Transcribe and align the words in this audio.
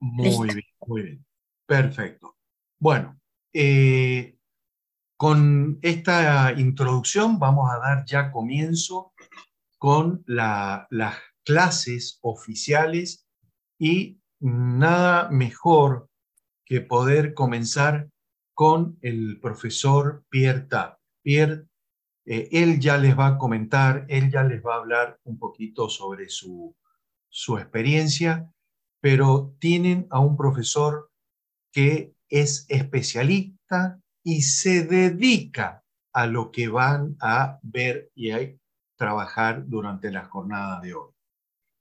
Muy 0.00 0.48
bien, 0.48 0.64
muy 0.86 1.02
bien. 1.02 1.26
Perfecto. 1.66 2.36
Bueno, 2.78 3.20
eh, 3.52 4.36
con 5.16 5.78
esta 5.82 6.52
introducción 6.52 7.38
vamos 7.38 7.70
a 7.70 7.78
dar 7.78 8.04
ya 8.06 8.32
comienzo 8.32 9.12
con 9.78 10.24
las 10.26 10.88
clases 11.44 12.18
oficiales 12.22 13.26
y 13.78 14.18
nada 14.40 15.28
mejor 15.30 16.08
que 16.64 16.80
poder 16.80 17.34
comenzar 17.34 18.08
con 18.54 18.98
el 19.02 19.38
profesor 19.40 20.24
Pierre 20.28 20.62
Tapp. 20.62 20.98
Pierre, 21.22 21.66
eh, 22.24 22.48
él 22.52 22.80
ya 22.80 22.96
les 22.96 23.18
va 23.18 23.26
a 23.26 23.38
comentar, 23.38 24.06
él 24.08 24.30
ya 24.30 24.42
les 24.42 24.64
va 24.64 24.74
a 24.74 24.78
hablar 24.78 25.18
un 25.24 25.38
poquito 25.38 25.88
sobre 25.88 26.28
su, 26.28 26.74
su 27.28 27.58
experiencia, 27.58 28.50
pero 29.00 29.54
tienen 29.58 30.06
a 30.10 30.20
un 30.20 30.36
profesor 30.36 31.10
que 31.72 32.14
es 32.28 32.66
especialista 32.68 34.00
y 34.22 34.42
se 34.42 34.84
dedica 34.84 35.82
a 36.12 36.26
lo 36.26 36.50
que 36.50 36.68
van 36.68 37.16
a 37.20 37.58
ver 37.62 38.10
y 38.14 38.30
a 38.30 38.38
trabajar 38.96 39.66
durante 39.66 40.10
la 40.10 40.24
jornada 40.24 40.80
de 40.80 40.94
hoy. 40.94 41.10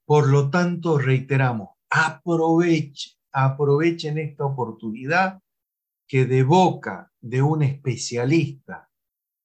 Por 0.05 0.29
lo 0.29 0.49
tanto, 0.49 0.97
reiteramos, 0.97 1.69
aprovechen, 1.89 3.13
aprovechen 3.31 4.17
esta 4.17 4.45
oportunidad 4.45 5.41
que 6.07 6.25
de 6.25 6.43
boca 6.43 7.11
de 7.21 7.41
un 7.41 7.61
especialista 7.61 8.89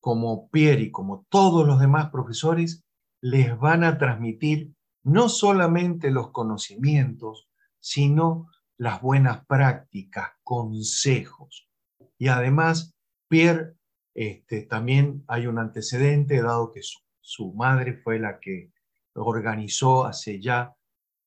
como 0.00 0.48
Pierre 0.48 0.82
y 0.82 0.90
como 0.90 1.26
todos 1.28 1.66
los 1.66 1.80
demás 1.80 2.10
profesores 2.10 2.82
les 3.20 3.58
van 3.58 3.84
a 3.84 3.98
transmitir 3.98 4.74
no 5.02 5.28
solamente 5.28 6.10
los 6.10 6.30
conocimientos, 6.30 7.48
sino 7.84 8.50
las 8.78 9.02
buenas 9.02 9.44
prácticas, 9.44 10.30
consejos. 10.42 11.68
Y 12.16 12.28
además, 12.28 12.94
Pierre, 13.28 13.74
este, 14.14 14.62
también 14.62 15.22
hay 15.28 15.46
un 15.46 15.58
antecedente, 15.58 16.40
dado 16.40 16.72
que 16.72 16.80
su, 17.20 17.52
madre 17.52 18.00
fue 18.02 18.18
la 18.18 18.40
que 18.40 18.70
organizó 19.12 20.06
hace 20.06 20.40
ya, 20.40 20.74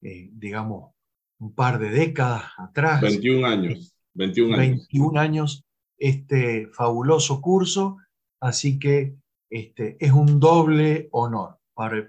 eh, 0.02 0.30
digamos, 0.31 0.95
un 1.38 1.53
par 1.53 1.78
de 1.78 1.91
décadas 1.91 2.45
atrás. 2.58 3.02
21 3.02 3.45
años. 3.45 3.94
21 4.16 4.58
años. 4.58 4.88
21 4.89 5.19
años 5.19 5.63
este 6.00 6.69
fabuloso 6.73 7.39
curso, 7.39 7.97
así 8.39 8.80
que 8.80 9.16
este, 9.52 9.95
es 10.00 10.11
un 10.11 10.39
doble 10.39 11.08
honor. 11.11 11.59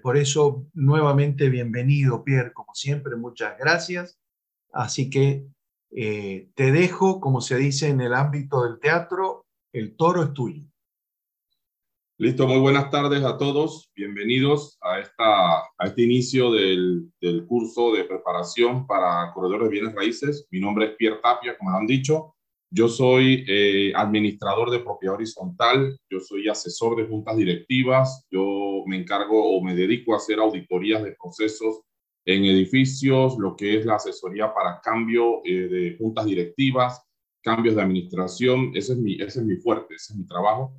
Por 0.01 0.17
eso, 0.17 0.65
nuevamente 0.73 1.49
bienvenido, 1.49 2.23
Pierre, 2.23 2.51
como 2.51 2.73
siempre, 2.73 3.15
muchas 3.15 3.55
gracias. 3.59 4.19
Así 4.71 5.09
que 5.09 5.45
eh, 5.91 6.49
te 6.55 6.71
dejo, 6.71 7.19
como 7.19 7.41
se 7.41 7.57
dice 7.57 7.87
en 7.89 8.01
el 8.01 8.13
ámbito 8.13 8.63
del 8.63 8.79
teatro, 8.79 9.45
el 9.73 9.95
toro 9.95 10.23
es 10.23 10.33
tuyo. 10.33 10.63
Listo, 12.17 12.47
muy 12.47 12.59
buenas 12.59 12.89
tardes 12.89 13.23
a 13.23 13.37
todos. 13.37 13.89
Bienvenidos 13.95 14.77
a, 14.81 14.99
esta, 14.99 15.59
a 15.59 15.85
este 15.85 16.01
inicio 16.03 16.51
del, 16.51 17.09
del 17.21 17.45
curso 17.45 17.93
de 17.93 18.03
preparación 18.03 18.85
para 18.85 19.31
corredores 19.33 19.69
de 19.69 19.71
bienes 19.71 19.95
raíces. 19.95 20.45
Mi 20.51 20.59
nombre 20.59 20.85
es 20.85 20.95
Pierre 20.97 21.21
Tapia, 21.23 21.57
como 21.57 21.71
han 21.71 21.87
dicho. 21.87 22.35
Yo 22.71 22.87
soy 22.87 23.45
eh, 23.47 23.93
administrador 23.95 24.69
de 24.69 24.79
propiedad 24.79 25.15
horizontal, 25.15 25.97
yo 26.07 26.19
soy 26.19 26.47
asesor 26.47 26.97
de 26.97 27.07
juntas 27.07 27.35
directivas, 27.35 28.27
yo 28.29 28.83
me 28.85 28.97
encargo 28.97 29.57
o 29.57 29.63
me 29.63 29.73
dedico 29.73 30.13
a 30.13 30.17
hacer 30.17 30.39
auditorías 30.39 31.01
de 31.03 31.15
procesos 31.19 31.81
en 32.29 32.45
edificios, 32.45 33.39
lo 33.39 33.55
que 33.55 33.79
es 33.79 33.85
la 33.87 33.95
asesoría 33.95 34.53
para 34.53 34.79
cambio 34.81 35.41
eh, 35.43 35.67
de 35.67 35.95
juntas 35.97 36.25
directivas, 36.27 37.01
cambios 37.41 37.75
de 37.75 37.81
administración, 37.81 38.71
ese 38.75 38.93
es, 38.93 38.99
mi, 38.99 39.15
ese 39.15 39.39
es 39.39 39.45
mi 39.45 39.55
fuerte, 39.55 39.95
ese 39.95 40.13
es 40.13 40.19
mi 40.19 40.27
trabajo. 40.27 40.75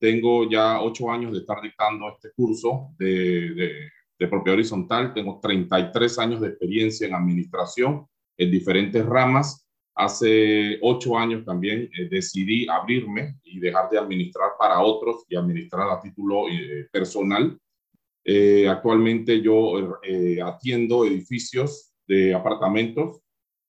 Tengo 0.00 0.48
ya 0.48 0.80
ocho 0.80 1.10
años 1.10 1.32
de 1.32 1.40
estar 1.40 1.60
dictando 1.60 2.08
este 2.08 2.30
curso 2.34 2.94
de, 2.98 3.54
de, 3.54 3.72
de 4.18 4.28
propiedad 4.28 4.54
horizontal, 4.54 5.12
tengo 5.12 5.40
33 5.42 6.18
años 6.20 6.40
de 6.40 6.48
experiencia 6.48 7.06
en 7.06 7.14
administración 7.14 8.06
en 8.38 8.50
diferentes 8.50 9.04
ramas. 9.04 9.68
Hace 9.94 10.78
ocho 10.80 11.18
años 11.18 11.44
también 11.44 11.90
eh, 11.96 12.08
decidí 12.10 12.66
abrirme 12.66 13.36
y 13.44 13.60
dejar 13.60 13.90
de 13.90 13.98
administrar 13.98 14.52
para 14.58 14.80
otros 14.80 15.26
y 15.28 15.36
administrar 15.36 15.90
a 15.90 16.00
título 16.00 16.48
eh, 16.48 16.88
personal 16.90 17.60
eh, 18.24 18.66
actualmente 18.68 19.42
yo 19.42 19.98
eh, 20.02 20.40
atiendo 20.40 21.04
edificios 21.04 21.92
de 22.06 22.34
apartamentos 22.34 23.20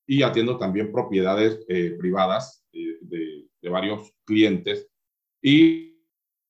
y 0.07 0.21
atiendo 0.23 0.57
también 0.57 0.93
propiedades 0.93 1.59
eh, 1.67 1.95
privadas 1.99 2.66
de, 2.71 3.43
varios 3.67 4.13
clientes 4.25 4.88
y, 5.41 5.97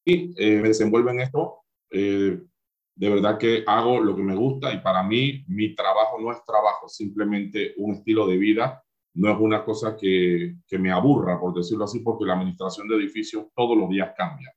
y 0.03 0.27
me 0.37 0.67
desenvuelvo 0.67 1.09
en 1.11 1.21
esto. 1.21 1.61
de 1.89 3.09
verdad 3.09 3.37
que 3.37 3.63
hago 3.65 4.01
lo 4.01 4.17
que 4.17 4.21
me 4.21 4.35
gusta 4.35 4.73
y 4.73 4.79
para 4.79 5.01
mí 5.01 5.45
mi 5.47 5.73
trabajo 5.73 6.19
no 6.19 6.29
es 6.33 6.43
trabajo, 6.43 6.89
simplemente 6.89 7.73
un 7.77 7.95
estilo 7.95 8.27
de 8.27 8.37
vida. 8.37 8.83
No 9.13 9.31
es 9.31 9.39
una 9.39 9.63
cosa 9.63 9.95
que, 9.95 10.55
que 10.67 10.77
me 10.77 10.91
aburra, 10.91 11.39
por 11.39 11.53
decirlo 11.53 11.85
así, 11.85 12.01
porque 12.01 12.25
la 12.25 12.33
administración 12.33 12.89
de 12.89 12.97
edificios 12.97 13.45
todos 13.55 13.77
los 13.77 13.89
días 13.89 14.11
cambia. 14.17 14.53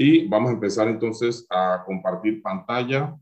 Y 0.00 0.28
vamos 0.28 0.50
a 0.50 0.54
empezar 0.54 0.86
entonces 0.86 1.44
a 1.50 1.82
compartir 1.84 2.40
pantalla. 2.40 3.18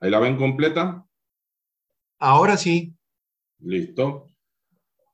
¿Ahí 0.00 0.08
la 0.08 0.20
ven 0.20 0.36
completa? 0.36 1.04
Ahora 2.20 2.56
sí. 2.56 2.94
Listo. 3.58 4.28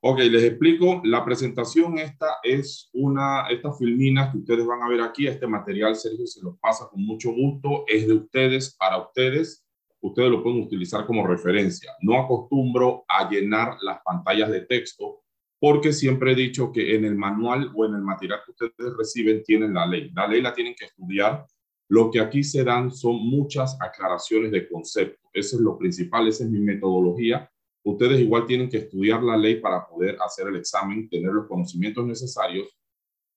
Ok, 0.01 0.19
les 0.19 0.43
explico. 0.43 1.01
La 1.03 1.25
presentación 1.25 1.97
esta 1.97 2.27
es 2.43 2.91
una, 2.93 3.47
estas 3.49 3.75
filminas 3.79 4.31
que 4.31 4.37
ustedes 4.37 4.67
van 4.67 4.83
a 4.83 4.87
ver 4.87 5.01
aquí, 5.01 5.25
este 5.25 5.47
material 5.47 5.95
Sergio 5.95 6.27
se 6.27 6.43
los 6.43 6.59
pasa 6.59 6.87
con 6.87 7.03
mucho 7.03 7.31
gusto, 7.31 7.85
es 7.87 8.05
de 8.05 8.13
ustedes, 8.13 8.75
para 8.75 8.99
ustedes 8.99 9.64
ustedes 10.07 10.29
lo 10.29 10.43
pueden 10.43 10.61
utilizar 10.61 11.05
como 11.05 11.25
referencia. 11.25 11.91
No 12.01 12.19
acostumbro 12.19 13.05
a 13.07 13.29
llenar 13.29 13.77
las 13.81 14.01
pantallas 14.03 14.49
de 14.51 14.61
texto 14.61 15.21
porque 15.59 15.93
siempre 15.93 16.33
he 16.33 16.35
dicho 16.35 16.71
que 16.71 16.95
en 16.95 17.05
el 17.05 17.15
manual 17.15 17.71
o 17.75 17.85
en 17.85 17.95
el 17.95 18.01
material 18.01 18.39
que 18.45 18.51
ustedes 18.51 18.97
reciben 18.97 19.43
tienen 19.43 19.73
la 19.73 19.87
ley. 19.87 20.11
La 20.13 20.27
ley 20.27 20.41
la 20.41 20.53
tienen 20.53 20.75
que 20.77 20.85
estudiar. 20.85 21.45
Lo 21.89 22.11
que 22.11 22.19
aquí 22.19 22.43
se 22.43 22.63
dan 22.63 22.91
son 22.91 23.15
muchas 23.15 23.77
aclaraciones 23.81 24.51
de 24.51 24.67
concepto. 24.67 25.29
Eso 25.33 25.55
es 25.55 25.61
lo 25.61 25.77
principal, 25.77 26.27
esa 26.27 26.43
es 26.43 26.49
mi 26.49 26.59
metodología. 26.59 27.49
Ustedes 27.83 28.19
igual 28.19 28.45
tienen 28.45 28.69
que 28.69 28.77
estudiar 28.77 29.23
la 29.23 29.37
ley 29.37 29.59
para 29.59 29.85
poder 29.87 30.17
hacer 30.19 30.47
el 30.47 30.57
examen, 30.57 31.07
tener 31.09 31.31
los 31.31 31.47
conocimientos 31.47 32.05
necesarios 32.05 32.67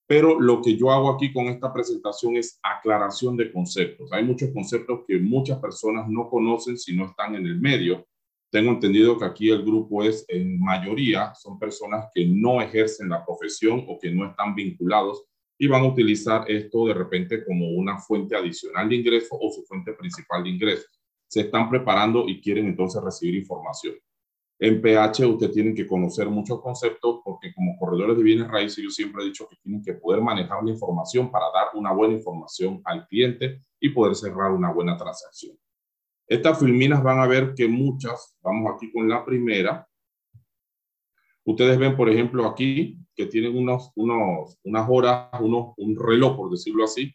pero 0.08 0.40
lo 0.40 0.62
que 0.62 0.74
yo 0.74 0.90
hago 0.90 1.10
aquí 1.10 1.30
con 1.34 1.48
esta 1.48 1.70
presentación 1.70 2.38
es 2.38 2.58
aclaración 2.62 3.36
de 3.36 3.52
conceptos. 3.52 4.10
Hay 4.10 4.24
muchos 4.24 4.50
conceptos 4.54 5.00
que 5.06 5.18
muchas 5.18 5.58
personas 5.58 6.08
no 6.08 6.30
conocen 6.30 6.78
si 6.78 6.96
no 6.96 7.04
están 7.04 7.34
en 7.34 7.44
el 7.44 7.60
medio. 7.60 8.06
Tengo 8.50 8.70
entendido 8.70 9.18
que 9.18 9.26
aquí 9.26 9.50
el 9.50 9.62
grupo 9.62 10.02
es 10.02 10.24
en 10.28 10.58
mayoría, 10.58 11.34
son 11.34 11.58
personas 11.58 12.06
que 12.14 12.24
no 12.24 12.62
ejercen 12.62 13.10
la 13.10 13.22
profesión 13.22 13.84
o 13.86 13.98
que 13.98 14.10
no 14.10 14.24
están 14.30 14.54
vinculados 14.54 15.26
y 15.58 15.66
van 15.66 15.82
a 15.82 15.88
utilizar 15.88 16.50
esto 16.50 16.86
de 16.86 16.94
repente 16.94 17.44
como 17.44 17.68
una 17.72 17.98
fuente 17.98 18.34
adicional 18.34 18.88
de 18.88 18.96
ingreso 18.96 19.36
o 19.38 19.52
su 19.52 19.62
fuente 19.64 19.92
principal 19.92 20.42
de 20.42 20.48
ingresos. 20.48 20.98
Se 21.28 21.42
están 21.42 21.68
preparando 21.68 22.26
y 22.26 22.40
quieren 22.40 22.66
entonces 22.66 23.02
recibir 23.02 23.34
información. 23.34 23.94
En 24.60 24.82
PH 24.82 25.24
usted 25.24 25.52
tiene 25.52 25.72
que 25.72 25.86
conocer 25.86 26.28
muchos 26.28 26.60
conceptos 26.60 27.20
porque 27.24 27.54
como 27.54 27.78
corredores 27.78 28.16
de 28.16 28.24
bienes 28.24 28.48
raíces 28.48 28.82
yo 28.82 28.90
siempre 28.90 29.22
he 29.22 29.26
dicho 29.26 29.46
que 29.48 29.56
tienen 29.62 29.82
que 29.82 29.94
poder 29.94 30.20
manejar 30.20 30.64
la 30.64 30.70
información 30.70 31.30
para 31.30 31.46
dar 31.54 31.68
una 31.74 31.92
buena 31.92 32.14
información 32.14 32.80
al 32.84 33.06
cliente 33.06 33.60
y 33.78 33.90
poder 33.90 34.16
cerrar 34.16 34.50
una 34.50 34.72
buena 34.72 34.96
transacción. 34.96 35.56
Estas 36.26 36.58
filminas 36.58 37.02
van 37.02 37.20
a 37.20 37.26
ver 37.26 37.54
que 37.54 37.68
muchas, 37.68 38.36
vamos 38.42 38.74
aquí 38.74 38.90
con 38.92 39.08
la 39.08 39.24
primera. 39.24 39.88
Ustedes 41.44 41.78
ven, 41.78 41.96
por 41.96 42.10
ejemplo, 42.10 42.44
aquí 42.44 42.98
que 43.14 43.26
tienen 43.26 43.56
unos, 43.56 43.92
unos, 43.94 44.58
unas 44.64 44.86
horas, 44.90 45.28
unos, 45.40 45.72
un 45.78 45.96
reloj, 45.96 46.36
por 46.36 46.50
decirlo 46.50 46.84
así, 46.84 47.14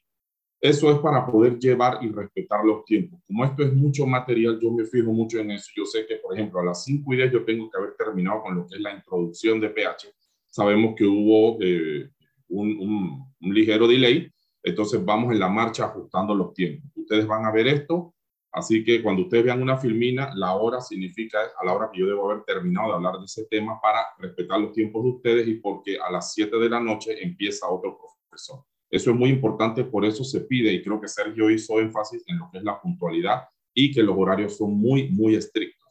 eso 0.63 0.91
es 0.91 0.99
para 0.99 1.25
poder 1.25 1.59
llevar 1.59 1.99
y 2.01 2.09
respetar 2.09 2.63
los 2.63 2.85
tiempos. 2.85 3.19
Como 3.27 3.43
esto 3.43 3.63
es 3.63 3.73
mucho 3.73 4.07
material, 4.07 4.57
yo 4.61 4.71
me 4.71 4.85
fijo 4.85 5.11
mucho 5.11 5.39
en 5.39 5.51
eso. 5.51 5.69
Yo 5.75 5.85
sé 5.85 6.05
que, 6.07 6.15
por 6.15 6.33
ejemplo, 6.33 6.61
a 6.61 6.65
las 6.65 6.83
5 6.85 7.13
y 7.13 7.17
10 7.17 7.31
yo 7.33 7.43
tengo 7.43 7.69
que 7.69 7.77
haber 7.77 7.95
terminado 7.95 8.41
con 8.41 8.55
lo 8.55 8.65
que 8.65 8.75
es 8.75 8.81
la 8.81 8.93
introducción 8.95 9.59
de 9.59 9.69
pH. 9.69 10.13
Sabemos 10.49 10.95
que 10.95 11.05
hubo 11.05 11.57
eh, 11.61 12.09
un, 12.47 13.27
un, 13.41 13.53
ligero 13.53 13.87
delay, 13.87 14.31
entonces 14.63 15.03
vamos 15.03 15.33
en 15.33 15.39
la 15.39 15.49
marcha 15.49 15.85
ajustando 15.85 16.33
los 16.33 16.53
tiempos. 16.53 16.89
Ustedes 16.95 17.27
van 17.27 17.45
a 17.45 17.51
ver 17.51 17.67
esto 17.67 18.13
Así 18.53 18.83
que 18.83 19.01
cuando 19.01 19.23
ustedes 19.23 19.45
vean 19.45 19.63
una 19.63 19.77
filmina, 19.77 20.31
la 20.35 20.53
hora 20.53 20.79
significa 20.79 21.39
a 21.59 21.65
la 21.65 21.73
hora 21.73 21.89
que 21.91 21.99
yo 21.99 22.05
debo 22.05 22.29
haber 22.29 22.43
terminado 22.43 22.89
de 22.89 22.93
hablar 22.93 23.17
de 23.17 23.25
ese 23.25 23.45
tema 23.45 23.81
para 23.81 24.05
respetar 24.19 24.59
los 24.59 24.71
tiempos 24.71 25.03
de 25.03 25.09
ustedes 25.09 25.47
y 25.47 25.55
porque 25.55 25.97
a 25.99 26.11
las 26.11 26.33
7 26.33 26.59
de 26.59 26.69
la 26.69 26.79
noche 26.79 27.17
empieza 27.23 27.67
otro 27.67 27.97
profesor. 27.97 28.63
Eso 28.93 29.09
es 29.09 29.17
muy 29.17 29.31
importante, 29.31 29.83
por 29.83 30.05
eso 30.05 30.23
se 30.23 30.41
pide, 30.41 30.71
y 30.71 30.83
creo 30.83 31.01
que 31.01 31.07
Sergio 31.07 31.49
hizo 31.49 31.79
énfasis 31.79 32.23
en 32.27 32.37
lo 32.37 32.47
que 32.51 32.59
es 32.59 32.63
la 32.63 32.79
puntualidad 32.79 33.45
y 33.73 33.91
que 33.91 34.03
los 34.03 34.15
horarios 34.15 34.55
son 34.55 34.79
muy, 34.79 35.09
muy 35.09 35.33
estrictos. 35.33 35.89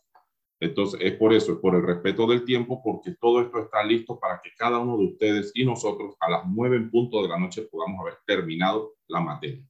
Entonces, 0.61 1.01
es 1.03 1.17
por 1.17 1.33
eso, 1.33 1.55
es 1.55 1.59
por 1.59 1.75
el 1.75 1.83
respeto 1.83 2.29
del 2.29 2.45
tiempo, 2.45 2.81
porque 2.81 3.17
todo 3.21 3.41
esto 3.41 3.59
está 3.59 3.83
listo 3.83 4.21
para 4.21 4.41
que 4.41 4.51
cada 4.57 4.79
uno 4.79 4.97
de 4.97 5.07
ustedes 5.07 5.51
y 5.53 5.65
nosotros 5.65 6.15
a 6.21 6.31
las 6.31 6.43
nueve 6.47 6.77
en 6.77 6.93
punto 6.93 7.21
de 7.23 7.29
la 7.29 7.41
noche 7.41 7.63
podamos 7.63 8.01
haber 8.03 8.19
terminado 8.25 8.95
la 9.09 9.19
materia. 9.19 9.67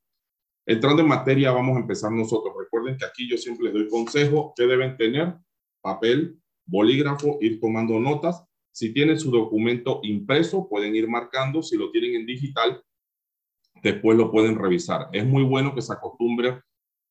Entrando 0.67 1.01
en 1.01 1.09
materia, 1.09 1.53
vamos 1.53 1.79
a 1.79 1.81
empezar 1.81 2.13
nosotros. 2.13 2.53
Recuerden 2.59 2.99
que 2.99 3.07
aquí 3.07 3.27
yo 3.27 3.39
siempre 3.39 3.65
les 3.65 3.73
doy 3.73 3.89
consejo 3.89 4.53
que 4.55 4.67
deben 4.67 4.99
tener 4.99 5.37
papel, 5.81 6.39
bolígrafo, 6.67 7.39
ir 7.41 7.59
tomando 7.59 7.99
notas. 7.99 8.45
Si 8.73 8.93
tienen 8.93 9.19
su 9.19 9.31
documento 9.31 10.01
impreso, 10.03 10.69
pueden 10.69 10.95
ir 10.95 11.09
marcando. 11.09 11.63
Si 11.63 11.79
lo 11.79 11.91
tienen 11.91 12.17
en 12.17 12.27
digital, 12.27 12.85
después 13.83 14.17
lo 14.17 14.31
pueden 14.31 14.59
revisar. 14.59 15.09
Es 15.13 15.27
muy 15.27 15.43
bueno 15.43 15.75
que 15.75 15.83
se 15.83 15.93
acostumbre 15.93 16.61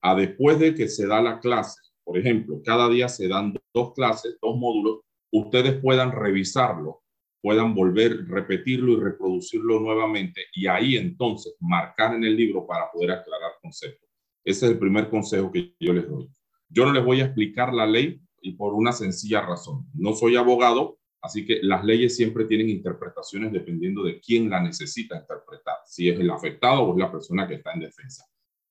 a 0.01 0.15
después 0.15 0.57
de 0.59 0.73
que 0.73 0.87
se 0.87 1.05
da 1.05 1.21
la 1.21 1.39
clase 1.39 1.79
por 2.03 2.17
ejemplo, 2.17 2.61
cada 2.63 2.89
día 2.89 3.07
se 3.07 3.27
dan 3.27 3.53
dos 3.73 3.93
clases, 3.93 4.37
dos 4.41 4.57
módulos, 4.57 4.99
ustedes 5.31 5.79
puedan 5.81 6.11
revisarlo, 6.11 7.03
puedan 7.41 7.73
volver, 7.73 8.27
repetirlo 8.27 8.93
y 8.93 8.99
reproducirlo 8.99 9.79
nuevamente 9.79 10.41
y 10.53 10.67
ahí 10.67 10.97
entonces 10.97 11.55
marcar 11.59 12.15
en 12.15 12.23
el 12.23 12.35
libro 12.35 12.65
para 12.67 12.91
poder 12.91 13.11
aclarar 13.11 13.51
conceptos. 13.61 14.09
Ese 14.43 14.65
es 14.65 14.71
el 14.73 14.79
primer 14.79 15.09
consejo 15.09 15.51
que 15.51 15.73
yo 15.79 15.93
les 15.93 16.09
doy. 16.09 16.29
Yo 16.69 16.85
no 16.85 16.93
les 16.93 17.05
voy 17.05 17.21
a 17.21 17.25
explicar 17.25 17.73
la 17.73 17.85
ley 17.85 18.19
y 18.41 18.53
por 18.53 18.73
una 18.73 18.91
sencilla 18.91 19.41
razón. 19.41 19.85
No 19.93 20.13
soy 20.13 20.35
abogado, 20.35 20.97
así 21.21 21.45
que 21.45 21.59
las 21.61 21.83
leyes 21.83 22.15
siempre 22.15 22.45
tienen 22.45 22.69
interpretaciones 22.69 23.51
dependiendo 23.51 24.03
de 24.03 24.19
quién 24.19 24.49
la 24.49 24.61
necesita 24.61 25.17
interpretar, 25.17 25.75
si 25.85 26.09
es 26.09 26.19
el 26.19 26.29
afectado 26.29 26.83
o 26.83 26.93
es 26.93 26.99
la 26.99 27.11
persona 27.11 27.47
que 27.47 27.55
está 27.55 27.73
en 27.73 27.81
defensa. 27.81 28.25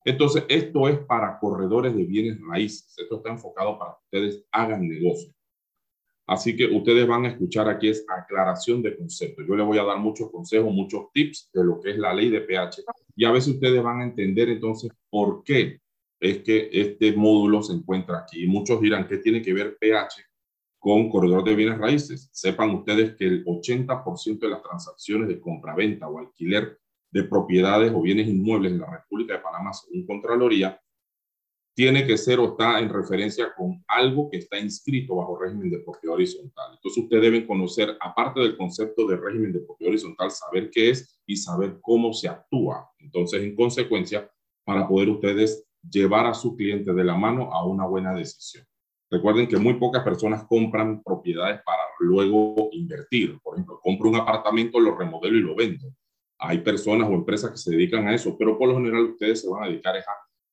Entonces, 0.04 0.44
esto 0.48 0.88
es 0.88 0.98
para 1.00 1.38
corredores 1.38 1.94
de 1.94 2.04
bienes 2.04 2.38
raíces. 2.40 2.94
Esto 2.96 3.16
está 3.16 3.30
enfocado 3.30 3.78
para 3.78 3.92
que 3.92 4.18
ustedes 4.18 4.44
hagan 4.50 4.88
negocio. 4.88 5.32
Así 6.26 6.56
que 6.56 6.66
ustedes 6.66 7.06
van 7.08 7.24
a 7.24 7.28
escuchar 7.30 7.68
aquí 7.68 7.88
es 7.88 8.04
aclaración 8.08 8.82
de 8.82 8.96
conceptos. 8.96 9.44
Yo 9.48 9.56
les 9.56 9.66
voy 9.66 9.78
a 9.78 9.82
dar 9.82 9.98
muchos 9.98 10.30
consejos, 10.30 10.72
muchos 10.72 11.10
tips 11.12 11.50
de 11.52 11.64
lo 11.64 11.80
que 11.80 11.90
es 11.90 11.98
la 11.98 12.14
ley 12.14 12.30
de 12.30 12.40
pH 12.40 12.84
y 13.16 13.24
a 13.24 13.32
veces 13.32 13.54
ustedes 13.54 13.82
van 13.82 14.00
a 14.00 14.04
entender 14.04 14.48
entonces 14.48 14.92
por 15.10 15.42
qué 15.42 15.80
es 16.20 16.38
que 16.38 16.70
este 16.72 17.12
módulo 17.12 17.62
se 17.62 17.72
encuentra 17.72 18.18
aquí. 18.18 18.44
Y 18.44 18.46
muchos 18.46 18.80
dirán, 18.80 19.08
¿qué 19.08 19.18
tiene 19.18 19.42
que 19.42 19.52
ver 19.52 19.76
pH 19.76 20.29
con 20.80 21.10
corredor 21.10 21.44
de 21.44 21.54
bienes 21.54 21.78
raíces? 21.78 22.28
Sepan 22.32 22.70
ustedes 22.70 23.14
que 23.14 23.26
el 23.26 23.44
80% 23.44 24.40
de 24.40 24.48
las 24.48 24.62
transacciones 24.62 25.28
de 25.28 25.38
compra-venta 25.38 26.08
o 26.08 26.18
alquiler 26.18 26.78
de 27.12 27.24
propiedades 27.24 27.92
o 27.94 28.00
bienes 28.00 28.26
inmuebles 28.26 28.72
en 28.72 28.80
la 28.80 28.90
República 28.90 29.34
de 29.34 29.40
Panamá, 29.40 29.72
según 29.72 30.06
Contraloría, 30.06 30.80
tiene 31.74 32.06
que 32.06 32.16
ser 32.16 32.40
o 32.40 32.50
está 32.50 32.78
en 32.80 32.88
referencia 32.88 33.52
con 33.56 33.82
algo 33.86 34.28
que 34.30 34.38
está 34.38 34.58
inscrito 34.58 35.16
bajo 35.16 35.38
régimen 35.38 35.70
de 35.70 35.78
propiedad 35.80 36.14
horizontal. 36.14 36.72
Entonces, 36.74 37.04
ustedes 37.04 37.22
deben 37.22 37.46
conocer, 37.46 37.96
aparte 38.00 38.40
del 38.40 38.56
concepto 38.56 39.06
de 39.06 39.16
régimen 39.16 39.52
de 39.52 39.60
propiedad 39.60 39.90
horizontal, 39.90 40.30
saber 40.30 40.70
qué 40.70 40.90
es 40.90 41.20
y 41.26 41.36
saber 41.36 41.78
cómo 41.80 42.12
se 42.12 42.28
actúa. 42.28 42.90
Entonces, 42.98 43.42
en 43.42 43.54
consecuencia, 43.54 44.30
para 44.64 44.88
poder 44.88 45.10
ustedes 45.10 45.66
llevar 45.88 46.26
a 46.26 46.34
su 46.34 46.56
cliente 46.56 46.92
de 46.92 47.04
la 47.04 47.16
mano 47.16 47.52
a 47.52 47.66
una 47.66 47.86
buena 47.86 48.14
decisión. 48.14 48.66
Recuerden 49.10 49.48
que 49.48 49.56
muy 49.56 49.74
pocas 49.74 50.04
personas 50.04 50.44
compran 50.44 51.02
propiedades 51.02 51.60
para 51.64 51.82
luego 51.98 52.68
invertir. 52.72 53.38
Por 53.42 53.54
ejemplo, 53.54 53.80
compro 53.82 54.08
un 54.08 54.16
apartamento, 54.16 54.78
lo 54.78 54.96
remodelo 54.96 55.36
y 55.36 55.40
lo 55.40 55.54
vendo 55.54 55.92
hay 56.40 56.58
personas 56.58 57.08
o 57.08 57.12
empresas 57.12 57.50
que 57.50 57.58
se 57.58 57.70
dedican 57.70 58.08
a 58.08 58.14
eso, 58.14 58.36
pero 58.36 58.58
por 58.58 58.68
lo 58.68 58.74
general 58.74 59.04
ustedes 59.04 59.42
se 59.42 59.48
van 59.48 59.64
a 59.64 59.66
dedicar 59.66 59.96
a 59.96 60.04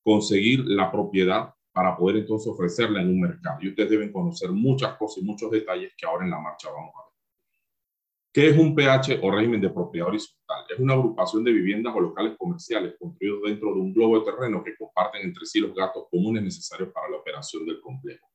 conseguir 0.04 0.66
la 0.66 0.92
propiedad 0.92 1.54
para 1.72 1.96
poder 1.96 2.18
entonces 2.18 2.48
ofrecerla 2.52 3.02
en 3.02 3.08
un 3.08 3.22
mercado. 3.22 3.60
Y 3.62 3.70
ustedes 3.70 3.92
deben 3.92 4.12
conocer 4.12 4.52
muchas 4.52 4.98
cosas 4.98 5.24
y 5.24 5.26
muchos 5.26 5.50
detalles 5.50 5.94
que 5.98 6.06
ahora 6.06 6.26
en 6.26 6.32
la 6.32 6.40
marcha 6.40 6.70
vamos 6.70 6.94
a 6.96 7.04
ver. 7.04 7.14
¿Qué 8.34 8.50
es 8.50 8.58
un 8.58 8.76
PH 8.76 9.20
o 9.24 9.32
régimen 9.32 9.62
de 9.62 9.70
propiedad 9.70 10.10
horizontal? 10.10 10.66
Es 10.70 10.80
una 10.80 10.94
agrupación 10.94 11.44
de 11.44 11.54
viviendas 11.54 11.96
o 11.96 12.02
locales 12.02 12.36
comerciales 12.38 12.96
construidos 13.00 13.44
dentro 13.46 13.74
de 13.74 13.80
un 13.80 13.94
globo 13.94 14.20
de 14.20 14.26
terreno 14.26 14.64
que 14.64 14.76
comparten 14.76 15.22
entre 15.24 15.46
sí 15.46 15.60
los 15.60 15.74
gastos 15.74 16.06
comunes 16.12 16.44
necesarios 16.44 16.90
para 16.90 17.10
la 17.10 17.18
operación 17.18 17.66
del 17.66 17.80
complejo. 17.80 18.28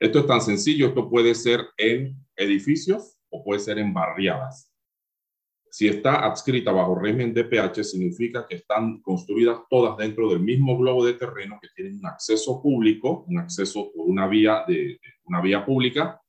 Esto 0.00 0.20
es 0.20 0.26
tan 0.26 0.40
sencillo, 0.40 0.88
esto 0.88 1.10
puede 1.10 1.34
ser 1.34 1.60
en 1.76 2.16
edificios 2.34 3.18
o 3.28 3.44
puede 3.44 3.60
ser 3.60 3.78
en 3.78 3.92
barriadas. 3.92 4.72
Si 5.70 5.86
está 5.86 6.26
adscrita 6.26 6.72
bajo 6.72 6.96
régimen 6.96 7.34
de 7.34 7.44
pH, 7.44 7.84
significa 7.84 8.46
que 8.48 8.56
están 8.56 9.00
construidas 9.02 9.58
todas 9.68 9.96
dentro 9.98 10.30
del 10.30 10.40
mismo 10.40 10.76
globo 10.78 11.04
de 11.04 11.12
terreno 11.12 11.58
que 11.60 11.68
tienen 11.76 11.98
un 11.98 12.06
acceso 12.06 12.60
público, 12.62 13.24
un 13.28 13.38
acceso 13.38 13.92
por 13.94 14.08
una 14.08 14.26
vía, 14.26 14.64
de, 14.66 14.98
una 15.24 15.40
vía 15.42 15.64
pública, 15.64 16.20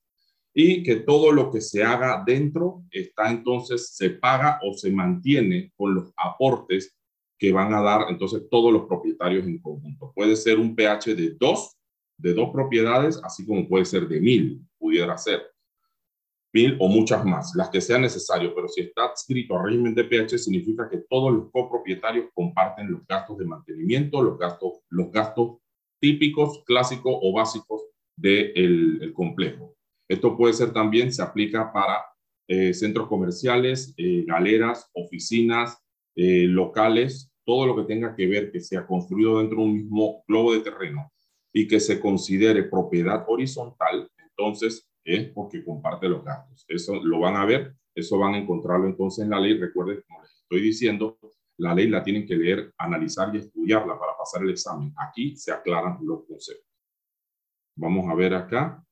y 0.54 0.82
que 0.82 0.96
todo 0.96 1.32
lo 1.32 1.50
que 1.50 1.62
se 1.62 1.82
haga 1.82 2.22
dentro 2.24 2.84
está 2.90 3.30
entonces, 3.30 3.96
se 3.96 4.10
paga 4.10 4.60
o 4.62 4.74
se 4.74 4.92
mantiene 4.92 5.72
con 5.74 5.94
los 5.94 6.12
aportes 6.16 6.94
que 7.38 7.52
van 7.52 7.74
a 7.74 7.80
dar 7.80 8.06
entonces 8.10 8.42
todos 8.50 8.70
los 8.72 8.86
propietarios 8.86 9.46
en 9.46 9.60
conjunto. 9.60 10.12
Puede 10.14 10.36
ser 10.36 10.58
un 10.58 10.76
pH 10.76 11.16
de 11.16 11.34
dos, 11.40 11.76
de 12.22 12.34
dos 12.34 12.50
propiedades, 12.50 13.20
así 13.24 13.44
como 13.44 13.68
puede 13.68 13.84
ser 13.84 14.06
de 14.06 14.20
mil, 14.20 14.64
pudiera 14.78 15.18
ser 15.18 15.42
mil 16.54 16.76
o 16.78 16.88
muchas 16.88 17.24
más, 17.24 17.52
las 17.56 17.68
que 17.68 17.80
sean 17.80 18.02
necesarias, 18.02 18.52
pero 18.54 18.68
si 18.68 18.82
está 18.82 19.06
adscrito 19.06 19.56
a 19.56 19.64
régimen 19.64 19.94
de 19.94 20.04
pH 20.04 20.38
significa 20.38 20.88
que 20.88 20.98
todos 21.08 21.32
los 21.32 21.50
copropietarios 21.50 22.26
comparten 22.32 22.92
los 22.92 23.04
gastos 23.06 23.38
de 23.38 23.46
mantenimiento, 23.46 24.22
los 24.22 24.38
gastos, 24.38 24.80
los 24.90 25.10
gastos 25.10 25.58
típicos, 26.00 26.62
clásicos 26.64 27.14
o 27.20 27.32
básicos 27.32 27.82
del 28.16 29.02
el 29.02 29.12
complejo. 29.12 29.74
Esto 30.08 30.36
puede 30.36 30.52
ser 30.52 30.72
también, 30.72 31.12
se 31.12 31.22
aplica 31.22 31.72
para 31.72 32.04
eh, 32.46 32.74
centros 32.74 33.08
comerciales, 33.08 33.94
eh, 33.96 34.24
galeras, 34.26 34.90
oficinas, 34.92 35.78
eh, 36.14 36.46
locales, 36.46 37.32
todo 37.44 37.66
lo 37.66 37.74
que 37.76 37.84
tenga 37.84 38.14
que 38.14 38.26
ver 38.26 38.52
que 38.52 38.60
sea 38.60 38.86
construido 38.86 39.38
dentro 39.38 39.58
de 39.58 39.64
un 39.64 39.74
mismo 39.74 40.22
globo 40.28 40.52
de 40.52 40.60
terreno 40.60 41.10
y 41.52 41.68
que 41.68 41.80
se 41.80 42.00
considere 42.00 42.64
propiedad 42.64 43.24
horizontal, 43.28 44.10
entonces 44.18 44.88
es 45.04 45.28
porque 45.30 45.64
comparte 45.64 46.08
los 46.08 46.24
gastos. 46.24 46.64
Eso 46.68 47.02
lo 47.02 47.20
van 47.20 47.36
a 47.36 47.44
ver, 47.44 47.74
eso 47.94 48.18
van 48.18 48.34
a 48.34 48.38
encontrarlo 48.38 48.86
entonces 48.86 49.24
en 49.24 49.30
la 49.30 49.40
ley. 49.40 49.58
Recuerden, 49.58 50.02
como 50.06 50.22
les 50.22 50.32
estoy 50.32 50.62
diciendo, 50.62 51.18
la 51.58 51.74
ley 51.74 51.88
la 51.88 52.02
tienen 52.02 52.26
que 52.26 52.36
leer, 52.36 52.72
analizar 52.78 53.34
y 53.34 53.38
estudiarla 53.38 53.98
para 53.98 54.16
pasar 54.16 54.42
el 54.42 54.50
examen. 54.50 54.92
Aquí 54.96 55.36
se 55.36 55.52
aclaran 55.52 55.98
los 56.02 56.24
conceptos. 56.24 56.66
Vamos 57.76 58.08
a 58.10 58.14
ver 58.14 58.34
acá. 58.34 58.84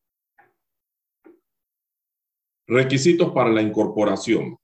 Requisitos 2.66 3.32
para 3.32 3.50
la 3.50 3.62
incorporación. 3.62 4.56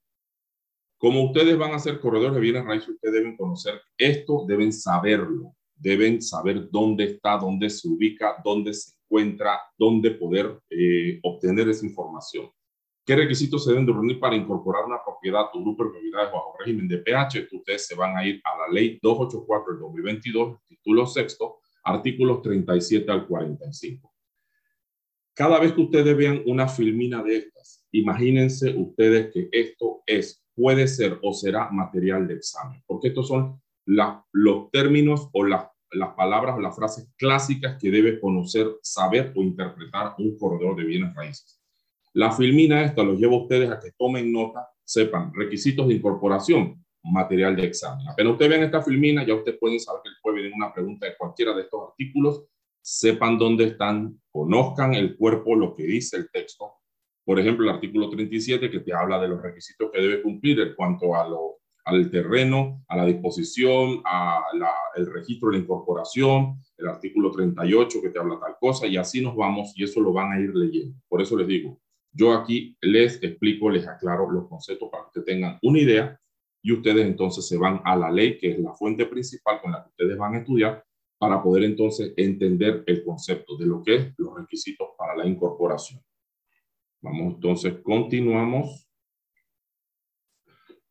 Como 0.97 1.25
ustedes 1.25 1.57
van 1.57 1.73
a 1.73 1.79
ser 1.79 1.99
corredores 1.99 2.33
de 2.33 2.39
bienes 2.41 2.65
raíces, 2.65 2.89
ustedes 2.89 3.13
deben 3.13 3.37
conocer 3.37 3.81
esto, 3.97 4.45
deben 4.47 4.73
saberlo, 4.73 5.55
deben 5.77 6.21
saber 6.21 6.69
dónde 6.69 7.05
está, 7.05 7.37
dónde 7.37 7.69
se 7.69 7.87
ubica, 7.87 8.41
dónde 8.43 8.73
se 8.73 8.93
encuentra, 9.03 9.59
dónde 9.77 10.11
poder 10.11 10.59
eh, 10.69 11.19
obtener 11.23 11.69
esa 11.69 11.85
información. 11.85 12.49
¿Qué 13.05 13.15
requisitos 13.15 13.63
se 13.63 13.71
deben 13.71 13.85
de 13.85 13.93
reunir 13.93 14.19
para 14.19 14.35
incorporar 14.35 14.83
una 14.83 15.01
propiedad 15.01 15.45
o 15.53 15.61
grupo 15.61 15.85
de 15.85 15.91
propiedades 15.91 16.31
bajo 16.31 16.53
régimen 16.59 16.89
de 16.89 16.97
pH? 16.97 17.47
Ustedes 17.53 17.87
se 17.87 17.95
van 17.95 18.17
a 18.17 18.27
ir 18.27 18.41
a 18.43 18.57
la 18.57 18.73
ley 18.73 18.99
284 19.01 19.73
del 19.73 19.81
2022, 19.81 20.57
título 20.67 21.05
sexto, 21.05 21.59
artículos 21.85 22.41
37 22.41 23.09
al 23.09 23.25
45. 23.25 24.13
Cada 25.33 25.59
vez 25.59 25.71
que 25.71 25.81
ustedes 25.81 26.17
vean 26.17 26.41
una 26.47 26.67
filmina 26.67 27.23
de 27.23 27.37
estas, 27.37 27.85
imagínense 27.91 28.75
ustedes 28.75 29.31
que 29.31 29.47
esto 29.53 30.01
es, 30.05 30.43
puede 30.53 30.87
ser 30.87 31.17
o 31.21 31.33
será 31.33 31.69
material 31.69 32.27
de 32.27 32.33
examen, 32.33 32.83
porque 32.85 33.09
estos 33.09 33.27
son 33.29 33.61
los 33.87 34.71
términos 34.71 35.29
o 35.33 35.43
las 35.43 35.67
las 35.91 36.13
palabras 36.15 36.55
o 36.57 36.61
las 36.61 36.75
frases 36.75 37.09
clásicas 37.17 37.77
que 37.79 37.91
debe 37.91 38.19
conocer, 38.19 38.67
saber 38.81 39.31
o 39.35 39.41
interpretar 39.41 40.15
un 40.17 40.37
corredor 40.37 40.75
de 40.75 40.83
bienes 40.83 41.13
raíces. 41.15 41.61
La 42.13 42.31
filmina 42.31 42.83
esta 42.83 43.03
los 43.03 43.19
lleva 43.19 43.35
a 43.35 43.41
ustedes 43.41 43.69
a 43.69 43.79
que 43.79 43.91
tomen 43.97 44.31
nota, 44.31 44.67
sepan 44.83 45.33
requisitos 45.33 45.87
de 45.87 45.95
incorporación, 45.95 46.83
material 47.03 47.55
de 47.55 47.65
examen. 47.65 48.07
Apenas 48.07 48.33
ustedes 48.33 48.51
ven 48.51 48.63
esta 48.63 48.81
filmina, 48.81 49.25
ya 49.25 49.35
ustedes 49.35 49.57
pueden 49.59 49.79
saber 49.79 50.01
que 50.03 50.09
puede 50.21 50.37
venir 50.37 50.53
una 50.55 50.73
pregunta 50.73 51.05
de 51.05 51.15
cualquiera 51.15 51.53
de 51.53 51.61
estos 51.61 51.89
artículos, 51.89 52.45
sepan 52.81 53.37
dónde 53.37 53.65
están, 53.65 54.19
conozcan 54.31 54.93
el 54.93 55.15
cuerpo, 55.15 55.55
lo 55.55 55.75
que 55.75 55.83
dice 55.83 56.17
el 56.17 56.29
texto. 56.31 56.73
Por 57.23 57.39
ejemplo, 57.39 57.65
el 57.65 57.75
artículo 57.75 58.09
37 58.09 58.69
que 58.69 58.79
te 58.79 58.93
habla 58.93 59.19
de 59.19 59.27
los 59.27 59.41
requisitos 59.41 59.91
que 59.91 60.01
debe 60.01 60.21
cumplir 60.21 60.59
en 60.59 60.75
cuanto 60.75 61.15
a, 61.15 61.27
al 61.87 62.11
terreno, 62.11 62.83
a 62.89 62.97
la 62.97 63.05
disposición, 63.05 64.01
al 64.03 65.05
registro 65.13 65.49
de 65.49 65.57
la 65.57 65.63
incorporación, 65.63 66.61
el 66.77 66.87
artículo 66.89 67.31
38 67.31 68.01
que 68.01 68.09
te 68.09 68.19
habla 68.19 68.37
tal 68.39 68.57
cosa, 68.59 68.87
y 68.87 68.97
así 68.97 69.21
nos 69.21 69.37
vamos 69.37 69.71
y 69.75 69.85
eso 69.85 70.01
lo 70.01 70.11
van 70.11 70.33
a 70.33 70.39
ir 70.39 70.53
leyendo. 70.53 70.99
Por 71.07 71.21
eso 71.21 71.37
les 71.37 71.47
digo, 71.47 71.79
yo 72.11 72.33
aquí 72.33 72.77
les 72.81 73.23
explico, 73.23 73.69
les 73.69 73.87
aclaro 73.87 74.29
los 74.29 74.49
conceptos 74.49 74.89
para 74.91 75.05
que 75.13 75.21
tengan 75.21 75.59
una 75.61 75.79
idea 75.79 76.19
y 76.61 76.73
ustedes 76.73 77.05
entonces 77.05 77.47
se 77.47 77.57
van 77.57 77.79
a 77.85 77.95
la 77.95 78.11
ley, 78.11 78.37
que 78.37 78.51
es 78.51 78.59
la 78.59 78.73
fuente 78.73 79.05
principal 79.05 79.61
con 79.61 79.71
la 79.71 79.83
que 79.83 79.89
ustedes 79.89 80.17
van 80.17 80.35
a 80.35 80.39
estudiar, 80.39 80.83
para 81.17 81.41
poder 81.41 81.63
entonces 81.63 82.13
entender 82.17 82.83
el 82.85 83.01
concepto 83.05 83.55
de 83.55 83.65
lo 83.65 83.81
que 83.81 83.95
es 83.95 84.13
los 84.17 84.35
requisitos 84.35 84.89
para 84.97 85.15
la 85.15 85.25
incorporación. 85.25 86.01
Vamos 87.01 87.35
entonces, 87.35 87.75
continuamos. 87.81 88.86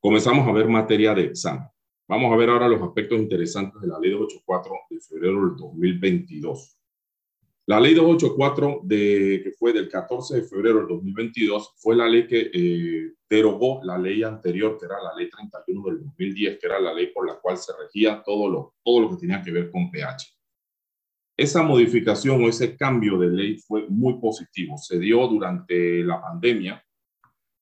Comenzamos 0.06 0.46
a 0.46 0.52
ver 0.52 0.68
materia 0.68 1.12
de 1.14 1.24
examen. 1.24 1.66
Vamos 2.06 2.32
a 2.32 2.36
ver 2.36 2.48
ahora 2.48 2.68
los 2.68 2.80
aspectos 2.80 3.18
interesantes 3.18 3.82
de 3.82 3.88
la 3.88 3.98
ley 3.98 4.12
284 4.12 4.72
de 4.88 5.00
febrero 5.00 5.48
del 5.48 5.56
2022. 5.56 6.78
La 7.66 7.80
ley 7.80 7.92
284, 7.92 8.82
de, 8.84 9.40
que 9.42 9.50
fue 9.58 9.72
del 9.72 9.88
14 9.88 10.36
de 10.36 10.42
febrero 10.44 10.78
del 10.78 10.86
2022, 10.86 11.74
fue 11.78 11.96
la 11.96 12.06
ley 12.06 12.28
que 12.28 12.50
eh, 12.54 13.14
derogó 13.28 13.80
la 13.82 13.98
ley 13.98 14.22
anterior, 14.22 14.78
que 14.78 14.86
era 14.86 15.02
la 15.02 15.12
ley 15.12 15.28
31 15.28 15.88
del 15.88 16.00
2010, 16.04 16.58
que 16.60 16.66
era 16.68 16.78
la 16.78 16.94
ley 16.94 17.08
por 17.08 17.26
la 17.26 17.40
cual 17.40 17.58
se 17.58 17.72
regía 17.76 18.22
todo 18.24 18.48
lo, 18.48 18.74
todo 18.84 19.00
lo 19.00 19.10
que 19.10 19.16
tenía 19.16 19.42
que 19.42 19.50
ver 19.50 19.72
con 19.72 19.90
pH. 19.90 20.24
Esa 21.36 21.64
modificación 21.64 22.44
o 22.44 22.48
ese 22.48 22.76
cambio 22.76 23.18
de 23.18 23.26
ley 23.26 23.58
fue 23.58 23.88
muy 23.88 24.20
positivo. 24.20 24.78
Se 24.78 25.00
dio 25.00 25.26
durante 25.26 26.04
la 26.04 26.22
pandemia, 26.22 26.80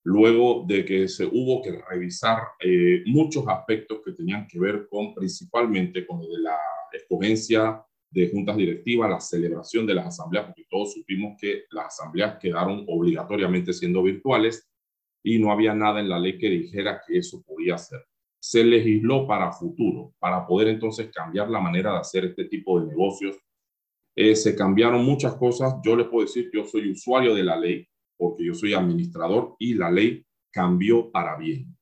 luego 0.05 0.65
de 0.67 0.85
que 0.85 1.09
se 1.09 1.25
hubo 1.25 1.63
que 1.63 1.73
revisar 1.89 2.39
eh, 2.61 3.03
muchos 3.07 3.47
aspectos 3.49 4.01
que 4.05 4.13
tenían 4.13 4.47
que 4.47 4.61
ver 4.61 4.87
con 4.89 5.15
principalmente 5.15 6.07
con 6.07 6.21
de 6.21 6.41
la 6.41 6.59
escogencia 6.93 7.83
de 8.11 8.31
juntas 8.31 8.57
directivas, 8.57 9.11
la 9.11 9.21
celebración 9.21 9.87
de 9.87 9.95
las 9.95 10.07
asambleas, 10.07 10.47
porque 10.47 10.67
todos 10.71 10.93
supimos 10.93 11.37
que 11.41 11.65
las 11.71 11.87
asambleas 11.87 12.39
quedaron 12.39 12.85
obligatoriamente 12.87 13.73
siendo 13.73 14.03
virtuales 14.03 14.71
y 15.25 15.39
no 15.39 15.51
había 15.51 15.75
nada 15.75 16.01
en 16.01 16.09
la 16.09 16.19
ley 16.19 16.39
que 16.39 16.51
dijera 16.51 17.01
que 17.05 17.19
eso 17.19 17.43
podía 17.43 17.77
ser. 17.79 18.05
Se 18.39 18.63
legisló 18.63 19.27
para 19.27 19.53
futuro, 19.53 20.15
para 20.19 20.47
poder 20.47 20.69
entonces 20.69 21.11
cambiar 21.13 21.49
la 21.49 21.61
manera 21.61 21.93
de 21.93 21.99
hacer 21.99 22.27
este 22.27 22.45
tipo 22.45 22.79
de 22.79 22.87
negocios. 22.87 23.37
Eh, 24.15 24.37
se 24.37 24.55
cambiaron 24.55 25.05
muchas 25.05 25.35
cosas. 25.35 25.75
Yo 25.83 25.97
les 25.97 26.07
puedo 26.07 26.27
decir, 26.27 26.51
yo 26.53 26.65
soy 26.65 26.91
usuario 26.91 27.35
de 27.35 27.43
la 27.43 27.57
ley, 27.57 27.89
porque 28.16 28.44
yo 28.44 28.54
soy 28.54 28.75
administrador 28.75 29.56
y 29.59 29.75
la 29.75 29.90
ley 29.90 30.25
cambió 30.50 31.11
para 31.11 31.37
bien. 31.37 31.76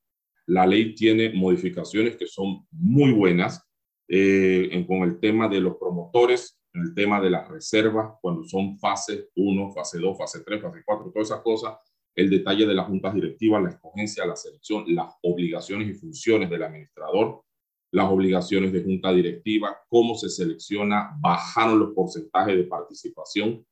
La 0.47 0.67
ley 0.67 0.95
tiene 0.95 1.33
modificaciones 1.33 2.17
que 2.17 2.27
son 2.27 2.67
muy 2.71 3.13
buenas 3.13 3.65
eh, 4.09 4.85
con 4.87 5.03
el 5.03 5.21
tema 5.21 5.49
de 5.49 5.61
los 5.61 5.77
promotores, 5.77 6.59
el 6.75 6.95
tema 6.95 7.21
de 7.21 7.31
las 7.31 7.49
reservas, 7.49 8.15
cuando 8.21 8.45
son 8.45 8.79
fase 8.79 9.29
1, 9.37 9.73
fase 9.73 9.99
2, 9.99 10.19
fase 10.19 10.43
3, 10.45 10.63
fase 10.63 10.83
4, 10.85 11.11
todas 11.13 11.29
esas 11.29 11.43
cosas, 11.43 11.77
el 12.15 12.29
detalle 12.29 12.67
de 12.67 12.75
las 12.75 12.87
juntas 12.87 13.15
directivas, 13.15 13.63
la 13.63 13.71
escogencia, 13.71 14.27
la 14.27 14.37
selección, 14.37 14.85
las 14.89 15.15
obligaciones 15.23 15.89
y 15.89 15.95
funciones 15.95 16.51
del 16.51 16.63
administrador, 16.63 17.43
las 17.93 18.11
obligaciones 18.11 18.73
de 18.73 18.83
junta 18.83 19.13
directiva, 19.13 19.77
cómo 19.89 20.15
se 20.15 20.29
selecciona, 20.29 21.17
bajaron 21.21 21.79
los 21.79 21.91
porcentajes 21.95 22.57
de 22.57 22.65
participación, 22.65 23.67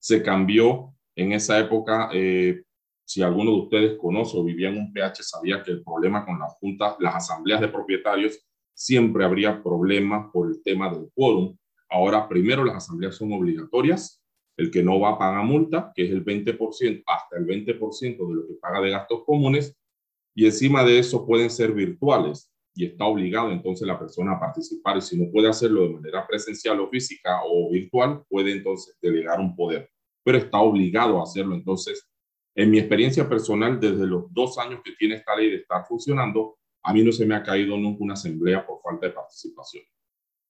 se 0.00 0.22
cambió 0.22 0.94
en 1.18 1.32
esa 1.32 1.58
época, 1.58 2.10
eh, 2.12 2.62
si 3.04 3.22
alguno 3.22 3.50
de 3.50 3.56
ustedes 3.62 3.98
conoce 3.98 4.38
o 4.38 4.44
vivía 4.44 4.68
en 4.68 4.78
un 4.78 4.92
PH, 4.92 5.24
sabía 5.24 5.64
que 5.64 5.72
el 5.72 5.82
problema 5.82 6.24
con 6.24 6.38
las 6.38 6.54
juntas, 6.60 6.94
las 7.00 7.16
asambleas 7.16 7.60
de 7.60 7.66
propietarios 7.66 8.38
siempre 8.72 9.24
habría 9.24 9.60
problemas 9.60 10.30
por 10.32 10.48
el 10.48 10.62
tema 10.62 10.88
del 10.88 11.10
quórum. 11.12 11.56
Ahora, 11.90 12.28
primero, 12.28 12.64
las 12.64 12.76
asambleas 12.76 13.16
son 13.16 13.32
obligatorias. 13.32 14.22
El 14.56 14.70
que 14.70 14.82
no 14.82 15.00
va 15.00 15.10
a 15.10 15.18
pagar 15.18 15.44
multa, 15.44 15.90
que 15.92 16.04
es 16.04 16.10
el 16.12 16.24
20%, 16.24 17.02
hasta 17.06 17.36
el 17.36 17.46
20% 17.46 18.28
de 18.28 18.34
lo 18.34 18.46
que 18.46 18.54
paga 18.54 18.80
de 18.80 18.90
gastos 18.90 19.24
comunes. 19.24 19.76
Y 20.36 20.46
encima 20.46 20.84
de 20.84 21.00
eso 21.00 21.26
pueden 21.26 21.50
ser 21.50 21.72
virtuales 21.72 22.52
y 22.74 22.84
está 22.84 23.06
obligado 23.06 23.50
entonces 23.50 23.88
la 23.88 23.98
persona 23.98 24.32
a 24.32 24.40
participar. 24.40 24.98
Y 24.98 25.00
si 25.00 25.20
no 25.20 25.32
puede 25.32 25.48
hacerlo 25.48 25.82
de 25.82 25.94
manera 25.94 26.24
presencial 26.28 26.78
o 26.78 26.88
física 26.88 27.40
o 27.44 27.72
virtual, 27.72 28.22
puede 28.28 28.52
entonces 28.52 28.96
delegar 29.02 29.40
un 29.40 29.56
poder. 29.56 29.90
Pero 30.24 30.38
está 30.38 30.58
obligado 30.58 31.20
a 31.20 31.24
hacerlo. 31.24 31.54
Entonces, 31.54 32.08
en 32.54 32.70
mi 32.70 32.78
experiencia 32.78 33.28
personal, 33.28 33.78
desde 33.78 34.06
los 34.06 34.32
dos 34.32 34.58
años 34.58 34.80
que 34.84 34.92
tiene 34.92 35.16
esta 35.16 35.36
ley 35.36 35.50
de 35.50 35.56
estar 35.56 35.86
funcionando, 35.86 36.58
a 36.82 36.92
mí 36.92 37.02
no 37.02 37.12
se 37.12 37.26
me 37.26 37.34
ha 37.34 37.42
caído 37.42 37.76
nunca 37.76 38.02
una 38.02 38.14
asamblea 38.14 38.66
por 38.66 38.80
falta 38.82 39.06
de 39.06 39.12
participación. 39.12 39.84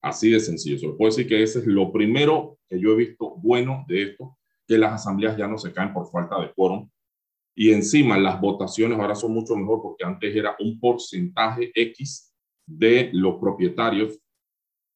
Así 0.00 0.30
de 0.30 0.40
sencillo. 0.40 0.78
Se 0.78 0.88
puedo 0.88 1.10
decir 1.10 1.28
que 1.28 1.42
ese 1.42 1.58
es 1.58 1.66
lo 1.66 1.92
primero 1.92 2.58
que 2.68 2.80
yo 2.80 2.92
he 2.92 2.96
visto 2.96 3.36
bueno 3.36 3.84
de 3.88 4.02
esto, 4.02 4.38
que 4.66 4.78
las 4.78 4.92
asambleas 4.92 5.36
ya 5.36 5.48
no 5.48 5.58
se 5.58 5.72
caen 5.72 5.92
por 5.92 6.10
falta 6.10 6.40
de 6.40 6.52
quórum. 6.52 6.88
Y 7.54 7.72
encima 7.72 8.18
las 8.18 8.40
votaciones 8.40 8.98
ahora 8.98 9.16
son 9.16 9.32
mucho 9.32 9.56
mejor 9.56 9.82
porque 9.82 10.04
antes 10.04 10.34
era 10.34 10.54
un 10.60 10.78
porcentaje 10.78 11.72
X 11.74 12.32
de 12.66 13.10
los 13.12 13.40
propietarios 13.40 14.20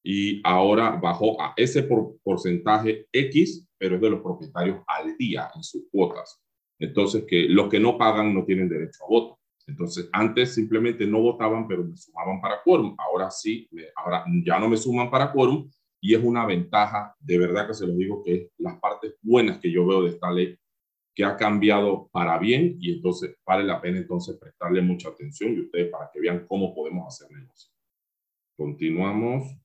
y 0.03 0.41
ahora 0.43 0.91
bajó 0.91 1.41
a 1.41 1.53
ese 1.57 1.87
porcentaje 2.23 3.07
X, 3.11 3.67
pero 3.83 3.95
es 3.95 4.01
de 4.01 4.11
los 4.11 4.21
propietarios 4.21 4.81
al 4.87 5.17
día 5.17 5.51
en 5.53 5.61
sus 5.61 5.89
cuotas. 5.91 6.41
Entonces, 6.79 7.25
que 7.27 7.49
los 7.49 7.67
que 7.67 7.81
no 7.81 7.97
pagan 7.97 8.33
no 8.33 8.45
tienen 8.45 8.69
derecho 8.69 9.03
a 9.03 9.09
voto. 9.09 9.39
Entonces, 9.67 10.07
antes 10.13 10.53
simplemente 10.53 11.05
no 11.05 11.19
votaban, 11.19 11.67
pero 11.67 11.83
me 11.83 11.97
sumaban 11.97 12.39
para 12.39 12.63
quórum. 12.63 12.95
Ahora 12.97 13.29
sí, 13.29 13.69
ahora 13.97 14.23
ya 14.45 14.57
no 14.57 14.69
me 14.69 14.77
suman 14.77 15.11
para 15.11 15.33
quórum 15.33 15.69
y 15.99 16.15
es 16.15 16.23
una 16.23 16.45
ventaja, 16.45 17.13
de 17.19 17.37
verdad 17.37 17.67
que 17.67 17.73
se 17.73 17.85
lo 17.85 17.93
digo, 17.93 18.23
que 18.23 18.33
es 18.33 18.51
las 18.57 18.79
partes 18.79 19.15
buenas 19.21 19.59
que 19.59 19.69
yo 19.69 19.85
veo 19.85 20.03
de 20.03 20.11
esta 20.11 20.31
ley, 20.31 20.57
que 21.13 21.25
ha 21.25 21.35
cambiado 21.35 22.07
para 22.13 22.37
bien 22.37 22.77
y 22.79 22.93
entonces 22.93 23.35
vale 23.45 23.65
la 23.65 23.81
pena 23.81 23.97
entonces 23.97 24.37
prestarle 24.37 24.81
mucha 24.81 25.09
atención 25.09 25.55
y 25.55 25.59
ustedes 25.59 25.91
para 25.91 26.09
que 26.09 26.21
vean 26.21 26.45
cómo 26.47 26.73
podemos 26.73 27.05
hacer 27.05 27.29
negocio. 27.37 27.69
Continuamos. 28.55 29.62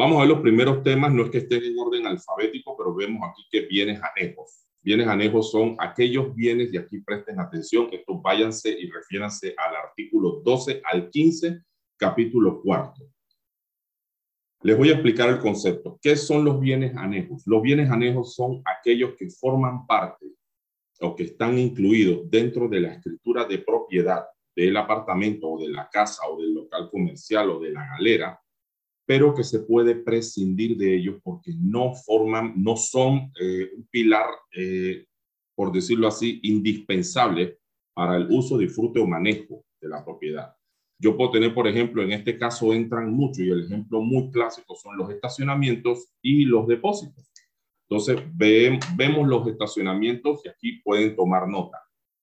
Vamos 0.00 0.16
a 0.16 0.20
ver 0.20 0.30
los 0.30 0.40
primeros 0.40 0.82
temas, 0.82 1.12
no 1.12 1.24
es 1.24 1.30
que 1.30 1.36
estén 1.36 1.62
en 1.62 1.78
orden 1.78 2.06
alfabético, 2.06 2.74
pero 2.74 2.94
vemos 2.94 3.20
aquí 3.22 3.42
que 3.50 3.66
bienes 3.66 4.00
anejos. 4.02 4.66
Bienes 4.80 5.06
anejos 5.06 5.50
son 5.50 5.76
aquellos 5.78 6.34
bienes, 6.34 6.72
y 6.72 6.78
aquí 6.78 7.00
presten 7.00 7.38
atención, 7.38 7.86
estos 7.92 8.22
váyanse 8.22 8.70
y 8.70 8.90
refiéranse 8.90 9.54
al 9.58 9.76
artículo 9.76 10.40
12 10.42 10.80
al 10.90 11.10
15, 11.10 11.60
capítulo 11.98 12.62
cuarto. 12.62 13.10
Les 14.62 14.74
voy 14.74 14.88
a 14.88 14.94
explicar 14.94 15.28
el 15.28 15.38
concepto. 15.38 15.98
¿Qué 16.00 16.16
son 16.16 16.46
los 16.46 16.58
bienes 16.58 16.96
anejos? 16.96 17.42
Los 17.44 17.60
bienes 17.60 17.90
anejos 17.90 18.34
son 18.34 18.62
aquellos 18.64 19.12
que 19.18 19.28
forman 19.28 19.86
parte 19.86 20.28
o 21.02 21.14
que 21.14 21.24
están 21.24 21.58
incluidos 21.58 22.20
dentro 22.30 22.68
de 22.68 22.80
la 22.80 22.94
escritura 22.94 23.44
de 23.44 23.58
propiedad 23.58 24.24
del 24.56 24.78
apartamento 24.78 25.46
o 25.46 25.60
de 25.60 25.68
la 25.68 25.90
casa 25.90 26.26
o 26.26 26.40
del 26.40 26.54
local 26.54 26.88
comercial 26.90 27.50
o 27.50 27.60
de 27.60 27.72
la 27.72 27.86
galera 27.86 28.39
pero 29.10 29.34
que 29.34 29.42
se 29.42 29.58
puede 29.58 29.96
prescindir 29.96 30.76
de 30.76 30.94
ellos 30.94 31.16
porque 31.24 31.52
no 31.58 31.96
forman, 31.96 32.54
no 32.62 32.76
son 32.76 33.32
eh, 33.40 33.68
un 33.76 33.88
pilar, 33.90 34.26
eh, 34.56 35.04
por 35.56 35.72
decirlo 35.72 36.06
así, 36.06 36.38
indispensable 36.44 37.58
para 37.92 38.16
el 38.16 38.28
uso, 38.30 38.56
disfrute 38.56 39.00
o 39.00 39.08
manejo 39.08 39.64
de 39.80 39.88
la 39.88 40.04
propiedad. 40.04 40.54
Yo 40.96 41.16
puedo 41.16 41.32
tener, 41.32 41.52
por 41.52 41.66
ejemplo, 41.66 42.04
en 42.04 42.12
este 42.12 42.38
caso 42.38 42.72
entran 42.72 43.12
mucho 43.12 43.42
y 43.42 43.50
el 43.50 43.64
ejemplo 43.64 44.00
muy 44.00 44.30
clásico 44.30 44.76
son 44.76 44.96
los 44.96 45.10
estacionamientos 45.10 46.12
y 46.22 46.44
los 46.44 46.68
depósitos. 46.68 47.32
Entonces, 47.88 48.22
vemos 48.36 49.26
los 49.26 49.44
estacionamientos 49.48 50.42
y 50.44 50.50
aquí 50.50 50.80
pueden 50.84 51.16
tomar 51.16 51.48
nota. 51.48 51.82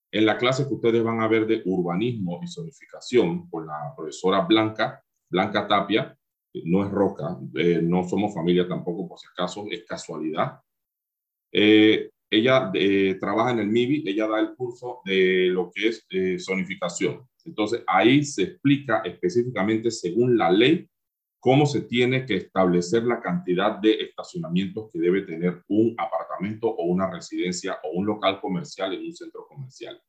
En 0.10 0.26
la 0.26 0.38
clase 0.38 0.66
que 0.66 0.74
ustedes 0.74 1.04
van 1.04 1.20
a 1.20 1.28
ver 1.28 1.48
de 1.48 1.64
urbanismo 1.66 2.40
y 2.42 2.48
zonificación 2.48 3.50
con 3.50 3.68
la 3.68 3.94
profesora 3.94 4.46
Blanca, 4.46 5.04
Blanca 5.30 5.68
Tapia, 5.68 6.17
no 6.66 6.86
es 6.86 6.92
roca, 6.92 7.38
eh, 7.56 7.80
no 7.82 8.08
somos 8.08 8.34
familia 8.34 8.68
tampoco 8.68 9.08
por 9.08 9.20
si 9.20 9.28
acaso, 9.28 9.66
es 9.70 9.86
casualidad. 9.86 10.60
Eh, 11.52 12.10
ella 12.30 12.72
eh, 12.74 13.18
trabaja 13.20 13.52
en 13.52 13.60
el 13.60 13.68
MIBI, 13.68 14.10
ella 14.10 14.28
da 14.28 14.40
el 14.40 14.56
curso 14.56 15.02
de 15.06 15.48
lo 15.48 15.72
que 15.72 15.88
es 15.88 16.06
zonificación. 16.44 17.28
Entonces 17.46 17.84
ahí 17.88 18.24
se 18.26 18.44
explica 18.44 19.02
específicamente 19.06 19.90
según 19.92 20.38
la 20.38 20.52
ley 20.52 20.90
cómo 21.40 21.66
se 21.66 21.82
tiene 21.82 22.26
que 22.26 22.36
establecer 22.36 23.04
la 23.04 23.22
cantidad 23.22 23.78
de 23.78 23.94
estacionamientos 23.94 24.90
que 24.92 25.00
debe 25.00 25.22
tener 25.22 25.64
un 25.70 25.96
apartamento 25.98 26.68
o 26.68 26.84
una 26.84 27.10
residencia 27.10 27.80
o 27.84 27.98
un 27.98 28.06
local 28.06 28.42
comercial 28.42 28.94
en 28.94 29.06
un 29.06 29.14
centro 29.14 29.48
comercial. 29.48 30.02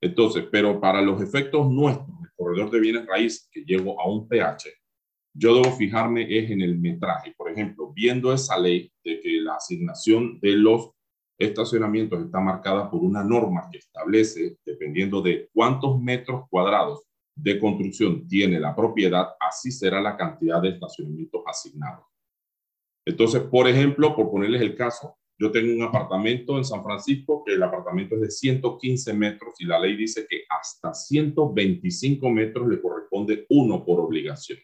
Entonces, 0.00 0.44
pero 0.50 0.80
para 0.80 1.00
los 1.00 1.22
efectos 1.22 1.70
nuestros, 1.70 2.08
el 2.22 2.30
corredor 2.36 2.70
de 2.70 2.80
bienes 2.80 3.06
raíces 3.06 3.48
que 3.50 3.64
llego 3.64 4.00
a 4.00 4.08
un 4.08 4.28
PH, 4.28 4.70
yo 5.34 5.54
debo 5.54 5.76
fijarme 5.76 6.26
es 6.38 6.50
en 6.50 6.60
el 6.60 6.78
metraje. 6.78 7.34
Por 7.36 7.50
ejemplo, 7.50 7.92
viendo 7.92 8.32
esa 8.32 8.56
ley 8.58 8.90
de 9.04 9.20
que 9.20 9.40
la 9.40 9.54
asignación 9.54 10.38
de 10.40 10.52
los 10.52 10.90
estacionamientos 11.36 12.24
está 12.24 12.40
marcada 12.40 12.88
por 12.88 13.02
una 13.02 13.24
norma 13.24 13.68
que 13.70 13.78
establece, 13.78 14.56
dependiendo 14.64 15.20
de 15.20 15.48
cuántos 15.52 16.00
metros 16.00 16.44
cuadrados 16.48 17.02
de 17.34 17.58
construcción 17.58 18.28
tiene 18.28 18.60
la 18.60 18.76
propiedad, 18.76 19.30
así 19.40 19.72
será 19.72 20.00
la 20.00 20.16
cantidad 20.16 20.62
de 20.62 20.70
estacionamientos 20.70 21.42
asignados. 21.46 22.06
Entonces, 23.04 23.42
por 23.42 23.68
ejemplo, 23.68 24.14
por 24.14 24.30
ponerles 24.30 24.62
el 24.62 24.76
caso, 24.76 25.18
yo 25.36 25.50
tengo 25.50 25.74
un 25.74 25.82
apartamento 25.82 26.56
en 26.56 26.64
San 26.64 26.84
Francisco 26.84 27.42
que 27.44 27.54
el 27.54 27.62
apartamento 27.62 28.14
es 28.14 28.20
de 28.20 28.30
115 28.30 29.12
metros 29.14 29.54
y 29.58 29.64
la 29.64 29.80
ley 29.80 29.96
dice 29.96 30.26
que 30.30 30.44
hasta 30.48 30.94
125 30.94 32.30
metros 32.30 32.68
le 32.68 32.80
corresponde 32.80 33.44
uno 33.50 33.84
por 33.84 33.98
obligación. 33.98 34.60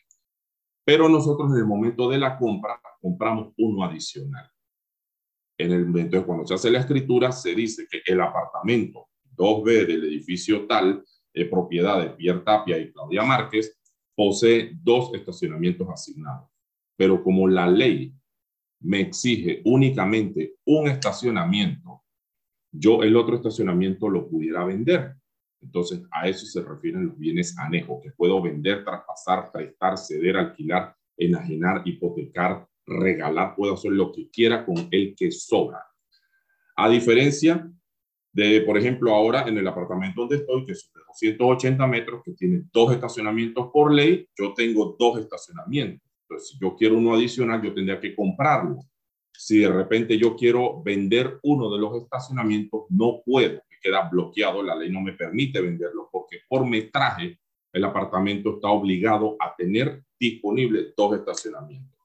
Pero 0.90 1.08
nosotros 1.08 1.52
en 1.52 1.58
el 1.58 1.66
momento 1.66 2.10
de 2.10 2.18
la 2.18 2.36
compra 2.36 2.80
compramos 3.00 3.54
uno 3.58 3.84
adicional. 3.84 4.50
En 5.56 5.70
el 5.70 5.86
momento 5.86 6.16
de 6.16 6.24
cuando 6.24 6.44
se 6.44 6.54
hace 6.54 6.68
la 6.68 6.80
escritura 6.80 7.30
se 7.30 7.54
dice 7.54 7.86
que 7.88 8.02
el 8.04 8.20
apartamento 8.20 9.06
2B 9.36 9.86
del 9.86 10.02
edificio 10.02 10.66
tal, 10.66 11.04
de 11.32 11.44
propiedad 11.44 12.00
de 12.00 12.10
Pierre 12.10 12.40
Tapia 12.40 12.76
y 12.76 12.90
Claudia 12.90 13.22
Márquez, 13.22 13.80
posee 14.16 14.72
dos 14.82 15.14
estacionamientos 15.14 15.88
asignados. 15.88 16.50
Pero 16.96 17.22
como 17.22 17.46
la 17.46 17.68
ley 17.68 18.12
me 18.80 18.98
exige 18.98 19.62
únicamente 19.66 20.56
un 20.64 20.88
estacionamiento, 20.88 22.02
yo 22.72 23.04
el 23.04 23.14
otro 23.14 23.36
estacionamiento 23.36 24.08
lo 24.08 24.28
pudiera 24.28 24.64
vender. 24.64 25.14
Entonces, 25.62 26.02
a 26.10 26.28
eso 26.28 26.46
se 26.46 26.62
refieren 26.62 27.06
los 27.06 27.18
bienes 27.18 27.56
anejos, 27.58 28.02
que 28.02 28.10
puedo 28.12 28.40
vender, 28.40 28.84
traspasar, 28.84 29.50
prestar, 29.52 29.98
ceder, 29.98 30.36
alquilar, 30.36 30.94
enajenar, 31.16 31.82
hipotecar, 31.84 32.66
regalar, 32.86 33.54
puedo 33.54 33.74
hacer 33.74 33.92
lo 33.92 34.10
que 34.12 34.30
quiera 34.30 34.64
con 34.64 34.88
el 34.90 35.14
que 35.16 35.30
sobra. 35.30 35.84
A 36.76 36.88
diferencia 36.88 37.70
de, 38.32 38.62
por 38.62 38.78
ejemplo, 38.78 39.14
ahora 39.14 39.46
en 39.46 39.58
el 39.58 39.66
apartamento 39.66 40.22
donde 40.22 40.36
estoy, 40.36 40.64
que 40.64 40.72
es 40.72 40.90
de 40.94 41.00
280 41.08 41.86
metros, 41.86 42.22
que 42.24 42.32
tiene 42.32 42.62
dos 42.72 42.92
estacionamientos 42.92 43.70
por 43.72 43.92
ley, 43.92 44.26
yo 44.38 44.54
tengo 44.54 44.96
dos 44.98 45.18
estacionamientos. 45.18 46.08
Entonces, 46.22 46.48
si 46.50 46.58
yo 46.60 46.76
quiero 46.76 46.96
uno 46.96 47.14
adicional, 47.14 47.60
yo 47.62 47.74
tendría 47.74 48.00
que 48.00 48.14
comprarlo. 48.14 48.78
Si 49.32 49.58
de 49.58 49.68
repente 49.68 50.16
yo 50.16 50.36
quiero 50.36 50.82
vender 50.82 51.38
uno 51.42 51.70
de 51.72 51.80
los 51.80 52.02
estacionamientos, 52.02 52.82
no 52.88 53.20
puedo, 53.24 53.60
queda 53.80 54.08
bloqueado, 54.08 54.62
la 54.62 54.74
ley 54.74 54.90
no 54.90 55.00
me 55.00 55.12
permite 55.12 55.60
venderlo 55.60 56.08
porque 56.10 56.38
por 56.48 56.66
metraje 56.66 57.38
el 57.72 57.84
apartamento 57.84 58.54
está 58.54 58.68
obligado 58.68 59.36
a 59.40 59.54
tener 59.56 60.02
disponible 60.18 60.92
dos 60.96 61.16
estacionamientos. 61.16 61.98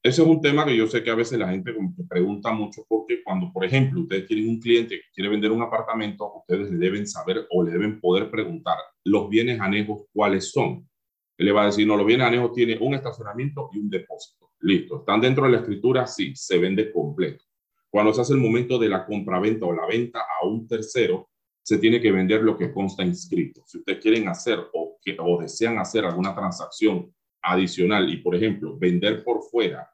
Ese 0.00 0.22
es 0.22 0.28
un 0.28 0.40
tema 0.40 0.64
que 0.64 0.76
yo 0.76 0.86
sé 0.86 1.02
que 1.02 1.10
a 1.10 1.16
veces 1.16 1.38
la 1.38 1.48
gente 1.48 1.74
pregunta 2.08 2.52
mucho 2.52 2.84
porque 2.88 3.22
cuando, 3.22 3.52
por 3.52 3.64
ejemplo, 3.64 4.00
ustedes 4.00 4.26
tienen 4.26 4.48
un 4.48 4.60
cliente 4.60 4.96
que 4.96 5.06
quiere 5.12 5.28
vender 5.28 5.50
un 5.50 5.60
apartamento, 5.60 6.32
ustedes 6.36 6.70
le 6.70 6.78
deben 6.78 7.06
saber 7.06 7.46
o 7.50 7.64
le 7.64 7.72
deben 7.72 8.00
poder 8.00 8.30
preguntar 8.30 8.78
los 9.04 9.28
bienes 9.28 9.60
anejos 9.60 10.06
cuáles 10.12 10.52
son. 10.52 10.88
Él 11.36 11.46
le 11.46 11.52
va 11.52 11.64
a 11.64 11.66
decir, 11.66 11.86
no, 11.86 11.96
los 11.96 12.06
bienes 12.06 12.26
anejos 12.26 12.52
tiene 12.52 12.78
un 12.80 12.94
estacionamiento 12.94 13.70
y 13.72 13.80
un 13.80 13.90
depósito. 13.90 14.52
Listo. 14.60 15.00
¿Están 15.00 15.20
dentro 15.20 15.44
de 15.44 15.50
la 15.50 15.58
escritura? 15.58 16.06
Sí, 16.06 16.32
se 16.34 16.58
vende 16.58 16.92
completo. 16.92 17.44
Cuando 17.90 18.12
se 18.12 18.20
hace 18.20 18.34
el 18.34 18.40
momento 18.40 18.78
de 18.78 18.88
la 18.88 19.06
compra-venta 19.06 19.66
o 19.66 19.72
la 19.72 19.86
venta 19.86 20.20
a 20.20 20.46
un 20.46 20.66
tercero, 20.66 21.28
se 21.62 21.78
tiene 21.78 22.00
que 22.00 22.12
vender 22.12 22.42
lo 22.42 22.56
que 22.56 22.72
consta 22.72 23.04
inscrito. 23.04 23.62
Si 23.66 23.78
ustedes 23.78 24.00
quieren 24.00 24.28
hacer 24.28 24.58
o, 24.72 24.98
que, 25.02 25.16
o 25.18 25.40
desean 25.40 25.78
hacer 25.78 26.04
alguna 26.04 26.34
transacción 26.34 27.14
adicional 27.42 28.10
y, 28.12 28.18
por 28.18 28.34
ejemplo, 28.34 28.78
vender 28.78 29.22
por 29.22 29.42
fuera 29.42 29.90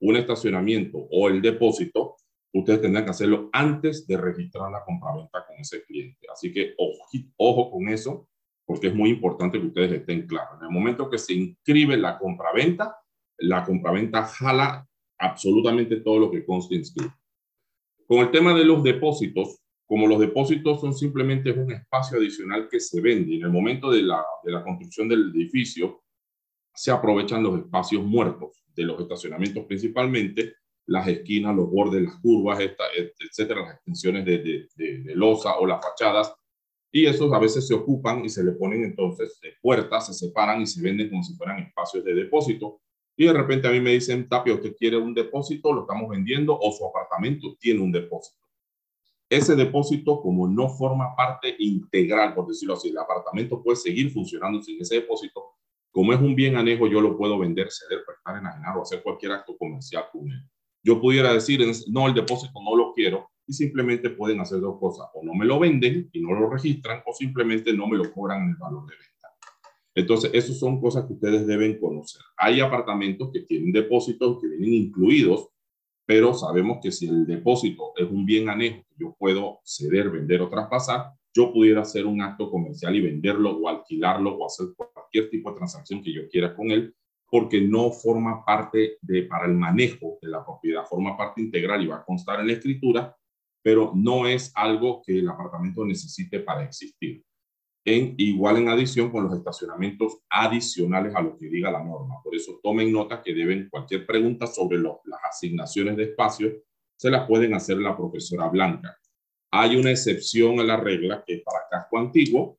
un 0.00 0.16
estacionamiento 0.16 0.98
o 1.10 1.28
el 1.28 1.40
depósito, 1.40 2.16
ustedes 2.52 2.82
tendrán 2.82 3.04
que 3.04 3.10
hacerlo 3.10 3.48
antes 3.52 4.06
de 4.06 4.16
registrar 4.16 4.70
la 4.70 4.84
compra-venta 4.84 5.46
con 5.46 5.56
ese 5.58 5.82
cliente. 5.84 6.26
Así 6.30 6.52
que 6.52 6.74
ojo, 6.78 7.06
ojo 7.36 7.70
con 7.70 7.88
eso 7.88 8.28
porque 8.66 8.88
es 8.88 8.94
muy 8.94 9.10
importante 9.10 9.60
que 9.60 9.66
ustedes 9.66 9.92
estén 9.92 10.26
claros. 10.26 10.58
En 10.58 10.66
el 10.66 10.72
momento 10.72 11.10
que 11.10 11.18
se 11.18 11.34
inscribe 11.34 11.96
la 11.96 12.18
compraventa, 12.18 12.96
la 13.38 13.64
compraventa 13.64 14.24
jala 14.24 14.86
absolutamente 15.18 15.96
todo 15.96 16.18
lo 16.18 16.30
que 16.30 16.44
conste 16.44 16.74
inscrito. 16.74 17.14
Con 18.06 18.18
el 18.18 18.30
tema 18.30 18.54
de 18.54 18.64
los 18.64 18.82
depósitos, 18.82 19.58
como 19.86 20.06
los 20.06 20.18
depósitos 20.18 20.80
son 20.80 20.94
simplemente 20.94 21.52
un 21.52 21.72
espacio 21.72 22.18
adicional 22.18 22.68
que 22.70 22.80
se 22.80 23.00
vende, 23.00 23.36
en 23.36 23.42
el 23.42 23.50
momento 23.50 23.90
de 23.90 24.02
la, 24.02 24.24
de 24.42 24.52
la 24.52 24.62
construcción 24.62 25.08
del 25.08 25.30
edificio, 25.34 26.02
se 26.74 26.90
aprovechan 26.90 27.42
los 27.42 27.58
espacios 27.60 28.04
muertos 28.04 28.64
de 28.74 28.84
los 28.84 29.00
estacionamientos 29.00 29.64
principalmente, 29.66 30.54
las 30.86 31.06
esquinas, 31.08 31.54
los 31.54 31.70
bordes, 31.70 32.02
las 32.02 32.16
curvas, 32.20 32.60
etcétera, 32.60 33.62
las 33.62 33.74
extensiones 33.76 34.24
de, 34.24 34.38
de, 34.38 34.68
de, 34.74 34.98
de 34.98 35.14
losa 35.14 35.56
o 35.58 35.66
las 35.66 35.80
fachadas 35.82 36.34
y 36.96 37.06
esos 37.06 37.32
a 37.32 37.40
veces 37.40 37.66
se 37.66 37.74
ocupan 37.74 38.24
y 38.24 38.28
se 38.28 38.44
le 38.44 38.52
ponen 38.52 38.84
entonces 38.84 39.40
puertas, 39.60 40.06
se 40.06 40.14
separan 40.14 40.62
y 40.62 40.66
se 40.66 40.80
venden 40.80 41.10
como 41.10 41.24
si 41.24 41.34
fueran 41.34 41.58
espacios 41.58 42.04
de 42.04 42.14
depósito. 42.14 42.82
Y 43.16 43.26
de 43.26 43.32
repente 43.32 43.68
a 43.68 43.70
mí 43.70 43.80
me 43.80 43.92
dicen, 43.92 44.28
Tapia, 44.28 44.54
¿usted 44.54 44.74
quiere 44.76 44.96
un 44.96 45.14
depósito? 45.14 45.72
Lo 45.72 45.82
estamos 45.82 46.08
vendiendo 46.08 46.58
o 46.58 46.72
su 46.72 46.84
apartamento 46.84 47.56
tiene 47.58 47.80
un 47.80 47.92
depósito. 47.92 48.44
Ese 49.28 49.56
depósito, 49.56 50.20
como 50.20 50.46
no 50.48 50.68
forma 50.68 51.14
parte 51.16 51.54
integral, 51.58 52.34
por 52.34 52.46
decirlo 52.46 52.74
así, 52.74 52.88
el 52.88 52.98
apartamento 52.98 53.62
puede 53.62 53.76
seguir 53.76 54.10
funcionando 54.10 54.62
sin 54.62 54.80
ese 54.80 54.96
depósito. 54.96 55.54
Como 55.90 56.12
es 56.12 56.20
un 56.20 56.34
bien 56.34 56.56
anejo, 56.56 56.86
yo 56.88 57.00
lo 57.00 57.16
puedo 57.16 57.38
vender, 57.38 57.68
ceder, 57.70 58.04
prestar, 58.04 58.38
enajenar 58.38 58.76
o 58.76 58.82
hacer 58.82 59.02
cualquier 59.02 59.32
acto 59.32 59.56
comercial 59.56 60.04
con 60.12 60.30
él. 60.30 60.42
Yo 60.82 61.00
pudiera 61.00 61.32
decir, 61.32 61.64
no, 61.88 62.08
el 62.08 62.14
depósito 62.14 62.60
no 62.62 62.76
lo 62.76 62.92
quiero, 62.92 63.30
y 63.46 63.52
simplemente 63.52 64.10
pueden 64.10 64.40
hacer 64.40 64.60
dos 64.60 64.78
cosas, 64.78 65.08
o 65.14 65.22
no 65.24 65.34
me 65.34 65.44
lo 65.44 65.58
venden 65.58 66.10
y 66.12 66.20
no 66.20 66.32
lo 66.32 66.50
registran, 66.50 67.02
o 67.06 67.12
simplemente 67.12 67.72
no 67.72 67.86
me 67.86 67.96
lo 67.96 68.12
cobran 68.12 68.42
en 68.42 68.50
el 68.50 68.56
valor 68.56 68.86
de 68.86 68.96
venta. 68.96 69.13
Entonces, 69.94 70.30
esas 70.34 70.58
son 70.58 70.80
cosas 70.80 71.06
que 71.06 71.12
ustedes 71.12 71.46
deben 71.46 71.78
conocer. 71.78 72.20
Hay 72.36 72.60
apartamentos 72.60 73.30
que 73.32 73.40
tienen 73.40 73.72
depósitos 73.72 74.40
que 74.40 74.48
vienen 74.48 74.74
incluidos, 74.74 75.48
pero 76.06 76.34
sabemos 76.34 76.78
que 76.82 76.90
si 76.90 77.06
el 77.06 77.26
depósito 77.26 77.92
es 77.96 78.10
un 78.10 78.26
bien 78.26 78.48
anejo 78.48 78.82
que 78.88 78.94
yo 78.98 79.14
puedo 79.18 79.60
ceder, 79.64 80.10
vender 80.10 80.42
o 80.42 80.50
traspasar, 80.50 81.12
yo 81.32 81.52
pudiera 81.52 81.82
hacer 81.82 82.06
un 82.06 82.20
acto 82.22 82.50
comercial 82.50 82.94
y 82.94 83.00
venderlo 83.00 83.56
o 83.56 83.68
alquilarlo 83.68 84.36
o 84.36 84.46
hacer 84.46 84.66
cualquier 84.76 85.30
tipo 85.30 85.50
de 85.50 85.56
transacción 85.56 86.02
que 86.02 86.12
yo 86.12 86.28
quiera 86.28 86.54
con 86.54 86.70
él, 86.70 86.94
porque 87.28 87.60
no 87.60 87.90
forma 87.90 88.44
parte 88.44 88.98
de, 89.00 89.22
para 89.24 89.46
el 89.46 89.54
manejo 89.54 90.18
de 90.22 90.28
la 90.28 90.44
propiedad, 90.44 90.84
forma 90.86 91.16
parte 91.16 91.40
integral 91.40 91.82
y 91.82 91.86
va 91.86 91.96
a 91.96 92.04
constar 92.04 92.40
en 92.40 92.48
la 92.48 92.52
escritura, 92.52 93.16
pero 93.62 93.92
no 93.94 94.26
es 94.26 94.52
algo 94.54 95.02
que 95.04 95.18
el 95.18 95.28
apartamento 95.28 95.84
necesite 95.84 96.40
para 96.40 96.64
existir. 96.64 97.24
En, 97.86 98.14
igual 98.16 98.56
en 98.56 98.68
adición 98.68 99.10
con 99.10 99.24
los 99.24 99.34
estacionamientos 99.34 100.18
adicionales 100.30 101.14
a 101.14 101.20
lo 101.20 101.36
que 101.36 101.48
diga 101.48 101.70
la 101.70 101.84
norma. 101.84 102.16
Por 102.22 102.34
eso 102.34 102.58
tomen 102.62 102.90
nota 102.90 103.22
que 103.22 103.34
deben 103.34 103.68
cualquier 103.68 104.06
pregunta 104.06 104.46
sobre 104.46 104.78
las 104.78 104.96
asignaciones 105.30 105.96
de 105.96 106.04
espacio, 106.04 106.50
se 106.96 107.10
las 107.10 107.26
pueden 107.26 107.54
hacer 107.54 107.78
la 107.78 107.96
profesora 107.96 108.48
Blanca. 108.48 108.96
Hay 109.50 109.76
una 109.76 109.90
excepción 109.90 110.58
a 110.60 110.64
la 110.64 110.76
regla 110.76 111.22
que 111.26 111.34
es 111.34 111.42
para 111.42 111.60
casco 111.70 111.98
antiguo, 111.98 112.58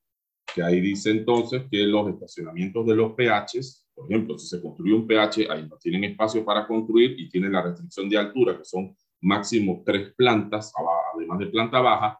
que 0.53 0.63
ahí 0.63 0.79
dice 0.79 1.11
entonces 1.11 1.63
que 1.69 1.83
los 1.83 2.07
estacionamientos 2.09 2.85
de 2.85 2.95
los 2.95 3.13
PHs, 3.13 3.87
por 3.93 4.11
ejemplo, 4.11 4.37
si 4.37 4.47
se 4.47 4.61
construye 4.61 4.93
un 4.93 5.07
PH, 5.07 5.47
ahí 5.49 5.67
no 5.67 5.77
tienen 5.77 6.03
espacio 6.03 6.45
para 6.45 6.67
construir 6.67 7.19
y 7.19 7.29
tienen 7.29 7.51
la 7.51 7.63
restricción 7.63 8.09
de 8.09 8.17
altura, 8.17 8.57
que 8.57 8.65
son 8.65 8.95
máximo 9.21 9.81
tres 9.85 10.13
plantas, 10.15 10.71
además 11.13 11.39
de 11.39 11.47
planta 11.47 11.79
baja. 11.79 12.19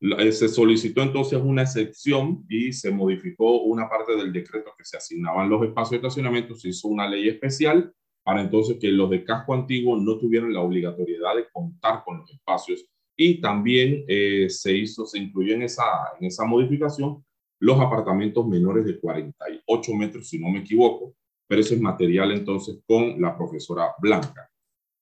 Eh, 0.00 0.32
se 0.32 0.48
solicitó 0.48 1.02
entonces 1.02 1.38
una 1.42 1.62
excepción 1.62 2.44
y 2.48 2.72
se 2.72 2.90
modificó 2.90 3.62
una 3.62 3.88
parte 3.88 4.16
del 4.16 4.32
decreto 4.32 4.72
que 4.76 4.84
se 4.84 4.96
asignaban 4.96 5.50
los 5.50 5.62
espacios 5.62 5.90
de 5.90 5.96
estacionamiento, 5.96 6.54
se 6.54 6.70
hizo 6.70 6.88
una 6.88 7.08
ley 7.08 7.28
especial 7.28 7.92
para 8.22 8.40
entonces 8.40 8.78
que 8.80 8.88
los 8.88 9.10
de 9.10 9.24
casco 9.24 9.52
antiguo 9.52 9.98
no 9.98 10.16
tuvieran 10.18 10.54
la 10.54 10.60
obligatoriedad 10.60 11.36
de 11.36 11.48
contar 11.52 12.02
con 12.04 12.18
los 12.18 12.30
espacios. 12.30 12.86
Y 13.16 13.40
también 13.40 14.04
eh, 14.08 14.48
se 14.48 14.74
hizo, 14.74 15.04
se 15.04 15.18
incluyó 15.18 15.54
en 15.54 15.62
esa, 15.62 15.84
en 16.18 16.26
esa 16.26 16.46
modificación 16.46 17.22
los 17.58 17.78
apartamentos 17.78 18.46
menores 18.46 18.86
de 18.86 18.98
48 18.98 19.94
metros, 19.94 20.28
si 20.28 20.38
no 20.38 20.48
me 20.48 20.60
equivoco, 20.60 21.14
pero 21.46 21.60
ese 21.60 21.74
es 21.74 21.80
material 21.80 22.32
entonces 22.32 22.78
con 22.86 23.20
la 23.20 23.36
profesora 23.36 23.90
Blanca 24.00 24.49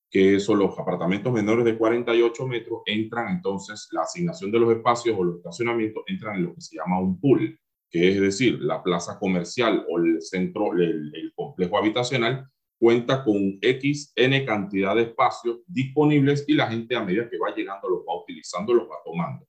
que 0.09 0.39
son 0.39 0.59
los 0.59 0.77
apartamentos 0.77 1.31
menores 1.31 1.65
de 1.65 1.77
48 1.77 2.47
metros, 2.47 2.81
entran 2.85 3.35
entonces 3.35 3.87
la 3.91 4.01
asignación 4.01 4.51
de 4.51 4.59
los 4.59 4.71
espacios 4.71 5.15
o 5.17 5.23
los 5.23 5.37
estacionamientos 5.37 6.03
entran 6.07 6.37
en 6.37 6.43
lo 6.45 6.55
que 6.55 6.61
se 6.61 6.75
llama 6.77 6.99
un 6.99 7.19
pool, 7.19 7.59
que 7.91 8.09
es 8.09 8.19
decir, 8.19 8.59
la 8.59 8.81
plaza 8.81 9.19
comercial 9.19 9.85
o 9.87 9.99
el 9.99 10.21
centro, 10.21 10.73
el, 10.73 11.31
complejo 11.35 11.77
habitacional 11.77 12.47
cuenta 12.79 13.23
con 13.23 13.59
X, 13.61 14.13
N 14.15 14.45
cantidad 14.45 14.95
de 14.95 15.03
espacios 15.03 15.59
disponibles 15.67 16.45
y 16.47 16.53
la 16.53 16.67
gente 16.67 16.95
a 16.95 17.03
medida 17.03 17.29
que 17.29 17.37
va 17.37 17.53
llegando 17.53 17.89
los 17.89 17.99
va 17.99 18.21
utilizando, 18.21 18.73
los 18.73 18.87
va 18.87 18.95
tomando. 19.03 19.45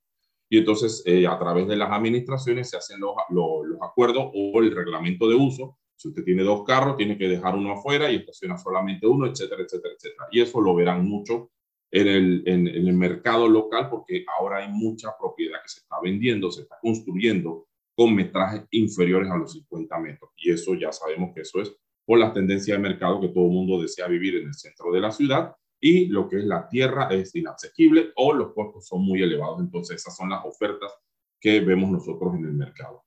Y 0.49 0.57
entonces 0.57 1.01
eh, 1.05 1.25
a 1.25 1.39
través 1.39 1.67
de 1.67 1.77
las 1.77 1.91
administraciones 1.91 2.69
se 2.69 2.77
hacen 2.77 2.99
los, 2.99 3.13
los 3.29 3.81
acuerdos 3.81 4.31
o 4.33 4.59
el 4.59 4.75
reglamento 4.75 5.29
de 5.29 5.35
uso 5.35 5.77
si 6.01 6.09
usted 6.09 6.23
tiene 6.23 6.41
dos 6.41 6.63
carros, 6.63 6.97
tiene 6.97 7.17
que 7.17 7.27
dejar 7.27 7.55
uno 7.55 7.73
afuera 7.73 8.11
y 8.11 8.15
estaciona 8.15 8.57
solamente 8.57 9.05
uno, 9.05 9.27
etcétera, 9.27 9.61
etcétera, 9.61 9.93
etcétera. 9.93 10.27
Y 10.31 10.41
eso 10.41 10.59
lo 10.59 10.73
verán 10.73 11.07
mucho 11.07 11.51
en 11.91 12.07
el, 12.07 12.43
en, 12.47 12.67
el 12.67 12.93
mercado 12.93 13.47
local 13.47 13.89
porque 13.89 14.25
ahora 14.39 14.57
hay 14.57 14.71
mucha 14.71 15.15
propiedad 15.19 15.61
que 15.61 15.69
se 15.69 15.81
está 15.81 15.97
vendiendo, 16.01 16.49
se 16.49 16.63
está 16.63 16.77
construyendo 16.81 17.67
con 17.93 18.15
metrajes 18.15 18.63
inferiores 18.71 19.29
a 19.29 19.37
los 19.37 19.51
50 19.53 19.99
metros. 19.99 20.31
Y 20.37 20.51
eso 20.51 20.73
ya 20.73 20.91
sabemos 20.91 21.35
que 21.35 21.41
eso 21.41 21.61
es 21.61 21.71
por 22.03 22.17
la 22.17 22.33
tendencia 22.33 22.73
de 22.73 22.81
mercado 22.81 23.21
que 23.21 23.27
todo 23.27 23.45
el 23.45 23.51
mundo 23.51 23.79
desea 23.79 24.07
vivir 24.07 24.37
en 24.37 24.47
el 24.47 24.53
centro 24.55 24.91
de 24.91 25.01
la 25.01 25.11
ciudad 25.11 25.55
y 25.79 26.07
lo 26.07 26.27
que 26.27 26.37
es 26.37 26.45
la 26.45 26.67
tierra 26.67 27.09
es 27.11 27.35
inaccesible 27.35 28.11
o 28.15 28.33
los 28.33 28.53
costos 28.53 28.87
son 28.87 29.05
muy 29.05 29.21
elevados. 29.21 29.59
Entonces 29.59 29.97
esas 29.97 30.15
son 30.15 30.29
las 30.29 30.43
ofertas 30.45 30.91
que 31.39 31.59
vemos 31.59 31.91
nosotros 31.91 32.33
en 32.33 32.45
el 32.45 32.53
mercado. 32.53 33.03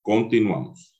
Continuamos. 0.00 0.95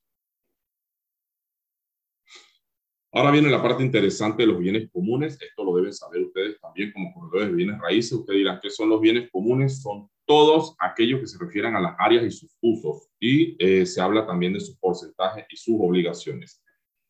Ahora 3.17 3.31
viene 3.31 3.49
la 3.49 3.63
parte 3.63 3.83
interesante 3.83 4.43
de 4.43 4.49
los 4.49 4.59
bienes 4.59 4.91
comunes. 4.93 5.39
Esto 5.41 5.65
lo 5.65 5.75
deben 5.75 5.95
saber 5.95 6.21
ustedes 6.21 6.61
también 6.61 6.93
como 6.93 7.15
corredores 7.15 7.49
de 7.49 7.55
bienes 7.55 7.81
raíces. 7.81 8.13
Ustedes 8.13 8.41
dirán, 8.41 8.61
¿qué 8.63 8.69
son 8.69 8.91
los 8.91 9.01
bienes 9.01 9.31
comunes? 9.31 9.81
Son 9.81 10.11
todos 10.27 10.77
aquellos 10.79 11.21
que 11.21 11.27
se 11.27 11.39
refieran 11.39 11.75
a 11.77 11.81
las 11.81 11.97
áreas 11.99 12.25
y 12.27 12.31
sus 12.31 12.55
usos. 12.61 13.09
Y 13.19 13.57
eh, 13.59 13.87
se 13.87 14.03
habla 14.03 14.27
también 14.27 14.53
de 14.53 14.61
sus 14.61 14.77
porcentajes 14.77 15.47
y 15.49 15.57
sus 15.57 15.77
obligaciones. 15.79 16.63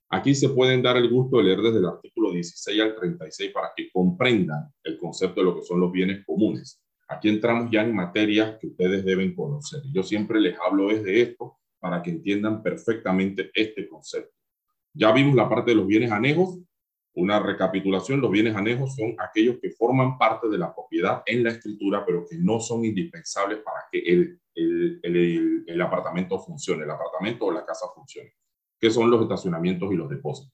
Aquí 0.08 0.32
se 0.36 0.48
pueden 0.50 0.80
dar 0.80 0.96
el 0.96 1.10
gusto 1.10 1.38
de 1.38 1.42
leer 1.42 1.60
desde 1.60 1.78
el 1.78 1.86
artículo 1.86 2.30
16 2.30 2.80
al 2.82 2.94
36 2.94 3.50
para 3.50 3.72
que 3.76 3.90
comprendan 3.90 4.72
el 4.84 4.98
concepto 4.98 5.40
de 5.40 5.46
lo 5.46 5.56
que 5.56 5.64
son 5.64 5.80
los 5.80 5.90
bienes 5.90 6.24
comunes. 6.24 6.80
Aquí 7.08 7.28
entramos 7.28 7.68
ya 7.72 7.82
en 7.82 7.92
materias 7.92 8.58
que 8.60 8.68
ustedes 8.68 9.04
deben 9.04 9.34
conocer. 9.34 9.80
Yo 9.92 10.04
siempre 10.04 10.40
les 10.40 10.56
hablo 10.56 10.86
desde 10.86 11.20
esto 11.20 11.58
para 11.80 12.00
que 12.00 12.10
entiendan 12.10 12.62
perfectamente 12.62 13.50
este 13.52 13.88
concepto. 13.88 14.35
Ya 14.96 15.12
vimos 15.12 15.34
la 15.34 15.48
parte 15.48 15.72
de 15.72 15.76
los 15.76 15.86
bienes 15.86 16.10
anejos. 16.10 16.58
Una 17.14 17.38
recapitulación, 17.38 18.20
los 18.20 18.30
bienes 18.30 18.56
anejos 18.56 18.94
son 18.94 19.14
aquellos 19.18 19.58
que 19.60 19.70
forman 19.70 20.18
parte 20.18 20.48
de 20.48 20.58
la 20.58 20.74
propiedad 20.74 21.22
en 21.26 21.44
la 21.44 21.50
escritura, 21.50 22.04
pero 22.04 22.26
que 22.28 22.36
no 22.38 22.60
son 22.60 22.84
indispensables 22.84 23.60
para 23.60 23.84
que 23.90 23.98
el, 24.00 24.40
el, 24.54 25.00
el, 25.02 25.64
el 25.66 25.80
apartamento 25.80 26.38
funcione, 26.38 26.84
el 26.84 26.90
apartamento 26.90 27.46
o 27.46 27.52
la 27.52 27.64
casa 27.64 27.86
funcione, 27.94 28.32
que 28.78 28.90
son 28.90 29.10
los 29.10 29.22
estacionamientos 29.22 29.92
y 29.92 29.96
los 29.96 30.08
depósitos. 30.08 30.52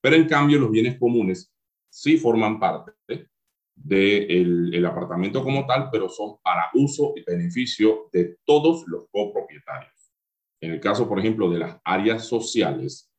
Pero 0.00 0.16
en 0.16 0.28
cambio, 0.28 0.58
los 0.58 0.70
bienes 0.70 0.98
comunes 0.98 1.52
sí 1.88 2.16
forman 2.18 2.58
parte 2.60 2.92
del 3.74 4.74
el 4.74 4.86
apartamento 4.86 5.42
como 5.42 5.66
tal, 5.66 5.88
pero 5.90 6.08
son 6.08 6.36
para 6.42 6.70
uso 6.74 7.12
y 7.16 7.22
beneficio 7.24 8.08
de 8.12 8.38
todos 8.44 8.84
los 8.86 9.06
copropietarios. 9.10 10.12
En 10.60 10.72
el 10.72 10.80
caso, 10.80 11.08
por 11.08 11.18
ejemplo, 11.18 11.50
de 11.50 11.58
las 11.58 11.80
áreas 11.84 12.26
sociales, 12.26 13.10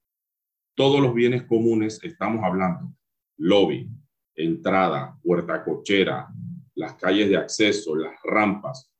todos 0.78 1.02
los 1.02 1.16
bienes 1.16 1.42
comunes, 1.42 2.00
estamos 2.04 2.44
hablando, 2.46 2.94
lobby, 3.38 3.90
entrada, 4.36 5.18
puerta 5.24 5.63
cochera, 5.63 6.28
las 6.76 6.94
calles 6.94 7.30
de 7.30 7.38
acceso, 7.38 7.96
las 7.96 8.13
rampas, 8.24 8.94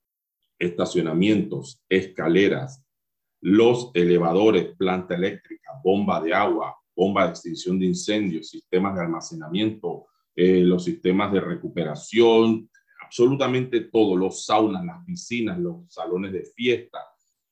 estacionamientos, 0.58 1.80
escaleras, 1.88 2.84
los 3.42 3.92
elevadores, 3.94 4.76
planta 4.76 5.14
eléctrica, 5.14 5.70
bomba 5.84 6.20
de 6.20 6.34
agua, 6.34 6.76
bomba 6.96 7.26
de 7.26 7.30
extinción 7.30 7.78
de 7.78 7.86
incendios, 7.86 8.50
sistemas 8.50 8.96
de 8.96 9.02
almacenamiento, 9.02 10.08
eh, 10.36 10.62
los 10.62 10.84
sistemas 10.84 11.32
de 11.32 11.42
recuperación, 11.42 12.72
absolutamente 13.04 13.82
todo, 13.82 14.16
los 14.16 14.46
saunas, 14.46 14.84
las 14.84 15.06
piscinas, 15.06 15.60
los 15.60 15.94
salones 15.94 16.34
de 16.34 16.44
fiesta, 16.44 16.98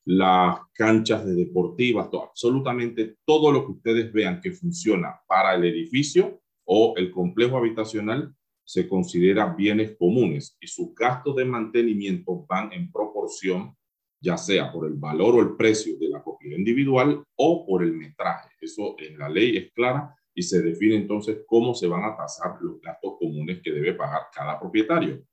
las 0.06 0.60
canchas 0.74 1.26
de 1.26 1.34
deportivas, 1.34 2.10
todo, 2.12 2.26
absolutamente 2.26 3.18
todo 3.26 3.52
lo 3.52 3.66
que 3.66 3.72
ustedes 3.72 4.14
vean 4.14 4.40
que 4.40 4.52
funciona 4.52 5.20
para 5.28 5.56
el 5.56 5.66
edificio 5.66 6.42
o 6.64 6.94
el 6.96 7.12
complejo 7.12 7.58
habitacional 7.58 8.34
se 8.64 8.88
considera 8.88 9.54
bienes 9.54 9.96
comunes 9.98 10.58
y 10.60 10.68
sus 10.68 10.94
gastos 10.96 11.36
de 11.36 11.46
mantenimiento 11.46 12.46
van 12.48 12.72
en 12.74 12.92
proporción, 12.92 13.76
ya 14.20 14.38
sea 14.38 14.72
por 14.72 14.88
el 14.88 14.94
valor 14.94 15.36
o 15.36 15.42
el 15.42 15.56
precio 15.56 15.98
de 16.00 16.10
la 16.10 16.24
propiedad 16.24 16.58
individual 16.58 17.24
o 17.36 17.66
por 17.66 17.84
el 17.84 17.94
metraje. 17.94 18.50
Eso 18.62 18.96
en 19.00 19.18
la 19.18 19.30
ley 19.30 19.58
es 19.58 19.72
clara 19.74 20.16
y 20.34 20.42
se 20.42 20.62
define 20.62 20.96
entonces 20.96 21.44
cómo 21.48 21.74
se 21.74 21.88
van 21.88 22.04
a 22.04 22.16
tasar 22.16 22.58
los 22.62 22.82
gastos 22.82 23.14
comunes 23.20 23.62
que 23.64 23.72
debe 23.72 23.94
pagar 23.94 24.24
cada 24.34 24.60
propietario. 24.60 25.24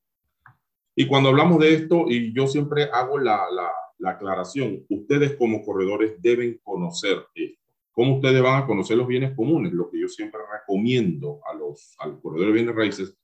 Y 0.95 1.07
cuando 1.07 1.31
hablamos 1.31 1.59
de 1.59 1.75
esto, 1.75 2.05
y 2.07 2.35
yo 2.35 2.47
siempre 2.47 2.85
hago 2.85 3.19
la, 3.19 3.51
la 3.51 3.71
la 4.03 4.11
aclaración, 4.11 4.85
ustedes 4.89 5.37
como 5.37 5.65
corredores 5.65 6.21
deben 6.21 6.59
conocer 6.65 7.25
esto. 7.35 7.63
¿Cómo 7.93 8.17
ustedes 8.17 8.43
van 8.43 8.63
a 8.63 8.67
conocer 8.67 8.97
los 8.97 9.07
bienes 9.07 9.37
comunes? 9.37 9.73
Lo 9.73 9.89
que 9.91 10.01
yo 10.01 10.09
siempre 10.09 10.41
recomiendo 10.51 11.41
a 11.47 11.55
los, 11.55 11.95
al 11.99 12.21
corredor 12.21 12.49
de 12.49 12.53
bienes 12.53 12.75
raíces 12.75 13.17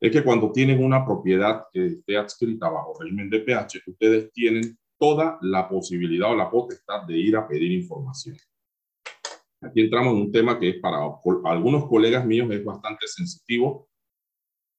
es 0.00 0.10
que 0.10 0.24
cuando 0.24 0.50
tienen 0.50 0.82
una 0.82 1.04
propiedad 1.04 1.64
que 1.72 1.86
esté 1.86 2.16
adscrita 2.16 2.70
bajo 2.70 2.98
régimen 2.98 3.28
de 3.28 3.40
PH, 3.40 3.82
ustedes 3.86 4.32
tienen 4.32 4.78
toda 4.98 5.38
la 5.42 5.68
posibilidad 5.68 6.30
o 6.30 6.36
la 6.36 6.50
potestad 6.50 7.02
de 7.02 7.18
ir 7.18 7.36
a 7.36 7.46
pedir 7.46 7.72
información. 7.72 8.36
Aquí 9.60 9.82
entramos 9.82 10.14
en 10.14 10.20
un 10.20 10.32
tema 10.32 10.58
que 10.58 10.74
para 10.74 10.98
algunos 11.44 11.86
colegas 11.86 12.24
míos 12.24 12.48
es 12.50 12.64
bastante 12.64 13.06
sensitivo, 13.08 13.88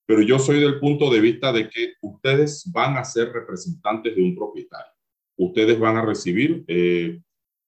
pero 0.08 0.22
yo 0.22 0.40
soy 0.40 0.60
del 0.60 0.80
punto 0.80 1.12
de 1.12 1.20
vista 1.20 1.52
de 1.52 1.70
que 1.70 1.94
ustedes 2.02 2.72
van 2.72 2.98
a 2.98 3.04
ser 3.04 3.32
representantes 3.32 4.16
de 4.16 4.24
un 4.24 4.36
propietario 4.36 4.95
ustedes 5.38 5.80
van 5.80 5.98
a 5.98 6.06
recibir. 6.06 6.64
Eh, 6.68 7.20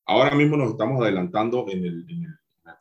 ahora 0.05 0.35
mismo 0.35 0.57
nos 0.57 0.71
estamos 0.71 1.01
adelantando 1.01 1.65
en 1.69 1.85
el, 1.85 2.05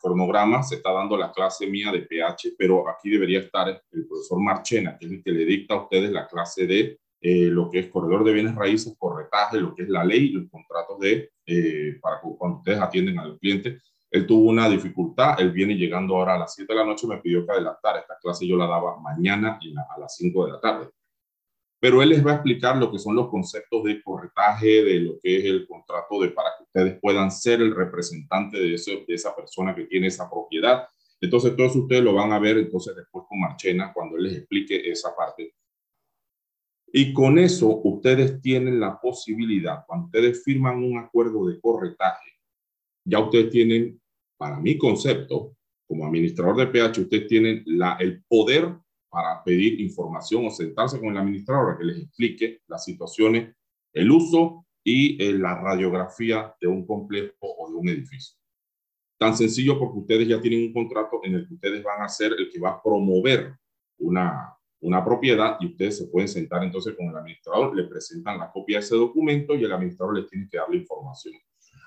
cronograma, 0.01 0.61
se 0.63 0.75
está 0.75 0.91
dando 0.91 1.17
la 1.17 1.31
clase 1.31 1.65
mía 1.65 1.91
de 1.91 2.01
PH, 2.01 2.53
pero 2.57 2.87
aquí 2.87 3.09
debería 3.09 3.39
estar 3.39 3.67
el 3.69 4.07
profesor 4.07 4.39
Marchena, 4.39 4.97
que 4.97 5.05
es 5.05 5.11
el 5.11 5.23
que 5.23 5.31
le 5.31 5.45
dicta 5.45 5.73
a 5.73 5.83
ustedes 5.83 6.11
la 6.11 6.27
clase 6.27 6.67
de 6.67 6.99
eh, 7.19 7.47
lo 7.47 7.69
que 7.69 7.79
es 7.79 7.87
corredor 7.87 8.23
de 8.23 8.33
bienes 8.33 8.53
raíces, 8.53 8.95
corretaje, 8.97 9.59
lo 9.59 9.73
que 9.73 9.83
es 9.83 9.89
la 9.89 10.03
ley, 10.03 10.29
los 10.29 10.49
contratos 10.51 10.99
de, 10.99 11.31
eh, 11.45 11.97
para 11.99 12.19
cuando 12.21 12.57
ustedes 12.57 12.79
atienden 12.79 13.17
al 13.17 13.39
cliente. 13.39 13.79
Él 14.11 14.27
tuvo 14.27 14.49
una 14.49 14.69
dificultad, 14.69 15.39
él 15.39 15.51
viene 15.51 15.75
llegando 15.75 16.15
ahora 16.15 16.35
a 16.35 16.39
las 16.39 16.53
7 16.53 16.71
de 16.71 16.79
la 16.79 16.85
noche, 16.85 17.07
me 17.07 17.17
pidió 17.17 17.45
que 17.45 17.53
adelantara. 17.53 17.99
Esta 17.99 18.17
clase 18.21 18.47
yo 18.47 18.55
la 18.55 18.67
daba 18.67 18.99
mañana 18.99 19.57
a 19.89 19.99
las 19.99 20.15
5 20.15 20.45
de 20.45 20.51
la 20.51 20.59
tarde 20.59 20.89
pero 21.79 22.01
él 22.01 22.09
les 22.09 22.25
va 22.25 22.31
a 22.31 22.35
explicar 22.35 22.77
lo 22.77 22.91
que 22.91 22.97
son 22.97 23.15
los 23.15 23.29
conceptos 23.29 23.83
de 23.83 24.01
corretaje, 24.01 24.83
de 24.83 24.99
lo 24.99 25.19
que 25.19 25.37
es 25.37 25.45
el 25.45 25.67
contrato 25.67 26.19
de 26.21 26.29
para 26.29 26.49
que 26.57 26.63
ustedes 26.63 26.99
puedan 26.99 27.31
ser 27.31 27.61
el 27.61 27.75
representante 27.75 28.57
de, 28.57 28.73
eso, 28.73 28.91
de 29.07 29.13
esa 29.13 29.35
persona 29.35 29.75
que 29.75 29.85
tiene 29.85 30.07
esa 30.07 30.29
propiedad. 30.29 30.87
Entonces, 31.21 31.55
todos 31.55 31.75
ustedes 31.75 32.03
lo 32.03 32.13
van 32.13 32.31
a 32.31 32.39
ver 32.39 32.57
entonces 32.57 32.95
después 32.95 33.25
con 33.27 33.39
Marchena 33.39 33.91
cuando 33.93 34.17
él 34.17 34.23
les 34.23 34.37
explique 34.37 34.89
esa 34.89 35.15
parte. 35.15 35.53
Y 36.91 37.13
con 37.13 37.37
eso 37.37 37.81
ustedes 37.83 38.41
tienen 38.41 38.79
la 38.79 38.99
posibilidad, 38.99 39.83
cuando 39.85 40.05
ustedes 40.05 40.43
firman 40.43 40.83
un 40.83 40.97
acuerdo 40.97 41.45
de 41.45 41.59
corretaje, 41.59 42.31
ya 43.05 43.19
ustedes 43.19 43.49
tienen, 43.49 44.01
para 44.37 44.59
mi 44.59 44.77
concepto, 44.77 45.55
como 45.85 46.05
administrador 46.05 46.57
de 46.57 46.67
PH, 46.67 47.01
ustedes 47.01 47.27
tienen 47.27 47.63
la, 47.65 47.97
el 47.99 48.23
poder 48.23 48.73
para 49.09 49.43
pedir 49.43 49.79
información 49.79 50.45
o 50.45 50.49
sentarse 50.49 50.99
con 50.99 51.09
el 51.09 51.17
administrador 51.17 51.77
que 51.77 51.85
les 51.85 51.97
explique 52.03 52.61
las 52.67 52.83
situaciones, 52.83 53.55
el 53.93 54.11
uso 54.11 54.65
y 54.83 55.21
eh, 55.23 55.33
la 55.33 55.55
radiografía 55.55 56.53
de 56.61 56.67
un 56.67 56.85
complejo 56.85 57.35
o 57.41 57.69
de 57.69 57.75
un 57.75 57.89
edificio. 57.89 58.37
Tan 59.17 59.35
sencillo 59.35 59.79
porque 59.79 59.99
ustedes 59.99 60.27
ya 60.27 60.39
tienen 60.39 60.67
un 60.67 60.73
contrato 60.73 61.21
en 61.23 61.35
el 61.35 61.47
que 61.47 61.55
ustedes 61.55 61.83
van 61.83 62.01
a 62.03 62.09
ser 62.09 62.33
el 62.37 62.49
que 62.51 62.59
va 62.59 62.71
a 62.71 62.81
promover 62.81 63.55
una, 63.97 64.53
una 64.81 65.03
propiedad 65.03 65.57
y 65.59 65.67
ustedes 65.67 65.97
se 65.97 66.07
pueden 66.07 66.27
sentar 66.27 66.63
entonces 66.63 66.95
con 66.95 67.07
el 67.07 67.15
administrador, 67.15 67.75
le 67.75 67.85
presentan 67.85 68.37
la 68.37 68.51
copia 68.51 68.77
de 68.77 68.85
ese 68.85 68.95
documento 68.95 69.55
y 69.55 69.63
el 69.63 69.71
administrador 69.71 70.19
les 70.19 70.29
tiene 70.29 70.47
que 70.49 70.57
dar 70.57 70.69
la 70.69 70.75
información. 70.75 71.33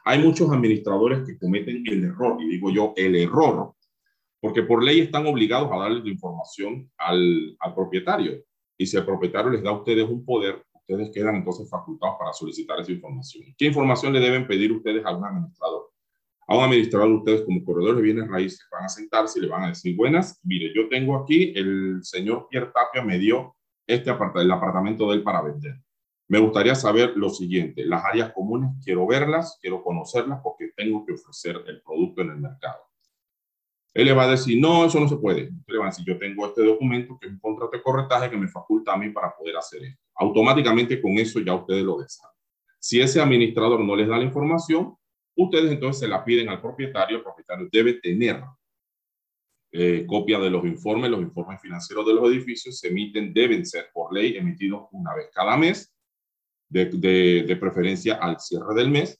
Hay 0.05 0.19
muchos 0.23 0.51
administradores 0.51 1.21
que 1.27 1.39
cometen 1.39 1.85
el 1.87 2.05
error, 2.05 2.41
y 2.41 2.49
digo 2.49 2.71
yo, 2.71 2.95
el 2.97 3.15
error 3.17 3.75
porque 4.41 4.63
por 4.63 4.83
ley 4.83 5.01
están 5.01 5.27
obligados 5.27 5.71
a 5.71 5.77
darle 5.77 6.01
la 6.03 6.09
información 6.09 6.91
al, 6.97 7.57
propietario. 7.75 8.43
Y 8.79 8.87
si 8.87 8.97
el 8.97 9.05
propietario 9.05 9.51
les 9.51 9.63
da 9.63 9.71
a 9.71 9.75
ustedes 9.79 10.09
un 10.09 10.25
poder, 10.25 10.65
ustedes 10.75 11.11
quedan 11.13 11.37
entonces 11.37 11.69
facultados 11.69 12.17
para 12.19 12.33
solicitar 12.33 12.81
esa 12.81 12.91
información. 12.91 13.45
¿Qué 13.57 13.67
información 13.67 14.13
le 14.13 14.21
deben 14.21 14.47
pedir 14.47 14.73
ustedes 14.73 15.05
a 15.05 15.15
un 15.15 15.25
administrador? 15.25 15.91
A 16.47 16.57
un 16.57 16.65
administrador, 16.65 17.11
ustedes 17.11 17.43
como 17.43 17.63
corredores 17.65 17.97
de 17.97 18.03
bienes 18.03 18.29
raíces 18.29 18.67
van 18.73 18.85
a 18.85 18.89
sentarse 18.89 19.39
y 19.39 19.43
le 19.43 19.49
van 19.49 19.65
a 19.65 19.69
decir, 19.69 19.95
buenas, 19.95 20.41
mire, 20.43 20.73
yo 20.75 20.89
tengo 20.89 21.17
aquí, 21.17 21.53
el 21.55 22.01
señor 22.03 22.49
Pierre 22.51 22.73
Tapia 22.75 23.03
me 23.03 23.19
dio 23.19 23.55
este 23.87 24.11
apartamento, 24.11 24.41
el 24.41 24.51
apartamento 24.51 25.11
de 25.11 25.17
él 25.17 25.23
para 25.23 25.43
vender. 25.43 25.75
Me 26.29 26.39
gustaría 26.39 26.75
saber 26.75 27.13
lo 27.17 27.29
siguiente, 27.29 27.85
las 27.85 28.05
áreas 28.05 28.33
comunes, 28.33 28.71
quiero 28.85 29.07
verlas, 29.07 29.59
quiero 29.61 29.83
conocerlas 29.83 30.41
porque 30.43 30.71
tengo 30.77 31.05
que 31.05 31.13
ofrecer 31.13 31.63
el 31.67 31.83
producto 31.83 32.23
en 32.23 32.31
el 32.31 32.37
mercado. 32.37 32.90
Él 33.93 34.07
le 34.07 34.13
va 34.13 34.25
a 34.25 34.31
decir, 34.31 34.61
no, 34.61 34.85
eso 34.85 35.01
no 35.01 35.09
se 35.09 35.17
puede. 35.17 35.43
Él 35.43 35.63
le 35.67 35.79
va 35.79 35.87
a 35.87 35.89
decir, 35.89 36.05
yo 36.07 36.19
tengo 36.19 36.47
este 36.47 36.65
documento 36.65 37.19
que 37.21 37.27
es 37.27 37.33
un 37.33 37.41
contrato 37.41 37.77
de 37.77 37.83
corretaje 37.83 38.31
que 38.31 38.37
me 38.37 38.49
faculta 38.49 38.93
a 38.93 38.97
mí 38.97 39.11
para 39.11 39.35
poder 39.35 39.57
hacer 39.57 39.83
esto. 39.83 40.01
Automáticamente 40.15 41.01
con 41.01 41.13
eso 41.19 41.41
ya 41.41 41.55
ustedes 41.55 41.83
lo 41.83 41.99
desean. 41.99 42.31
Si 42.79 43.01
ese 43.01 43.21
administrador 43.21 43.81
no 43.81 43.97
les 43.97 44.09
da 44.09 44.17
la 44.17 44.25
información, 44.25 44.97
ustedes 45.37 45.73
entonces 45.73 46.01
se 46.01 46.09
la 46.09 46.25
piden 46.25 46.49
al 46.49 46.61
propietario. 46.61 47.19
El 47.19 47.23
propietario 47.23 47.69
debe 47.71 47.95
tener 47.95 48.43
eh, 49.73 50.05
copia 50.07 50.39
de 50.39 50.51
los 50.51 50.65
informes, 50.65 51.11
los 51.11 51.21
informes 51.21 51.61
financieros 51.61 52.07
de 52.07 52.15
los 52.15 52.29
edificios 52.31 52.79
se 52.79 52.89
emiten, 52.89 53.33
deben 53.33 53.67
ser 53.67 53.91
por 53.93 54.13
ley 54.13 54.37
emitidos 54.37 54.89
una 54.93 55.15
vez 55.15 55.29
cada 55.33 55.57
mes, 55.57 55.95
de, 56.69 56.87
de, 56.87 57.45
de 57.47 57.57
preferencia 57.57 58.15
al 58.15 58.39
cierre 58.41 58.75
del 58.75 58.91
mes, 58.91 59.20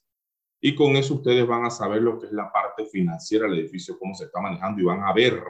y 0.61 0.75
con 0.75 0.95
eso 0.95 1.15
ustedes 1.15 1.45
van 1.47 1.65
a 1.65 1.71
saber 1.71 2.03
lo 2.03 2.19
que 2.19 2.27
es 2.27 2.31
la 2.31 2.51
parte 2.51 2.85
financiera 2.85 3.47
del 3.47 3.59
edificio, 3.59 3.97
cómo 3.97 4.13
se 4.13 4.25
está 4.25 4.39
manejando 4.39 4.79
y 4.79 4.85
van 4.85 5.01
a 5.03 5.11
ver 5.11 5.41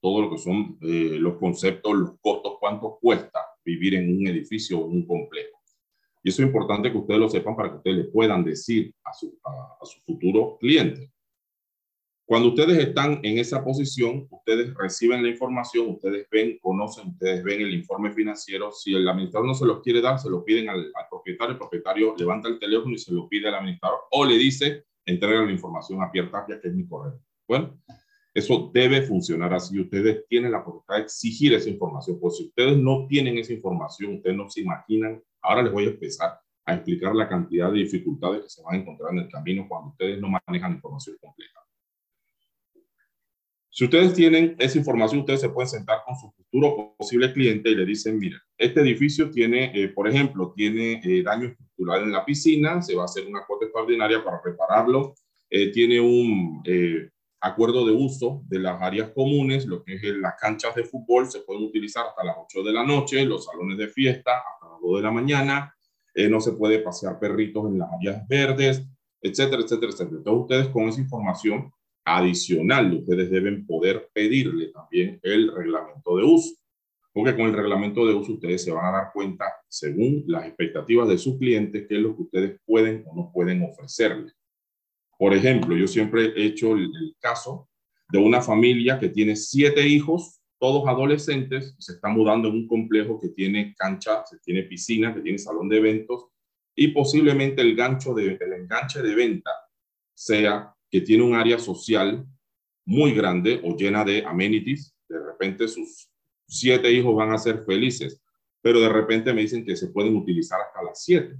todo 0.00 0.20
lo 0.20 0.30
que 0.30 0.38
son 0.38 0.78
eh, 0.82 1.16
los 1.18 1.36
conceptos, 1.36 1.94
los 1.94 2.18
costos, 2.20 2.56
cuánto 2.58 2.98
cuesta 3.00 3.38
vivir 3.64 3.94
en 3.94 4.18
un 4.18 4.26
edificio 4.26 4.80
o 4.80 4.86
un 4.86 5.06
complejo. 5.06 5.60
Y 6.24 6.30
eso 6.30 6.42
es 6.42 6.48
importante 6.48 6.90
que 6.90 6.98
ustedes 6.98 7.20
lo 7.20 7.28
sepan 7.28 7.54
para 7.54 7.70
que 7.70 7.76
ustedes 7.76 7.96
le 7.98 8.04
puedan 8.04 8.44
decir 8.44 8.92
a 9.04 9.12
su, 9.12 9.38
a, 9.44 9.78
a 9.80 9.86
su 9.86 10.00
futuro 10.00 10.58
cliente. 10.58 11.12
Cuando 12.24 12.48
ustedes 12.48 12.78
están 12.78 13.20
en 13.22 13.38
esa 13.38 13.64
posición, 13.64 14.26
ustedes 14.30 14.72
reciben 14.74 15.22
la 15.22 15.28
información, 15.28 15.90
ustedes 15.90 16.26
ven, 16.30 16.58
conocen, 16.62 17.08
ustedes 17.08 17.42
ven 17.42 17.60
el 17.60 17.74
informe 17.74 18.12
financiero. 18.12 18.70
Si 18.72 18.94
el 18.94 19.06
administrador 19.06 19.46
no 19.46 19.54
se 19.54 19.66
los 19.66 19.82
quiere 19.82 20.00
dar, 20.00 20.18
se 20.18 20.30
lo 20.30 20.44
piden 20.44 20.68
al, 20.68 20.78
al 20.78 21.06
propietario. 21.10 21.52
El 21.52 21.58
propietario 21.58 22.14
levanta 22.16 22.48
el 22.48 22.58
teléfono 22.58 22.94
y 22.94 22.98
se 22.98 23.12
lo 23.12 23.28
pide 23.28 23.48
al 23.48 23.56
administrador 23.56 23.98
o 24.12 24.24
le 24.24 24.38
dice, 24.38 24.84
entrega 25.04 25.44
la 25.44 25.52
información 25.52 26.02
a 26.02 26.10
Pierre 26.10 26.30
Tapia, 26.30 26.60
que 26.60 26.68
es 26.68 26.74
mi 26.74 26.86
correo. 26.86 27.20
Bueno, 27.46 27.76
eso 28.34 28.70
debe 28.72 29.02
funcionar 29.02 29.52
así. 29.52 29.78
Ustedes 29.78 30.24
tienen 30.26 30.52
la 30.52 30.64
potestad 30.64 30.96
de 30.96 31.02
exigir 31.02 31.52
esa 31.52 31.68
información. 31.68 32.18
Pues 32.18 32.38
si 32.38 32.46
ustedes 32.46 32.78
no 32.78 33.06
tienen 33.06 33.36
esa 33.36 33.52
información, 33.52 34.14
ustedes 34.14 34.36
no 34.36 34.48
se 34.48 34.62
imaginan. 34.62 35.22
Ahora 35.42 35.62
les 35.62 35.72
voy 35.72 35.84
a 35.84 35.90
empezar 35.90 36.38
a 36.64 36.74
explicar 36.74 37.14
la 37.14 37.28
cantidad 37.28 37.70
de 37.70 37.80
dificultades 37.80 38.44
que 38.44 38.48
se 38.48 38.62
van 38.62 38.76
a 38.76 38.78
encontrar 38.78 39.12
en 39.12 39.18
el 39.18 39.28
camino 39.28 39.66
cuando 39.68 39.90
ustedes 39.90 40.20
no 40.20 40.28
manejan 40.28 40.72
información 40.72 41.16
completa. 41.20 41.60
Si 43.74 43.84
ustedes 43.84 44.12
tienen 44.12 44.54
esa 44.58 44.76
información, 44.76 45.20
ustedes 45.20 45.40
se 45.40 45.48
pueden 45.48 45.68
sentar 45.68 46.02
con 46.04 46.14
su 46.14 46.30
futuro 46.30 46.94
posible 46.98 47.32
cliente 47.32 47.70
y 47.70 47.74
le 47.74 47.86
dicen, 47.86 48.18
mira, 48.18 48.38
este 48.58 48.82
edificio 48.82 49.30
tiene, 49.30 49.72
eh, 49.74 49.88
por 49.88 50.06
ejemplo, 50.06 50.52
tiene 50.54 51.00
eh, 51.02 51.22
daño 51.22 51.48
estructural 51.48 52.02
en 52.02 52.12
la 52.12 52.22
piscina, 52.22 52.82
se 52.82 52.94
va 52.94 53.02
a 53.02 53.04
hacer 53.06 53.26
una 53.26 53.46
cuota 53.46 53.64
extraordinaria 53.64 54.22
para 54.22 54.42
repararlo, 54.44 55.14
eh, 55.48 55.70
tiene 55.72 56.00
un 56.00 56.62
eh, 56.66 57.10
acuerdo 57.40 57.84
de 57.84 57.92
uso 57.92 58.42
de 58.46 58.58
las 58.58 58.80
áreas 58.80 59.10
comunes, 59.10 59.66
lo 59.66 59.82
que 59.82 59.96
es 59.96 60.02
las 60.02 60.34
canchas 60.40 60.74
de 60.74 60.84
fútbol 60.84 61.30
se 61.30 61.40
pueden 61.40 61.64
utilizar 61.64 62.06
hasta 62.06 62.24
las 62.24 62.36
8 62.38 62.62
de 62.62 62.72
la 62.72 62.84
noche, 62.84 63.24
los 63.24 63.44
salones 63.44 63.76
de 63.76 63.88
fiesta 63.88 64.32
hasta 64.36 64.72
las 64.72 64.80
2 64.80 64.96
de 64.96 65.02
la 65.02 65.10
mañana, 65.10 65.74
eh, 66.14 66.28
no 66.28 66.40
se 66.40 66.52
puede 66.52 66.78
pasear 66.78 67.18
perritos 67.18 67.66
en 67.70 67.78
las 67.78 67.88
áreas 67.92 68.26
verdes, 68.28 68.86
etcétera, 69.20 69.62
etcétera, 69.62 69.92
etcétera. 69.92 70.16
Entonces 70.18 70.40
ustedes 70.42 70.68
con 70.68 70.88
esa 70.88 71.00
información 71.00 71.72
adicional, 72.04 72.92
ustedes 72.94 73.30
deben 73.30 73.66
poder 73.66 74.10
pedirle 74.12 74.68
también 74.68 75.20
el 75.22 75.54
reglamento 75.54 76.16
de 76.16 76.24
uso, 76.24 76.56
porque 77.12 77.36
con 77.36 77.46
el 77.46 77.52
reglamento 77.52 78.06
de 78.06 78.14
uso 78.14 78.32
ustedes 78.32 78.64
se 78.64 78.72
van 78.72 78.86
a 78.86 78.98
dar 78.98 79.12
cuenta, 79.12 79.44
según 79.68 80.24
las 80.26 80.46
expectativas 80.46 81.08
de 81.08 81.18
sus 81.18 81.38
clientes, 81.38 81.86
qué 81.88 81.96
es 81.96 82.00
lo 82.00 82.16
que 82.16 82.22
ustedes 82.22 82.60
pueden 82.64 83.04
o 83.06 83.14
no 83.14 83.30
pueden 83.32 83.62
ofrecerle. 83.62 84.32
Por 85.18 85.34
ejemplo, 85.34 85.76
yo 85.76 85.86
siempre 85.86 86.32
he 86.36 86.46
hecho 86.46 86.74
el, 86.74 87.14
caso 87.20 87.68
de 88.08 88.18
una 88.18 88.42
familia 88.42 88.98
que 88.98 89.08
tiene 89.08 89.36
siete 89.36 89.86
hijos, 89.86 90.40
todos 90.58 90.86
adolescentes, 90.88 91.74
se 91.78 91.92
está 91.92 92.08
mudando 92.08 92.48
en 92.48 92.54
un 92.54 92.68
complejo 92.68 93.20
que 93.20 93.28
tiene 93.28 93.74
cancha, 93.78 94.24
se 94.26 94.38
tiene 94.40 94.64
piscina, 94.64 95.14
que 95.14 95.20
tiene 95.20 95.38
salón 95.38 95.68
de 95.68 95.78
eventos 95.78 96.26
y 96.74 96.88
posiblemente 96.88 97.62
el 97.62 97.76
gancho 97.76 98.14
de, 98.14 98.38
el 98.40 98.52
enganche 98.52 99.02
de 99.02 99.14
venta 99.14 99.50
sea 100.14 100.74
que 100.92 101.00
tiene 101.00 101.24
un 101.24 101.34
área 101.34 101.58
social 101.58 102.24
muy 102.84 103.14
grande 103.14 103.60
o 103.64 103.74
llena 103.74 104.04
de 104.04 104.24
amenities. 104.26 104.94
De 105.08 105.18
repente 105.18 105.66
sus 105.66 106.10
siete 106.46 106.92
hijos 106.92 107.16
van 107.16 107.32
a 107.32 107.38
ser 107.38 107.64
felices, 107.64 108.22
pero 108.60 108.78
de 108.78 108.90
repente 108.90 109.32
me 109.32 109.40
dicen 109.40 109.64
que 109.64 109.74
se 109.74 109.88
pueden 109.88 110.14
utilizar 110.14 110.60
hasta 110.60 110.82
las 110.82 111.02
siete. 111.02 111.38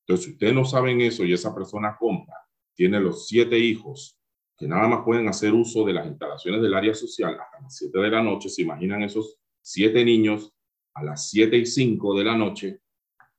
Entonces, 0.00 0.26
si 0.26 0.32
ustedes 0.32 0.54
no 0.54 0.64
saben 0.64 1.00
eso 1.02 1.24
y 1.24 1.32
esa 1.34 1.54
persona 1.54 1.96
compra 1.98 2.34
tiene 2.74 3.00
los 3.00 3.26
siete 3.26 3.58
hijos 3.58 4.18
que 4.56 4.68
nada 4.68 4.88
más 4.88 5.04
pueden 5.04 5.28
hacer 5.28 5.52
uso 5.52 5.84
de 5.84 5.92
las 5.92 6.06
instalaciones 6.06 6.62
del 6.62 6.74
área 6.74 6.94
social 6.94 7.38
hasta 7.38 7.60
las 7.60 7.76
siete 7.76 7.98
de 7.98 8.10
la 8.10 8.22
noche, 8.22 8.48
se 8.48 8.62
imaginan 8.62 9.02
esos 9.02 9.38
siete 9.60 10.04
niños 10.04 10.52
a 10.94 11.02
las 11.02 11.28
siete 11.28 11.58
y 11.58 11.66
cinco 11.66 12.16
de 12.16 12.24
la 12.24 12.36
noche 12.36 12.80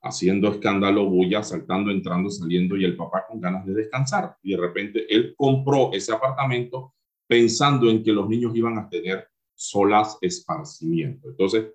haciendo 0.01 0.49
escándalo, 0.49 1.05
bulla, 1.05 1.43
saltando, 1.43 1.91
entrando, 1.91 2.29
saliendo 2.29 2.77
y 2.77 2.85
el 2.85 2.95
papá 2.95 3.25
con 3.27 3.41
ganas 3.41 3.65
de 3.65 3.73
descansar. 3.73 4.35
Y 4.41 4.51
de 4.51 4.57
repente 4.57 5.05
él 5.09 5.33
compró 5.35 5.91
ese 5.93 6.13
apartamento 6.13 6.93
pensando 7.27 7.89
en 7.89 8.03
que 8.03 8.11
los 8.11 8.27
niños 8.29 8.55
iban 8.55 8.77
a 8.77 8.89
tener 8.89 9.27
solas 9.53 10.17
esparcimiento. 10.21 11.29
Entonces, 11.29 11.73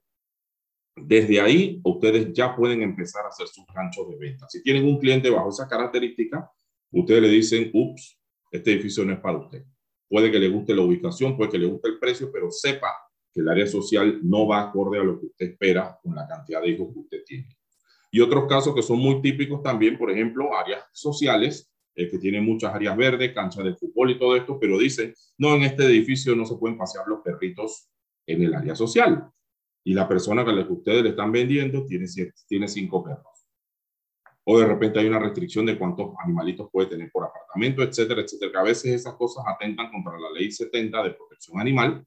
desde 0.97 1.41
ahí 1.41 1.81
ustedes 1.85 2.33
ya 2.33 2.55
pueden 2.55 2.83
empezar 2.83 3.25
a 3.25 3.29
hacer 3.29 3.49
sus 3.49 3.65
ganchos 3.75 4.09
de 4.09 4.17
venta. 4.17 4.49
Si 4.49 4.63
tienen 4.63 4.85
un 4.85 4.99
cliente 4.99 5.31
bajo 5.31 5.49
esa 5.49 5.69
característica, 5.69 6.51
ustedes 6.93 7.23
le 7.23 7.29
dicen, 7.29 7.71
ups, 7.73 8.19
este 8.51 8.73
edificio 8.73 9.05
no 9.05 9.13
es 9.13 9.21
para 9.21 9.39
usted. 9.39 9.65
Puede 10.09 10.31
que 10.31 10.39
le 10.39 10.49
guste 10.49 10.75
la 10.75 10.83
ubicación, 10.83 11.37
puede 11.37 11.51
que 11.51 11.59
le 11.59 11.67
guste 11.67 11.89
el 11.89 11.99
precio, 11.99 12.31
pero 12.31 12.51
sepa 12.51 12.93
que 13.33 13.41
el 13.41 13.49
área 13.49 13.67
social 13.67 14.21
no 14.23 14.47
va 14.47 14.69
acorde 14.69 14.99
a 14.99 15.03
lo 15.03 15.19
que 15.19 15.27
usted 15.27 15.47
espera 15.53 15.99
con 16.03 16.15
la 16.15 16.27
cantidad 16.27 16.61
de 16.61 16.69
hijos 16.69 16.93
que 16.93 17.01
usted 17.01 17.25
tiene. 17.25 17.57
Y 18.13 18.21
otros 18.21 18.47
casos 18.49 18.75
que 18.75 18.83
son 18.83 18.99
muy 18.99 19.21
típicos 19.21 19.63
también, 19.63 19.99
por 19.99 20.11
ejemplo, 20.11 20.57
áreas 20.57 20.85
sociales, 20.93 21.69
eh, 21.97 22.09
que 22.09 22.19
tienen 22.19 22.45
muchas 22.45 22.73
áreas 22.75 22.97
verdes, 22.97 23.33
canchas 23.33 23.65
de 23.65 23.75
fútbol 23.75 24.13
y 24.13 24.19
todo 24.19 24.37
esto, 24.37 24.59
pero 24.61 24.79
dicen, 24.79 25.13
no, 25.39 25.57
en 25.57 25.63
este 25.63 25.85
edificio 25.85 26.37
no 26.37 26.47
se 26.47 26.57
pueden 26.57 26.79
pasear 26.79 27.09
los 27.09 27.21
perritos 27.23 27.89
en 28.27 28.43
el 28.43 28.55
área 28.55 28.77
social. 28.77 29.29
Y 29.85 29.95
la 29.95 30.07
persona 30.07 30.45
que 30.45 30.73
ustedes 30.73 31.03
le 31.03 31.09
están 31.09 31.33
vendiendo 31.33 31.85
tiene, 31.85 32.07
tiene 32.47 32.69
cinco 32.69 33.03
perros 33.03 33.33
o 34.45 34.59
de 34.59 34.67
repente 34.67 34.99
hay 34.99 35.07
una 35.07 35.19
restricción 35.19 35.67
de 35.67 35.79
cuántos 35.79 36.15
animalitos 36.23 36.69
puede 36.71 36.89
tener 36.89 37.11
por 37.13 37.25
apartamento, 37.25 37.83
etcétera, 37.83 38.23
etcétera. 38.23 38.51
Que 38.51 38.59
a 38.59 38.63
veces 38.63 38.93
esas 38.93 39.15
cosas 39.15 39.45
atentan 39.47 39.91
contra 39.91 40.19
la 40.19 40.31
ley 40.31 40.51
70 40.51 41.03
de 41.03 41.11
protección 41.11 41.61
animal. 41.61 42.05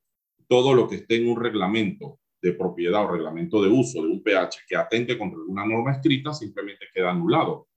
Todo 0.47 0.73
lo 0.73 0.87
que 0.87 0.95
esté 0.95 1.15
en 1.15 1.29
un 1.29 1.41
reglamento 1.41 2.19
de 2.45 2.53
propiedad 2.53 3.03
o 3.03 3.12
reglamento 3.12 3.60
de 3.62 3.69
uso 3.69 4.03
de 4.03 4.08
un 4.08 4.21
PH 4.21 4.60
que 4.67 4.75
atente 4.75 5.17
contra 5.17 5.39
alguna 5.39 5.65
norma 5.65 5.93
escrita 5.93 6.31
simplemente 6.31 6.86
queda 6.93 7.10
anulado. 7.10 7.67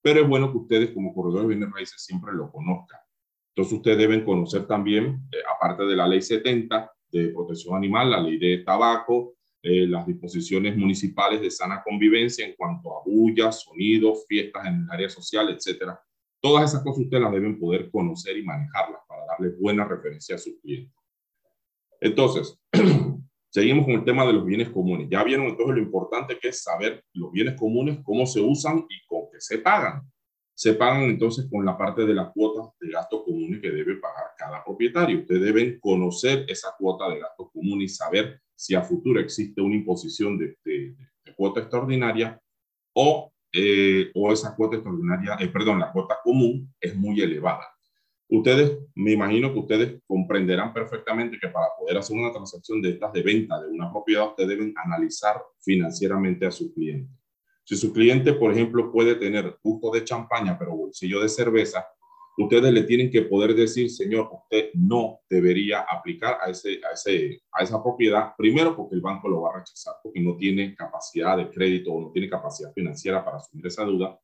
Pero 0.00 0.20
es 0.20 0.28
bueno 0.28 0.52
que 0.52 0.58
ustedes 0.58 0.90
como 0.92 1.12
corredores 1.12 1.48
de 1.48 1.54
bienes 1.56 1.74
raíces 1.74 2.04
siempre 2.04 2.32
lo 2.32 2.50
conozcan. 2.50 3.00
Entonces 3.48 3.74
ustedes 3.74 3.98
deben 3.98 4.24
conocer 4.24 4.66
también, 4.66 5.22
eh, 5.32 5.38
aparte 5.52 5.84
de 5.84 5.96
la 5.96 6.06
ley 6.06 6.22
70 6.22 6.90
de 7.10 7.28
protección 7.30 7.76
animal, 7.76 8.12
la 8.12 8.20
ley 8.20 8.38
de 8.38 8.58
tabaco, 8.58 9.34
eh, 9.60 9.88
las 9.88 10.06
disposiciones 10.06 10.76
municipales 10.76 11.40
de 11.40 11.50
sana 11.50 11.82
convivencia 11.84 12.46
en 12.46 12.54
cuanto 12.54 12.96
a 12.96 13.02
bullas, 13.04 13.62
sonidos, 13.62 14.24
fiestas 14.28 14.66
en 14.66 14.84
el 14.84 14.90
área 14.90 15.10
social, 15.10 15.48
etcétera. 15.50 16.00
Todas 16.40 16.70
esas 16.70 16.84
cosas 16.84 17.04
ustedes 17.04 17.22
las 17.22 17.32
deben 17.32 17.58
poder 17.58 17.90
conocer 17.90 18.36
y 18.36 18.44
manejarlas 18.44 19.00
para 19.08 19.26
darles 19.26 19.58
buena 19.58 19.84
referencia 19.84 20.36
a 20.36 20.38
sus 20.38 20.54
clientes. 20.60 20.94
Entonces, 22.00 22.58
seguimos 23.52 23.84
con 23.84 23.94
el 23.94 24.04
tema 24.04 24.24
de 24.24 24.32
los 24.32 24.46
bienes 24.46 24.70
comunes. 24.70 25.08
Ya 25.10 25.22
vieron 25.22 25.46
entonces 25.46 25.76
lo 25.76 25.82
importante 25.82 26.38
que 26.38 26.48
es 26.48 26.62
saber 26.62 27.04
los 27.12 27.30
bienes 27.30 27.54
comunes, 27.54 27.98
cómo 28.02 28.24
se 28.24 28.40
usan 28.40 28.86
y 28.88 29.06
con 29.06 29.24
qué 29.30 29.40
se 29.40 29.58
pagan. 29.58 30.02
Se 30.54 30.72
pagan 30.74 31.02
entonces 31.02 31.48
con 31.50 31.64
la 31.64 31.76
parte 31.76 32.06
de 32.06 32.14
las 32.14 32.32
cuotas 32.32 32.72
de 32.80 32.90
gastos 32.90 33.24
comunes 33.24 33.60
que 33.60 33.70
debe 33.70 33.96
pagar 33.96 34.28
cada 34.38 34.64
propietario. 34.64 35.18
Ustedes 35.20 35.42
deben 35.42 35.78
conocer 35.80 36.46
esa 36.48 36.74
cuota 36.78 37.10
de 37.10 37.20
gastos 37.20 37.50
comunes 37.52 37.92
y 37.92 37.94
saber 37.94 38.40
si 38.54 38.74
a 38.74 38.80
futuro 38.80 39.20
existe 39.20 39.60
una 39.60 39.74
imposición 39.74 40.38
de, 40.38 40.56
de, 40.64 40.96
de 41.24 41.34
cuota 41.34 41.60
extraordinaria 41.60 42.40
o, 42.94 43.32
eh, 43.52 44.10
o 44.14 44.32
esa 44.32 44.56
cuota 44.56 44.76
extraordinaria, 44.76 45.36
eh, 45.38 45.48
perdón, 45.48 45.78
la 45.78 45.92
cuota 45.92 46.16
común 46.24 46.72
es 46.80 46.96
muy 46.96 47.20
elevada. 47.20 47.66
Ustedes, 48.34 48.78
me 48.94 49.12
imagino 49.12 49.52
que 49.52 49.58
ustedes 49.58 50.00
comprenderán 50.06 50.72
perfectamente 50.72 51.38
que 51.38 51.48
para 51.48 51.66
poder 51.78 51.98
hacer 51.98 52.16
una 52.16 52.32
transacción 52.32 52.80
de 52.80 52.92
estas 52.92 53.12
de 53.12 53.22
venta 53.22 53.60
de 53.60 53.68
una 53.68 53.92
propiedad, 53.92 54.28
ustedes 54.28 54.48
deben 54.48 54.72
analizar 54.82 55.36
financieramente 55.60 56.46
a 56.46 56.50
su 56.50 56.72
cliente. 56.72 57.12
Si 57.62 57.76
su 57.76 57.92
cliente, 57.92 58.32
por 58.32 58.50
ejemplo, 58.50 58.90
puede 58.90 59.16
tener 59.16 59.58
gusto 59.62 59.90
de 59.90 60.02
champaña, 60.04 60.58
pero 60.58 60.74
bolsillo 60.74 61.20
de 61.20 61.28
cerveza, 61.28 61.86
ustedes 62.38 62.72
le 62.72 62.84
tienen 62.84 63.10
que 63.10 63.20
poder 63.20 63.54
decir, 63.54 63.90
señor, 63.90 64.30
usted 64.32 64.70
no 64.72 65.20
debería 65.28 65.80
aplicar 65.80 66.38
a, 66.40 66.48
ese, 66.48 66.80
a, 66.90 66.94
ese, 66.94 67.42
a 67.52 67.62
esa 67.62 67.82
propiedad, 67.82 68.32
primero 68.38 68.74
porque 68.74 68.94
el 68.94 69.02
banco 69.02 69.28
lo 69.28 69.42
va 69.42 69.50
a 69.50 69.58
rechazar, 69.58 69.96
porque 70.02 70.20
no 70.20 70.38
tiene 70.38 70.74
capacidad 70.74 71.36
de 71.36 71.50
crédito 71.50 71.92
o 71.92 72.00
no 72.00 72.10
tiene 72.10 72.30
capacidad 72.30 72.72
financiera 72.72 73.22
para 73.22 73.36
asumir 73.36 73.66
esa 73.66 73.84
deuda. 73.84 74.18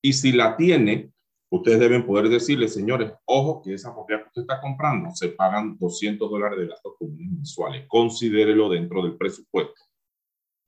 Y 0.00 0.14
si 0.14 0.32
la 0.32 0.56
tiene, 0.56 1.12
ustedes 1.50 1.78
deben 1.78 2.06
poder 2.06 2.28
decirle, 2.28 2.68
señores, 2.68 3.12
ojo 3.24 3.62
que 3.62 3.74
esa 3.74 3.94
propiedad 3.94 4.22
que 4.22 4.28
usted 4.28 4.42
está 4.42 4.60
comprando 4.60 5.10
se 5.14 5.28
pagan 5.28 5.76
200 5.78 6.30
dólares 6.30 6.58
de 6.58 6.66
gastos 6.68 6.94
comunes 6.98 7.32
mensuales. 7.32 7.86
Considérelo 7.88 8.68
dentro 8.68 9.02
del 9.02 9.16
presupuesto. 9.16 9.80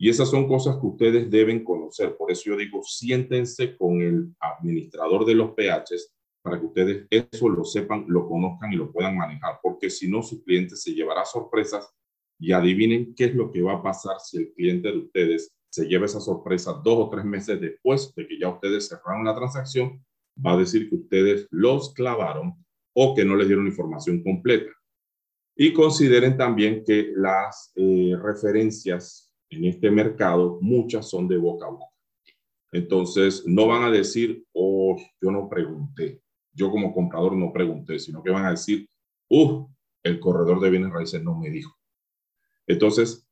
Y 0.00 0.08
esas 0.08 0.30
son 0.30 0.46
cosas 0.46 0.76
que 0.76 0.86
ustedes 0.86 1.28
deben 1.28 1.64
conocer. 1.64 2.16
Por 2.16 2.30
eso 2.30 2.44
yo 2.46 2.56
digo, 2.56 2.82
siéntense 2.84 3.76
con 3.76 4.00
el 4.00 4.32
administrador 4.38 5.24
de 5.24 5.34
los 5.34 5.50
PHs 5.50 6.14
para 6.40 6.60
que 6.60 6.66
ustedes 6.66 7.06
eso 7.10 7.48
lo 7.48 7.64
sepan, 7.64 8.04
lo 8.08 8.28
conozcan 8.28 8.72
y 8.72 8.76
lo 8.76 8.92
puedan 8.92 9.16
manejar, 9.16 9.58
porque 9.62 9.90
si 9.90 10.08
no, 10.08 10.22
su 10.22 10.42
cliente 10.44 10.76
se 10.76 10.94
llevará 10.94 11.24
sorpresas 11.24 11.92
y 12.38 12.52
adivinen 12.52 13.14
qué 13.14 13.24
es 13.26 13.34
lo 13.34 13.50
que 13.50 13.60
va 13.60 13.74
a 13.74 13.82
pasar 13.82 14.20
si 14.20 14.38
el 14.38 14.52
cliente 14.54 14.88
de 14.88 14.98
ustedes 14.98 15.52
se 15.70 15.86
lleva 15.86 16.06
esa 16.06 16.20
sorpresa 16.20 16.72
dos 16.72 17.06
o 17.06 17.10
tres 17.10 17.24
meses 17.24 17.60
después 17.60 18.14
de 18.14 18.26
que 18.26 18.38
ya 18.38 18.48
ustedes 18.48 18.88
cerraron 18.88 19.24
la 19.24 19.34
transacción, 19.34 20.02
va 20.44 20.52
a 20.52 20.58
decir 20.58 20.88
que 20.88 20.96
ustedes 20.96 21.46
los 21.50 21.92
clavaron 21.94 22.54
o 22.94 23.14
que 23.14 23.24
no 23.24 23.36
les 23.36 23.46
dieron 23.46 23.66
información 23.66 24.22
completa. 24.22 24.70
Y 25.56 25.72
consideren 25.72 26.36
también 26.36 26.84
que 26.84 27.12
las 27.14 27.72
eh, 27.74 28.14
referencias 28.20 29.32
en 29.50 29.64
este 29.64 29.90
mercado, 29.90 30.58
muchas 30.60 31.08
son 31.08 31.26
de 31.26 31.38
boca 31.38 31.66
a 31.66 31.70
boca. 31.70 31.86
Entonces, 32.72 33.44
no 33.46 33.66
van 33.66 33.82
a 33.82 33.90
decir, 33.90 34.44
oh, 34.52 34.96
yo 35.20 35.30
no 35.30 35.48
pregunté. 35.48 36.20
Yo 36.52 36.70
como 36.70 36.92
comprador 36.92 37.34
no 37.34 37.52
pregunté, 37.52 37.98
sino 37.98 38.22
que 38.22 38.30
van 38.30 38.44
a 38.44 38.50
decir, 38.50 38.88
uh, 39.30 39.66
el 40.02 40.20
corredor 40.20 40.60
de 40.60 40.70
bienes 40.70 40.92
raíces 40.92 41.22
no 41.22 41.38
me 41.38 41.50
dijo. 41.50 41.74
Entonces, 42.66 43.26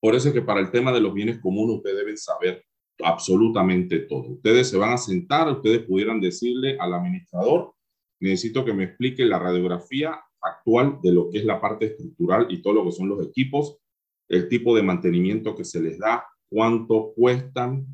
por 0.00 0.14
eso 0.14 0.28
es 0.28 0.34
que 0.34 0.42
para 0.42 0.60
el 0.60 0.70
tema 0.70 0.92
de 0.92 1.00
los 1.00 1.14
bienes 1.14 1.38
comunes 1.38 1.76
ustedes 1.76 1.96
deben 1.96 2.18
saber 2.18 2.64
absolutamente 3.02 4.00
todo. 4.00 4.28
Ustedes 4.28 4.70
se 4.70 4.76
van 4.76 4.92
a 4.92 4.98
sentar, 4.98 5.48
ustedes 5.50 5.82
pudieran 5.82 6.20
decirle 6.20 6.76
al 6.78 6.94
administrador, 6.94 7.74
necesito 8.20 8.64
que 8.64 8.72
me 8.72 8.84
explique 8.84 9.24
la 9.24 9.38
radiografía 9.38 10.20
actual 10.40 10.98
de 11.02 11.12
lo 11.12 11.30
que 11.30 11.38
es 11.38 11.44
la 11.44 11.60
parte 11.60 11.86
estructural 11.86 12.46
y 12.50 12.62
todo 12.62 12.74
lo 12.74 12.84
que 12.84 12.92
son 12.92 13.08
los 13.08 13.26
equipos, 13.26 13.78
el 14.28 14.48
tipo 14.48 14.76
de 14.76 14.82
mantenimiento 14.82 15.54
que 15.54 15.64
se 15.64 15.80
les 15.80 15.98
da, 15.98 16.24
cuánto 16.48 17.12
cuestan, 17.14 17.86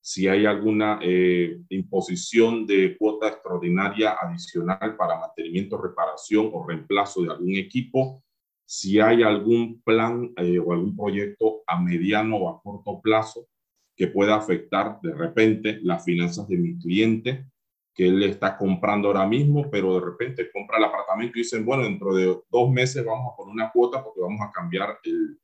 si 0.00 0.26
hay 0.26 0.46
alguna 0.46 0.98
eh, 1.00 1.60
imposición 1.68 2.66
de 2.66 2.96
cuota 2.98 3.28
extraordinaria 3.28 4.16
adicional 4.20 4.96
para 4.96 5.18
mantenimiento, 5.18 5.80
reparación 5.80 6.50
o 6.52 6.66
reemplazo 6.66 7.22
de 7.22 7.30
algún 7.30 7.54
equipo, 7.54 8.24
si 8.64 8.98
hay 8.98 9.22
algún 9.22 9.80
plan 9.82 10.32
eh, 10.36 10.58
o 10.58 10.72
algún 10.72 10.96
proyecto 10.96 11.62
a 11.66 11.80
mediano 11.80 12.36
o 12.36 12.48
a 12.48 12.60
corto 12.62 13.00
plazo 13.00 13.46
que 13.96 14.06
pueda 14.08 14.36
afectar 14.36 14.98
de 15.02 15.14
repente 15.14 15.80
las 15.82 16.04
finanzas 16.04 16.48
de 16.48 16.56
mi 16.56 16.78
cliente, 16.78 17.46
que 17.94 18.08
él 18.08 18.22
está 18.22 18.56
comprando 18.56 19.08
ahora 19.08 19.26
mismo, 19.26 19.70
pero 19.70 19.94
de 19.94 20.06
repente 20.06 20.50
compra 20.50 20.78
el 20.78 20.84
apartamento 20.84 21.38
y 21.38 21.42
dicen, 21.42 21.64
bueno, 21.64 21.82
dentro 21.82 22.14
de 22.14 22.40
dos 22.50 22.70
meses 22.70 23.04
vamos 23.04 23.32
a 23.32 23.36
poner 23.36 23.52
una 23.52 23.70
cuota 23.70 24.02
porque 24.02 24.20
vamos 24.20 24.40
a 24.40 24.50
cambiar 24.50 24.98
el, 25.04 25.38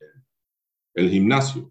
el, 0.95 1.11
gimnasio. 1.11 1.71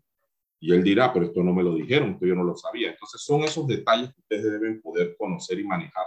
Y 0.59 0.73
él 0.73 0.83
dirá, 0.83 1.11
pero 1.11 1.25
esto 1.25 1.43
no 1.43 1.53
me 1.53 1.63
lo 1.63 1.73
dijeron, 1.75 2.11
esto 2.11 2.25
yo 2.25 2.35
no 2.35 2.43
lo 2.43 2.55
sabía. 2.55 2.91
Entonces 2.91 3.21
son 3.21 3.43
esos 3.43 3.67
detalles 3.67 4.13
que 4.13 4.21
ustedes 4.21 4.51
deben 4.51 4.81
poder 4.81 5.15
conocer 5.17 5.59
y 5.59 5.63
manejar 5.63 6.05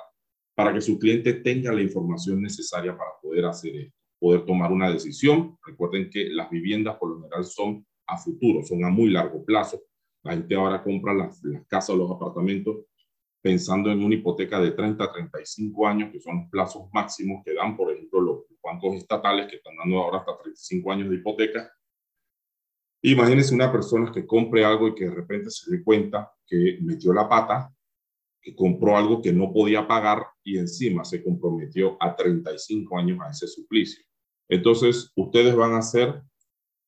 para 0.54 0.72
que 0.72 0.80
su 0.80 0.98
cliente 0.98 1.34
tenga 1.34 1.72
la 1.72 1.82
información 1.82 2.40
necesaria 2.40 2.96
para 2.96 3.10
poder 3.20 3.44
hacer 3.46 3.92
poder 4.20 4.44
tomar 4.44 4.70
una 4.70 4.90
decisión. 4.90 5.58
Recuerden 5.64 6.10
que 6.10 6.28
las 6.28 6.50
viviendas 6.50 6.96
por 6.98 7.10
lo 7.10 7.16
general 7.16 7.44
son 7.44 7.84
a 8.06 8.16
futuro, 8.18 8.62
son 8.62 8.84
a 8.84 8.90
muy 8.90 9.10
largo 9.10 9.44
plazo. 9.44 9.80
La 10.22 10.32
gente 10.32 10.54
ahora 10.54 10.82
compra 10.82 11.14
las, 11.14 11.42
las 11.44 11.66
casas 11.66 11.90
o 11.90 11.96
los 11.96 12.10
apartamentos 12.10 12.84
pensando 13.42 13.90
en 13.90 14.02
una 14.02 14.14
hipoteca 14.14 14.60
de 14.60 14.72
30 14.72 15.02
a 15.02 15.12
35 15.12 15.86
años, 15.86 16.12
que 16.12 16.20
son 16.20 16.50
plazos 16.50 16.88
máximos 16.92 17.42
que 17.44 17.54
dan, 17.54 17.76
por 17.76 17.92
ejemplo, 17.92 18.20
los 18.20 18.38
bancos 18.62 18.96
estatales 18.96 19.48
que 19.48 19.56
están 19.56 19.76
dando 19.76 19.98
ahora 19.98 20.18
hasta 20.18 20.36
35 20.42 20.92
años 20.92 21.10
de 21.10 21.16
hipoteca. 21.16 21.72
Imagínense 23.02 23.54
una 23.54 23.72
persona 23.72 24.12
que 24.12 24.26
compre 24.26 24.64
algo 24.64 24.88
y 24.88 24.94
que 24.94 25.06
de 25.06 25.14
repente 25.14 25.50
se 25.50 25.70
dé 25.70 25.82
cuenta 25.82 26.30
que 26.46 26.78
metió 26.82 27.14
la 27.14 27.28
pata, 27.28 27.74
que 28.42 28.54
compró 28.54 28.96
algo 28.96 29.22
que 29.22 29.32
no 29.32 29.52
podía 29.52 29.88
pagar 29.88 30.26
y 30.44 30.58
encima 30.58 31.04
se 31.04 31.22
comprometió 31.22 31.96
a 31.98 32.14
35 32.14 32.98
años 32.98 33.18
a 33.22 33.30
ese 33.30 33.46
suplicio. 33.46 34.04
Entonces, 34.48 35.12
ustedes 35.16 35.54
van 35.54 35.74
a 35.74 35.82
ser 35.82 36.22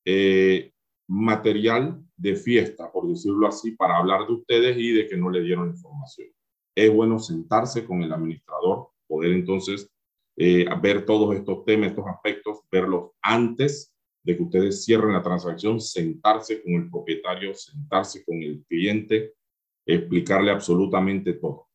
eh, 0.05 0.72
material 1.12 2.03
de 2.16 2.37
fiesta, 2.37 2.90
por 2.90 3.09
decirlo 3.09 3.46
así, 3.46 3.72
para 3.72 3.98
hablar 3.98 4.27
de 4.27 4.35
ustedes 4.35 4.77
y 4.79 4.92
de 4.92 5.07
que 5.07 5.16
no 5.16 5.31
le 5.31 5.42
dieron 5.42 5.68
información 5.68 6.29
es 6.75 6.92
bueno 6.92 7.18
sentarse 7.18 7.85
con 7.85 8.03
el 8.03 8.12
administrador, 8.12 8.88
poder 9.07 9.33
entonces 9.33 9.90
eh, 10.37 10.64
ver 10.81 11.05
todos 11.05 11.35
estos 11.35 11.64
temas, 11.64 11.90
estos 11.90 12.07
aspectos, 12.07 12.61
verlos 12.70 13.11
antes 13.20 13.94
de 14.22 14.37
que 14.37 14.42
ustedes 14.42 14.85
cierren 14.85 15.12
la 15.12 15.22
transacción, 15.22 15.81
sentarse 15.81 16.62
con 16.62 16.72
el 16.75 16.90
propietario, 16.90 17.55
sentarse 17.55 18.25
con 18.25 18.42
el 18.42 18.64
cliente, 18.66 19.35
explicarle 19.85 20.51
absolutamente 20.51 21.35
todo. 21.35 21.68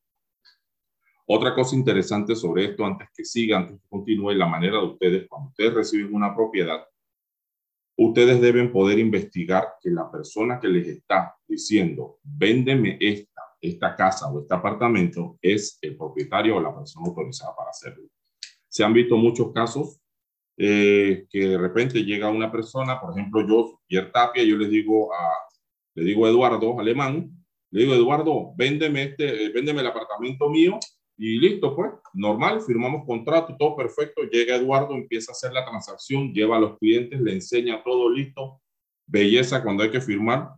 Otra 1.27 1.53
cosa 1.53 1.75
interesante 1.75 2.35
sobre 2.35 2.65
esto, 2.65 2.85
antes 2.85 3.09
que 3.13 3.25
siga, 3.25 3.57
antes 3.57 3.81
que 3.81 3.89
continúe, 3.89 4.31
la 4.31 4.47
manera 4.47 4.79
de 4.79 4.85
ustedes, 4.85 5.27
cuando 5.27 5.49
ustedes 5.49 5.73
reciben 5.73 6.15
una 6.15 6.33
propiedad, 6.33 6.87
ustedes 7.97 8.39
deben 8.39 8.71
poder 8.71 8.99
investigar 8.99 9.73
que 9.81 9.89
la 9.89 10.09
persona 10.09 10.59
que 10.59 10.67
les 10.67 10.87
está 10.87 11.35
diciendo, 11.47 12.19
véndeme 12.23 12.97
esto, 12.99 13.31
esta 13.59 13.95
casa 13.95 14.31
o 14.31 14.41
este 14.41 14.53
apartamento 14.53 15.37
es 15.41 15.79
el 15.81 15.97
propietario 15.97 16.57
o 16.57 16.61
la 16.61 16.75
persona 16.75 17.07
autorizada 17.07 17.55
para 17.55 17.71
hacerlo. 17.71 18.03
Se 18.69 18.83
han 18.83 18.93
visto 18.93 19.17
muchos 19.17 19.51
casos 19.51 19.99
eh, 20.57 21.25
que 21.29 21.47
de 21.47 21.57
repente 21.57 22.03
llega 22.03 22.29
una 22.29 22.51
persona, 22.51 23.01
por 23.01 23.11
ejemplo, 23.11 23.47
yo, 23.47 23.79
Pierre 23.87 24.11
Tapia, 24.11 24.43
yo 24.43 24.57
les 24.57 24.69
digo 24.69 25.11
a, 25.13 25.33
le 25.95 26.03
digo 26.03 26.25
a 26.25 26.29
Eduardo 26.29 26.79
Alemán, 26.79 27.31
le 27.71 27.81
digo, 27.81 27.95
Eduardo, 27.95 28.53
véndeme, 28.55 29.03
este, 29.03 29.45
eh, 29.45 29.49
véndeme 29.49 29.81
el 29.81 29.87
apartamento 29.87 30.49
mío 30.49 30.79
y 31.17 31.39
listo, 31.39 31.75
pues, 31.75 31.91
normal, 32.13 32.61
firmamos 32.61 33.03
contrato, 33.05 33.55
todo 33.57 33.75
perfecto. 33.75 34.21
Llega 34.23 34.55
Eduardo, 34.55 34.93
empieza 34.93 35.31
a 35.31 35.33
hacer 35.33 35.51
la 35.51 35.65
transacción, 35.65 36.31
lleva 36.31 36.57
a 36.57 36.59
los 36.59 36.77
clientes, 36.77 37.19
le 37.19 37.33
enseña 37.33 37.83
todo 37.83 38.09
listo. 38.09 38.61
Belleza 39.07 39.63
cuando 39.63 39.83
hay 39.83 39.89
que 39.89 40.01
firmar 40.01 40.51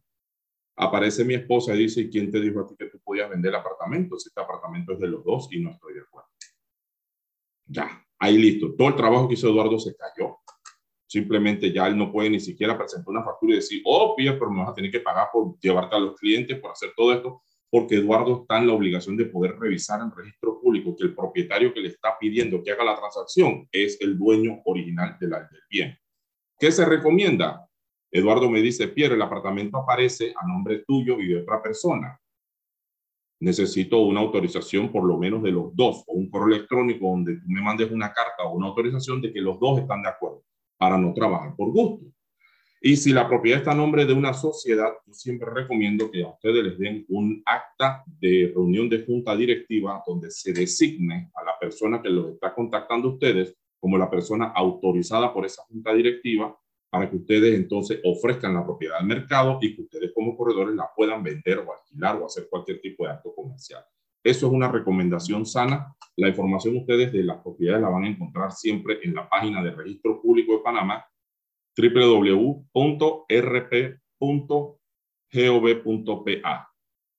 aparece 0.76 1.26
mi 1.26 1.34
esposa 1.34 1.76
y 1.76 1.80
dice, 1.80 2.10
¿quién 2.10 2.32
te 2.32 2.40
dijo 2.40 2.62
a 2.62 2.68
ti 2.68 2.76
que 2.78 2.86
tú 2.86 3.00
podías 3.04 3.30
vender 3.30 3.50
el 3.50 3.60
apartamento? 3.60 4.18
Si 4.18 4.30
este 4.30 4.42
apartamento 4.42 4.94
es 4.94 5.00
de 5.00 5.08
los 5.08 5.24
dos 5.24 5.50
y 5.52 5.60
no 5.60 5.72
estoy 5.72 5.94
de 5.94 6.02
acuerdo. 6.02 6.30
Ya, 7.66 8.06
ahí 8.18 8.38
listo. 8.38 8.74
Todo 8.78 8.88
el 8.88 8.96
trabajo 8.96 9.28
que 9.28 9.34
hizo 9.34 9.50
Eduardo 9.50 9.78
se 9.78 9.96
cayó. 9.96 10.38
Simplemente 11.06 11.72
ya 11.74 11.88
él 11.88 11.98
no 11.98 12.12
puede 12.12 12.30
ni 12.30 12.40
siquiera 12.40 12.78
presentar 12.78 13.10
una 13.10 13.24
factura 13.24 13.54
y 13.54 13.56
decir, 13.58 13.82
oh, 13.86 14.16
Pía, 14.16 14.40
pero 14.40 14.52
me 14.52 14.60
vas 14.60 14.70
a 14.70 14.74
tener 14.74 14.92
que 14.92 15.02
pagar 15.02 15.30
por 15.34 15.60
llevarte 15.60 15.96
a 15.96 16.00
los 16.00 16.16
clientes, 16.16 16.60
por 16.60 16.72
hacer 16.72 16.92
todo 16.96 17.14
esto, 17.14 17.44
porque 17.70 17.96
Eduardo 17.96 18.42
está 18.42 18.58
en 18.58 18.68
la 18.68 18.74
obligación 18.74 19.16
de 19.16 19.26
poder 19.26 19.58
revisar 19.60 20.02
en 20.02 20.12
registro 20.12 20.60
público 20.60 20.96
que 20.96 21.04
el 21.04 21.16
propietario 21.16 21.74
que 21.74 21.82
le 21.82 21.90
está 21.90 22.18
pidiendo 22.20 22.64
que 22.64 22.72
haga 22.72 22.84
la 22.84 22.96
transacción 22.96 23.68
es 23.72 24.00
el 24.02 24.18
dueño 24.18 24.62
original 24.66 25.18
del 25.20 25.34
bien. 25.70 25.98
¿Qué 26.58 26.72
se 26.72 26.86
recomienda? 26.86 27.68
Eduardo 28.12 28.50
me 28.50 28.62
dice, 28.62 28.88
Pierre, 28.88 29.16
el 29.16 29.22
apartamento 29.22 29.78
aparece 29.78 30.34
a 30.36 30.48
nombre 30.48 30.84
tuyo 30.88 31.20
y 31.20 31.28
de 31.28 31.42
otra 31.42 31.62
persona. 31.62 32.20
Necesito 33.42 34.00
una 34.00 34.20
autorización 34.20 34.92
por 34.92 35.06
lo 35.06 35.18
menos 35.18 35.44
de 35.44 35.52
los 35.52 35.74
dos 35.76 36.04
o 36.08 36.14
un 36.14 36.30
correo 36.30 36.56
electrónico 36.56 37.08
donde 37.08 37.36
tú 37.36 37.46
me 37.48 37.62
mandes 37.62 37.90
una 37.92 38.12
carta 38.12 38.44
o 38.44 38.56
una 38.56 38.68
autorización 38.68 39.22
de 39.22 39.32
que 39.32 39.40
los 39.40 39.60
dos 39.60 39.80
están 39.80 40.02
de 40.02 40.10
acuerdo 40.10 40.44
para 40.78 40.98
no 40.98 41.14
trabajar 41.14 41.56
por 41.56 41.72
gusto. 41.72 42.06
Y 42.82 42.96
si 42.96 43.12
la 43.12 43.28
propiedad 43.28 43.60
está 43.60 43.72
a 43.72 43.76
nombre 43.76 44.06
de 44.06 44.14
una 44.14 44.34
sociedad, 44.34 44.94
yo 45.06 45.14
siempre 45.14 45.50
recomiendo 45.54 46.10
que 46.10 46.24
a 46.24 46.30
ustedes 46.30 46.64
les 46.64 46.80
den 46.80 47.06
un 47.10 47.44
acta 47.46 48.06
de 48.06 48.54
reunión 48.56 48.88
de 48.88 49.06
junta 49.06 49.36
directiva 49.36 50.02
donde 50.08 50.32
se 50.32 50.54
designe 50.54 51.30
a 51.36 51.44
la 51.44 51.60
persona 51.60 52.02
que 52.02 52.10
los 52.10 52.32
está 52.32 52.56
contactando 52.56 53.10
ustedes 53.10 53.54
como 53.82 53.98
la 53.98 54.10
persona 54.10 54.54
autorizada 54.56 55.34
por 55.34 55.46
esa 55.46 55.64
junta 55.64 55.94
directiva 55.94 56.58
para 56.90 57.10
que 57.10 57.18
ustedes 57.18 57.54
entonces 57.54 58.00
ofrezcan 58.04 58.54
la 58.54 58.66
propiedad 58.66 58.98
al 58.98 59.06
mercado 59.06 59.60
y 59.62 59.76
que 59.76 59.82
ustedes 59.82 60.12
como 60.14 60.36
corredores 60.38 60.76
la 60.76 60.90
puedan 60.96 61.22
vender 61.22 61.60
o 61.60 61.74
alquilar 61.74 62.16
o 62.16 62.26
hacer 62.26 62.48
cualquier 62.50 62.80
tipo 62.80 63.06
de 63.06 63.12
acto 63.12 63.34
comercial. 63.36 63.84
Eso 64.24 64.48
es 64.48 64.54
una 64.54 64.72
recomendación 64.72 65.46
sana. 65.46 65.96
La 66.16 66.30
información 66.30 66.78
ustedes 66.78 67.12
de 67.12 67.24
las 67.24 67.42
propiedades 67.42 67.82
la 67.82 67.90
van 67.90 68.04
a 68.06 68.10
encontrar 68.10 68.52
siempre 68.52 69.00
en 69.04 69.16
la 69.16 69.30
página 69.30 69.64
de 69.64 69.72
Registro 69.72 70.22
Público 70.22 70.54
de 70.54 70.64
Panamá, 70.64 71.06
www.rp.gov.pa, 71.80 73.30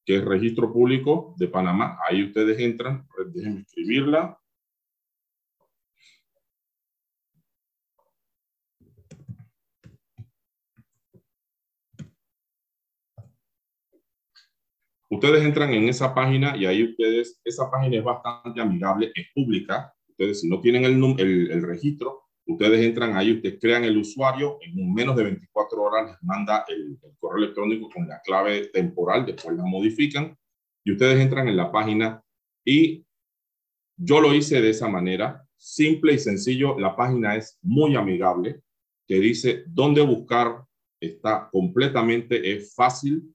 que 0.05 0.17
es 0.17 0.25
Registro 0.25 0.73
Público 0.73 1.35
de 1.39 1.49
Panamá. 1.49 1.99
Ahí 2.09 2.25
ustedes 2.25 2.59
entran, 2.61 3.07
déjenme 3.33 3.61
escribirla, 3.61 4.37
Ustedes 15.13 15.45
entran 15.45 15.75
en 15.75 15.89
esa 15.89 16.15
página 16.15 16.57
y 16.57 16.67
ahí 16.67 16.85
ustedes, 16.85 17.41
esa 17.43 17.69
página 17.69 17.97
es 17.97 18.05
bastante 18.05 18.61
amigable, 18.61 19.11
es 19.13 19.27
pública. 19.35 19.93
Ustedes, 20.09 20.41
si 20.41 20.49
no 20.49 20.61
tienen 20.61 20.85
el, 20.85 21.03
el, 21.19 21.51
el 21.51 21.63
registro, 21.63 22.30
ustedes 22.53 22.81
entran 22.85 23.17
ahí, 23.17 23.33
ustedes 23.33 23.59
crean 23.61 23.85
el 23.85 23.97
usuario, 23.97 24.59
en 24.61 24.93
menos 24.93 25.17
de 25.17 25.25
24 25.25 25.83
horas 25.83 26.11
les 26.11 26.23
manda 26.23 26.65
el, 26.69 26.99
correo 27.19 27.45
electrónico 27.45 27.89
con 27.91 28.09
la 28.09 28.21
clave 28.23 28.69
temporal, 28.69 29.27
después 29.27 29.57
la 29.57 29.65
modifican 29.65 30.37
y 30.85 30.93
ustedes 30.93 31.21
entran 31.21 31.49
en 31.49 31.57
la 31.57 31.71
página 31.71 32.23
y 32.65 33.05
Yo 34.03 34.21
lo 34.21 34.35
hice 34.35 34.63
de 34.63 34.71
esa 34.71 34.89
manera, 34.89 35.47
simple 35.59 36.15
y 36.15 36.19
sencillo. 36.19 36.79
La 36.79 36.97
página 36.97 37.37
es 37.37 37.59
muy 37.61 37.95
amigable. 37.97 38.63
Te 39.07 39.21
dice 39.21 39.65
dónde 39.67 40.01
buscar. 40.01 40.65
Está 40.99 41.51
completamente, 41.53 42.51
es 42.51 42.75
fácil. 42.75 43.35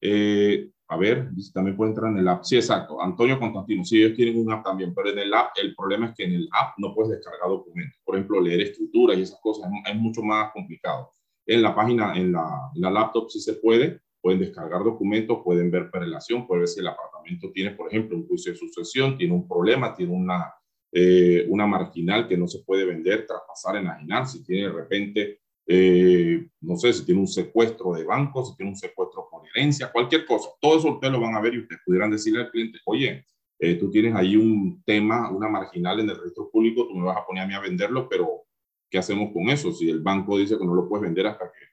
Eh, 0.00 0.70
a 0.92 0.96
ver, 0.98 1.30
también 1.54 1.74
puede 1.74 1.92
entrar 1.92 2.12
en 2.12 2.18
el 2.18 2.28
app. 2.28 2.44
Sí, 2.44 2.56
exacto. 2.56 3.00
Antonio 3.00 3.38
Constantino. 3.38 3.82
Sí, 3.82 4.02
ellos 4.02 4.14
tienen 4.14 4.38
un 4.38 4.52
app 4.52 4.62
también, 4.62 4.92
pero 4.94 5.08
en 5.08 5.20
el 5.20 5.32
app 5.32 5.52
el 5.56 5.74
problema 5.74 6.08
es 6.08 6.14
que 6.14 6.24
en 6.24 6.34
el 6.34 6.48
app 6.52 6.74
no 6.76 6.94
puedes 6.94 7.12
descargar 7.12 7.48
documentos. 7.48 7.98
Por 8.04 8.14
ejemplo, 8.14 8.42
leer 8.42 8.60
escritura 8.60 9.14
y 9.14 9.22
esas 9.22 9.40
cosas 9.40 9.70
es, 9.90 9.96
mucho 9.96 10.20
más 10.20 10.52
complicado. 10.52 11.10
En 11.46 11.62
la 11.62 11.74
página, 11.74 12.14
en 12.14 12.32
la, 12.32 12.70
la 12.74 12.90
laptop 12.90 13.30
sí 13.30 13.40
se 13.40 13.54
puede. 13.54 14.00
Pueden 14.20 14.40
descargar 14.40 14.84
documentos, 14.84 15.38
pueden 15.42 15.70
ver 15.70 15.90
prelación, 15.90 16.46
pueden 16.46 16.60
ver 16.60 16.68
si 16.68 16.80
el 16.80 16.88
apartamento 16.88 17.50
tiene, 17.50 17.70
por 17.70 17.88
ejemplo, 17.88 18.16
un 18.16 18.28
juicio 18.28 18.52
de 18.52 18.58
sucesión, 18.58 19.16
tiene 19.16 19.32
un 19.32 19.48
problema, 19.48 19.94
tiene 19.94 20.12
una, 20.12 20.52
eh, 20.92 21.46
una 21.48 21.66
marginal 21.66 22.28
que 22.28 22.36
no 22.36 22.46
se 22.46 22.58
puede 22.58 22.84
vender, 22.84 23.26
traspasar, 23.26 23.76
enajenar, 23.76 24.26
si 24.28 24.44
tiene 24.44 24.68
de 24.68 24.72
repente 24.74 25.40
eh, 25.66 26.46
no 26.60 26.76
sé, 26.76 26.92
si 26.92 27.04
tiene 27.04 27.20
un 27.20 27.28
secuestro 27.28 27.92
de 27.94 28.04
banco, 28.04 28.44
si 28.44 28.56
tiene 28.56 28.72
un 28.72 28.76
secuestro 28.76 29.28
por 29.30 29.42
herencia, 29.48 29.92
cualquier 29.92 30.26
cosa. 30.26 30.50
Todo 30.60 30.78
eso 30.78 30.94
ustedes 30.94 31.12
lo 31.12 31.20
van 31.20 31.34
a 31.34 31.40
ver 31.40 31.54
y 31.54 31.60
ustedes 31.60 31.80
pudieran 31.84 32.10
decirle 32.10 32.42
al 32.42 32.50
cliente, 32.50 32.78
oye, 32.84 33.24
eh, 33.58 33.76
tú 33.76 33.90
tienes 33.90 34.14
ahí 34.14 34.36
un 34.36 34.82
tema, 34.84 35.30
una 35.30 35.48
marginal 35.48 36.00
en 36.00 36.10
el 36.10 36.16
registro 36.16 36.50
público, 36.50 36.88
tú 36.88 36.94
me 36.94 37.06
vas 37.06 37.16
a 37.16 37.24
poner 37.24 37.44
a 37.44 37.46
mí 37.46 37.54
a 37.54 37.60
venderlo, 37.60 38.08
pero 38.08 38.42
¿qué 38.90 38.98
hacemos 38.98 39.32
con 39.32 39.48
eso? 39.50 39.72
Si 39.72 39.88
el 39.88 40.00
banco 40.00 40.36
dice 40.36 40.58
que 40.58 40.64
no 40.64 40.74
lo 40.74 40.88
puedes 40.88 41.04
vender 41.04 41.26
hasta 41.26 41.44
que... 41.44 41.72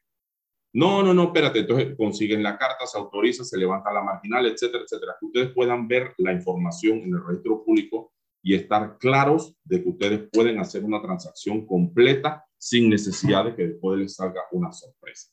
No, 0.71 1.01
no, 1.01 1.15
no, 1.15 1.23
espérate, 1.23 1.59
entonces 1.59 1.95
consiguen 1.97 2.43
la 2.43 2.55
carta, 2.55 2.85
se 2.85 2.95
autoriza, 2.95 3.43
se 3.43 3.57
levanta 3.57 3.91
la 3.91 4.03
marginal, 4.03 4.45
etcétera, 4.45 4.83
etcétera. 4.83 5.15
Que 5.19 5.25
ustedes 5.25 5.49
puedan 5.49 5.87
ver 5.87 6.13
la 6.19 6.31
información 6.31 6.99
en 6.99 7.15
el 7.15 7.25
registro 7.25 7.63
público 7.63 8.13
y 8.41 8.55
estar 8.55 8.97
claros 8.97 9.55
de 9.63 9.83
que 9.83 9.89
ustedes 9.89 10.29
pueden 10.31 10.59
hacer 10.59 10.83
una 10.83 11.01
transacción 11.01 11.65
completa 11.65 12.45
sin 12.57 12.89
necesidad 12.89 13.45
de 13.45 13.55
que 13.55 13.67
después 13.67 13.99
les 13.99 14.15
salga 14.15 14.41
una 14.51 14.71
sorpresa. 14.71 15.31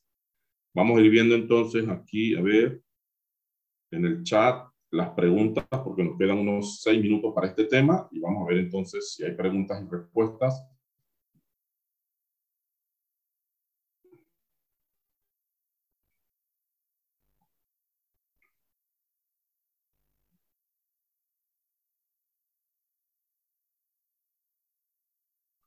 Vamos 0.74 0.98
a 0.98 1.00
ir 1.00 1.10
viendo 1.10 1.34
entonces 1.34 1.88
aquí, 1.88 2.34
a 2.36 2.42
ver, 2.42 2.82
en 3.90 4.04
el 4.04 4.22
chat 4.22 4.68
las 4.90 5.10
preguntas, 5.10 5.64
porque 5.84 6.04
nos 6.04 6.18
quedan 6.18 6.38
unos 6.38 6.80
seis 6.80 7.00
minutos 7.00 7.32
para 7.34 7.48
este 7.48 7.64
tema 7.64 8.08
y 8.10 8.20
vamos 8.20 8.44
a 8.44 8.50
ver 8.50 8.58
entonces 8.58 9.12
si 9.12 9.24
hay 9.24 9.32
preguntas 9.32 9.82
y 9.82 9.90
respuestas. 9.90 10.64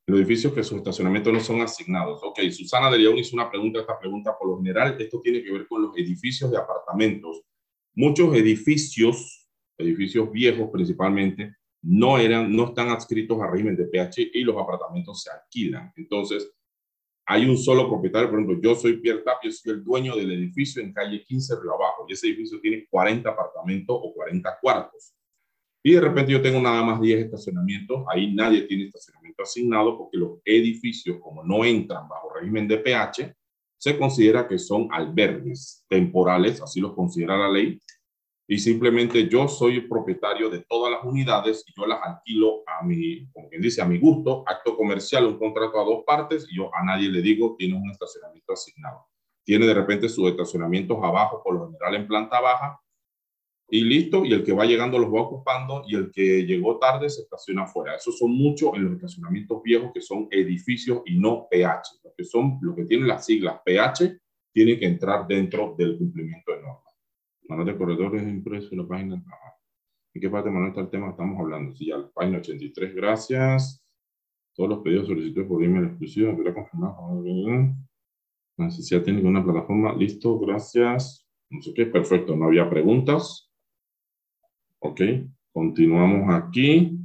Los 0.09 0.19
edificios 0.19 0.53
que 0.53 0.63
sus 0.63 0.79
estacionamientos 0.79 1.31
no 1.31 1.39
son 1.39 1.61
asignados. 1.61 2.21
Ok, 2.23 2.39
Susana 2.51 2.89
de 2.89 2.97
León 2.97 3.17
hizo 3.17 3.35
una 3.35 3.49
pregunta, 3.49 3.79
esta 3.79 3.99
pregunta 3.99 4.35
por 4.37 4.49
lo 4.49 4.57
general, 4.57 4.99
esto 4.99 5.21
tiene 5.21 5.43
que 5.43 5.51
ver 5.51 5.67
con 5.67 5.83
los 5.83 5.95
edificios 5.95 6.49
de 6.49 6.57
apartamentos. 6.57 7.43
Muchos 7.93 8.35
edificios, 8.35 9.47
edificios 9.77 10.31
viejos 10.31 10.69
principalmente, 10.71 11.55
no, 11.83 12.17
eran, 12.17 12.53
no 12.53 12.65
están 12.65 12.89
adscritos 12.89 13.39
a 13.39 13.47
régimen 13.51 13.75
de 13.75 13.85
PH 13.85 14.31
y 14.33 14.41
los 14.41 14.57
apartamentos 14.57 15.21
se 15.21 15.29
alquilan. 15.29 15.93
Entonces, 15.95 16.51
hay 17.27 17.45
un 17.45 17.57
solo 17.57 17.87
propietario, 17.87 18.31
por 18.31 18.39
ejemplo, 18.39 18.59
yo 18.61 18.75
soy 18.75 18.97
Pierre 18.97 19.21
Tapio, 19.21 19.51
soy 19.51 19.73
el 19.73 19.83
dueño 19.83 20.15
del 20.15 20.31
edificio 20.31 20.81
en 20.81 20.91
calle 20.91 21.23
15 21.23 21.55
Río 21.61 21.75
Abajo, 21.75 22.05
y 22.09 22.13
ese 22.13 22.27
edificio 22.27 22.59
tiene 22.59 22.87
40 22.89 23.29
apartamentos 23.29 23.95
o 23.95 24.11
40 24.13 24.57
cuartos 24.59 25.13
y 25.81 25.93
de 25.93 26.01
repente 26.01 26.31
yo 26.31 26.41
tengo 26.41 26.59
nada 26.59 26.83
más 26.83 26.99
10 26.99 27.25
estacionamientos, 27.25 28.03
ahí 28.09 28.33
nadie 28.33 28.63
tiene 28.63 28.85
estacionamiento 28.85 29.43
asignado 29.43 29.97
porque 29.97 30.17
los 30.17 30.39
edificios, 30.43 31.17
como 31.21 31.43
no 31.43 31.63
entran 31.63 32.07
bajo 32.07 32.33
régimen 32.33 32.67
de 32.67 32.77
PH, 32.77 33.35
se 33.77 33.97
considera 33.97 34.47
que 34.47 34.59
son 34.59 34.89
albergues 34.91 35.85
temporales, 35.87 36.61
así 36.61 36.81
los 36.81 36.93
considera 36.93 37.37
la 37.37 37.49
ley, 37.49 37.79
y 38.51 38.57
simplemente 38.57 39.29
yo 39.29 39.47
soy 39.47 39.75
el 39.75 39.87
propietario 39.87 40.49
de 40.49 40.65
todas 40.67 40.91
las 40.91 41.03
unidades 41.03 41.63
y 41.67 41.79
yo 41.79 41.85
las 41.85 41.99
alquilo 42.01 42.63
a 42.65 42.83
mi, 42.83 43.29
como 43.31 43.47
quien 43.47 43.61
dice, 43.61 43.79
a 43.79 43.85
mi 43.85 43.99
gusto, 43.99 44.43
acto 44.47 44.75
comercial, 44.75 45.27
un 45.27 45.37
contrato 45.37 45.79
a 45.79 45.85
dos 45.85 46.03
partes, 46.03 46.47
y 46.49 46.57
yo 46.57 46.73
a 46.73 46.83
nadie 46.83 47.09
le 47.09 47.21
digo, 47.21 47.55
tiene 47.57 47.75
un 47.75 47.91
estacionamiento 47.91 48.53
asignado. 48.53 49.05
Tiene 49.45 49.67
de 49.67 49.73
repente 49.75 50.09
sus 50.09 50.29
estacionamientos 50.29 50.97
abajo, 51.01 51.43
por 51.43 51.53
lo 51.53 51.67
general 51.67 51.95
en 51.95 52.07
planta 52.07 52.41
baja, 52.41 52.81
y 53.71 53.83
listo, 53.83 54.25
y 54.25 54.33
el 54.33 54.43
que 54.43 54.53
va 54.53 54.65
llegando 54.65 54.97
los 54.97 55.13
va 55.13 55.21
ocupando 55.21 55.83
y 55.87 55.95
el 55.95 56.11
que 56.11 56.45
llegó 56.45 56.79
tarde 56.79 57.09
se 57.09 57.21
estaciona 57.21 57.63
afuera. 57.63 57.95
Esos 57.95 58.17
son 58.17 58.31
muchos 58.31 58.71
en 58.73 58.85
los 58.85 58.93
estacionamientos 58.93 59.61
viejos 59.61 59.91
que 59.93 60.01
son 60.01 60.27
edificios 60.31 61.01
y 61.05 61.19
no 61.19 61.47
PH. 61.49 61.99
Lo 62.03 62.13
que 62.17 62.23
son, 62.23 62.57
lo 62.61 62.75
que 62.75 62.85
tienen 62.85 63.07
las 63.07 63.25
siglas 63.25 63.61
PH, 63.63 64.19
tiene 64.51 64.79
que 64.79 64.87
entrar 64.87 65.27
dentro 65.27 65.75
del 65.77 65.97
cumplimiento 65.97 66.51
de 66.51 66.61
normas. 66.61 66.95
Manual 67.47 67.67
de 67.67 67.77
corredores 67.77 68.23
impreso 68.23 68.69
en 68.71 68.79
la 68.79 68.87
página. 68.87 69.23
¿En 70.13 70.21
qué 70.21 70.29
parte, 70.29 70.49
Manuel, 70.49 70.69
está 70.69 70.81
el 70.81 70.89
tema 70.89 71.11
estamos 71.11 71.39
hablando? 71.39 71.75
Sí, 71.75 71.87
ya, 71.87 71.97
la 71.97 72.09
página 72.09 72.39
83, 72.39 72.95
gracias. 72.95 73.85
Todos 74.55 74.69
los 74.69 74.79
pedidos 74.79 75.07
solicitados 75.07 75.47
por 75.47 75.63
email 75.63 75.85
exclusivo, 75.85 76.31
deberá 76.31 76.53
confirmar. 76.53 76.95
Necesidad 78.57 79.03
técnica 79.03 79.23
de 79.23 79.29
una 79.29 79.43
plataforma, 79.43 79.95
listo, 79.95 80.37
gracias. 80.39 81.25
No 81.49 81.61
sé 81.61 81.73
qué, 81.73 81.85
perfecto, 81.85 82.35
no 82.35 82.45
había 82.45 82.69
preguntas. 82.69 83.48
Ok, 84.79 85.01
continuamos 85.51 86.33
aquí. 86.33 86.97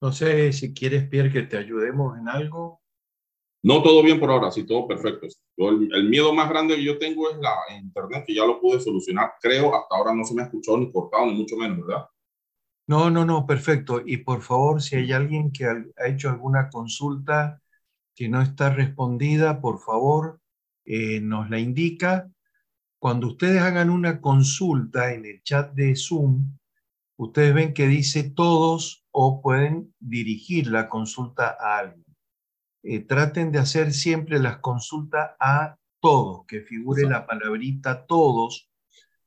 No 0.00 0.12
sé 0.12 0.52
si 0.52 0.74
quieres, 0.74 1.08
Pierre, 1.08 1.32
que 1.32 1.42
te 1.42 1.56
ayudemos 1.56 2.18
en 2.18 2.28
algo. 2.28 2.82
No, 3.62 3.82
todo 3.82 4.02
bien 4.02 4.18
por 4.18 4.30
ahora, 4.30 4.50
sí, 4.50 4.64
todo 4.64 4.88
perfecto. 4.88 5.28
el, 5.56 6.08
miedo 6.08 6.34
más 6.34 6.50
grande 6.50 6.74
que 6.74 6.82
yo 6.82 6.98
tengo 6.98 7.30
es 7.30 7.38
la 7.38 7.54
internet, 7.80 8.24
que 8.26 8.34
ya 8.34 8.44
lo 8.44 8.60
pude 8.60 8.80
solucionar. 8.80 9.34
Creo, 9.40 9.74
hasta 9.74 9.94
ahora 9.94 10.12
no 10.12 10.24
se 10.24 10.34
me 10.34 10.42
ha 10.42 10.46
escuchado 10.46 10.78
ni 10.78 10.90
cortado, 10.90 11.26
ni 11.26 11.34
mucho 11.34 11.56
menos, 11.56 11.86
¿verdad? 11.86 12.06
No, 12.88 13.10
no, 13.10 13.24
no, 13.24 13.46
perfecto. 13.46 14.02
Y 14.04 14.18
por 14.18 14.42
favor, 14.42 14.82
si 14.82 14.96
hay 14.96 15.12
alguien 15.12 15.52
que 15.52 15.66
ha 15.66 16.08
hecho 16.08 16.28
alguna 16.28 16.68
consulta 16.68 17.62
que 18.14 18.28
no 18.28 18.42
está 18.42 18.70
respondida, 18.70 19.60
por 19.60 19.78
favor, 19.78 20.40
eh, 20.84 21.20
nos 21.20 21.48
la 21.48 21.60
indica 21.60 22.28
cuando 23.02 23.26
ustedes 23.26 23.60
hagan 23.60 23.90
una 23.90 24.20
consulta 24.20 25.12
en 25.12 25.24
el 25.24 25.42
chat 25.42 25.72
de 25.72 25.96
Zoom, 25.96 26.56
ustedes 27.16 27.52
ven 27.52 27.74
que 27.74 27.88
dice 27.88 28.30
todos 28.30 29.04
o 29.10 29.42
pueden 29.42 29.92
dirigir 29.98 30.68
la 30.68 30.88
consulta 30.88 31.56
a 31.58 31.78
alguien. 31.78 32.06
Eh, 32.84 33.00
traten 33.00 33.50
de 33.50 33.58
hacer 33.58 33.92
siempre 33.92 34.38
las 34.38 34.58
consultas 34.58 35.32
a 35.40 35.78
todos, 35.98 36.46
que 36.46 36.60
figure 36.60 37.02
la 37.08 37.26
palabrita 37.26 38.06
todos, 38.06 38.70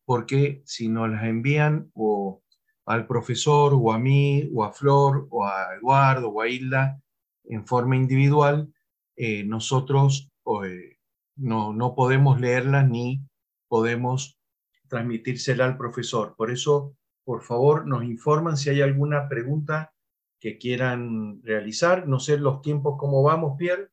porque 0.05 0.61
si 0.63 0.87
nos 0.87 1.09
las 1.09 1.25
envían 1.25 1.91
o 1.95 2.43
al 2.85 3.05
profesor 3.05 3.73
o 3.75 3.91
a 3.91 3.99
mí 3.99 4.49
o 4.53 4.63
a 4.63 4.71
Flor 4.71 5.27
o 5.31 5.45
a 5.45 5.75
Eduardo 5.75 6.29
o 6.29 6.41
a 6.41 6.47
Hilda 6.47 7.01
en 7.43 7.67
forma 7.67 7.97
individual, 7.97 8.73
eh, 9.17 9.43
nosotros 9.43 10.31
eh, 10.63 10.95
no, 11.35 11.73
no 11.73 11.93
podemos 11.93 12.39
leerlas 12.39 12.87
ni 12.87 13.21
podemos 13.67 14.39
transmitírsela 14.87 15.65
al 15.65 15.77
profesor. 15.77 16.35
Por 16.37 16.51
eso, 16.51 16.95
por 17.23 17.41
favor, 17.41 17.87
nos 17.87 18.03
informan 18.03 18.57
si 18.57 18.69
hay 18.69 18.81
alguna 18.81 19.27
pregunta 19.27 19.93
que 20.39 20.57
quieran 20.57 21.41
realizar. 21.43 22.07
No 22.07 22.19
sé 22.19 22.37
los 22.37 22.61
tiempos 22.61 22.95
cómo 22.97 23.23
vamos, 23.23 23.55
Pierre. 23.57 23.89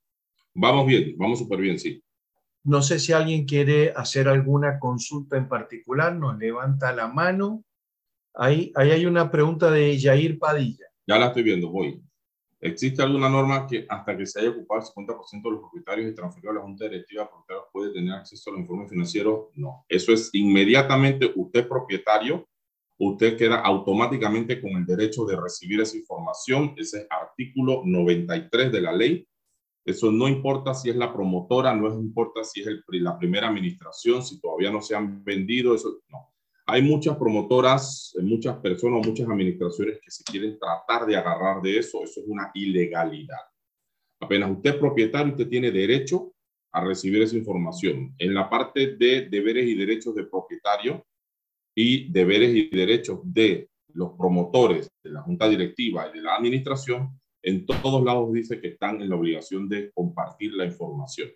Vamos 0.55 0.87
bien, 0.87 1.15
vamos 1.17 1.39
súper 1.39 1.61
bien, 1.61 1.79
sí. 1.79 2.03
No 2.65 2.83
sé 2.83 2.99
si 2.99 3.13
alguien 3.13 3.45
quiere 3.45 3.93
hacer 3.97 4.29
alguna 4.29 4.79
consulta 4.79 5.37
en 5.37 5.49
particular, 5.49 6.15
nos 6.15 6.39
levanta 6.39 6.93
la 6.93 7.09
mano. 7.09 7.65
Ahí, 8.35 8.71
ahí 8.77 8.91
hay 8.91 9.07
una 9.07 9.31
pregunta 9.31 9.71
de 9.71 9.99
Jair 10.01 10.39
Padilla. 10.39 10.87
Ya 11.07 11.19
la 11.19 11.29
estoy 11.29 11.43
viendo, 11.43 11.71
voy. 11.71 12.01
¿Existe 12.65 13.03
alguna 13.03 13.29
norma 13.29 13.67
que 13.67 13.85
hasta 13.89 14.17
que 14.17 14.25
se 14.25 14.39
haya 14.39 14.51
ocupado 14.51 14.81
el 14.81 14.87
50% 14.87 15.43
de 15.43 15.51
los 15.51 15.61
propietarios 15.61 16.13
y 16.13 16.15
transferido 16.15 16.53
a 16.53 16.55
la 16.55 16.61
Junta 16.61 16.85
Directiva 16.85 17.29
puede 17.73 17.93
tener 17.93 18.15
acceso 18.15 18.51
a 18.51 18.53
los 18.53 18.61
informes 18.61 18.89
financieros? 18.89 19.49
No. 19.57 19.85
Eso 19.89 20.13
es 20.13 20.31
inmediatamente 20.33 21.33
usted 21.35 21.67
propietario, 21.67 22.49
usted 22.99 23.37
queda 23.37 23.57
automáticamente 23.57 24.61
con 24.61 24.71
el 24.77 24.87
derecho 24.87 25.25
de 25.25 25.41
recibir 25.41 25.81
esa 25.81 25.97
información. 25.97 26.73
Ese 26.77 26.99
es 26.99 27.07
artículo 27.11 27.83
93 27.85 28.71
de 28.71 28.81
la 28.81 28.93
ley. 28.93 29.27
Eso 29.85 30.13
no 30.13 30.29
importa 30.29 30.73
si 30.73 30.89
es 30.89 30.95
la 30.95 31.13
promotora, 31.13 31.75
no 31.75 31.93
importa 31.93 32.45
si 32.45 32.61
es 32.61 32.69
el, 32.69 32.85
la 33.03 33.19
primera 33.19 33.49
administración, 33.49 34.23
si 34.23 34.41
todavía 34.41 34.71
no 34.71 34.81
se 34.81 34.95
han 34.95 35.25
vendido, 35.25 35.75
eso 35.75 35.99
no 36.09 36.32
hay 36.73 36.81
muchas 36.81 37.19
promotoras, 37.19 38.17
muchas 38.23 38.57
personas, 38.57 39.07
muchas 39.07 39.29
administraciones 39.29 40.01
que 40.03 40.11
se 40.11 40.25
quieren 40.25 40.59
tratar 40.59 41.07
de 41.07 41.15
agarrar 41.15 41.61
de 41.61 41.77
eso. 41.77 42.03
Eso 42.03 42.21
es 42.21 42.27
una 42.27 42.51
ilegalidad. 42.55 43.43
Apenas 44.19 44.53
usted 44.53 44.71
es 44.71 44.77
propietario, 44.77 45.33
usted 45.33 45.49
tiene 45.49 45.71
derecho 45.71 46.33
a 46.73 46.83
recibir 46.83 47.21
esa 47.21 47.37
información. 47.37 48.15
En 48.17 48.33
la 48.33 48.49
parte 48.49 48.97
de 48.97 49.29
deberes 49.29 49.67
y 49.67 49.75
derechos 49.75 50.15
de 50.15 50.25
propietario, 50.25 51.05
y 51.75 52.11
deberes 52.11 52.55
y 52.55 52.71
derechos 52.71 53.21
de 53.23 53.69
los 53.89 54.13
promotores 54.13 54.91
de 55.05 55.11
la 55.11 55.21
junta 55.21 55.51
directiva 55.51 56.09
y 56.09 56.17
de 56.17 56.23
la 56.23 56.37
administración, 56.37 57.21
en 57.43 57.67
todos 57.67 58.03
lados 58.03 58.33
dice 58.33 58.59
que 58.63 58.69
están 58.69 59.03
en 59.03 59.11
la 59.11 59.17
obligación 59.17 59.69
de 59.69 59.91
compartir 59.93 60.55
la 60.55 60.65
información. 60.65 61.29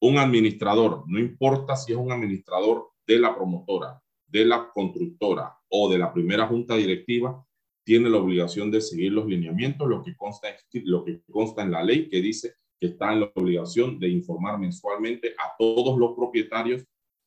Un 0.00 0.16
administrador, 0.16 1.04
no 1.08 1.18
importa 1.18 1.76
si 1.76 1.92
es 1.92 1.98
un 1.98 2.10
administrador 2.10 2.88
de 3.06 3.18
la 3.18 3.34
promotora, 3.34 4.00
de 4.32 4.46
la 4.46 4.70
constructora 4.72 5.54
o 5.68 5.90
de 5.90 5.98
la 5.98 6.12
primera 6.12 6.46
junta 6.46 6.74
directiva, 6.76 7.46
tiene 7.84 8.08
la 8.08 8.16
obligación 8.16 8.70
de 8.70 8.80
seguir 8.80 9.12
los 9.12 9.26
lineamientos, 9.26 9.88
lo 9.88 10.02
que 10.02 10.16
consta, 10.16 10.48
lo 10.84 11.04
que 11.04 11.20
consta 11.30 11.62
en 11.62 11.70
la 11.70 11.84
ley 11.84 12.08
que 12.08 12.22
dice 12.22 12.54
que 12.80 12.86
está 12.88 13.12
en 13.12 13.20
la 13.20 13.32
obligación 13.34 13.98
de 13.98 14.08
informar 14.08 14.58
mensualmente 14.58 15.34
a 15.38 15.54
todos 15.58 15.98
los 15.98 16.14
propietarios 16.16 16.84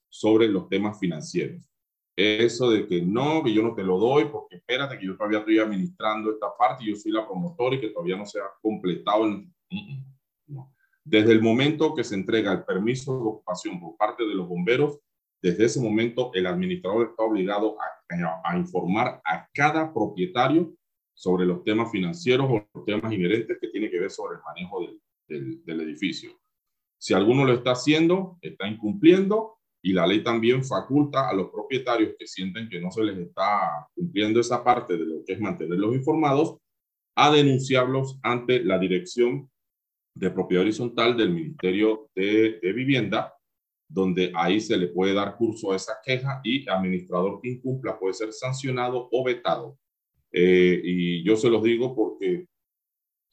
sobre 0.09 0.47
los 0.47 0.67
temas 0.67 0.99
financieros. 0.99 1.69
Eso 2.17 2.71
de 2.71 2.87
que 2.87 3.01
no, 3.01 3.43
que 3.43 3.53
yo 3.53 3.61
no 3.61 3.75
te 3.75 3.83
lo 3.83 3.99
doy 3.99 4.25
porque 4.25 4.55
espérate 4.55 4.97
que 4.97 5.05
yo 5.05 5.15
todavía 5.15 5.39
estoy 5.39 5.59
administrando 5.59 6.31
esta 6.31 6.47
parte 6.57 6.85
yo 6.85 6.95
soy 6.95 7.11
la 7.11 7.27
promotora 7.27 7.75
y 7.75 7.81
que 7.81 7.89
todavía 7.89 8.15
no 8.15 8.25
se 8.25 8.39
ha 8.39 8.49
completado. 8.61 9.25
El... 9.25 9.47
Desde 11.03 11.33
el 11.33 11.41
momento 11.41 11.93
que 11.93 12.03
se 12.03 12.15
entrega 12.15 12.51
el 12.51 12.63
permiso 12.63 13.13
de 13.13 13.19
ocupación 13.19 13.79
por 13.79 13.95
parte 13.95 14.25
de 14.25 14.33
los 14.33 14.47
bomberos, 14.47 14.99
desde 15.45 15.65
ese 15.65 15.79
momento 15.79 16.31
el 16.33 16.47
administrador 16.47 17.09
está 17.09 17.21
obligado 17.21 17.77
a, 18.43 18.57
informar 18.57 19.21
a 19.23 19.47
cada 19.53 19.93
propietario 19.93 20.73
sobre 21.13 21.45
los 21.45 21.63
temas 21.63 21.91
financieros 21.91 22.49
o 22.49 22.83
temas 22.83 23.13
inherentes 23.13 23.59
que 23.61 23.67
tiene 23.67 23.91
que 23.91 23.99
ver 23.99 24.09
sobre 24.09 24.37
el 24.37 24.41
manejo 24.43 24.79
del 25.27 25.81
edificio. 25.81 26.31
Si 26.97 27.13
alguno 27.13 27.45
lo 27.45 27.53
está 27.53 27.73
haciendo, 27.73 28.39
está 28.41 28.67
incumpliendo, 28.67 29.59
y 29.83 29.93
la 29.93 30.07
ley 30.07 30.23
también 30.23 30.65
faculta 30.65 31.29
a 31.29 31.33
los 31.35 31.51
propietarios 31.51 32.15
que 32.17 32.25
sienten 32.25 32.67
que 32.67 32.81
no 32.81 32.89
se 32.89 33.03
les 33.03 33.15
está 33.19 33.87
cumpliendo 33.93 34.39
esa 34.39 34.63
parte 34.63 34.97
de 34.97 35.05
lo 35.05 35.23
que 35.23 35.33
es 35.33 35.39
mantenerlos 35.39 35.93
informados 35.93 36.57
a 37.15 37.31
denunciarlos 37.31 38.17
ante 38.23 38.63
la 38.63 38.79
Dirección 38.79 39.47
de 40.15 40.31
Propiedad 40.31 40.63
Horizontal 40.63 41.15
del 41.15 41.29
Ministerio 41.29 42.09
de, 42.15 42.59
Vivienda, 42.73 43.34
donde 43.95 44.29
ahí 44.35 44.59
se 44.59 44.75
le 44.75 44.87
puede 44.87 45.13
dar 45.13 45.37
curso 45.37 45.71
a 45.71 45.77
esa 45.77 45.93
queja 46.03 46.41
y 46.43 46.67
administrador 46.69 47.39
que 47.41 47.49
incumpla 47.49 47.97
puede 47.97 48.13
ser 48.13 48.33
sancionado 48.33 49.07
o 49.09 49.23
vetado. 49.23 49.79
Eh, 50.33 50.81
y 50.83 51.23
yo 51.23 51.37
se 51.37 51.49
los 51.49 51.63
digo 51.63 51.95
porque 51.95 52.45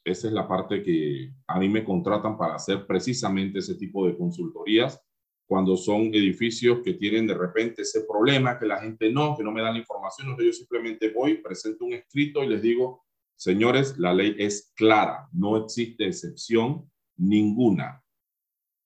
esa 0.04 0.28
es 0.28 0.32
la 0.32 0.46
parte 0.46 0.84
que 0.84 1.32
a 1.48 1.58
mí 1.58 1.68
me 1.68 1.84
contratan 1.84 2.38
para 2.38 2.54
hacer 2.54 2.86
precisamente 2.86 3.58
ese 3.58 3.74
tipo 3.74 4.06
de 4.06 4.16
consultorías 4.16 5.02
cuando 5.48 5.76
son 5.76 6.14
edificios 6.14 6.78
que 6.84 6.94
tienen 6.94 7.26
de 7.26 7.34
repente 7.34 7.82
ese 7.82 8.04
problema, 8.04 8.56
que 8.56 8.66
la 8.66 8.80
gente 8.80 9.10
no, 9.10 9.36
que 9.36 9.42
no 9.42 9.50
me 9.50 9.62
da 9.62 9.72
la 9.72 9.78
información, 9.78 10.28
entonces 10.28 10.46
yo 10.46 10.58
simplemente 10.60 11.10
voy, 11.10 11.38
presento 11.38 11.84
un 11.84 11.92
escrito 11.92 12.44
y 12.44 12.48
les 12.48 12.62
digo, 12.62 13.04
señores, 13.34 13.98
la 13.98 14.14
ley 14.14 14.36
es 14.38 14.72
clara, 14.76 15.28
no 15.32 15.56
existe 15.56 16.06
excepción 16.06 16.88
ninguna. 17.16 18.01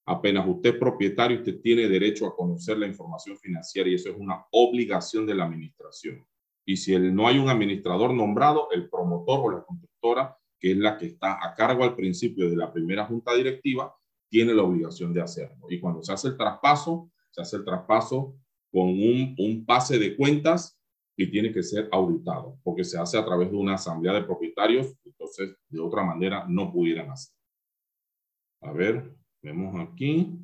Apenas 0.09 0.47
usted 0.47 0.75
es 0.75 0.79
propietario, 0.79 1.39
usted 1.39 1.59
tiene 1.59 1.89
derecho 1.89 2.27
a 2.27 2.35
conocer 2.35 2.77
la 2.77 2.87
información 2.87 3.37
financiera 3.37 3.89
y 3.89 3.95
eso 3.95 4.09
es 4.09 4.15
una 4.17 4.45
obligación 4.51 5.25
de 5.25 5.35
la 5.35 5.43
administración. 5.43 6.25
Y 6.65 6.77
si 6.77 6.97
no 6.97 7.27
hay 7.27 7.37
un 7.39 7.49
administrador 7.49 8.13
nombrado, 8.13 8.69
el 8.71 8.89
promotor 8.89 9.39
o 9.41 9.51
la 9.51 9.63
constructora, 9.63 10.37
que 10.59 10.71
es 10.71 10.77
la 10.77 10.97
que 10.97 11.07
está 11.07 11.45
a 11.45 11.53
cargo 11.53 11.83
al 11.83 11.95
principio 11.95 12.49
de 12.49 12.55
la 12.55 12.71
primera 12.71 13.05
junta 13.05 13.33
directiva, 13.33 13.93
tiene 14.29 14.53
la 14.53 14.63
obligación 14.63 15.13
de 15.13 15.21
hacerlo. 15.21 15.67
Y 15.69 15.79
cuando 15.81 16.01
se 16.01 16.13
hace 16.13 16.29
el 16.29 16.37
traspaso, 16.37 17.11
se 17.29 17.41
hace 17.41 17.57
el 17.57 17.65
traspaso 17.65 18.35
con 18.71 18.87
un, 18.87 19.65
pase 19.65 19.99
de 19.99 20.15
cuentas 20.15 20.79
y 21.17 21.29
tiene 21.29 21.51
que 21.51 21.63
ser 21.63 21.89
auditado, 21.91 22.57
porque 22.63 22.85
se 22.85 22.97
hace 22.97 23.17
a 23.17 23.25
través 23.25 23.51
de 23.51 23.57
una 23.57 23.73
asamblea 23.73 24.13
de 24.13 24.23
propietarios, 24.23 24.93
entonces 25.03 25.53
de 25.67 25.79
otra 25.81 26.03
manera 26.03 26.45
no 26.47 26.71
pudieran 26.71 27.09
hacer. 27.09 27.33
A 28.61 28.71
ver, 28.71 29.16
vemos 29.41 29.75
aquí. 29.79 30.39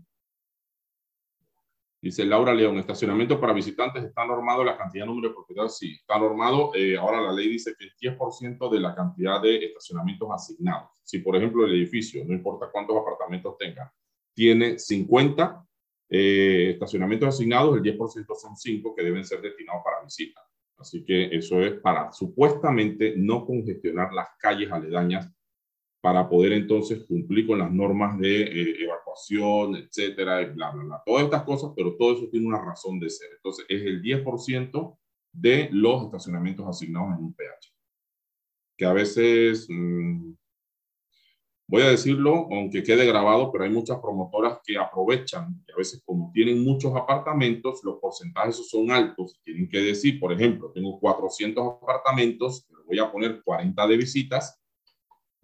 Dice 2.01 2.25
Laura 2.25 2.53
León, 2.53 2.77
estacionamiento 2.79 3.39
para 3.39 3.53
visitantes, 3.53 4.03
¿está 4.03 4.25
normado 4.25 4.61
la 4.61 4.77
cantidad 4.77 5.05
de 5.05 5.07
número 5.07 5.29
de 5.29 5.35
propietarios? 5.35 5.77
Sí, 5.77 5.93
está 5.93 6.19
normado. 6.19 6.71
Eh, 6.75 6.97
ahora 6.97 7.21
la 7.21 7.31
ley 7.31 7.47
dice 7.47 7.73
que 7.79 7.85
es 7.85 7.97
10% 7.97 8.69
de 8.69 8.79
la 8.81 8.93
cantidad 8.93 9.41
de 9.41 9.67
estacionamientos 9.67 10.27
asignados. 10.29 10.89
Si, 11.01 11.19
por 11.19 11.37
ejemplo, 11.37 11.65
el 11.65 11.73
edificio, 11.73 12.25
no 12.25 12.33
importa 12.33 12.69
cuántos 12.69 12.97
apartamentos 12.97 13.57
tenga, 13.57 13.93
tiene 14.33 14.77
50 14.77 15.65
eh, 16.09 16.71
estacionamientos 16.73 17.29
asignados, 17.29 17.77
el 17.77 17.83
10% 17.83 18.35
son 18.35 18.57
5 18.57 18.93
que 18.95 19.03
deben 19.03 19.23
ser 19.23 19.41
destinados 19.41 19.81
para 19.85 20.03
visitas. 20.03 20.43
Así 20.77 21.05
que 21.05 21.33
eso 21.33 21.61
es 21.61 21.79
para 21.79 22.11
supuestamente 22.11 23.13
no 23.15 23.45
congestionar 23.45 24.11
las 24.11 24.27
calles 24.37 24.69
aledañas 24.69 25.31
para 26.04 26.28
poder 26.28 26.51
entonces 26.51 27.06
cumplir 27.06 27.47
con 27.47 27.60
las 27.60 27.72
normas 27.72 28.20
de 28.20 28.41
eh, 28.41 28.76
evacuación, 28.84 29.78
etcétera, 29.78 30.45
bla, 30.54 30.72
bla, 30.72 30.84
bla. 30.84 31.04
Todas 31.06 31.24
estas 31.24 31.43
cosas, 31.43 31.72
pero 31.78 31.95
todo 31.95 32.18
eso 32.18 32.28
tiene 32.30 32.45
una 32.45 32.62
razón 32.62 32.99
de 32.99 33.10
ser. 33.10 33.30
Entonces, 33.38 33.66
es 33.70 33.84
el 33.84 34.01
10% 34.01 34.97
de 35.32 35.70
los 35.72 36.04
estacionamientos 36.04 36.68
asignados 36.68 37.18
en 37.18 37.24
un 37.24 37.34
PH. 37.34 37.74
Que 38.76 38.84
a 38.84 38.91
veces, 38.91 39.66
mm, 39.70 40.34
voy 41.70 41.84
a 41.84 41.91
decirlo, 41.91 42.49
aunque 42.51 42.84
quede 42.84 43.06
grabado, 43.06 43.49
pero 43.49 43.64
hay 43.64 43.70
muchas 43.70 43.97
promotoras 43.99 44.60
que 44.62 44.78
aprovechan, 44.78 45.64
y 45.66 45.72
a 45.72 45.78
veces 45.78 46.04
como 46.04 46.34
tienen 46.34 46.66
muchos 46.66 46.93
apartamentos, 46.97 47.80
los 47.86 47.99
porcentajes 47.99 48.70
son 48.70 48.91
altos. 48.91 49.39
Tienen 49.45 49.70
que 49.70 49.80
decir, 49.80 50.20
por 50.20 50.34
ejemplo, 50.34 50.70
tengo 50.74 50.99
400 50.99 51.66
apartamentos, 51.82 52.68
voy 52.86 52.99
a 52.99 53.10
poner 53.10 53.41
40 53.41 53.88
de 53.88 53.95
visitas, 53.95 54.60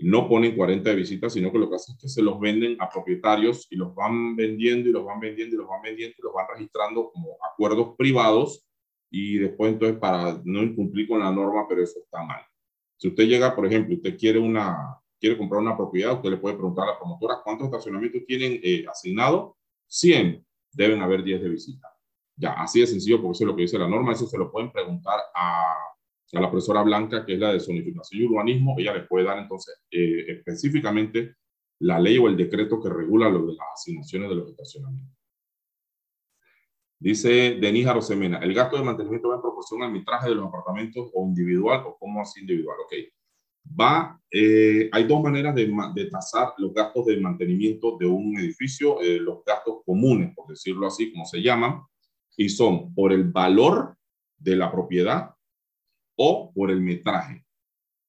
no 0.01 0.29
ponen 0.29 0.55
40 0.55 0.89
de 0.89 0.95
visitas, 0.95 1.33
sino 1.33 1.51
que 1.51 1.57
lo 1.57 1.69
que 1.69 1.75
hacen 1.75 1.95
es 1.95 2.01
que 2.01 2.07
se 2.07 2.21
los 2.21 2.39
venden 2.39 2.77
a 2.79 2.89
propietarios 2.89 3.67
y 3.69 3.75
los 3.75 3.93
van 3.93 4.35
vendiendo 4.35 4.89
y 4.89 4.91
los 4.91 5.05
van 5.05 5.19
vendiendo 5.19 5.55
y 5.55 5.59
los 5.59 5.67
van 5.67 5.81
vendiendo 5.81 6.15
y 6.17 6.21
los 6.21 6.33
van 6.33 6.47
registrando 6.53 7.11
como 7.11 7.37
acuerdos 7.51 7.95
privados 7.97 8.65
y 9.11 9.37
después 9.37 9.73
entonces 9.73 9.97
para 9.99 10.39
no 10.43 10.63
incumplir 10.63 11.07
con 11.07 11.19
la 11.19 11.31
norma, 11.31 11.65
pero 11.67 11.83
eso 11.83 11.99
está 11.99 12.23
mal. 12.23 12.41
Si 12.97 13.07
usted 13.07 13.25
llega, 13.25 13.55
por 13.55 13.65
ejemplo, 13.65 13.95
usted 13.95 14.17
quiere 14.17 14.39
una 14.39 14.99
quiere 15.19 15.37
comprar 15.37 15.61
una 15.61 15.75
propiedad, 15.75 16.13
usted 16.13 16.29
le 16.29 16.37
puede 16.37 16.55
preguntar 16.55 16.87
a 16.87 16.91
la 16.93 16.97
promotora 16.97 17.41
cuántos 17.43 17.65
estacionamientos 17.65 18.25
tienen 18.25 18.59
eh, 18.63 18.85
asignado. 18.89 19.57
100, 19.87 20.45
deben 20.71 21.01
haber 21.01 21.23
10 21.23 21.41
de 21.41 21.49
visita. 21.49 21.87
Ya, 22.35 22.53
así 22.53 22.79
de 22.79 22.87
sencillo, 22.87 23.21
porque 23.21 23.33
eso 23.33 23.43
es 23.43 23.47
lo 23.47 23.55
que 23.55 23.63
dice 23.63 23.77
la 23.77 23.87
norma. 23.87 24.13
Eso 24.13 24.27
se 24.27 24.37
lo 24.37 24.51
pueden 24.51 24.71
preguntar 24.71 25.19
a 25.35 25.75
a 26.33 26.41
la 26.41 26.49
profesora 26.49 26.83
Blanca, 26.83 27.25
que 27.25 27.33
es 27.33 27.39
la 27.39 27.53
de 27.53 27.59
zonificación 27.59 28.21
y 28.21 28.25
urbanismo, 28.25 28.75
ella 28.77 28.93
le 28.93 29.01
puede 29.01 29.25
dar 29.25 29.39
entonces 29.39 29.75
eh, 29.89 30.25
específicamente 30.27 31.35
la 31.79 31.99
ley 31.99 32.17
o 32.17 32.27
el 32.27 32.37
decreto 32.37 32.81
que 32.81 32.89
regula 32.89 33.29
lo 33.29 33.47
de 33.47 33.53
las 33.53 33.67
asignaciones 33.73 34.29
de 34.29 34.35
los 34.35 34.49
estacionamientos. 34.49 35.17
Dice 36.99 37.57
Denise 37.61 37.93
Rosemena, 37.93 38.39
¿el 38.39 38.53
gasto 38.53 38.77
de 38.77 38.83
mantenimiento 38.83 39.29
va 39.29 39.35
en 39.35 39.41
proporción 39.41 39.81
al 39.81 39.91
mitraje 39.91 40.29
de 40.29 40.35
los 40.35 40.47
apartamentos 40.47 41.09
o 41.13 41.25
individual 41.25 41.83
o 41.85 41.97
cómo 41.97 42.21
así 42.21 42.41
individual? 42.41 42.77
Ok. 42.83 42.93
Va, 43.79 44.19
eh, 44.29 44.89
hay 44.91 45.03
dos 45.05 45.21
maneras 45.21 45.55
de, 45.55 45.71
de, 45.93 46.05
tasar 46.09 46.53
los 46.57 46.73
gastos 46.73 47.05
de 47.05 47.19
mantenimiento 47.19 47.97
de 47.97 48.05
un 48.05 48.37
edificio, 48.37 48.99
eh, 49.01 49.19
los 49.19 49.43
gastos 49.45 49.81
comunes, 49.85 50.33
por 50.35 50.47
decirlo 50.47 50.87
así, 50.87 51.11
como 51.11 51.25
se 51.25 51.41
llaman, 51.41 51.81
y 52.35 52.49
son 52.49 52.93
por 52.93 53.13
el 53.13 53.25
valor 53.25 53.95
de 54.37 54.55
la 54.55 54.71
propiedad 54.71 55.35
o 56.21 56.51
por 56.53 56.69
el 56.69 56.81
metraje. 56.81 57.45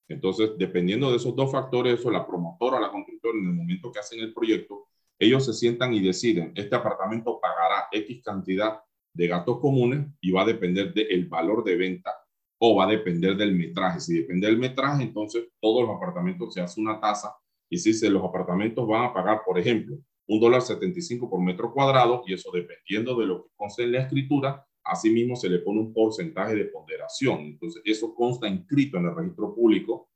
Entonces, 0.08 0.50
dependiendo 0.58 1.10
de 1.10 1.16
esos 1.16 1.36
dos 1.36 1.52
factores, 1.52 2.00
eso 2.00 2.10
la 2.10 2.26
promotora 2.26 2.78
o 2.78 2.80
la 2.80 2.90
constructora, 2.90 3.38
en 3.38 3.46
el 3.46 3.54
momento 3.54 3.92
que 3.92 4.00
hacen 4.00 4.18
el 4.18 4.34
proyecto, 4.34 4.88
ellos 5.16 5.44
se 5.44 5.52
sientan 5.52 5.94
y 5.94 6.00
deciden, 6.00 6.52
este 6.56 6.74
apartamento 6.74 7.38
pagará 7.40 7.86
X 7.92 8.20
cantidad 8.24 8.80
de 9.14 9.28
gastos 9.28 9.60
comunes 9.60 10.08
y 10.20 10.32
va 10.32 10.42
a 10.42 10.46
depender 10.46 10.92
del 10.92 11.26
valor 11.26 11.62
de 11.62 11.76
venta 11.76 12.12
o 12.58 12.74
va 12.74 12.84
a 12.84 12.90
depender 12.90 13.36
del 13.36 13.54
metraje. 13.54 14.00
Si 14.00 14.18
depende 14.18 14.48
del 14.48 14.58
metraje, 14.58 15.04
entonces 15.04 15.44
todos 15.60 15.86
los 15.86 15.96
apartamentos 15.96 16.52
se 16.52 16.60
hace 16.60 16.80
una 16.80 17.00
tasa 17.00 17.36
y 17.68 17.78
si 17.78 17.92
se, 17.92 18.10
los 18.10 18.24
apartamentos 18.24 18.88
van 18.88 19.04
a 19.04 19.14
pagar, 19.14 19.42
por 19.46 19.56
ejemplo, 19.56 19.96
un 20.26 20.40
dólar 20.40 20.62
75 20.62 21.30
por 21.30 21.40
metro 21.40 21.72
cuadrado 21.72 22.24
y 22.26 22.34
eso 22.34 22.50
dependiendo 22.52 23.16
de 23.20 23.26
lo 23.26 23.44
que 23.44 23.50
conste 23.54 23.84
en 23.84 23.92
la 23.92 24.00
escritura, 24.00 24.66
Asimismo, 24.84 25.36
se 25.36 25.48
le 25.48 25.58
pone 25.60 25.80
un 25.80 25.92
porcentaje 25.92 26.54
de 26.54 26.66
ponderación. 26.66 27.40
Entonces, 27.40 27.82
eso 27.84 28.14
consta 28.14 28.48
inscrito 28.48 28.98
en 28.98 29.06
el 29.06 29.14
registro 29.14 29.54
público 29.54 30.08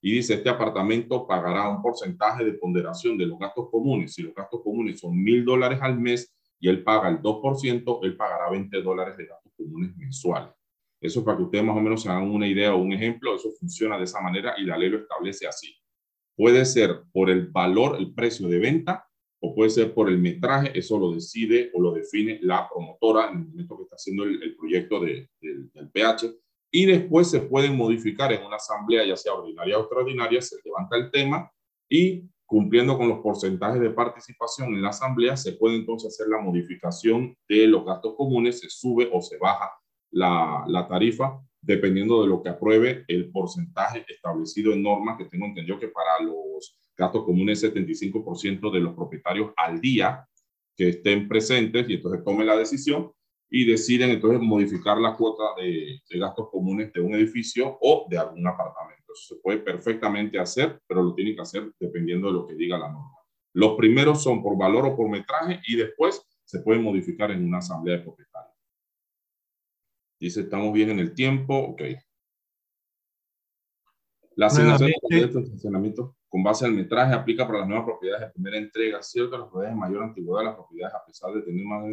y 0.00 0.12
dice, 0.12 0.34
este 0.34 0.48
apartamento 0.48 1.26
pagará 1.26 1.68
un 1.68 1.80
porcentaje 1.80 2.44
de 2.44 2.54
ponderación 2.54 3.16
de 3.16 3.26
los 3.26 3.38
gastos 3.38 3.70
comunes. 3.70 4.14
Si 4.14 4.22
los 4.22 4.34
gastos 4.34 4.60
comunes 4.62 4.98
son 5.00 5.16
mil 5.16 5.44
dólares 5.44 5.78
al 5.80 5.98
mes 5.98 6.34
y 6.58 6.68
él 6.68 6.82
paga 6.82 7.08
el 7.08 7.20
2%, 7.20 8.00
él 8.02 8.16
pagará 8.16 8.50
20 8.50 8.82
dólares 8.82 9.16
de 9.16 9.26
gastos 9.26 9.52
comunes 9.56 9.96
mensuales. 9.96 10.52
Eso 11.00 11.24
para 11.24 11.36
que 11.36 11.44
ustedes 11.44 11.64
más 11.64 11.76
o 11.76 11.80
menos 11.80 12.02
se 12.02 12.08
hagan 12.08 12.30
una 12.30 12.46
idea 12.46 12.74
o 12.74 12.78
un 12.78 12.92
ejemplo, 12.92 13.34
eso 13.34 13.50
funciona 13.58 13.96
de 13.96 14.04
esa 14.04 14.20
manera 14.20 14.54
y 14.58 14.64
la 14.64 14.76
ley 14.76 14.88
lo 14.88 14.98
establece 14.98 15.46
así. 15.46 15.74
Puede 16.36 16.64
ser 16.64 17.02
por 17.12 17.30
el 17.30 17.48
valor, 17.48 17.96
el 17.96 18.14
precio 18.14 18.48
de 18.48 18.58
venta 18.58 19.08
o 19.44 19.54
puede 19.54 19.70
ser 19.70 19.92
por 19.92 20.08
el 20.08 20.18
metraje, 20.18 20.70
eso 20.78 20.98
lo 20.98 21.10
decide 21.10 21.70
o 21.74 21.80
lo 21.80 21.92
define 21.92 22.38
la 22.42 22.68
promotora 22.68 23.30
en 23.30 23.38
el 23.38 23.48
momento 23.48 23.76
que 23.76 23.82
está 23.82 23.96
haciendo 23.96 24.22
el, 24.22 24.56
proyecto 24.56 25.00
de, 25.00 25.28
del 25.40 25.90
pH, 25.92 26.32
y 26.70 26.86
después 26.86 27.28
se 27.28 27.40
pueden 27.40 27.76
modificar 27.76 28.32
en 28.32 28.44
una 28.44 28.56
asamblea, 28.56 29.04
ya 29.04 29.16
sea 29.16 29.34
ordinaria 29.34 29.76
o 29.76 29.80
extraordinaria, 29.80 30.40
se 30.40 30.56
levanta 30.64 30.96
el 30.96 31.10
tema 31.10 31.50
y 31.88 32.24
cumpliendo 32.46 32.96
con 32.96 33.08
los 33.08 33.18
porcentajes 33.18 33.80
de 33.80 33.90
participación 33.90 34.74
en 34.74 34.82
la 34.82 34.90
asamblea, 34.90 35.36
se 35.36 35.52
puede 35.52 35.76
entonces 35.76 36.14
hacer 36.14 36.28
la 36.28 36.40
modificación 36.40 37.36
de 37.48 37.66
los 37.66 37.84
gastos 37.84 38.14
comunes, 38.16 38.60
se 38.60 38.70
sube 38.70 39.10
o 39.12 39.20
se 39.20 39.38
baja 39.38 39.70
la, 40.12 40.64
la 40.68 40.86
tarifa 40.86 41.42
dependiendo 41.60 42.22
de 42.22 42.28
lo 42.28 42.42
que 42.42 42.48
apruebe 42.48 43.04
el 43.08 43.30
porcentaje 43.30 44.04
establecido 44.08 44.72
en 44.72 44.82
norma, 44.82 45.16
que 45.16 45.26
tengo 45.26 45.46
entendido 45.46 45.78
que 45.78 45.88
para 45.88 46.20
los 46.22 46.76
gastos 46.96 47.24
comunes 47.24 47.62
75% 47.62 48.72
de 48.72 48.80
los 48.80 48.94
propietarios 48.94 49.52
al 49.56 49.80
día 49.80 50.26
que 50.76 50.90
estén 50.90 51.28
presentes 51.28 51.88
y 51.88 51.94
entonces 51.94 52.24
tomen 52.24 52.46
la 52.46 52.56
decisión 52.56 53.12
y 53.50 53.66
deciden 53.66 54.10
entonces 54.10 54.40
modificar 54.40 54.98
la 54.98 55.14
cuota 55.14 55.60
de, 55.60 56.00
de 56.08 56.18
gastos 56.18 56.48
comunes 56.50 56.92
de 56.92 57.00
un 57.00 57.14
edificio 57.14 57.78
o 57.80 58.06
de 58.08 58.18
algún 58.18 58.46
apartamento. 58.46 59.12
Eso 59.12 59.34
se 59.34 59.40
puede 59.42 59.58
perfectamente 59.58 60.38
hacer, 60.38 60.80
pero 60.86 61.02
lo 61.02 61.14
tienen 61.14 61.34
que 61.34 61.42
hacer 61.42 61.70
dependiendo 61.78 62.28
de 62.28 62.32
lo 62.32 62.46
que 62.46 62.54
diga 62.54 62.78
la 62.78 62.90
norma. 62.90 63.18
Los 63.54 63.76
primeros 63.76 64.22
son 64.22 64.42
por 64.42 64.56
valor 64.56 64.86
o 64.86 64.96
por 64.96 65.10
metraje 65.10 65.60
y 65.66 65.76
después 65.76 66.26
se 66.44 66.60
pueden 66.60 66.82
modificar 66.82 67.30
en 67.30 67.44
una 67.44 67.58
asamblea 67.58 67.98
de 67.98 68.02
propietarios. 68.02 68.56
Dice, 70.18 70.42
estamos 70.42 70.72
bien 70.72 70.90
en 70.90 70.98
el 71.00 71.14
tiempo. 71.14 71.54
Ok. 71.58 71.82
La 74.36 74.46
asignación 74.46 74.92
de 75.10 75.18
estacionamiento 75.18 76.16
con 76.32 76.42
base 76.42 76.64
al 76.64 76.72
metraje 76.72 77.12
aplica 77.12 77.46
para 77.46 77.58
las 77.58 77.68
nuevas 77.68 77.84
propiedades 77.84 78.22
de 78.26 78.32
primera 78.32 78.56
entrega. 78.56 79.02
Cierto, 79.02 79.36
las 79.36 79.48
propiedades 79.48 79.74
de 79.74 79.80
mayor 79.80 80.02
antigüedad, 80.02 80.44
las 80.44 80.54
propiedades, 80.54 80.94
a 80.94 81.04
pesar 81.04 81.30
de 81.34 81.42
tener 81.42 81.62
más 81.62 81.84
de 81.84 81.88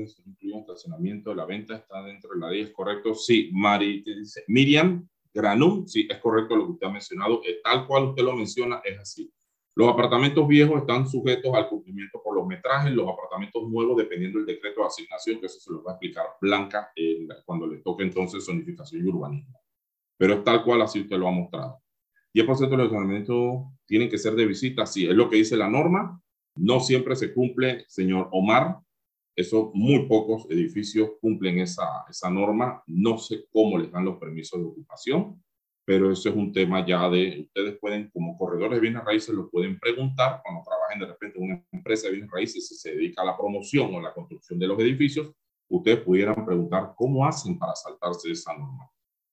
un 0.54 0.60
estacionamiento, 0.62 1.36
la 1.36 1.44
venta 1.44 1.76
está 1.76 2.02
dentro 2.04 2.30
de 2.34 2.40
la 2.40 2.50
ley. 2.50 2.62
¿Es 2.62 2.72
correcto? 2.72 3.14
Sí. 3.14 3.50
Mari, 3.52 4.02
dice, 4.02 4.46
Miriam 4.48 5.06
Granum, 5.34 5.86
sí, 5.86 6.08
es 6.10 6.20
correcto 6.20 6.56
lo 6.56 6.68
que 6.68 6.72
usted 6.72 6.88
ha 6.88 6.90
mencionado. 6.90 7.42
Tal 7.62 7.86
cual 7.86 8.04
usted 8.06 8.24
lo 8.24 8.34
menciona, 8.34 8.82
es 8.86 8.98
así. 8.98 9.30
Los 9.76 9.90
apartamentos 9.90 10.48
viejos 10.48 10.80
están 10.80 11.06
sujetos 11.06 11.54
al 11.54 11.68
cumplimiento 11.68 12.22
por 12.24 12.34
los 12.34 12.48
metrajes, 12.48 12.94
los 12.94 13.10
apartamentos 13.10 13.62
nuevos 13.68 13.98
dependiendo 13.98 14.40
del 14.40 14.48
decreto 14.48 14.80
de 14.80 14.88
asignación, 14.88 15.42
que 15.42 15.48
eso 15.48 15.60
se 15.60 15.74
lo 15.74 15.84
va 15.84 15.92
a 15.92 15.96
explicar 15.96 16.26
Blanca 16.40 16.94
cuando 17.44 17.68
le 17.68 17.80
toque 17.80 18.04
entonces 18.04 18.46
zonificación 18.46 19.06
y 19.06 19.10
urbanismo. 19.10 19.60
Pero 20.16 20.36
es 20.36 20.44
tal 20.46 20.64
cual 20.64 20.82
así 20.84 21.02
usted 21.02 21.18
lo 21.18 21.28
ha 21.28 21.32
mostrado. 21.32 21.82
10% 22.34 22.70
de 22.70 22.78
los 22.78 22.88
apartamentos 22.88 23.66
tienen 23.86 24.10
que 24.10 24.18
ser 24.18 24.36
de 24.36 24.46
visita, 24.46 24.86
sí, 24.86 25.08
es 25.08 25.16
lo 25.16 25.30
que 25.30 25.38
dice 25.38 25.58
la 25.58 25.70
norma. 25.70 26.22
No 26.56 26.80
siempre 26.80 27.16
se 27.16 27.34
cumple, 27.34 27.86
señor 27.88 28.30
Omar. 28.32 28.80
Eso, 29.36 29.72
muy 29.74 30.08
pocos 30.08 30.48
edificios 30.50 31.12
cumplen 31.22 31.60
esa, 31.60 32.06
esa 32.10 32.30
norma. 32.30 32.84
No 32.88 33.18
sé 33.18 33.46
cómo 33.52 33.78
les 33.78 33.92
dan 33.92 34.06
los 34.06 34.18
permisos 34.18 34.60
de 34.60 34.66
ocupación 34.66 35.42
pero 35.90 36.12
eso 36.12 36.30
es 36.30 36.36
un 36.36 36.54
tema 36.54 36.86
ya 36.86 37.10
de, 37.10 37.48
ustedes 37.48 37.80
pueden, 37.80 38.12
como 38.12 38.38
corredores 38.38 38.76
de 38.76 38.80
bienes 38.80 39.04
raíces, 39.04 39.34
lo 39.34 39.50
pueden 39.50 39.80
preguntar 39.80 40.40
cuando 40.44 40.62
trabajen 40.64 41.00
de 41.00 41.08
repente 41.08 41.40
en 41.40 41.46
una 41.46 41.66
empresa 41.72 42.06
de 42.06 42.14
bienes 42.14 42.30
raíces, 42.30 42.68
si 42.68 42.76
se 42.76 42.92
dedica 42.92 43.24
a 43.24 43.26
la 43.26 43.36
promoción 43.36 43.96
o 43.96 44.00
la 44.00 44.14
construcción 44.14 44.60
de 44.60 44.68
los 44.68 44.78
edificios, 44.78 45.32
ustedes 45.68 46.02
pudieran 46.02 46.46
preguntar 46.46 46.94
cómo 46.96 47.26
hacen 47.26 47.58
para 47.58 47.74
saltarse 47.74 48.30
esa 48.30 48.56
norma. 48.56 48.88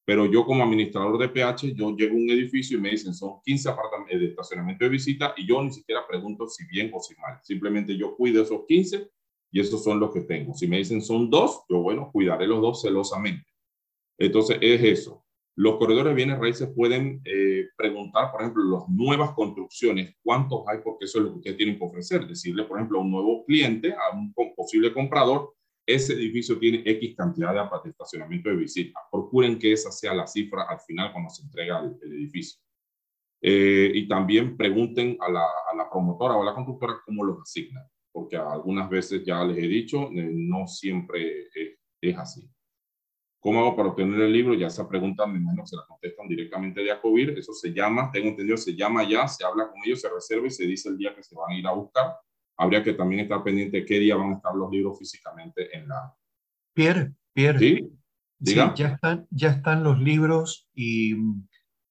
Pero 0.07 0.25
yo 0.25 0.47
como 0.47 0.63
administrador 0.63 1.19
de 1.19 1.29
PH, 1.29 1.75
yo 1.75 1.95
llego 1.97 2.15
a 2.15 2.17
un 2.17 2.31
edificio 2.31 2.79
y 2.79 2.81
me 2.81 2.91
dicen 2.91 3.13
son 3.13 3.41
15 3.45 3.69
apartamentos 3.69 4.15
eh, 4.15 4.19
de 4.19 4.27
estacionamiento 4.29 4.85
de 4.85 4.91
visita 4.91 5.35
y 5.37 5.45
yo 5.45 5.61
ni 5.61 5.73
siquiera 5.73 6.07
pregunto 6.07 6.47
si 6.47 6.65
bien 6.69 6.93
o 6.95 7.01
si 7.01 7.17
mal. 7.17 7.41
Simplemente 7.43 7.97
yo 7.97 8.17
cuido 8.17 8.41
esos 8.41 8.65
15 8.69 9.11
y 9.51 9.61
esos 9.61 9.83
son 9.83 9.99
los 9.99 10.13
que 10.13 10.21
tengo. 10.21 10.55
Si 10.55 10.69
me 10.69 10.79
dicen 10.79 11.03
son 11.03 11.29
dos, 11.29 11.65
yo 11.69 11.81
bueno, 11.81 12.09
cuidaré 12.13 12.47
los 12.47 12.63
dos 12.63 12.83
celosamente. 12.83 13.45
Entonces 14.17 14.59
es 14.61 14.81
eso. 14.85 15.25
Los 15.57 15.77
corredores 15.77 16.11
de 16.11 16.15
bienes 16.15 16.39
raíces 16.39 16.69
pueden 16.73 17.21
eh, 17.25 17.67
preguntar, 17.77 18.31
por 18.31 18.43
ejemplo, 18.43 18.63
las 18.63 18.89
nuevas 18.89 19.33
construcciones, 19.33 20.15
cuántos 20.23 20.63
hay, 20.69 20.79
porque 20.85 21.07
eso 21.07 21.19
es 21.19 21.25
lo 21.25 21.33
que 21.33 21.39
ustedes 21.39 21.57
tienen 21.57 21.79
que 21.79 21.85
ofrecer. 21.85 22.29
Decirle, 22.29 22.63
por 22.65 22.79
ejemplo, 22.79 22.99
a 22.99 23.03
un 23.03 23.11
nuevo 23.11 23.45
cliente, 23.45 23.93
a 23.93 24.15
un 24.15 24.33
posible 24.55 24.93
comprador, 24.93 25.56
ese 25.87 26.15
edificio 26.15 26.59
tiene 26.59 26.83
X 26.85 27.15
cantidad 27.17 27.55
de 27.55 27.91
estacionamiento 27.91 28.51
de 28.51 28.57
visita. 28.57 29.01
Procuren 29.11 29.59
que 29.59 29.73
esa 29.73 29.93
sea 29.93 30.13
la 30.15 30.27
cifra 30.27 30.65
al 30.69 30.81
final 30.81 31.13
cuando 31.13 31.31
se 31.31 31.45
entrega 31.45 31.79
el, 31.81 32.13
edificio. 32.13 32.61
Eh, 33.41 33.93
y 33.95 34.09
también 34.09 34.57
pregunten 34.57 35.17
a 35.21 35.31
la, 35.31 35.45
a 35.45 35.77
la, 35.77 35.89
promotora 35.89 36.35
o 36.35 36.43
a 36.43 36.47
la 36.47 36.55
constructora 36.55 37.01
cómo 37.05 37.23
los 37.23 37.41
asignan, 37.43 37.85
porque 38.11 38.37
algunas 38.37 38.91
veces 38.91 39.25
ya 39.25 39.45
les 39.45 39.59
he 39.59 39.69
dicho, 39.69 40.11
eh, 40.11 40.31
no 40.33 40.67
siempre 40.67 41.49
es 42.01 42.19
así. 42.19 42.51
¿Cómo 43.39 43.61
hago 43.61 43.77
para 43.77 43.91
obtener 43.91 44.21
el 44.23 44.33
libro? 44.33 44.55
Ya 44.55 44.67
esa 44.67 44.89
pregunta, 44.89 45.25
me 45.25 45.39
imagino, 45.39 45.65
se 45.65 45.77
la 45.77 45.85
contestan 45.87 46.27
directamente 46.27 46.83
de 46.83 46.91
Acovir. 46.91 47.31
Eso 47.39 47.53
se 47.53 47.73
llama, 47.73 48.11
tengo 48.11 48.31
entendido, 48.31 48.57
se 48.57 48.75
llama 48.75 49.09
ya, 49.09 49.29
se 49.29 49.45
habla 49.45 49.71
con 49.71 49.81
ellos, 49.85 50.01
se 50.01 50.09
reserva 50.09 50.49
y 50.49 50.51
se 50.51 50.67
dice 50.67 50.89
el 50.89 50.99
día 50.99 51.15
que 51.15 51.23
se 51.23 51.37
van 51.37 51.53
a 51.53 51.57
ir 51.57 51.65
a 51.65 51.71
buscar. 51.71 52.17
Habría 52.57 52.83
que 52.83 52.95
también 52.95 53.23
estar 53.23 53.43
pendiente 53.43 53.85
qué 53.85 53.99
día 53.99 54.17
van 54.17 54.33
a 54.33 54.37
estar 54.37 54.55
los 54.55 54.71
libros 54.71 54.99
físicamente 54.99 55.77
en 55.77 55.89
la... 55.89 56.15
Pierre, 56.75 57.15
Pierre. 57.33 57.59
Sí, 57.59 57.91
Diga. 58.39 58.75
ya, 58.75 58.89
están, 58.89 59.27
ya 59.31 59.51
están 59.51 59.83
los 59.83 59.99
libros 59.99 60.69
y 60.75 61.17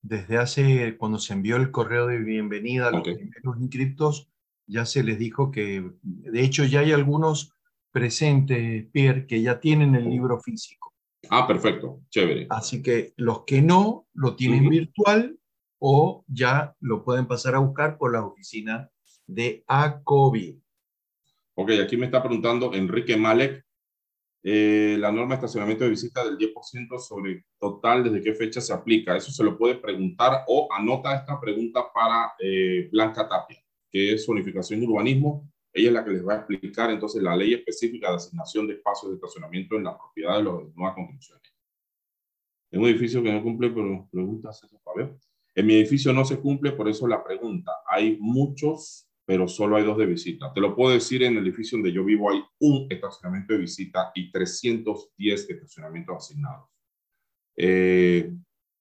desde 0.01 0.37
hace, 0.37 0.97
cuando 0.97 1.17
se 1.17 1.33
envió 1.33 1.55
el 1.55 1.71
correo 1.71 2.05
de 2.07 2.19
bienvenida 2.19 2.87
a 2.87 2.91
los 2.91 3.01
primeros 3.01 3.59
inscriptos, 3.59 4.29
ya 4.67 4.85
se 4.85 5.03
les 5.03 5.17
dijo 5.17 5.51
que, 5.51 5.91
de 6.01 6.41
hecho, 6.43 6.63
ya 6.63 6.81
hay 6.81 6.91
algunos 6.91 7.53
presentes, 7.91 8.85
Pierre, 8.91 9.25
que 9.25 9.41
ya 9.41 9.59
tienen 9.59 9.95
el 9.95 10.09
libro 10.09 10.39
físico. 10.39 10.93
Ah, 11.29 11.47
perfecto, 11.47 12.01
chévere. 12.09 12.45
Así 12.49 12.83
que 12.83 13.13
los 13.17 13.45
que 13.45 13.61
no 13.61 14.07
lo 14.13 14.35
tienen 14.35 14.69
virtual 14.69 15.39
o 15.79 16.23
ya 16.27 16.75
lo 16.79 17.03
pueden 17.03 17.27
pasar 17.27 17.55
a 17.55 17.59
buscar 17.59 17.97
por 17.97 18.11
la 18.13 18.23
oficina 18.23 18.91
de 19.25 19.63
ACOBI. 19.67 20.61
Ok, 21.55 21.71
aquí 21.83 21.97
me 21.97 22.05
está 22.05 22.21
preguntando 22.21 22.73
Enrique 22.73 23.15
Malek, 23.17 23.65
eh, 24.43 24.97
la 24.99 25.11
norma 25.11 25.29
de 25.29 25.35
estacionamiento 25.35 25.83
de 25.83 25.89
visita 25.89 26.23
del 26.23 26.37
10% 26.37 26.99
sobre 26.99 27.45
total, 27.59 28.03
¿desde 28.03 28.21
qué 28.21 28.33
fecha 28.33 28.61
se 28.61 28.73
aplica? 28.73 29.15
Eso 29.15 29.31
se 29.31 29.43
lo 29.43 29.57
puede 29.57 29.75
preguntar 29.75 30.43
o 30.47 30.67
anota 30.71 31.15
esta 31.15 31.39
pregunta 31.39 31.85
para 31.93 32.33
eh, 32.39 32.87
Blanca 32.91 33.27
Tapia, 33.27 33.63
que 33.89 34.13
es 34.13 34.25
zonificación 34.25 34.83
y 34.83 34.85
urbanismo 34.85 35.49
ella 35.75 35.89
es 35.89 35.93
la 35.93 36.05
que 36.05 36.11
les 36.11 36.25
va 36.25 36.33
a 36.33 36.37
explicar 36.37 36.89
entonces 36.89 37.21
la 37.21 37.35
ley 37.35 37.53
específica 37.53 38.09
de 38.09 38.15
asignación 38.15 38.65
de 38.65 38.75
espacios 38.75 39.11
de 39.11 39.15
estacionamiento 39.15 39.75
en 39.75 39.83
la 39.83 39.97
propiedad 39.97 40.37
de 40.37 40.43
las 40.43 40.53
nuevas 40.73 40.95
construcciones. 40.95 41.43
En 42.71 42.79
un 42.79 42.87
edificio 42.87 43.21
que 43.21 43.31
no 43.31 43.43
cumple, 43.43 43.69
pero 43.71 44.07
preguntas 44.09 44.63
eso 44.63 44.81
ver. 44.95 45.13
En 45.53 45.65
mi 45.65 45.73
edificio 45.73 46.13
no 46.13 46.23
se 46.23 46.39
cumple, 46.39 46.71
por 46.71 46.87
eso 46.87 47.05
la 47.07 47.21
pregunta. 47.21 47.73
Hay 47.87 48.17
muchos, 48.21 49.04
pero 49.25 49.47
solo 49.47 49.75
hay 49.75 49.83
dos 49.83 49.97
de 49.97 50.05
visita. 50.05 50.53
Te 50.53 50.61
lo 50.61 50.75
puedo 50.75 50.93
decir, 50.93 51.23
en 51.23 51.37
el 51.37 51.43
edificio 51.43 51.77
donde 51.77 51.91
yo 51.91 52.05
vivo 52.05 52.31
hay 52.31 52.43
un 52.59 52.87
estacionamiento 52.89 53.53
de 53.53 53.59
visita 53.59 54.11
y 54.13 54.31
310 54.31 55.49
estacionamientos 55.49 56.15
asignados. 56.17 56.69
Eh, 57.57 58.31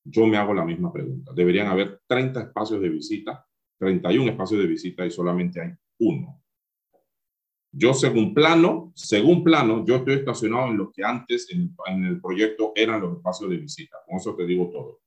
yo 0.05 0.27
me 0.27 0.37
hago 0.37 0.53
la 0.53 0.65
misma 0.65 0.93
pregunta. 0.93 1.33
Deberían 1.35 1.69
haber 1.69 2.03
30 2.07 2.43
espacios 2.43 2.81
de 2.83 2.91
visita, 2.91 3.47
31 3.79 4.33
espacios 4.33 4.61
de 4.61 4.67
visita 4.67 5.07
y 5.07 5.11
solamente 5.11 5.63
hay 5.63 5.73
uno. 6.01 6.43
Yo 7.73 7.95
según 7.95 8.35
plano, 8.35 8.93
según 8.95 9.43
plano, 9.43 9.85
yo 9.85 9.97
estoy 9.97 10.15
estacionado 10.15 10.69
en 10.69 10.77
lo 10.77 10.93
que 10.93 11.03
antes 11.03 11.49
en, 11.51 11.75
el 12.05 12.21
proyecto 12.21 12.73
eran 12.77 13.01
los 13.01 13.17
espacios 13.17 13.51
de 13.51 13.57
visita. 13.57 13.97
Con 14.07 14.19
eso 14.19 14.37
te 14.37 14.47
digo 14.47 14.71
todo. 14.71 15.01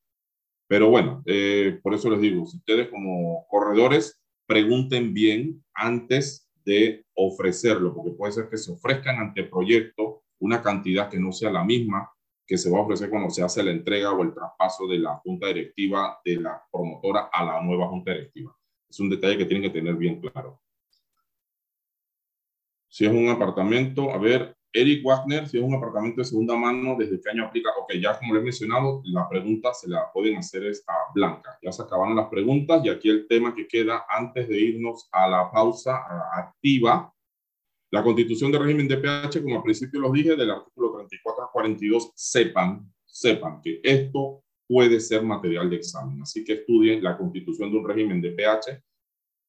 Pero 0.67 0.89
bueno, 0.89 1.21
eh, 1.25 1.79
por 1.81 1.93
eso 1.93 2.09
les 2.09 2.19
digo, 2.19 2.45
si 2.45 2.57
ustedes 2.57 2.89
como 2.89 3.45
corredores 3.47 4.21
pregunten 4.47 5.13
bien 5.13 5.63
antes 5.73 6.49
de 6.65 7.05
ofrecerlo, 7.13 7.93
porque 7.93 8.11
puede 8.11 8.33
ser 8.33 8.49
que 8.49 8.57
se 8.57 8.71
ofrezcan 8.71 9.19
ante 9.19 9.43
proyecto 9.43 10.23
una 10.39 10.61
cantidad 10.61 11.09
que 11.09 11.19
no 11.19 11.31
sea 11.31 11.51
la 11.51 11.63
misma 11.63 12.11
que 12.47 12.57
se 12.57 12.71
va 12.71 12.79
a 12.79 12.81
ofrecer 12.81 13.09
cuando 13.09 13.29
se 13.29 13.43
hace 13.43 13.61
la 13.61 13.71
entrega 13.71 14.11
o 14.11 14.23
el 14.23 14.33
traspaso 14.33 14.87
de 14.87 14.99
la 14.99 15.17
junta 15.17 15.47
directiva 15.47 16.19
de 16.23 16.37
la 16.37 16.61
promotora 16.71 17.29
a 17.31 17.43
la 17.43 17.61
nueva 17.61 17.89
junta 17.89 18.13
directiva. 18.13 18.55
Es 18.89 18.99
un 19.01 19.09
detalle 19.09 19.37
que 19.37 19.45
tienen 19.45 19.69
que 19.69 19.77
tener 19.77 19.95
bien 19.95 20.21
claro. 20.21 20.61
Si 22.87 23.05
es 23.05 23.11
un 23.11 23.27
apartamento, 23.27 24.11
a 24.11 24.17
ver, 24.17 24.56
Eric 24.73 25.03
Wagner, 25.05 25.47
si 25.47 25.57
es 25.57 25.63
un 25.63 25.73
apartamento 25.73 26.21
de 26.21 26.25
segunda 26.25 26.55
mano, 26.55 26.95
¿desde 26.97 27.19
qué 27.19 27.29
año 27.29 27.45
aplica? 27.45 27.69
Ok, 27.79 27.93
ya 28.01 28.17
como 28.19 28.33
le 28.33 28.41
he 28.41 28.43
mencionado, 28.43 29.01
la 29.05 29.27
pregunta 29.27 29.73
se 29.73 29.89
la 29.89 30.11
pueden 30.11 30.37
hacer 30.37 30.71
a 30.87 31.13
Blanca. 31.13 31.57
Ya 31.61 31.71
se 31.71 31.81
acabaron 31.81 32.15
las 32.15 32.27
preguntas 32.27 32.83
y 32.83 32.89
aquí 32.89 33.09
el 33.09 33.27
tema 33.27 33.55
que 33.55 33.67
queda 33.67 34.05
antes 34.09 34.47
de 34.47 34.59
irnos 34.59 35.07
a 35.11 35.27
la 35.27 35.49
pausa 35.51 36.03
activa. 36.33 37.13
La 37.89 38.03
constitución 38.03 38.51
de 38.51 38.59
régimen 38.59 38.87
de 38.87 38.97
PH, 38.97 39.41
como 39.41 39.55
al 39.55 39.63
principio 39.63 39.99
los 40.01 40.11
dije, 40.11 40.35
del 40.35 40.51
artículo 40.51 40.93
34 40.97 41.43
a 41.45 41.51
42, 41.51 42.11
sepan, 42.13 42.93
sepan 43.05 43.61
que 43.61 43.79
esto 43.81 44.43
puede 44.67 44.99
ser 44.99 45.23
material 45.23 45.69
de 45.69 45.77
examen. 45.77 46.21
Así 46.21 46.43
que 46.43 46.53
estudien 46.53 47.01
la 47.01 47.17
constitución 47.17 47.71
de 47.71 47.77
un 47.77 47.87
régimen 47.87 48.21
de 48.21 48.31
PH. 48.31 48.83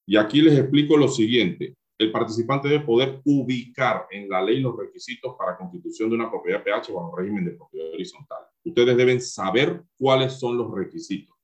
Y 0.06 0.16
aquí 0.16 0.40
les 0.40 0.56
explico 0.56 0.96
lo 0.96 1.08
siguiente 1.08 1.74
el 1.99 2.12
participante 2.12 2.68
debe 2.68 2.84
poder 2.84 3.20
ubicar 3.24 4.07
en 4.11 4.28
la 4.28 4.40
ley 4.40 4.61
los 4.61 4.76
requisitos 4.76 5.34
para 5.36 5.57
constitución 5.57 6.09
de 6.09 6.14
una 6.14 6.30
propiedad 6.30 6.62
PH 6.62 6.92
bajo 6.92 7.16
régimen 7.16 7.44
de 7.44 7.53
propiedad 7.53 7.92
horizontal. 7.92 8.38
ustedes 8.64 8.96
deben 8.96 9.20
saber 9.20 9.82
cuáles 9.99 10.34
son 10.34 10.57
los 10.57 10.72
requisitos 10.72 11.36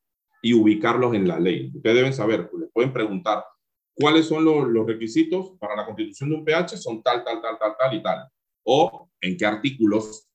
y 0.42 0.52
ubicarlos 0.54 1.14
en 1.14 1.26
la 1.26 1.40
ley. 1.40 1.72
Ustedes 1.74 1.96
deben 1.96 2.12
saber, 2.12 2.50
les 2.58 2.70
pueden 2.70 2.92
preguntar 2.92 3.44
cuáles 3.94 4.26
son 4.26 4.44
los, 4.44 4.86
requisitos 4.86 5.52
para 5.58 5.74
la 5.74 5.86
constitución 5.86 6.30
de 6.30 6.36
un 6.36 6.44
PH, 6.44 6.76
son 6.76 7.02
tal, 7.02 7.24
tal, 7.24 7.40
tal, 7.40 7.58
tal, 7.58 7.74
tal 7.78 7.94
y 7.94 8.02
tal. 8.02 8.28
O 8.64 9.08
en 9.20 9.36
qué 9.36 9.46
artículos 9.46 10.28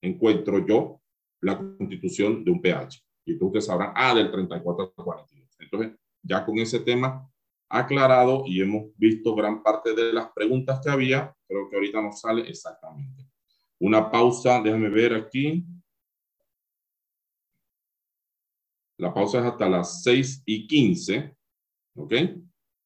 encuentro 0.00 0.64
yo 0.64 1.00
la 1.40 1.58
constitución 1.58 2.44
de 2.44 2.50
un 2.50 2.62
PH. 2.62 3.02
Y 3.26 3.34
ustedes 3.34 3.66
sabrán, 3.66 3.92
ah, 3.94 4.14
del 4.14 4.30
34 4.30 4.94
al 4.96 5.04
42. 5.04 5.56
Entonces, 5.58 5.92
ya 6.22 6.46
con 6.46 6.58
ese 6.58 6.80
tema 6.80 7.28
aclarado 7.68 8.44
y 8.46 8.60
hemos 8.60 8.96
visto 8.96 9.34
gran 9.34 9.62
parte 9.62 9.94
de 9.94 10.12
las 10.12 10.32
preguntas 10.32 10.80
que 10.82 10.90
había, 10.90 11.34
creo 11.46 11.68
que 11.68 11.76
ahorita 11.76 12.00
nos 12.00 12.20
sale 12.20 12.48
exactamente. 12.48 13.24
Una 13.78 14.10
pausa, 14.10 14.60
déjame 14.60 14.88
ver 14.88 15.14
aquí. 15.14 15.64
La 18.98 19.14
pausa 19.14 19.38
es 19.38 19.44
hasta 19.44 19.68
las 19.68 20.02
6 20.02 20.42
y 20.46 20.66
15, 20.66 21.36
¿ok? 21.94 22.14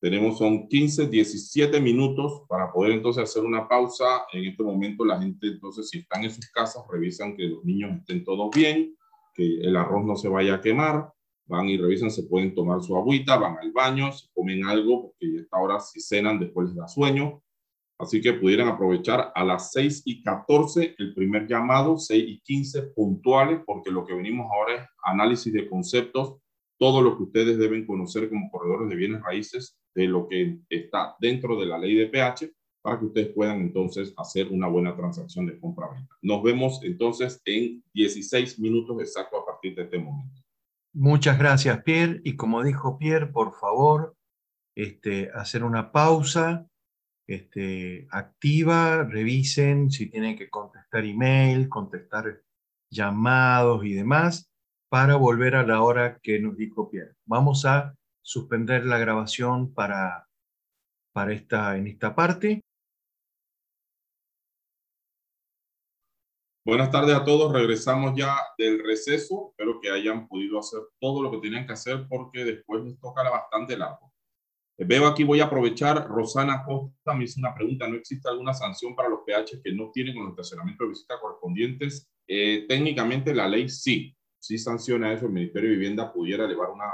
Tenemos 0.02 0.36
son 0.36 0.66
15, 0.66 1.06
17 1.06 1.80
minutos 1.80 2.42
para 2.48 2.72
poder 2.72 2.92
entonces 2.92 3.22
hacer 3.22 3.44
una 3.44 3.68
pausa. 3.68 4.26
En 4.32 4.44
este 4.44 4.64
momento 4.64 5.04
la 5.04 5.20
gente 5.20 5.46
entonces 5.46 5.88
si 5.88 5.98
están 6.00 6.24
en 6.24 6.32
sus 6.32 6.50
casas 6.50 6.82
revisan 6.90 7.36
que 7.36 7.44
los 7.44 7.64
niños 7.64 7.96
estén 7.98 8.24
todos 8.24 8.50
bien, 8.54 8.96
que 9.32 9.60
el 9.60 9.76
arroz 9.76 10.04
no 10.04 10.16
se 10.16 10.28
vaya 10.28 10.54
a 10.54 10.60
quemar, 10.60 11.12
van 11.52 11.68
y 11.68 11.76
revisan, 11.76 12.10
se 12.10 12.22
pueden 12.22 12.54
tomar 12.54 12.80
su 12.80 12.96
agüita, 12.96 13.36
van 13.36 13.58
al 13.58 13.72
baño, 13.72 14.10
se 14.10 14.26
comen 14.32 14.64
algo, 14.64 15.02
porque 15.02 15.34
ya 15.34 15.40
esta 15.42 15.58
hora 15.58 15.78
si 15.80 16.00
cenan 16.00 16.40
después 16.40 16.68
les 16.68 16.76
da 16.76 16.88
sueño. 16.88 17.42
Así 17.98 18.22
que 18.22 18.32
pudieran 18.32 18.68
aprovechar 18.68 19.30
a 19.34 19.44
las 19.44 19.70
6 19.72 20.02
y 20.06 20.22
14 20.22 20.94
el 20.98 21.14
primer 21.14 21.46
llamado, 21.46 21.98
6 21.98 22.24
y 22.26 22.40
15 22.40 22.82
puntuales, 22.94 23.60
porque 23.66 23.90
lo 23.90 24.06
que 24.06 24.14
venimos 24.14 24.50
ahora 24.50 24.76
es 24.76 24.88
análisis 25.04 25.52
de 25.52 25.68
conceptos, 25.68 26.38
todo 26.78 27.02
lo 27.02 27.16
que 27.18 27.24
ustedes 27.24 27.58
deben 27.58 27.86
conocer 27.86 28.30
como 28.30 28.50
corredores 28.50 28.88
de 28.88 28.96
bienes 28.96 29.22
raíces 29.22 29.78
de 29.94 30.06
lo 30.06 30.26
que 30.26 30.58
está 30.70 31.14
dentro 31.20 31.60
de 31.60 31.66
la 31.66 31.78
ley 31.78 31.94
de 31.94 32.06
PH 32.06 32.50
para 32.80 32.98
que 32.98 33.04
ustedes 33.04 33.28
puedan 33.28 33.60
entonces 33.60 34.12
hacer 34.16 34.48
una 34.48 34.68
buena 34.68 34.96
transacción 34.96 35.46
de 35.46 35.60
compra-venta. 35.60 36.16
Nos 36.22 36.42
vemos 36.42 36.80
entonces 36.82 37.40
en 37.44 37.84
16 37.92 38.58
minutos 38.58 38.98
exacto 39.00 39.38
a 39.38 39.46
partir 39.46 39.76
de 39.76 39.82
este 39.82 39.98
momento. 39.98 40.41
Muchas 40.94 41.38
gracias, 41.38 41.82
Pierre. 41.82 42.20
Y 42.24 42.36
como 42.36 42.62
dijo 42.62 42.98
Pierre, 42.98 43.26
por 43.26 43.54
favor, 43.58 44.14
este, 44.74 45.30
hacer 45.34 45.64
una 45.64 45.90
pausa 45.90 46.66
este, 47.26 48.06
activa, 48.10 49.04
revisen 49.04 49.90
si 49.90 50.10
tienen 50.10 50.36
que 50.36 50.50
contestar 50.50 51.04
email, 51.04 51.68
contestar 51.68 52.42
llamados 52.90 53.84
y 53.84 53.94
demás, 53.94 54.50
para 54.90 55.16
volver 55.16 55.54
a 55.56 55.66
la 55.66 55.82
hora 55.82 56.18
que 56.22 56.38
nos 56.40 56.56
dijo 56.56 56.90
Pierre. 56.90 57.14
Vamos 57.24 57.64
a 57.64 57.94
suspender 58.20 58.84
la 58.84 58.98
grabación 58.98 59.72
para, 59.72 60.28
para 61.14 61.32
esta, 61.32 61.78
en 61.78 61.86
esta 61.86 62.14
parte. 62.14 62.60
Buenas 66.64 66.92
tardes 66.92 67.16
a 67.16 67.24
todos. 67.24 67.52
Regresamos 67.52 68.14
ya 68.16 68.36
del 68.56 68.84
receso. 68.84 69.48
Espero 69.50 69.80
que 69.80 69.90
hayan 69.90 70.28
podido 70.28 70.60
hacer 70.60 70.78
todo 71.00 71.20
lo 71.20 71.32
que 71.32 71.38
tenían 71.38 71.66
que 71.66 71.72
hacer 71.72 72.06
porque 72.08 72.44
después 72.44 72.84
les 72.84 73.00
toca 73.00 73.28
bastante 73.28 73.76
largo. 73.76 74.12
Veo 74.78 75.08
aquí, 75.08 75.24
voy 75.24 75.40
a 75.40 75.46
aprovechar. 75.46 76.06
Rosana 76.06 76.64
Costa 76.64 77.14
me 77.14 77.24
hizo 77.24 77.40
una 77.40 77.52
pregunta. 77.52 77.88
¿No 77.88 77.96
existe 77.96 78.28
alguna 78.28 78.54
sanción 78.54 78.94
para 78.94 79.08
los 79.08 79.22
PH 79.26 79.60
que 79.60 79.72
no 79.72 79.90
tienen 79.92 80.14
con 80.14 80.26
el 80.26 80.30
estacionamiento 80.30 80.84
de 80.84 80.90
visita 80.90 81.18
correspondientes? 81.20 82.08
Eh, 82.28 82.64
técnicamente 82.68 83.34
la 83.34 83.48
ley 83.48 83.68
sí, 83.68 84.16
sí 84.38 84.56
sanciona 84.56 85.12
eso. 85.12 85.26
El 85.26 85.32
Ministerio 85.32 85.68
de 85.68 85.76
Vivienda 85.76 86.12
pudiera 86.12 86.44
elevar 86.44 86.70
una, 86.70 86.92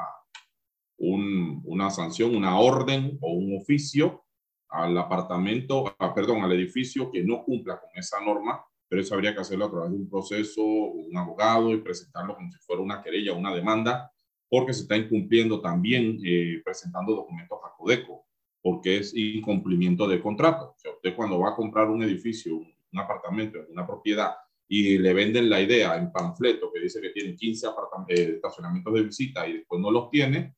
una 1.64 1.90
sanción, 1.90 2.34
una 2.34 2.58
orden 2.58 3.18
o 3.20 3.32
un 3.32 3.58
oficio 3.60 4.24
al 4.70 4.96
apartamento, 4.96 5.94
ah, 5.98 6.14
perdón, 6.14 6.42
al 6.42 6.52
edificio 6.52 7.10
que 7.10 7.22
no 7.22 7.44
cumpla 7.44 7.78
con 7.78 7.90
esa 7.96 8.18
norma, 8.24 8.64
pero 8.88 9.02
eso 9.02 9.14
habría 9.14 9.34
que 9.34 9.40
hacerlo 9.40 9.66
a 9.66 9.70
través 9.70 9.90
de 9.90 9.96
un 9.96 10.08
proceso, 10.08 10.62
un 10.62 11.16
abogado 11.16 11.72
y 11.72 11.78
presentarlo 11.78 12.34
como 12.34 12.50
si 12.50 12.58
fuera 12.58 12.82
una 12.82 13.02
querella 13.02 13.34
una 13.34 13.54
demanda, 13.54 14.10
porque 14.48 14.72
se 14.72 14.82
está 14.82 14.96
incumpliendo 14.96 15.60
también 15.60 16.18
eh, 16.24 16.62
presentando 16.64 17.14
documentos 17.14 17.58
a 17.64 17.76
Codeco, 17.76 18.24
porque 18.62 18.98
es 18.98 19.14
incumplimiento 19.14 20.08
de 20.08 20.22
contrato. 20.22 20.74
O 20.84 20.90
usted 20.94 21.14
cuando 21.14 21.38
va 21.38 21.50
a 21.50 21.56
comprar 21.56 21.88
un 21.90 22.02
edificio, 22.02 22.56
un 22.56 22.98
apartamento, 22.98 23.58
una 23.70 23.86
propiedad, 23.86 24.34
y 24.66 24.98
le 24.98 25.14
venden 25.14 25.48
la 25.48 25.60
idea 25.60 25.96
en 25.96 26.12
panfleto 26.12 26.70
que 26.72 26.80
dice 26.80 27.00
que 27.00 27.10
tiene 27.10 27.34
15 27.34 27.66
eh, 28.08 28.32
estacionamientos 28.36 28.94
de 28.94 29.02
visita 29.02 29.46
y 29.46 29.54
después 29.54 29.80
no 29.80 29.90
los 29.90 30.10
tiene, 30.10 30.54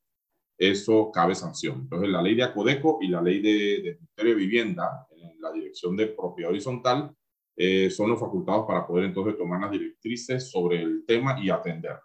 eso 0.58 1.10
cabe 1.12 1.34
sanción. 1.34 1.80
Entonces, 1.82 2.10
la 2.10 2.22
ley 2.22 2.34
de 2.34 2.42
Acodeco 2.42 2.98
y 3.00 3.08
la 3.08 3.22
ley 3.22 3.40
de 3.40 3.98
Ministerio 3.98 4.34
de 4.34 4.40
Vivienda, 4.40 5.06
en 5.16 5.40
la 5.40 5.52
dirección 5.52 5.96
de 5.96 6.08
propiedad 6.08 6.50
horizontal, 6.50 7.14
eh, 7.62 7.90
son 7.90 8.08
los 8.08 8.18
facultados 8.18 8.66
para 8.66 8.86
poder 8.86 9.04
entonces 9.04 9.36
tomar 9.36 9.60
las 9.60 9.70
directrices 9.70 10.50
sobre 10.50 10.80
el 10.80 11.04
tema 11.06 11.38
y 11.42 11.50
atenderlo. 11.50 12.00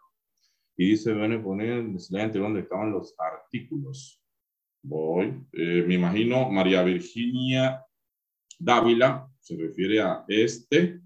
Y 0.75 0.89
dice, 0.89 1.13
bueno, 1.13 1.41
poner 1.41 1.85
entre 2.11 2.41
donde 2.41 2.59
estaban 2.59 2.91
los 2.91 3.15
artículos. 3.17 4.21
Voy. 4.83 5.27
Eh, 5.53 5.83
me 5.87 5.93
imagino 5.93 6.49
María 6.49 6.83
Virginia 6.83 7.81
Dávila, 8.59 9.31
se 9.39 9.55
refiere 9.55 10.01
a 10.01 10.25
este. 10.27 10.99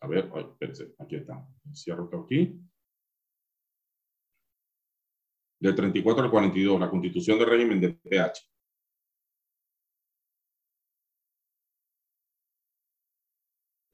A 0.00 0.06
ver, 0.06 0.30
espérense, 0.36 0.94
aquí 0.98 1.16
está. 1.16 1.42
Cierro 1.72 2.04
esto 2.04 2.24
aquí 2.24 2.60
del 5.58 5.74
34 5.74 6.24
al 6.24 6.30
42, 6.30 6.78
la 6.78 6.90
constitución 6.90 7.38
de 7.38 7.44
régimen 7.46 7.80
de 7.80 7.94
PH. 7.94 8.55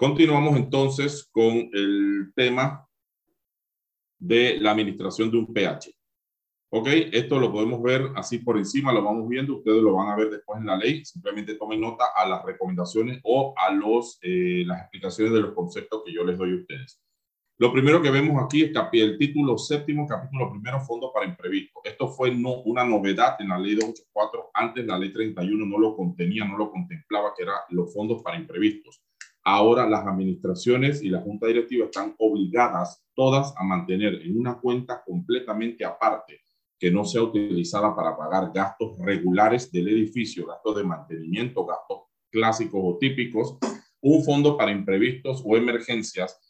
Continuamos 0.02 0.56
entonces 0.56 1.28
con 1.30 1.70
el 1.72 2.32
tema 2.34 2.84
de 4.18 4.58
la 4.58 4.72
administración 4.72 5.30
de 5.30 5.38
un 5.38 5.54
PH. 5.54 5.94
Ok, 6.72 6.88
esto 7.12 7.38
lo 7.38 7.52
podemos 7.52 7.80
ver 7.80 8.10
así 8.16 8.38
por 8.38 8.58
encima, 8.58 8.92
lo 8.92 9.04
vamos 9.04 9.28
viendo, 9.28 9.58
ustedes 9.58 9.80
lo 9.80 9.94
van 9.94 10.08
a 10.08 10.16
ver 10.16 10.28
después 10.30 10.58
en 10.58 10.66
la 10.66 10.76
ley, 10.76 11.04
simplemente 11.04 11.54
tomen 11.54 11.80
nota 11.80 12.06
a 12.16 12.26
las 12.26 12.44
recomendaciones 12.44 13.20
o 13.22 13.54
a 13.56 13.70
los, 13.70 14.18
eh, 14.22 14.64
las 14.66 14.80
explicaciones 14.80 15.34
de 15.34 15.40
los 15.40 15.54
conceptos 15.54 16.02
que 16.04 16.12
yo 16.12 16.24
les 16.24 16.36
doy 16.36 16.50
a 16.50 16.56
ustedes. 16.56 17.00
Lo 17.58 17.72
primero 17.72 18.02
que 18.02 18.10
vemos 18.10 18.42
aquí 18.42 18.62
es 18.62 18.72
el 18.94 19.18
título 19.18 19.56
séptimo, 19.56 20.08
capítulo 20.08 20.50
primero, 20.50 20.80
fondo 20.80 21.12
para 21.12 21.26
imprevisto. 21.26 21.78
Esto 21.84 22.08
fue 22.08 22.34
no, 22.34 22.62
una 22.62 22.82
novedad 22.82 23.36
en 23.38 23.50
la 23.50 23.58
ley 23.60 23.76
284. 23.76 24.50
Antes 24.52 24.84
la 24.84 24.98
ley 24.98 25.12
31 25.12 25.64
no 25.64 25.78
lo 25.78 25.94
contenía, 25.94 26.44
no 26.44 26.58
lo 26.58 26.72
contemplaba, 26.72 27.34
que 27.36 27.44
eran 27.44 27.54
los 27.70 27.94
fondos 27.94 28.20
para 28.20 28.36
imprevistos. 28.36 29.00
Ahora 29.44 29.88
las 29.88 30.06
administraciones 30.06 31.02
y 31.02 31.08
la 31.08 31.20
junta 31.20 31.48
directiva 31.48 31.86
están 31.86 32.14
obligadas 32.18 33.04
todas 33.14 33.52
a 33.56 33.64
mantener 33.64 34.14
en 34.22 34.38
una 34.38 34.58
cuenta 34.60 35.02
completamente 35.04 35.84
aparte 35.84 36.42
que 36.78 36.90
no 36.90 37.04
sea 37.04 37.22
utilizada 37.22 37.94
para 37.94 38.16
pagar 38.16 38.52
gastos 38.52 38.98
regulares 38.98 39.70
del 39.70 39.88
edificio, 39.88 40.46
gastos 40.46 40.76
de 40.76 40.84
mantenimiento, 40.84 41.64
gastos 41.64 42.02
clásicos 42.30 42.80
o 42.82 42.98
típicos, 42.98 43.58
un 44.00 44.24
fondo 44.24 44.56
para 44.56 44.72
imprevistos 44.72 45.42
o 45.44 45.56
emergencias 45.56 46.40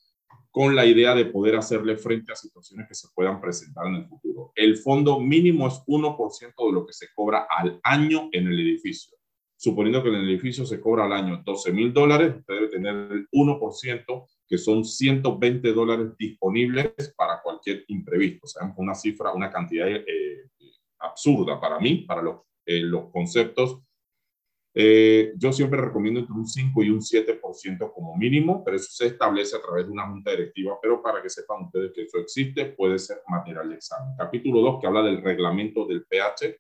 con 0.51 0.76
la 0.76 0.84
idea 0.84 1.14
de 1.14 1.24
poder 1.24 1.57
hacerle 1.57 1.97
frente 1.97 2.32
a 2.32 2.36
situaciones 2.36 2.86
que 2.86 2.95
se 2.95 3.09
puedan 3.14 3.40
presentar 3.40 3.86
en 3.86 3.97
el 3.97 4.07
futuro. 4.07 4.53
El 4.55 4.76
fondo 4.76 5.18
mínimo 5.18 5.66
es 5.66 5.82
1% 5.86 6.66
de 6.66 6.72
lo 6.72 6.86
que 6.86 6.93
se 6.93 7.09
cobra 7.14 7.47
al 7.49 7.80
año 7.82 8.28
en 8.32 8.49
el 8.49 8.61
edificio. 8.61 9.16
Suponiendo 9.62 10.02
que 10.02 10.08
en 10.08 10.16
el 10.16 10.28
edificio 10.28 10.66
se 10.66 10.80
cobra 10.80 11.04
al 11.04 11.12
año 11.12 11.42
12 11.44 11.72
mil 11.72 11.92
dólares, 11.92 12.34
usted 12.36 12.54
debe 12.54 12.68
tener 12.68 12.94
el 13.12 13.28
1%, 13.30 14.26
que 14.48 14.58
son 14.58 14.84
120 14.84 15.72
dólares 15.72 16.16
disponibles 16.18 17.14
para 17.16 17.40
cualquier 17.40 17.84
imprevisto. 17.86 18.46
O 18.46 18.48
sea, 18.48 18.74
una 18.76 18.94
cifra, 18.94 19.32
una 19.32 19.50
cantidad 19.50 19.88
eh, 19.88 20.48
absurda 20.98 21.60
para 21.60 21.78
mí, 21.78 21.98
para 22.08 22.22
los, 22.22 22.40
eh, 22.66 22.80
los 22.80 23.10
conceptos 23.10 23.82
eh, 24.74 25.34
yo 25.36 25.52
siempre 25.52 25.80
recomiendo 25.80 26.20
entre 26.20 26.34
un 26.34 26.46
5 26.46 26.82
y 26.82 26.90
un 26.90 27.00
7% 27.00 27.92
como 27.92 28.16
mínimo, 28.16 28.64
pero 28.64 28.78
eso 28.78 28.90
se 28.90 29.08
establece 29.08 29.54
a 29.56 29.60
través 29.60 29.86
de 29.86 29.92
una 29.92 30.08
junta 30.08 30.30
directiva, 30.30 30.78
pero 30.80 31.02
para 31.02 31.20
que 31.20 31.28
sepan 31.28 31.64
ustedes 31.64 31.92
que 31.92 32.02
eso 32.02 32.18
existe, 32.18 32.66
puede 32.66 32.98
ser 32.98 33.18
material 33.28 33.68
de 33.68 33.74
examen. 33.76 34.14
Capítulo 34.16 34.62
2, 34.62 34.80
que 34.80 34.86
habla 34.86 35.02
del 35.02 35.22
reglamento 35.22 35.86
del 35.86 36.04
pH. 36.04 36.58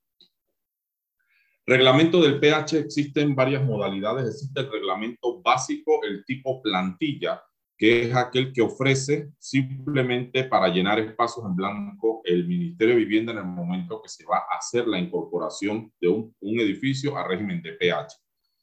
Reglamento 1.72 2.20
del 2.20 2.38
pH 2.38 2.80
existen 2.80 3.34
varias 3.34 3.64
modalidades. 3.64 4.26
Existe 4.28 4.60
el 4.60 4.70
reglamento 4.70 5.40
básico, 5.40 6.04
el 6.04 6.22
tipo 6.26 6.60
plantilla, 6.60 7.42
que 7.78 8.02
es 8.02 8.14
aquel 8.14 8.52
que 8.52 8.60
ofrece 8.60 9.30
simplemente 9.38 10.44
para 10.44 10.68
llenar 10.68 10.98
espacios 10.98 11.46
en 11.46 11.56
blanco 11.56 12.20
el 12.26 12.46
Ministerio 12.46 12.94
de 12.94 13.00
Vivienda 13.00 13.32
en 13.32 13.38
el 13.38 13.46
momento 13.46 14.02
que 14.02 14.10
se 14.10 14.22
va 14.26 14.44
a 14.50 14.58
hacer 14.58 14.86
la 14.86 14.98
incorporación 14.98 15.90
de 15.98 16.08
un, 16.08 16.34
edificio 16.42 17.16
a 17.16 17.26
régimen 17.26 17.62
de 17.62 17.72
pH. 17.72 18.18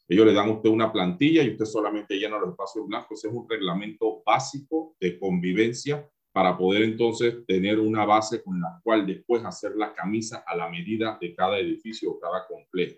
Ellos 0.07 0.27
le 0.27 0.33
dan 0.33 0.49
a 0.49 0.51
usted 0.51 0.69
una 0.69 0.91
plantilla 0.91 1.41
y 1.41 1.49
usted 1.49 1.65
solamente 1.65 2.13
llena 2.13 2.37
los 2.37 2.51
espacios 2.51 2.85
blancos. 2.85 3.25
Es 3.25 3.31
un 3.33 3.49
reglamento 3.49 4.21
básico 4.23 4.95
de 4.99 5.17
convivencia 5.17 6.07
para 6.39 6.57
poder 6.57 6.83
entonces 6.83 7.45
tener 7.45 7.81
una 7.81 8.05
base 8.05 8.41
con 8.41 8.61
la 8.61 8.79
cual 8.81 9.05
después 9.05 9.43
hacer 9.43 9.75
la 9.75 9.93
camisa 9.93 10.45
a 10.47 10.55
la 10.55 10.69
medida 10.69 11.17
de 11.19 11.35
cada 11.35 11.59
edificio 11.59 12.11
o 12.11 12.17
cada 12.17 12.47
complejo. 12.47 12.95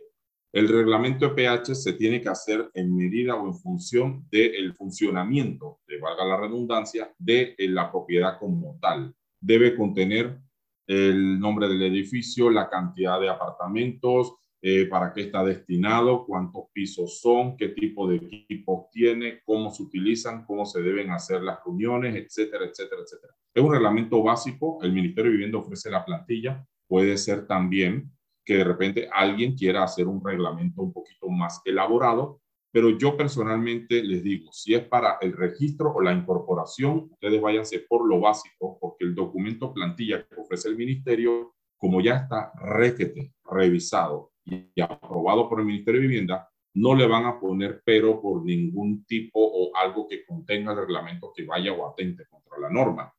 El 0.53 0.67
reglamento 0.67 1.27
de 1.27 1.33
pH 1.33 1.73
se 1.73 1.93
tiene 1.93 2.21
que 2.21 2.29
hacer 2.29 2.69
en 2.75 2.95
medida 2.95 3.33
o 3.33 3.47
en 3.47 3.55
función 3.55 4.27
del 4.29 4.75
funcionamiento, 4.75 5.79
de 5.87 5.97
valga 5.97 6.23
la 6.23 6.39
redundancia, 6.39 7.11
de 7.17 7.55
la 7.57 7.91
propiedad 7.91 8.37
como 8.37 8.77
tal. 8.79 9.11
Debe 9.39 9.75
contener 9.75 10.37
el 10.85 11.39
nombre 11.39 11.67
del 11.67 11.81
edificio, 11.81 12.47
la 12.51 12.69
cantidad 12.69 13.19
de 13.19 13.29
apartamentos, 13.29 14.35
eh, 14.64 14.86
para 14.86 15.12
qué 15.12 15.22
está 15.22 15.43
destinado, 15.43 16.24
cuántos 16.26 16.66
pisos 16.72 17.20
son, 17.20 17.57
qué 17.57 17.70
tipo 17.70 18.07
de 18.07 18.18
equipos 18.18 18.91
tiene, 18.91 19.41
cómo 19.43 19.72
se 19.72 19.82
utilizan, 19.82 20.45
cómo 20.45 20.66
se 20.66 20.82
deben 20.82 21.09
hacer 21.09 21.41
las 21.41 21.59
reuniones, 21.66 22.16
etcétera, 22.16 22.66
etcétera, 22.66 23.01
etcétera. 23.01 23.34
Es 23.53 23.64
un 23.64 23.72
reglamento 23.72 24.22
básico, 24.22 24.78
el 24.84 24.93
Ministerio 24.93 25.32
de 25.32 25.38
Vivienda 25.38 25.57
ofrece 25.57 25.89
la 25.89 26.05
plantilla, 26.05 26.64
puede 26.88 27.18
ser 27.18 27.47
también 27.47 28.12
que 28.45 28.57
de 28.57 28.64
repente 28.64 29.09
alguien 29.12 29.55
quiera 29.55 29.84
hacer 29.84 30.07
un 30.07 30.24
reglamento 30.24 30.84
un 30.84 30.93
poquito 30.93 31.28
más 31.30 31.62
elaborado, 31.66 32.41
pero 32.72 32.97
yo 32.97 33.18
personalmente 33.18 34.03
les 34.03 34.24
digo, 34.24 34.51
si 34.51 34.76
es 34.76 34.84
para 34.88 35.18
el 35.22 35.34
registro 35.34 35.91
o 35.93 36.01
la 36.01 36.14
incorporación, 36.14 37.09
ustedes 37.12 37.41
váyanse 37.41 37.80
por 37.80 38.07
lo 38.07 38.20
básico, 38.20 38.78
porque 38.80 39.05
el 39.05 39.16
documento 39.16 39.74
plantilla 39.74 40.26
que 40.26 40.39
ofrece 40.39 40.70
el 40.70 40.78
ministerio, 40.78 41.55
como 41.78 41.99
ya 41.99 42.18
está 42.18 42.53
requete, 42.62 43.34
revisado, 43.43 44.30
y 44.52 44.82
aprobado 44.82 45.49
por 45.49 45.60
el 45.60 45.66
Ministerio 45.66 46.02
de 46.02 46.08
Vivienda, 46.08 46.49
no 46.74 46.95
le 46.95 47.08
van 47.08 47.26
a 47.26 47.39
poner 47.39 47.82
pero 47.86 48.22
por 48.22 48.43
ningún 48.43 49.06
tipo 49.06 49.39
o 49.39 49.76
algo 49.76 50.08
que 50.08 50.26
contenga 50.26 50.72
el 50.72 50.80
reglamento 50.80 51.32
que 51.36 51.45
vaya 51.45 51.74
o 51.74 51.89
atente 51.89 52.26
contra 52.30 52.58
la 52.60 52.70
norma. 52.70 53.14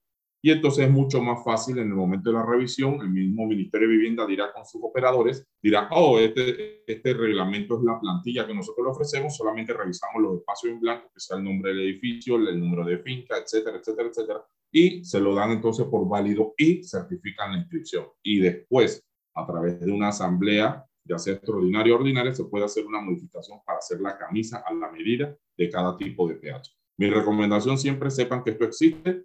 Y 0.44 0.50
entonces 0.50 0.86
es 0.86 0.90
mucho 0.90 1.22
más 1.22 1.44
fácil 1.44 1.78
en 1.78 1.88
el 1.88 1.94
momento 1.94 2.30
de 2.30 2.36
la 2.36 2.44
revisión, 2.44 3.00
el 3.00 3.10
mismo 3.10 3.46
Ministerio 3.46 3.86
de 3.86 3.94
Vivienda 3.94 4.26
dirá 4.26 4.52
con 4.52 4.66
sus 4.66 4.82
operadores, 4.82 5.46
dirá, 5.62 5.88
oh, 5.92 6.18
este, 6.18 6.82
este 6.84 7.14
reglamento 7.14 7.78
es 7.78 7.84
la 7.84 8.00
plantilla 8.00 8.44
que 8.44 8.54
nosotros 8.54 8.84
le 8.84 8.90
ofrecemos, 8.90 9.36
solamente 9.36 9.72
revisamos 9.72 10.20
los 10.20 10.38
espacios 10.38 10.72
en 10.72 10.80
blanco, 10.80 11.10
que 11.14 11.20
sea 11.20 11.36
el 11.36 11.44
nombre 11.44 11.70
del 11.70 11.82
edificio, 11.82 12.36
el 12.36 12.58
número 12.58 12.84
de 12.84 12.98
finca, 12.98 13.36
etcétera, 13.38 13.76
etcétera, 13.78 14.08
etcétera, 14.08 14.44
y 14.72 15.04
se 15.04 15.20
lo 15.20 15.32
dan 15.32 15.52
entonces 15.52 15.86
por 15.86 16.08
válido 16.08 16.54
y 16.58 16.82
certifican 16.82 17.52
la 17.52 17.58
inscripción. 17.58 18.06
Y 18.20 18.40
después, 18.40 19.06
a 19.34 19.46
través 19.46 19.78
de 19.78 19.92
una 19.92 20.08
asamblea 20.08 20.84
ya 21.04 21.18
sea 21.18 21.34
extraordinaria 21.34 21.92
o 21.92 21.96
ordinaria, 21.96 22.34
se 22.34 22.44
puede 22.44 22.64
hacer 22.64 22.86
una 22.86 23.00
modificación 23.00 23.60
para 23.64 23.78
hacer 23.78 24.00
la 24.00 24.16
camisa 24.16 24.62
a 24.66 24.72
la 24.72 24.90
medida 24.90 25.36
de 25.56 25.70
cada 25.70 25.96
tipo 25.96 26.28
de 26.28 26.36
pH. 26.36 26.70
Mi 26.98 27.10
recomendación 27.10 27.78
siempre 27.78 28.10
sepan 28.10 28.42
que 28.42 28.50
esto 28.50 28.64
existe, 28.64 29.24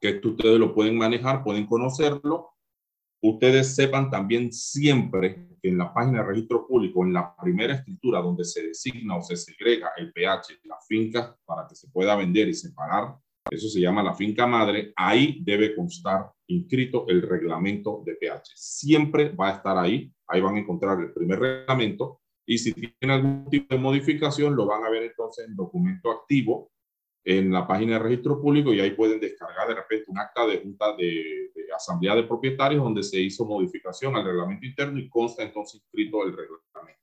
que 0.00 0.08
esto 0.08 0.30
ustedes 0.30 0.58
lo 0.58 0.74
pueden 0.74 0.96
manejar, 0.96 1.44
pueden 1.44 1.66
conocerlo. 1.66 2.50
Ustedes 3.22 3.74
sepan 3.74 4.10
también 4.10 4.50
siempre 4.50 5.46
que 5.60 5.68
en 5.68 5.76
la 5.76 5.92
página 5.92 6.22
de 6.22 6.28
registro 6.28 6.66
público, 6.66 7.04
en 7.04 7.12
la 7.12 7.36
primera 7.36 7.74
escritura 7.74 8.20
donde 8.20 8.44
se 8.44 8.66
designa 8.66 9.16
o 9.16 9.22
se 9.22 9.36
segrega 9.36 9.90
el 9.98 10.10
pH, 10.10 10.60
la 10.64 10.78
finca 10.88 11.36
para 11.44 11.66
que 11.68 11.74
se 11.74 11.88
pueda 11.88 12.16
vender 12.16 12.48
y 12.48 12.54
separar, 12.54 13.14
eso 13.50 13.68
se 13.68 13.80
llama 13.80 14.02
la 14.02 14.14
finca 14.14 14.46
madre, 14.46 14.92
ahí 14.96 15.40
debe 15.42 15.74
constar 15.74 16.30
inscrito 16.46 17.06
el 17.08 17.22
reglamento 17.22 18.02
de 18.04 18.14
pH. 18.14 18.52
Siempre 18.54 19.30
va 19.30 19.48
a 19.48 19.56
estar 19.56 19.76
ahí 19.76 20.12
Ahí 20.30 20.40
van 20.40 20.56
a 20.56 20.60
encontrar 20.60 21.00
el 21.00 21.12
primer 21.12 21.40
reglamento 21.40 22.20
y 22.46 22.58
si 22.58 22.72
tienen 22.72 23.16
algún 23.16 23.48
tipo 23.48 23.74
de 23.74 23.80
modificación, 23.80 24.56
lo 24.56 24.66
van 24.66 24.84
a 24.84 24.90
ver 24.90 25.04
entonces 25.04 25.46
en 25.46 25.54
documento 25.54 26.10
activo 26.10 26.70
en 27.24 27.52
la 27.52 27.66
página 27.66 27.92
de 27.92 27.98
registro 28.00 28.40
público 28.40 28.72
y 28.72 28.80
ahí 28.80 28.92
pueden 28.92 29.20
descargar 29.20 29.68
de 29.68 29.74
repente 29.74 30.10
un 30.10 30.18
acta 30.18 30.46
de 30.46 30.58
junta 30.58 30.96
de, 30.96 31.52
asamblea 31.76 32.16
de 32.16 32.24
propietarios 32.24 32.82
donde 32.82 33.02
se 33.02 33.20
hizo 33.20 33.44
modificación 33.44 34.16
al 34.16 34.24
reglamento 34.24 34.66
interno 34.66 34.98
y 34.98 35.08
consta 35.08 35.42
entonces 35.42 35.80
inscrito 35.80 36.24
el 36.24 36.36
reglamento. 36.36 37.00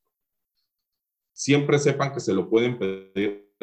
Siempre 1.32 1.80
sepan 1.80 2.14
que 2.14 2.20
se 2.20 2.34
lo 2.34 2.50
pueden 2.50 2.78
pedir 2.78 3.54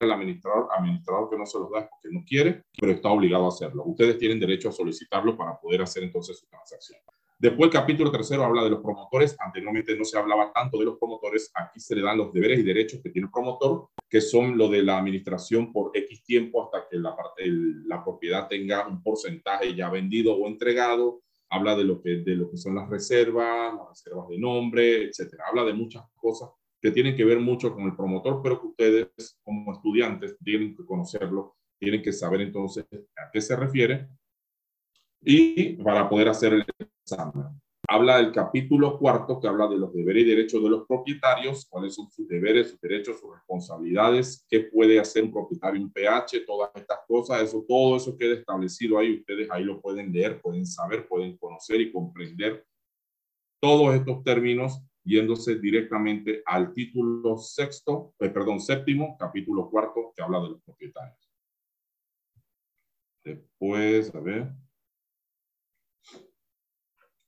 al 0.00 0.12
administrador, 0.12 0.68
administrador 0.76 1.28
que 1.28 1.36
no 1.36 1.46
se 1.46 1.58
los 1.58 1.70
da 1.70 1.88
porque 1.88 2.08
no 2.10 2.24
quiere, 2.26 2.62
pero 2.80 2.92
está 2.92 3.10
obligado 3.10 3.44
a 3.44 3.48
hacerlo. 3.48 3.84
Ustedes 3.84 4.18
tienen 4.18 4.40
derecho 4.40 4.70
a 4.70 4.72
solicitarlo 4.72 5.36
para 5.36 5.60
poder 5.60 5.82
hacer 5.82 6.04
entonces 6.04 6.38
su 6.38 6.46
transacción. 6.46 7.00
Después 7.44 7.66
el 7.66 7.72
capítulo 7.74 8.10
tercero 8.10 8.42
habla 8.42 8.64
de 8.64 8.70
los 8.70 8.80
promotores. 8.80 9.36
Anteriormente 9.38 9.94
no 9.98 10.04
se 10.06 10.16
hablaba 10.16 10.50
tanto 10.50 10.78
de 10.78 10.86
los 10.86 10.96
promotores. 10.98 11.50
Aquí 11.54 11.78
se 11.78 11.94
le 11.94 12.00
dan 12.00 12.16
los 12.16 12.32
deberes 12.32 12.58
y 12.58 12.62
derechos 12.62 13.02
que 13.02 13.10
tiene 13.10 13.26
el 13.26 13.30
promotor, 13.30 13.90
que 14.08 14.22
son 14.22 14.56
lo 14.56 14.70
de 14.70 14.82
la 14.82 14.96
administración 14.96 15.70
por 15.70 15.90
X 15.92 16.24
tiempo 16.24 16.64
hasta 16.64 16.88
que 16.88 16.96
la, 16.96 17.14
parte, 17.14 17.42
la 17.46 18.02
propiedad 18.02 18.48
tenga 18.48 18.88
un 18.88 19.02
porcentaje 19.02 19.74
ya 19.74 19.90
vendido 19.90 20.34
o 20.34 20.46
entregado. 20.46 21.20
Habla 21.50 21.76
de 21.76 21.84
lo 21.84 22.00
que, 22.00 22.22
de 22.24 22.34
lo 22.34 22.50
que 22.50 22.56
son 22.56 22.76
las 22.76 22.88
reservas, 22.88 23.74
las 23.74 23.88
reservas 23.90 24.26
de 24.30 24.38
nombre, 24.38 25.02
etcétera. 25.02 25.44
Habla 25.46 25.64
de 25.64 25.74
muchas 25.74 26.02
cosas 26.16 26.48
que 26.80 26.92
tienen 26.92 27.14
que 27.14 27.26
ver 27.26 27.40
mucho 27.40 27.74
con 27.74 27.84
el 27.84 27.94
promotor, 27.94 28.40
pero 28.42 28.58
que 28.58 28.68
ustedes 28.68 29.38
como 29.42 29.70
estudiantes 29.74 30.38
tienen 30.42 30.74
que 30.74 30.86
conocerlo, 30.86 31.56
tienen 31.78 32.00
que 32.00 32.14
saber 32.14 32.40
entonces 32.40 32.86
a 32.90 33.30
qué 33.30 33.42
se 33.42 33.54
refiere 33.54 34.08
y 35.20 35.74
para 35.82 36.08
poder 36.08 36.30
hacer 36.30 36.54
el 36.54 36.64
Habla 37.86 38.16
del 38.16 38.32
capítulo 38.32 38.98
cuarto 38.98 39.38
que 39.38 39.46
habla 39.46 39.68
de 39.68 39.76
los 39.76 39.92
deberes 39.92 40.24
y 40.24 40.28
derechos 40.28 40.62
de 40.62 40.70
los 40.70 40.86
propietarios, 40.86 41.66
cuáles 41.68 41.94
son 41.94 42.10
sus 42.10 42.26
deberes, 42.26 42.70
sus 42.70 42.80
derechos, 42.80 43.20
sus 43.20 43.30
responsabilidades, 43.34 44.44
qué 44.48 44.60
puede 44.60 44.98
hacer 44.98 45.24
un 45.24 45.32
propietario, 45.32 45.82
un 45.82 45.92
PH, 45.92 46.40
todas 46.46 46.70
estas 46.74 47.00
cosas, 47.06 47.42
eso, 47.42 47.62
todo 47.68 47.96
eso 47.96 48.16
queda 48.16 48.34
establecido 48.34 48.98
ahí, 48.98 49.18
ustedes 49.18 49.50
ahí 49.50 49.64
lo 49.64 49.80
pueden 49.82 50.12
leer, 50.12 50.40
pueden 50.40 50.64
saber, 50.64 51.06
pueden 51.06 51.36
conocer 51.36 51.80
y 51.82 51.92
comprender 51.92 52.64
todos 53.60 53.94
estos 53.94 54.24
términos 54.24 54.82
yéndose 55.04 55.56
directamente 55.56 56.42
al 56.46 56.72
título 56.72 57.36
sexto, 57.36 58.14
eh, 58.18 58.30
perdón, 58.30 58.60
séptimo, 58.60 59.16
capítulo 59.18 59.68
cuarto, 59.68 60.12
que 60.16 60.22
habla 60.22 60.40
de 60.40 60.48
los 60.50 60.62
propietarios. 60.62 61.30
Después, 63.22 64.14
a 64.14 64.20
ver. 64.20 64.63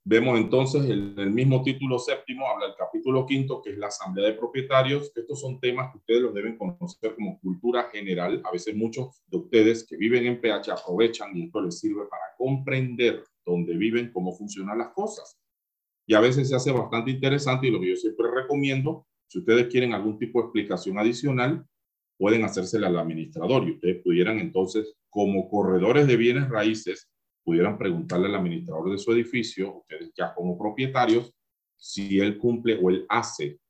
Vemos 0.08 0.38
entonces 0.38 0.84
el, 0.84 1.16
el, 1.18 1.32
mismo 1.32 1.64
título 1.64 1.98
séptimo, 1.98 2.46
habla 2.46 2.66
del 2.66 2.76
capítulo 2.76 3.26
quinto, 3.26 3.60
que 3.60 3.70
es 3.70 3.76
la 3.76 3.88
asamblea 3.88 4.28
de 4.28 4.34
propietarios. 4.34 5.10
Estos 5.12 5.40
son 5.40 5.58
temas 5.58 5.90
que 5.90 5.98
ustedes 5.98 6.22
los 6.22 6.32
deben 6.32 6.56
conocer 6.56 7.16
como 7.16 7.40
cultura 7.40 7.90
general. 7.90 8.40
A 8.44 8.52
veces 8.52 8.76
muchos 8.76 9.20
de 9.26 9.38
ustedes 9.38 9.84
que 9.84 9.96
viven 9.96 10.24
en 10.26 10.40
PH 10.40 10.70
aprovechan 10.70 11.36
y 11.36 11.46
esto 11.46 11.60
les 11.60 11.80
sirve 11.80 12.04
para 12.08 12.22
comprender 12.38 13.24
dónde 13.44 13.76
viven, 13.76 14.12
cómo 14.12 14.32
funcionan 14.32 14.78
las 14.78 14.90
cosas. 14.90 15.40
Y 16.06 16.14
a 16.14 16.20
veces 16.20 16.50
se 16.50 16.54
hace 16.54 16.70
bastante 16.70 17.10
interesante 17.10 17.66
y 17.66 17.72
lo 17.72 17.80
que 17.80 17.88
yo 17.88 17.96
siempre 17.96 18.30
recomiendo, 18.32 19.08
si 19.26 19.40
ustedes 19.40 19.66
quieren 19.66 19.92
algún 19.92 20.20
tipo 20.20 20.38
de 20.38 20.44
explicación 20.44 21.00
adicional, 21.00 21.66
pueden 22.16 22.44
hacérsela 22.44 22.86
al 22.86 22.98
administrador 23.00 23.66
y 23.66 23.72
ustedes 23.72 24.04
pudieran 24.04 24.38
entonces, 24.38 24.94
como 25.10 25.50
corredores 25.50 26.06
de 26.06 26.16
bienes 26.16 26.48
raíces, 26.48 27.10
pudieran 27.46 27.78
preguntarle 27.78 28.26
al 28.26 28.34
administrador 28.34 28.90
de 28.90 28.98
su 28.98 29.12
edificio, 29.12 29.76
ustedes 29.76 30.12
ya 30.18 30.34
como 30.34 30.58
propietarios, 30.58 31.32
si 31.76 32.18
él 32.18 32.38
cumple 32.38 32.76
o 32.82 32.90
él 32.90 33.06
hace 33.08 33.60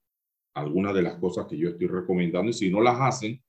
alguna 0.54 0.94
de 0.94 1.02
las 1.02 1.16
cosas 1.16 1.46
que 1.46 1.58
yo 1.58 1.68
estoy 1.68 1.86
recomendando 1.86 2.48
y 2.48 2.54
si 2.54 2.70
no 2.70 2.80
las 2.80 2.98
hacen, 2.98 3.44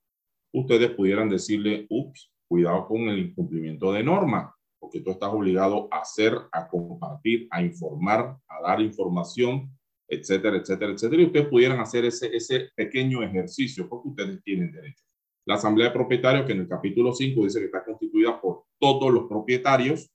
ustedes 0.54 0.92
pudieran 0.92 1.30
decirle, 1.30 1.88
ups, 1.90 2.30
cuidado 2.46 2.88
con 2.88 3.04
el 3.04 3.20
incumplimiento 3.20 3.94
de 3.94 4.04
norma, 4.04 4.54
porque 4.78 5.00
tú 5.00 5.12
estás 5.12 5.30
obligado 5.30 5.88
a 5.92 6.00
hacer, 6.00 6.38
a 6.52 6.68
compartir, 6.68 7.48
a 7.50 7.62
informar, 7.62 8.38
a 8.50 8.62
dar 8.62 8.82
información, 8.82 9.72
etcétera, 10.10 10.58
etcétera, 10.58 10.92
etcétera, 10.92 11.22
y 11.22 11.26
ustedes 11.26 11.48
pudieran 11.48 11.80
hacer 11.80 12.04
ese, 12.04 12.36
ese 12.36 12.70
pequeño 12.76 13.24
ejercicio 13.24 13.88
porque 13.88 14.10
ustedes 14.10 14.44
tienen 14.44 14.74
derecho. 14.74 15.06
La 15.46 15.56
asamblea 15.56 15.88
de 15.88 15.94
propietarios, 15.94 16.46
que 16.46 16.52
en 16.52 16.60
el 16.60 16.68
capítulo 16.68 17.14
5 17.14 17.44
dice 17.46 17.60
que 17.60 17.68
está 17.68 17.86
constituida 17.86 18.42
por 18.42 18.66
todos 18.78 19.14
los 19.14 19.30
propietarios, 19.30 20.12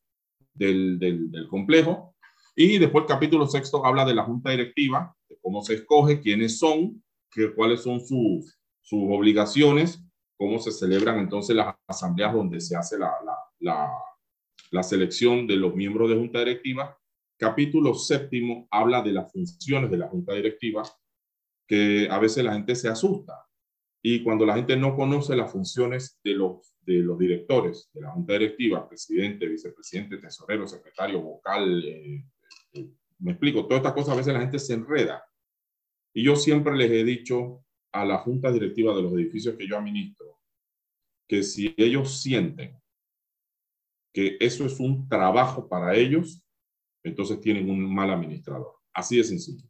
del, 0.55 0.99
del, 0.99 1.49
complejo. 1.49 2.15
Y 2.55 2.79
después 2.79 3.03
el 3.03 3.09
capítulo 3.09 3.47
sexto 3.47 3.85
habla 3.85 4.05
de 4.05 4.15
la 4.15 4.25
junta 4.25 4.51
directiva, 4.51 5.15
de 5.29 5.39
cómo 5.41 5.63
se 5.63 5.75
escoge, 5.75 6.21
quiénes 6.21 6.59
son, 6.59 7.03
que, 7.31 7.55
cuáles 7.55 7.83
son 7.83 8.01
sus, 8.01 8.59
sus 8.83 9.03
obligaciones, 9.11 10.05
cómo 10.37 10.59
se 10.59 10.73
celebran 10.73 11.19
entonces 11.19 11.57
las 11.57 11.75
asambleas 11.87 12.35
donde 12.35 12.61
se 12.61 12.77
hace 12.77 12.99
la, 12.99 13.13
la, 13.25 13.37
la, 13.61 13.91
la 14.71 14.83
selección 14.83 15.47
de 15.47 15.57
los 15.57 15.75
miembros 15.75 16.11
de 16.11 16.17
junta 16.17 16.41
directiva. 16.41 16.99
Capítulo 17.39 17.95
séptimo 17.95 18.69
habla 18.71 19.03
de 19.03 19.13
las 19.13 19.33
funciones 19.33 19.91
de 19.91 19.99
la 19.99 20.09
junta 20.09 20.35
directiva, 20.35 20.83
que 21.67 22.09
a 22.11 22.19
veces 22.19 22.45
la 22.45 22.53
gente 22.53 22.75
se 22.75 22.89
asusta. 22.89 23.35
Y 24.03 24.23
cuando 24.23 24.45
la 24.45 24.57
gente 24.57 24.77
no 24.77 24.97
conoce 24.97 25.37
las 25.37 25.53
funciones 25.53 26.19
de 26.25 26.35
los 26.35 26.73
de 26.85 26.95
los 26.95 27.19
directores 27.19 27.91
de 27.93 28.01
la 28.01 28.11
Junta 28.11 28.35
Directiva, 28.35 28.89
presidente, 28.89 29.47
vicepresidente, 29.47 30.19
tesorero, 30.19 30.67
secretario, 30.67 31.21
vocal, 31.21 31.85
eh, 31.85 32.25
eh, 32.73 32.91
me 33.19 33.33
explico, 33.33 33.67
todas 33.67 33.79
estas 33.79 33.93
cosas 33.93 34.15
a 34.15 34.17
veces 34.17 34.35
la 34.35 34.41
gente 34.41 34.59
se 34.59 34.75
enreda. 34.75 35.25
Y 36.13 36.25
yo 36.25 36.37
siempre 36.37 36.77
les 36.77 36.91
he 36.91 37.05
dicho 37.05 37.65
a 37.93 38.05
la 38.05 38.19
Junta 38.19 38.51
Directiva 38.51 38.95
de 38.95 39.03
los 39.03 39.13
edificios 39.13 39.57
que 39.57 39.67
yo 39.67 39.79
administro, 39.79 40.41
que 41.29 41.43
si 41.43 41.73
ellos 41.77 42.21
sienten 42.21 42.79
que 44.13 44.37
eso 44.41 44.67
es 44.67 44.79
un 44.79 45.09
trabajo 45.09 45.69
para 45.69 45.95
ellos, 45.95 46.43
entonces 47.03 47.41
tienen 47.41 47.71
un 47.71 47.95
mal 47.95 48.11
administrador. 48.11 48.75
Así 48.93 49.17
de 49.17 49.25
sencillo. 49.25 49.67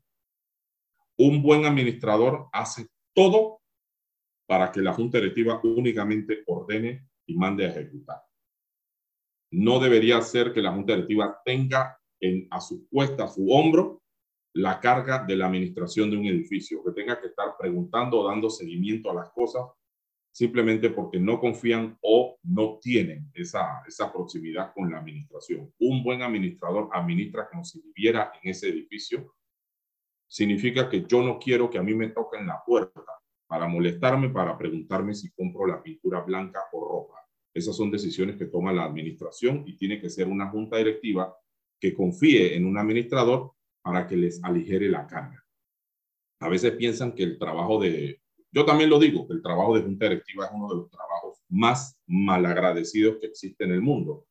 Un 1.17 1.43
buen 1.43 1.65
administrador 1.65 2.49
hace 2.53 2.89
todo 3.15 3.62
para 4.47 4.71
que 4.71 4.81
la 4.81 4.93
junta 4.93 5.19
directiva 5.19 5.61
únicamente 5.63 6.43
ordene 6.47 7.09
y 7.27 7.37
mande 7.37 7.65
a 7.65 7.71
ejecutar. 7.71 8.23
No 9.53 9.79
debería 9.79 10.21
ser 10.23 10.53
que 10.53 10.63
la 10.63 10.73
junta 10.73 10.95
directiva 10.95 11.41
tenga 11.45 11.99
en, 12.21 12.49
a 12.51 12.61
su 12.61 12.89
cuesta, 12.89 13.25
a 13.25 13.29
su 13.29 13.51
hombro, 13.51 14.03
la 14.55 14.81
carga 14.81 15.25
de 15.25 15.37
la 15.37 15.47
administración 15.47 16.11
de 16.11 16.17
un 16.17 16.27
edificio, 16.27 16.83
que 16.85 16.93
tenga 16.93 17.21
que 17.21 17.29
estar 17.29 17.55
preguntando 17.59 18.21
o 18.21 18.29
dando 18.29 18.51
seguimiento 18.51 19.11
a 19.11 19.15
las 19.15 19.31
cosas 19.31 19.65
simplemente 20.33 20.89
porque 20.91 21.21
no 21.21 21.39
confían 21.39 21.99
o 22.01 22.39
no 22.43 22.79
tienen 22.81 23.31
esa, 23.35 23.83
esa 23.87 24.11
proximidad 24.11 24.73
con 24.75 24.91
la 24.91 24.99
administración. 24.99 25.73
Un 25.79 26.03
buen 26.03 26.23
administrador 26.23 26.89
administra 26.93 27.49
como 27.51 27.65
si 27.65 27.81
viviera 27.83 28.33
en 28.43 28.51
ese 28.51 28.71
edificio. 28.71 29.35
Significa 30.27 30.89
que 30.89 31.05
yo 31.07 31.23
no 31.23 31.39
quiero 31.39 31.69
que 31.69 31.79
a 31.79 31.83
mí 31.83 31.95
me 31.95 32.09
toquen 32.09 32.47
la 32.47 32.63
puerta 32.65 33.03
para 33.53 33.69
molestarme, 33.69 34.31
para 34.31 34.57
preguntarme 34.57 35.15
si 35.15 35.31
compro 35.31 35.67
la 35.67 35.83
pintura 35.83 36.23
blanca 36.23 36.59
o 36.73 36.89
roja. 36.89 37.21
Esas 37.53 37.77
son 37.77 37.91
decisiones 37.91 38.37
que 38.37 38.47
toma 38.47 38.73
la 38.73 38.85
administración 38.85 39.63
y 39.67 39.77
tiene 39.77 40.01
que 40.01 40.09
ser 40.09 40.27
una 40.27 40.49
junta 40.49 40.79
directiva 40.79 41.37
que 41.79 41.93
confíe 41.93 42.57
en 42.57 42.65
un 42.65 42.79
administrador 42.79 43.53
para 43.83 44.07
que 44.07 44.17
les 44.17 44.43
aligere 44.43 44.89
la 44.89 45.07
carga. 45.07 45.45
A 46.41 46.49
veces 46.49 46.73
piensan 46.77 47.13
que 47.13 47.25
el 47.25 47.39
trabajo 47.39 47.79
de, 47.79 48.23
yo 48.51 48.65
también 48.65 48.89
lo 48.89 48.99
digo, 48.99 49.29
que 49.29 49.35
el 49.35 49.43
trabajo 49.43 49.77
de 49.77 49.83
junta 49.83 50.09
directiva 50.09 50.47
es 50.47 50.53
uno 50.55 50.71
de 50.71 50.77
los 50.77 50.91
trabajos 50.91 51.43
más 51.51 52.01
malagradecidos 52.07 53.19
que 53.21 53.27
existe 53.27 53.65
en 53.65 53.73
el 53.73 53.83
mundo, 53.83 54.25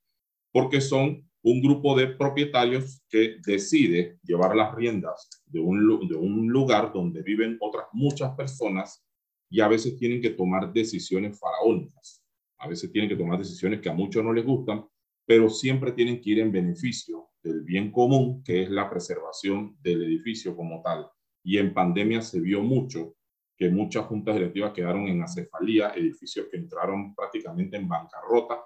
porque 0.52 0.82
son 0.82 1.30
un 1.44 1.62
grupo 1.62 1.96
de 1.96 2.08
propietarios 2.08 3.04
que 3.08 3.38
decide 3.46 4.18
llevar 4.24 4.56
las 4.56 4.74
riendas 4.74 5.30
de 5.46 5.60
un, 5.60 6.08
de 6.08 6.16
un 6.16 6.48
lugar 6.48 6.92
donde 6.92 7.22
viven 7.22 7.58
otras 7.62 7.86
muchas 7.94 8.36
personas 8.36 9.06
y 9.52 9.60
a 9.60 9.68
veces 9.68 9.98
tienen 9.98 10.22
que 10.22 10.30
tomar 10.32 10.72
decisiones 10.72 11.38
faraónicas. 11.38 12.24
A 12.58 12.70
veces 12.70 12.90
tienen 12.92 13.10
que 13.10 13.18
tomar 13.18 13.38
decisiones 13.38 13.82
que 13.82 13.90
a 13.90 13.94
muchos 13.94 14.24
no 14.24 14.32
les 14.32 14.46
gustan, 14.46 14.86
pero 15.26 15.50
siempre 15.50 15.92
tienen 15.92 16.22
que 16.22 16.30
ir 16.32 16.40
en 16.40 16.54
beneficio 16.54 17.28
del 17.44 17.62
bien 17.62 17.92
común, 17.92 18.42
que 18.44 18.64
es 18.64 18.70
la 18.70 18.90
preservación 18.90 19.76
del 19.82 20.04
edificio 20.04 20.56
como 20.56 20.82
tal. 20.82 21.08
Y 21.44 21.58
en 21.58 21.74
pandemia 21.74 22.22
se 22.22 22.40
vio 22.40 22.62
mucho 22.64 23.16
que 23.58 23.70
muchas 23.70 24.06
juntas 24.06 24.36
directivas 24.36 24.72
quedaron 24.72 25.08
en 25.08 25.22
acefalía, 25.22 25.92
edificios 25.96 26.48
que 26.50 26.58
entraron 26.58 27.14
prácticamente 27.14 27.76
en 27.76 27.90
bancarrota, 27.90 28.64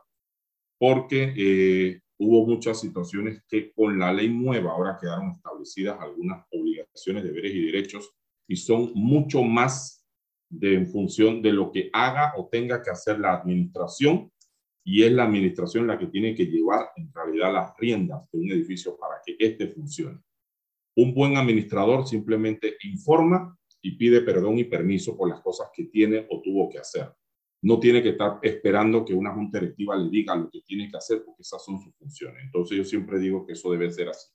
porque 0.77 1.33
eh, 1.35 2.01
hubo 2.19 2.45
muchas 2.45 2.79
situaciones 2.79 3.43
que 3.47 3.73
con 3.73 3.97
la 3.97 4.13
ley 4.13 4.29
nueva 4.29 4.71
ahora 4.71 4.97
quedaron 5.01 5.31
establecidas 5.31 5.99
algunas 5.99 6.45
obligaciones, 6.51 7.23
deberes 7.23 7.55
y 7.55 7.65
derechos, 7.65 8.11
y 8.47 8.55
son 8.55 8.91
mucho 8.93 9.41
más 9.41 9.94
de, 10.49 10.75
en 10.75 10.87
función 10.87 11.41
de 11.41 11.53
lo 11.53 11.71
que 11.71 11.89
haga 11.93 12.33
o 12.37 12.47
tenga 12.47 12.81
que 12.81 12.91
hacer 12.91 13.19
la 13.19 13.33
administración 13.33 14.31
y 14.83 15.03
es 15.03 15.11
la 15.11 15.23
administración 15.23 15.87
la 15.87 15.97
que 15.97 16.07
tiene 16.07 16.35
que 16.35 16.45
llevar 16.45 16.89
en 16.95 17.11
realidad 17.11 17.51
las 17.51 17.75
riendas 17.77 18.29
de 18.31 18.39
un 18.39 18.51
edificio 18.51 18.95
para 18.97 19.15
que 19.25 19.35
éste 19.39 19.67
funcione. 19.67 20.19
Un 20.95 21.13
buen 21.13 21.35
administrador 21.37 22.07
simplemente 22.07 22.77
informa 22.83 23.57
y 23.81 23.97
pide 23.97 24.21
perdón 24.21 24.59
y 24.59 24.63
permiso 24.63 25.17
por 25.17 25.29
las 25.29 25.41
cosas 25.41 25.69
que 25.73 25.85
tiene 25.85 26.27
o 26.29 26.41
tuvo 26.41 26.69
que 26.69 26.77
hacer. 26.77 27.11
No 27.63 27.79
tiene 27.79 28.03
que 28.03 28.09
estar 28.09 28.39
esperando 28.43 29.03
que 29.03 29.13
una 29.13 29.33
junta 29.33 29.59
directiva 29.59 29.95
le 29.95 30.09
diga 30.09 30.35
lo 30.35 30.49
que 30.49 30.61
tiene 30.61 30.89
que 30.89 30.97
hacer 30.97 31.23
porque 31.25 31.41
esas 31.41 31.63
son 31.65 31.81
sus 31.81 31.93
funciones. 31.95 32.43
Entonces 32.43 32.77
yo 32.77 32.83
siempre 32.83 33.19
digo 33.19 33.45
que 33.45 33.53
eso 33.53 33.71
debe 33.71 33.91
ser 33.91 34.09
así. 34.09 34.29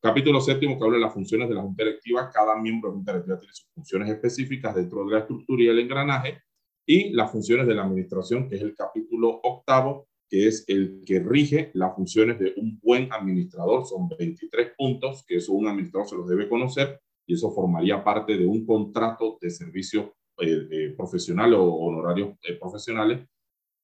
Capítulo 0.00 0.40
séptimo 0.40 0.78
que 0.78 0.84
habla 0.84 0.96
de 0.96 1.02
las 1.02 1.12
funciones 1.12 1.48
de 1.48 1.56
la 1.56 1.62
junta 1.62 1.82
directiva. 1.82 2.30
Cada 2.30 2.54
miembro 2.54 2.88
de 2.88 2.92
la 2.92 2.96
junta 2.98 3.12
directiva 3.12 3.40
tiene 3.40 3.52
sus 3.52 3.68
funciones 3.74 4.10
específicas 4.10 4.74
dentro 4.76 5.04
de 5.04 5.12
la 5.12 5.18
estructura 5.18 5.60
y 5.60 5.66
el 5.66 5.78
engranaje 5.80 6.40
y 6.86 7.10
las 7.10 7.32
funciones 7.32 7.66
de 7.66 7.74
la 7.74 7.82
administración, 7.82 8.48
que 8.48 8.56
es 8.56 8.62
el 8.62 8.76
capítulo 8.76 9.40
octavo, 9.42 10.06
que 10.30 10.46
es 10.46 10.64
el 10.68 11.02
que 11.04 11.18
rige 11.18 11.72
las 11.74 11.96
funciones 11.96 12.38
de 12.38 12.54
un 12.58 12.78
buen 12.80 13.12
administrador. 13.12 13.86
Son 13.86 14.08
23 14.08 14.72
puntos 14.76 15.24
que 15.26 15.38
eso 15.38 15.52
un 15.52 15.66
administrador 15.66 16.08
se 16.08 16.16
los 16.16 16.28
debe 16.28 16.48
conocer 16.48 17.00
y 17.26 17.34
eso 17.34 17.50
formaría 17.50 18.04
parte 18.04 18.38
de 18.38 18.46
un 18.46 18.64
contrato 18.64 19.36
de 19.40 19.50
servicio 19.50 20.14
eh, 20.40 20.94
profesional 20.96 21.54
o 21.54 21.64
honorarios 21.64 22.36
eh, 22.42 22.54
profesionales. 22.54 23.26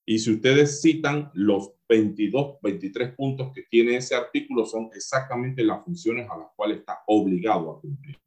Y 0.06 0.18
si 0.18 0.32
ustedes 0.32 0.82
citan 0.82 1.30
los 1.34 1.72
22, 1.88 2.58
23 2.62 3.14
puntos 3.14 3.52
que 3.54 3.62
tiene 3.70 3.96
ese 3.96 4.14
artículo, 4.14 4.66
son 4.66 4.90
exactamente 4.94 5.64
las 5.64 5.84
funciones 5.84 6.28
a 6.30 6.36
las 6.36 6.48
cuales 6.54 6.78
está 6.78 6.98
obligado 7.06 7.70
a 7.70 7.80
cumplir. 7.80 8.18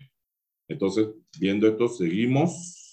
Entonces, 0.68 1.08
viendo 1.40 1.68
esto, 1.68 1.88
seguimos. 1.88 2.88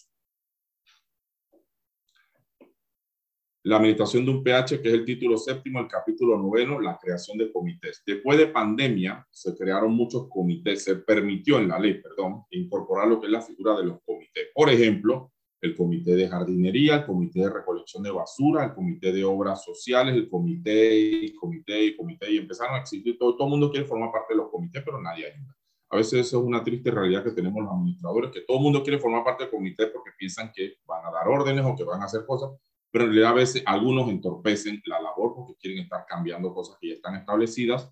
la 3.65 3.77
administración 3.77 4.27
de 4.27 4.31
un 4.31 4.45
PH, 4.45 4.83
que 4.83 4.89
es 4.89 4.95
el 4.95 5.07
título 5.07 5.39
séptimo, 5.39 5.81
el 5.81 5.89
capítulo 5.89 6.37
noveno, 6.37 6.79
la 6.81 6.99
creación 6.99 7.39
de 7.39 7.51
comités. 7.51 8.03
Después 8.07 8.37
de 8.37 8.49
pandemia, 8.49 9.27
se 9.31 9.57
crearon 9.57 9.95
muchos 9.95 10.29
comités, 10.29 10.85
se 10.85 10.97
permitió 10.97 11.59
en 11.59 11.69
la 11.69 11.79
ley, 11.79 11.95
perdón, 11.95 12.45
incorporar 12.51 13.09
lo 13.09 13.19
que 13.19 13.27
es 13.27 13.33
la 13.33 13.41
figura 13.41 13.75
de 13.79 13.87
los 13.87 14.03
comités. 14.05 14.49
Por 14.55 14.69
ejemplo, 14.69 15.33
el 15.65 15.75
comité 15.75 16.15
de 16.15 16.29
jardinería, 16.29 16.97
el 16.97 17.07
comité 17.07 17.41
de 17.41 17.49
recolección 17.49 18.03
de 18.03 18.11
basura, 18.11 18.67
el 18.67 18.75
comité 18.75 19.13
de 19.13 19.25
obras 19.25 19.65
sociales, 19.65 20.15
el 20.15 20.29
comité 20.29 20.99
y 20.99 21.35
comité 21.35 21.87
y 21.87 21.97
comité, 21.97 22.31
y 22.31 22.37
empezaron 22.37 22.75
a 22.75 22.81
existir, 22.81 23.17
todo, 23.19 23.35
todo 23.35 23.47
el 23.47 23.53
mundo 23.53 23.71
quiere 23.71 23.87
formar 23.87 24.13
parte 24.13 24.35
de 24.35 24.39
los 24.39 24.51
comités, 24.51 24.83
pero 24.85 25.01
nadie 25.01 25.27
ayuda. 25.27 25.57
A 25.89 25.97
veces 25.97 26.27
eso 26.27 26.39
es 26.39 26.45
una 26.45 26.63
triste 26.63 26.91
realidad 26.91 27.25
que 27.25 27.31
tenemos 27.31 27.63
los 27.63 27.73
administradores, 27.73 28.31
que 28.31 28.43
todo 28.43 28.59
el 28.59 28.63
mundo 28.63 28.83
quiere 28.83 28.99
formar 28.99 29.25
parte 29.25 29.45
del 29.45 29.51
comité 29.51 29.87
porque 29.87 30.11
piensan 30.19 30.53
que 30.55 30.75
van 30.87 31.07
a 31.07 31.11
dar 31.11 31.29
órdenes 31.29 31.65
o 31.65 31.75
que 31.75 31.85
van 31.85 32.03
a 32.03 32.05
hacer 32.05 32.27
cosas, 32.27 32.51
pero 32.91 33.05
en 33.05 33.11
realidad 33.13 33.31
a 33.31 33.35
veces 33.35 33.63
algunos 33.65 34.11
entorpecen 34.11 34.83
la 34.85 35.01
labor 35.01 35.35
porque 35.35 35.55
quieren 35.55 35.81
estar 35.81 36.05
cambiando 36.07 36.53
cosas 36.53 36.77
que 36.79 36.89
ya 36.89 36.95
están 36.95 37.15
establecidas 37.15 37.91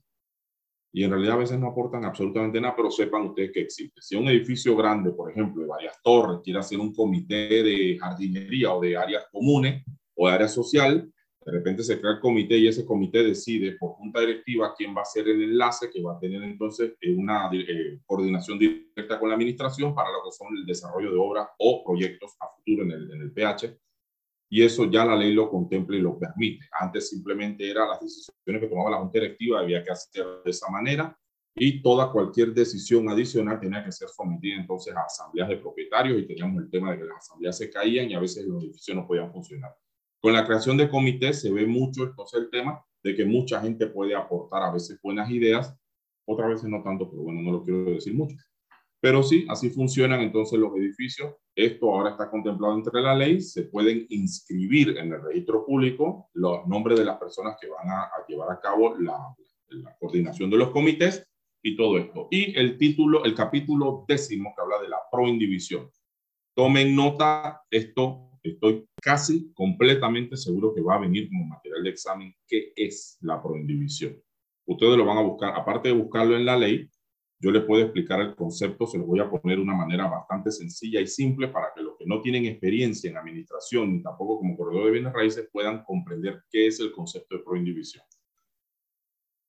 y 0.93 1.05
en 1.05 1.11
realidad 1.11 1.35
a 1.35 1.39
veces 1.39 1.59
no 1.59 1.69
aportan 1.69 2.05
absolutamente 2.05 2.61
nada, 2.61 2.75
pero 2.77 2.91
sepan 2.91 3.23
ustedes 3.23 3.51
que 3.51 3.61
existe. 3.61 4.03
Si 4.03 4.15
un 4.15 4.29
edificio 4.29 4.77
grande, 4.77 5.11
por 5.13 5.31
ejemplo, 5.31 5.63
de 5.63 5.69
varias 5.69 6.01
torres, 6.03 6.41
quiere 6.45 6.61
hacer 6.61 6.79
un 6.79 6.95
comité 6.95 7.63
de 7.63 7.97
jardinería 7.99 8.75
o 8.75 8.81
de 8.81 8.97
áreas 8.97 9.25
comunes 9.33 9.83
o 10.15 10.29
de 10.29 10.35
área 10.35 10.49
social, 10.49 11.11
de 11.45 11.53
repente 11.53 11.83
se 11.83 11.99
crea 11.99 12.13
el 12.13 12.21
comité 12.21 12.57
y 12.59 12.69
ese 12.69 12.85
comité 12.85 13.25
decide 13.25 13.73
por 13.73 13.93
junta 13.93 14.21
directiva 14.21 14.75
quién 14.77 14.95
va 14.95 15.01
a 15.01 15.07
ser 15.07 15.27
el 15.29 15.43
enlace 15.43 15.91
que 15.91 16.03
va 16.03 16.15
a 16.15 16.19
tener 16.19 16.43
entonces 16.43 16.93
una 17.17 17.51
eh, 17.53 17.99
coordinación 18.07 18.59
directa 18.59 19.19
con 19.19 19.29
la 19.29 19.35
administración 19.35 19.95
para 19.95 20.11
lo 20.13 20.23
que 20.25 20.31
son 20.31 20.57
el 20.57 20.65
desarrollo 20.65 21.11
de 21.11 21.19
obras 21.19 21.49
o 21.59 21.83
proyectos 21.85 22.37
a 22.39 22.47
futuro 22.55 22.85
en 22.85 22.93
el, 22.93 23.11
en 23.11 23.23
el 23.23 23.33
PH 23.33 23.77
y 24.53 24.63
eso 24.63 24.85
ya 24.85 25.03
la 25.07 25.17
ley 25.17 25.33
lo 25.33 25.49
contempla 25.49 25.97
y 25.97 26.01
lo 26.01 26.19
permite. 26.19 26.67
Antes 26.79 27.09
simplemente 27.09 27.71
era 27.71 27.89
las 27.89 28.01
decisiones 28.03 28.61
que 28.61 28.69
tomaba 28.69 28.91
la 28.91 28.99
Junta 28.99 29.19
Directiva, 29.19 29.61
había 29.61 29.83
que 29.83 29.91
hacer 29.91 30.27
de 30.45 30.51
esa 30.51 30.71
manera 30.71 31.19
y 31.57 31.81
toda 31.81 32.13
cualquier 32.13 32.53
decisión 32.53 33.09
adicional 33.09 33.59
tenía 33.59 33.83
que 33.83 33.91
ser 33.91 34.11
sometida 34.11 34.61
entonces 34.61 34.95
a 34.95 35.05
asambleas 35.05 35.49
de 35.49 35.57
propietarios 35.57 36.21
y 36.21 36.27
teníamos 36.27 36.65
el 36.65 36.71
tema 36.71 36.93
de 36.93 36.99
que 36.99 37.05
las 37.05 37.17
asambleas 37.17 37.57
se 37.57 37.71
caían 37.71 38.11
y 38.11 38.15
a 38.15 38.21
veces 38.21 38.45
los 38.45 38.63
edificios 38.63 38.95
no 38.95 39.07
podían 39.07 39.33
funcionar. 39.33 39.75
Con 40.21 40.35
la 40.35 40.45
creación 40.45 40.77
de 40.77 40.91
comités 40.91 41.41
se 41.41 41.51
ve 41.51 41.67
mucho 41.67 42.03
entonces 42.03 42.43
el 42.43 42.51
tema 42.51 42.85
de 43.03 43.15
que 43.15 43.25
mucha 43.25 43.59
gente 43.59 43.87
puede 43.87 44.15
aportar 44.15 44.65
a 44.65 44.71
veces 44.71 45.01
buenas 45.03 45.31
ideas, 45.31 45.75
otras 46.27 46.51
veces 46.51 46.69
no 46.69 46.83
tanto, 46.83 47.09
pero 47.11 47.23
bueno, 47.23 47.41
no 47.41 47.53
lo 47.53 47.65
quiero 47.65 47.85
decir 47.85 48.13
mucho. 48.13 48.37
Pero 49.03 49.25
sí, 49.25 49.45
así 49.49 49.69
funcionan 49.69 50.21
entonces 50.21 50.61
los 50.61 50.77
edificios. 50.77 51.35
Esto 51.57 51.93
ahora 51.93 52.11
está 52.11 52.31
contemplado 52.31 52.77
entre 52.77 53.01
la 53.01 53.17
ley. 53.17 53.41
Se 53.41 53.65
pueden 53.65 54.07
inscribir 54.11 54.97
en 54.97 55.13
el 55.13 55.21
registro 55.21 55.67
público 55.67 56.31
los 56.35 56.65
nombres 56.69 57.01
de 57.01 57.05
las 57.05 57.19
personas 57.19 57.57
que 57.61 57.67
van 57.69 57.89
a, 57.89 58.09
llevar 58.29 58.53
a 58.53 58.61
cabo 58.61 58.97
la, 59.01 59.35
coordinación 59.99 60.51
de 60.51 60.57
los 60.57 60.71
comités 60.71 61.27
y 61.65 61.77
todo 61.77 61.99
esto. 61.99 62.29
Y 62.31 62.57
el 62.57 62.79
título, 62.79 63.25
el 63.25 63.35
capítulo 63.35 64.05
décimo 64.07 64.55
que 64.55 64.63
habla 64.63 64.81
de 64.81 64.89
la 64.89 64.99
proindivisión. 65.11 65.91
Tomen 66.55 66.95
nota, 66.95 67.61
esto 67.73 68.39
estoy 68.41 68.87
casi 69.03 69.53
completamente 69.53 70.37
seguro 70.37 70.73
que 70.73 70.81
va 70.81 70.95
a 70.95 71.01
venir 71.01 71.29
como 71.29 71.45
material 71.47 71.83
de 71.83 71.91
examen. 71.91 72.33
¿Qué 72.47 72.73
es 72.77 73.19
la 73.23 73.43
proindivisión? 73.43 74.17
Ustedes 74.65 74.97
lo 74.97 75.05
van 75.05 75.19
a 75.19 75.23
buscar, 75.23 75.55
aparte 75.57 75.89
de 75.89 75.95
buscarlo 75.95 76.37
en 76.37 76.45
la 76.45 76.57
ley, 76.57 76.89
yo 77.43 77.51
les 77.51 77.65
puedo 77.65 77.83
explicar 77.83 78.21
el 78.21 78.37
concepto, 78.37 78.87
se 78.87 78.99
lo 78.99 79.05
voy 79.05 79.19
a 79.19 79.29
poner 79.29 79.57
de 79.57 79.65
una 79.65 79.75
manera 79.75 80.07
bastante 80.07 80.53
sencilla 80.53 81.01
y 81.01 81.09
simple 81.09 81.49
para 81.49 81.73
que 81.75 81.83
los 81.83 81.97
que 81.99 82.07
no 82.07 82.21
tienen 82.21 82.47
experiencia 82.47 83.11
en 83.11 83.17
administración 83.17 83.93
ni 83.93 84.01
tampoco 84.01 84.39
como 84.39 84.57
corredor 84.57 84.85
de 84.85 84.91
bienes 84.93 85.13
raíces 85.13 85.49
puedan 85.53 85.83
comprender 85.83 86.45
qué 86.49 86.69
es 86.69 86.79
el 86.79 86.93
concepto 86.93 87.37
de 87.37 87.43
proindivisión. 87.43 88.05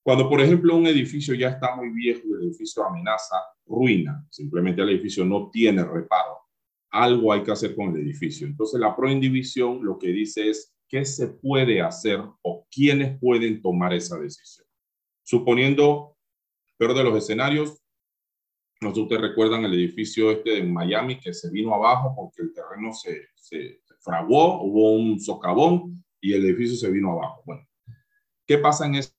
Cuando, 0.02 0.28
por 0.28 0.40
ejemplo, 0.40 0.74
un 0.74 0.88
edificio 0.88 1.36
ya 1.36 1.50
está 1.50 1.76
muy 1.76 1.90
viejo 1.90 2.22
y 2.24 2.32
el 2.32 2.48
edificio 2.48 2.84
amenaza 2.84 3.36
ruina, 3.64 4.26
simplemente 4.28 4.82
el 4.82 4.88
edificio 4.88 5.24
no 5.24 5.48
tiene 5.52 5.84
reparo, 5.84 6.40
algo 6.90 7.32
hay 7.32 7.44
que 7.44 7.52
hacer 7.52 7.76
con 7.76 7.94
el 7.94 8.02
edificio. 8.02 8.44
Entonces, 8.48 8.80
la 8.80 8.96
proindivisión 8.96 9.84
lo 9.84 10.00
que 10.00 10.08
dice 10.08 10.50
es 10.50 10.74
qué 10.88 11.04
se 11.04 11.28
puede 11.28 11.80
hacer 11.80 12.20
o 12.42 12.66
quiénes 12.68 13.20
pueden 13.20 13.62
tomar 13.62 13.94
esa 13.94 14.18
decisión. 14.18 14.66
Suponiendo, 15.22 16.16
peor 16.76 16.94
de 16.94 17.04
los 17.04 17.16
escenarios, 17.16 17.83
no 18.84 18.90
sé 18.90 18.96
si 18.96 19.02
ustedes 19.02 19.22
recuerdan 19.22 19.64
el 19.64 19.74
edificio 19.74 20.30
este 20.30 20.58
en 20.58 20.72
Miami 20.72 21.18
que 21.18 21.32
se 21.32 21.50
vino 21.50 21.74
abajo 21.74 22.14
porque 22.14 22.42
el 22.42 22.52
terreno 22.52 22.92
se, 22.92 23.28
se, 23.34 23.80
fraguó, 24.00 24.62
hubo 24.62 24.92
un 24.92 25.18
socavón 25.18 26.04
y 26.20 26.34
el 26.34 26.44
edificio 26.44 26.76
se 26.76 26.90
vino 26.90 27.12
abajo. 27.12 27.42
Bueno, 27.46 27.66
¿qué 28.46 28.58
pasa 28.58 28.86
en 28.86 28.96
ese, 28.96 29.12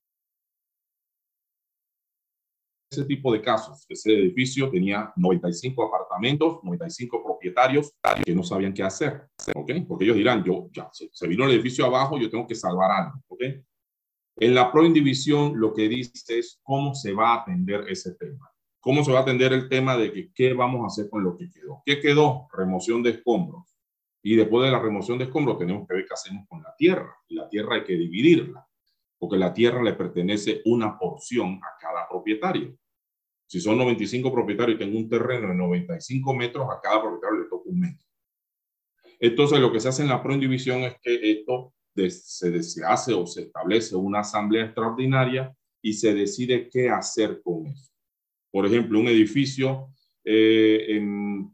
ese 2.91 3.05
tipo 3.05 3.33
de 3.33 3.41
casos? 3.41 3.85
Ese 3.89 4.13
edificio 4.13 4.69
tenía 4.69 5.11
95 5.15 5.83
apartamentos, 5.83 6.59
95 6.63 7.23
propietarios 7.23 7.91
que 8.23 8.35
no 8.35 8.43
sabían 8.43 8.73
qué 8.73 8.83
hacer, 8.83 9.27
¿ok? 9.55 9.71
Porque 9.87 10.05
ellos 10.05 10.17
dirán, 10.17 10.43
yo 10.43 10.69
ya, 10.71 10.87
se, 10.93 11.09
se 11.11 11.27
vino 11.27 11.45
el 11.45 11.51
edificio 11.51 11.85
abajo, 11.85 12.19
yo 12.19 12.29
tengo 12.29 12.45
que 12.45 12.55
salvar 12.55 12.91
algo, 12.91 13.23
¿ok? 13.27 13.41
En 14.37 14.53
la 14.53 14.71
Pro 14.71 14.85
Indivisión 14.85 15.59
lo 15.59 15.73
que 15.73 15.89
dice 15.89 16.37
es 16.37 16.59
cómo 16.61 16.93
se 16.93 17.13
va 17.13 17.33
a 17.33 17.41
atender 17.41 17.85
ese 17.89 18.13
tema. 18.15 18.51
¿Cómo 18.85 19.03
se 19.03 19.11
va 19.11 19.17
a 19.17 19.21
atender 19.23 19.51
el 19.51 19.67
tema 19.67 19.97
de 19.97 20.13
que, 20.13 20.31
qué 20.31 20.53
vamos 20.53 20.83
a 20.83 20.85
hacer 20.85 21.09
con 21.09 21.23
lo 21.23 21.35
que 21.35 21.49
quedó? 21.49 21.81
¿Qué 21.83 21.99
quedó? 21.99 22.47
Remoción 22.53 23.01
de 23.01 23.09
escombros. 23.09 23.75
Y 24.21 24.35
después 24.35 24.63
de 24.63 24.71
la 24.71 24.77
remoción 24.77 25.17
de 25.17 25.23
escombros 25.23 25.57
tenemos 25.57 25.87
que 25.87 25.95
ver 25.95 26.05
qué 26.05 26.13
hacemos 26.13 26.47
con 26.47 26.61
la 26.61 26.75
tierra. 26.77 27.17
La 27.29 27.49
tierra 27.49 27.77
hay 27.77 27.83
que 27.83 27.93
dividirla, 27.93 28.63
porque 29.17 29.37
la 29.37 29.51
tierra 29.55 29.81
le 29.81 29.93
pertenece 29.93 30.61
una 30.65 30.99
porción 30.99 31.59
a 31.63 31.81
cada 31.81 32.07
propietario. 32.07 32.77
Si 33.47 33.59
son 33.59 33.79
95 33.79 34.31
propietarios 34.31 34.75
y 34.75 34.79
tengo 34.79 34.99
un 34.99 35.09
terreno 35.09 35.47
de 35.47 35.55
95 35.55 36.35
metros, 36.35 36.67
a 36.69 36.79
cada 36.79 37.01
propietario 37.01 37.39
le 37.39 37.49
toca 37.49 37.67
un 37.67 37.79
metro. 37.79 38.05
Entonces, 39.19 39.59
lo 39.61 39.71
que 39.71 39.79
se 39.79 39.89
hace 39.89 40.03
en 40.03 40.09
la 40.09 40.21
proindivisión 40.21 40.81
es 40.81 40.95
que 41.01 41.31
esto 41.31 41.73
se, 41.95 42.61
se 42.61 42.85
hace 42.85 43.15
o 43.15 43.25
se 43.25 43.41
establece 43.41 43.95
una 43.95 44.19
asamblea 44.19 44.65
extraordinaria 44.65 45.57
y 45.81 45.93
se 45.93 46.13
decide 46.13 46.69
qué 46.69 46.91
hacer 46.91 47.41
con 47.41 47.65
eso 47.65 47.94
por 48.55 48.65
ejemplo, 48.65 49.01
un 49.01 49.09
edificio 49.09 49.89
eh, 50.23 50.85
en 50.87 51.53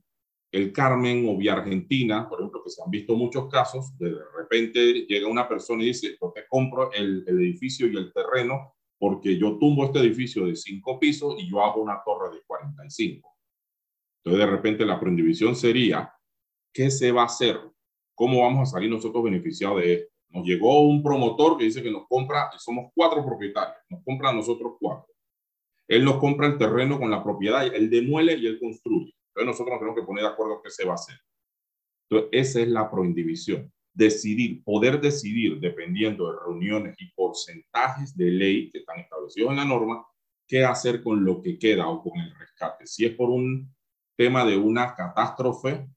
el 0.52 0.72
Carmen 0.72 1.28
o 1.28 1.36
Vía 1.36 1.54
Argentina, 1.54 2.30
por 2.30 2.40
ejemplo, 2.40 2.62
que 2.64 2.70
se 2.70 2.80
han 2.84 2.92
visto 2.92 3.16
muchos 3.16 3.50
casos, 3.50 3.98
de 3.98 4.14
repente 4.38 5.08
llega 5.08 5.28
una 5.28 5.50
persona 5.50 5.82
y 5.82 5.88
dice, 5.88 6.16
yo 6.22 6.32
te 6.32 6.44
compro 6.48 6.94
el, 6.94 7.24
el 7.26 7.40
edificio 7.40 7.88
y 7.88 7.98
el 7.98 8.14
terreno 8.14 8.76
porque 9.00 9.36
yo 9.36 9.58
tumbo 9.58 9.86
este 9.86 9.98
edificio 9.98 10.46
de 10.46 10.56
cinco 10.56 11.00
pisos 11.00 11.34
y 11.40 11.50
yo 11.50 11.66
hago 11.66 11.82
una 11.82 12.04
torre 12.06 12.36
de 12.36 12.44
45. 12.46 13.36
Entonces, 14.24 14.46
de 14.46 14.52
repente, 14.52 14.86
la 14.86 15.00
prohibitación 15.00 15.56
sería, 15.56 16.14
¿qué 16.72 16.92
se 16.92 17.12
va 17.12 17.24
a 17.24 17.26
hacer? 17.26 17.60
¿Cómo 18.14 18.44
vamos 18.44 18.70
a 18.70 18.74
salir 18.74 18.92
nosotros 18.92 19.24
beneficiados 19.24 19.82
de 19.82 19.94
esto? 19.94 20.14
Nos 20.30 20.46
llegó 20.46 20.82
un 20.82 21.02
promotor 21.02 21.58
que 21.58 21.64
dice 21.64 21.82
que 21.82 21.90
nos 21.90 22.08
compra, 22.08 22.52
somos 22.60 22.92
cuatro 22.94 23.26
propietarios, 23.26 23.78
nos 23.90 24.04
compra 24.04 24.30
a 24.30 24.34
nosotros 24.34 24.74
cuatro. 24.80 25.11
Él 25.92 26.06
nos 26.06 26.20
compra 26.20 26.48
el 26.48 26.58
terreno 26.58 26.98
con 26.98 27.12
la 27.12 27.22
propiedad, 27.22 27.66
él 27.66 27.90
demuele 27.90 28.38
y 28.38 28.48
él 28.48 28.58
construye. 28.62 29.14
Entonces 29.28 29.46
nosotros 29.46 29.72
nos 29.72 29.80
tenemos 29.80 30.00
que 30.00 30.06
poner 30.06 30.24
de 30.24 30.30
acuerdo 30.30 30.62
qué 30.64 30.70
se 30.70 30.86
va 30.86 30.94
a 30.94 30.96
hacer. 30.96 31.18
Entonces 32.10 32.30
esa 32.32 32.62
es 32.62 32.70
la 32.70 32.90
proindivisión. 32.90 33.70
Decidir, 33.94 34.64
poder 34.64 35.02
decidir, 35.02 35.60
dependiendo 35.60 36.32
de 36.32 36.40
reuniones 36.46 36.96
y 36.98 37.12
porcentajes 37.12 38.16
de 38.16 38.32
ley 38.32 38.70
que 38.70 38.78
están 38.78 39.02
establecidos 39.02 39.50
en 39.50 39.58
la 39.58 39.66
norma, 39.66 40.06
qué 40.48 40.64
hacer 40.64 41.04
con 41.04 41.26
lo 41.26 41.42
que 41.42 41.60
queda 41.60 41.86
o 41.90 42.02
con 42.02 42.18
el 42.22 42.34
rescate. 42.40 42.88
Si 42.88 43.04
es 43.04 43.14
por 43.14 43.30
un 43.30 43.70
tema 44.16 44.46
de 44.46 44.56
una 44.56 44.96
catástrofe, 44.96 45.90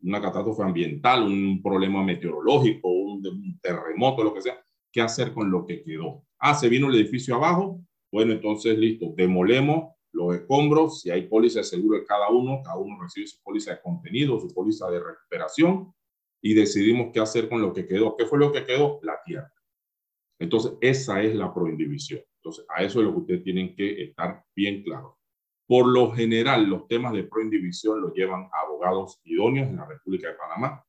una 0.00 0.22
catástrofe 0.22 0.62
ambiental, 0.62 1.22
un 1.22 1.60
problema 1.62 2.02
meteorológico, 2.02 2.88
un, 2.88 3.26
un 3.26 3.58
terremoto, 3.60 4.24
lo 4.24 4.32
que 4.32 4.40
sea, 4.40 4.64
qué 4.90 5.02
hacer 5.02 5.34
con 5.34 5.50
lo 5.50 5.66
que 5.66 5.82
quedó. 5.82 6.24
Ah, 6.38 6.54
se 6.54 6.70
vino 6.70 6.88
el 6.88 6.94
edificio 6.94 7.34
abajo, 7.34 7.84
bueno, 8.14 8.32
entonces, 8.32 8.78
listo, 8.78 9.12
demolemos 9.16 9.92
los 10.12 10.36
escombros, 10.36 11.00
si 11.00 11.10
hay 11.10 11.26
póliza 11.26 11.58
de 11.58 11.64
seguro 11.64 11.98
de 11.98 12.04
cada 12.04 12.30
uno, 12.30 12.62
cada 12.62 12.76
uno 12.76 12.96
recibe 13.02 13.26
su 13.26 13.42
póliza 13.42 13.72
de 13.72 13.80
contenido, 13.82 14.38
su 14.38 14.54
póliza 14.54 14.88
de 14.88 15.00
recuperación 15.00 15.92
y 16.40 16.54
decidimos 16.54 17.08
qué 17.12 17.18
hacer 17.18 17.48
con 17.48 17.60
lo 17.60 17.72
que 17.72 17.88
quedó. 17.88 18.14
¿Qué 18.16 18.24
fue 18.26 18.38
lo 18.38 18.52
que 18.52 18.64
quedó? 18.64 19.00
La 19.02 19.20
tierra. 19.24 19.52
Entonces, 20.38 20.74
esa 20.80 21.24
es 21.24 21.34
la 21.34 21.52
proindivisión. 21.52 22.20
Entonces, 22.36 22.64
a 22.68 22.84
eso 22.84 23.00
es 23.00 23.06
lo 23.06 23.14
que 23.14 23.18
ustedes 23.18 23.42
tienen 23.42 23.74
que 23.74 24.04
estar 24.04 24.44
bien 24.54 24.84
claros. 24.84 25.14
Por 25.66 25.88
lo 25.88 26.12
general, 26.12 26.66
los 26.66 26.86
temas 26.86 27.14
de 27.14 27.24
proindivisión 27.24 28.00
los 28.00 28.14
llevan 28.14 28.48
abogados 28.52 29.20
idóneos 29.24 29.68
en 29.70 29.76
la 29.78 29.86
República 29.86 30.28
de 30.28 30.34
Panamá. 30.34 30.84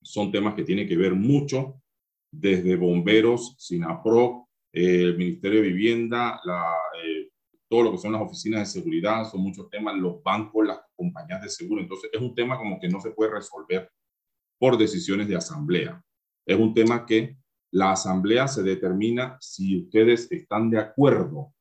Son 0.00 0.30
temas 0.30 0.54
que 0.54 0.62
tienen 0.62 0.86
que 0.86 0.96
ver 0.96 1.16
mucho 1.16 1.82
desde 2.30 2.76
bomberos, 2.76 3.56
SINAPRO, 3.58 4.45
el 4.76 5.16
Ministerio 5.16 5.62
de 5.62 5.68
Vivienda, 5.68 6.38
la, 6.44 6.74
eh, 7.02 7.30
todo 7.66 7.84
lo 7.84 7.92
que 7.92 7.98
son 7.98 8.12
las 8.12 8.20
oficinas 8.20 8.60
de 8.60 8.80
seguridad, 8.80 9.24
son 9.24 9.40
muchos 9.40 9.70
temas, 9.70 9.96
los 9.96 10.22
bancos, 10.22 10.66
las 10.66 10.80
compañías 10.94 11.42
de 11.42 11.48
seguro. 11.48 11.80
Entonces, 11.80 12.10
es 12.12 12.20
un 12.20 12.34
tema 12.34 12.58
como 12.58 12.78
que 12.78 12.88
no 12.88 13.00
se 13.00 13.10
puede 13.12 13.32
resolver 13.32 13.90
por 14.58 14.76
decisiones 14.76 15.28
de 15.28 15.36
asamblea. 15.36 16.02
Es 16.46 16.58
un 16.58 16.74
tema 16.74 17.06
que 17.06 17.38
la 17.72 17.92
asamblea 17.92 18.46
se 18.48 18.62
determina 18.62 19.38
si 19.40 19.80
ustedes 19.84 20.30
están 20.30 20.68
de 20.70 20.78
acuerdo 20.78 21.54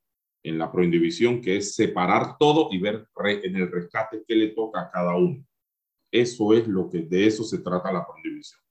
en 0.44 0.58
la 0.58 0.70
proindivisión, 0.70 1.42
que 1.42 1.58
es 1.58 1.74
separar 1.74 2.38
todo 2.38 2.68
y 2.72 2.80
ver 2.80 3.08
en 3.44 3.56
el 3.56 3.72
rescate 3.72 4.24
qué 4.28 4.36
le 4.36 4.50
toca 4.50 4.82
a 4.82 4.92
cada 4.92 5.16
uno. 5.16 5.44
Eso 6.12 6.54
es 6.54 6.68
lo 6.68 6.90
que 6.90 7.00
de 7.00 7.28
eso 7.28 7.44
se 7.44 7.60
trata 7.60 7.94
la 7.94 8.06
proindivisión. 8.06 8.65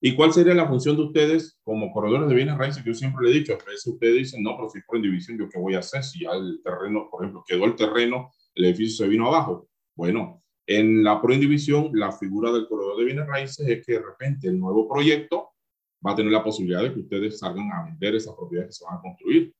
¿Y 0.00 0.14
cuál 0.14 0.32
sería 0.32 0.54
la 0.54 0.68
función 0.68 0.96
de 0.96 1.04
ustedes 1.04 1.58
como 1.62 1.90
corredores 1.90 2.28
de 2.28 2.34
bienes 2.34 2.58
raíces? 2.58 2.84
Yo 2.84 2.92
siempre 2.92 3.24
le 3.24 3.30
he 3.30 3.38
dicho, 3.38 3.54
a 3.54 3.64
veces 3.64 3.86
ustedes 3.86 4.14
dicen, 4.14 4.42
no, 4.42 4.54
pero 4.56 4.68
si 4.68 4.80
por 4.82 4.96
indivisión, 4.96 5.38
¿yo 5.38 5.48
qué 5.48 5.58
voy 5.58 5.74
a 5.74 5.78
hacer? 5.78 6.02
Si 6.04 6.20
ya 6.20 6.32
el 6.32 6.60
terreno, 6.62 7.08
por 7.10 7.22
ejemplo, 7.22 7.42
quedó 7.46 7.64
el 7.64 7.76
terreno, 7.76 8.30
el 8.54 8.66
edificio 8.66 9.04
se 9.04 9.10
vino 9.10 9.26
abajo. 9.28 9.68
Bueno, 9.94 10.42
en 10.66 11.02
la 11.02 11.22
proindivisión, 11.22 11.90
la 11.94 12.12
figura 12.12 12.52
del 12.52 12.68
corredor 12.68 12.98
de 12.98 13.04
bienes 13.04 13.26
raíces 13.26 13.66
es 13.66 13.86
que 13.86 13.92
de 13.92 14.02
repente 14.02 14.48
el 14.48 14.58
nuevo 14.58 14.86
proyecto 14.86 15.50
va 16.06 16.12
a 16.12 16.14
tener 16.14 16.32
la 16.32 16.44
posibilidad 16.44 16.82
de 16.82 16.92
que 16.92 17.00
ustedes 17.00 17.38
salgan 17.38 17.70
a 17.72 17.84
vender 17.84 18.16
esas 18.16 18.34
propiedades 18.34 18.70
que 18.70 18.78
se 18.78 18.84
van 18.84 18.98
a 18.98 19.00
construir. 19.00 19.54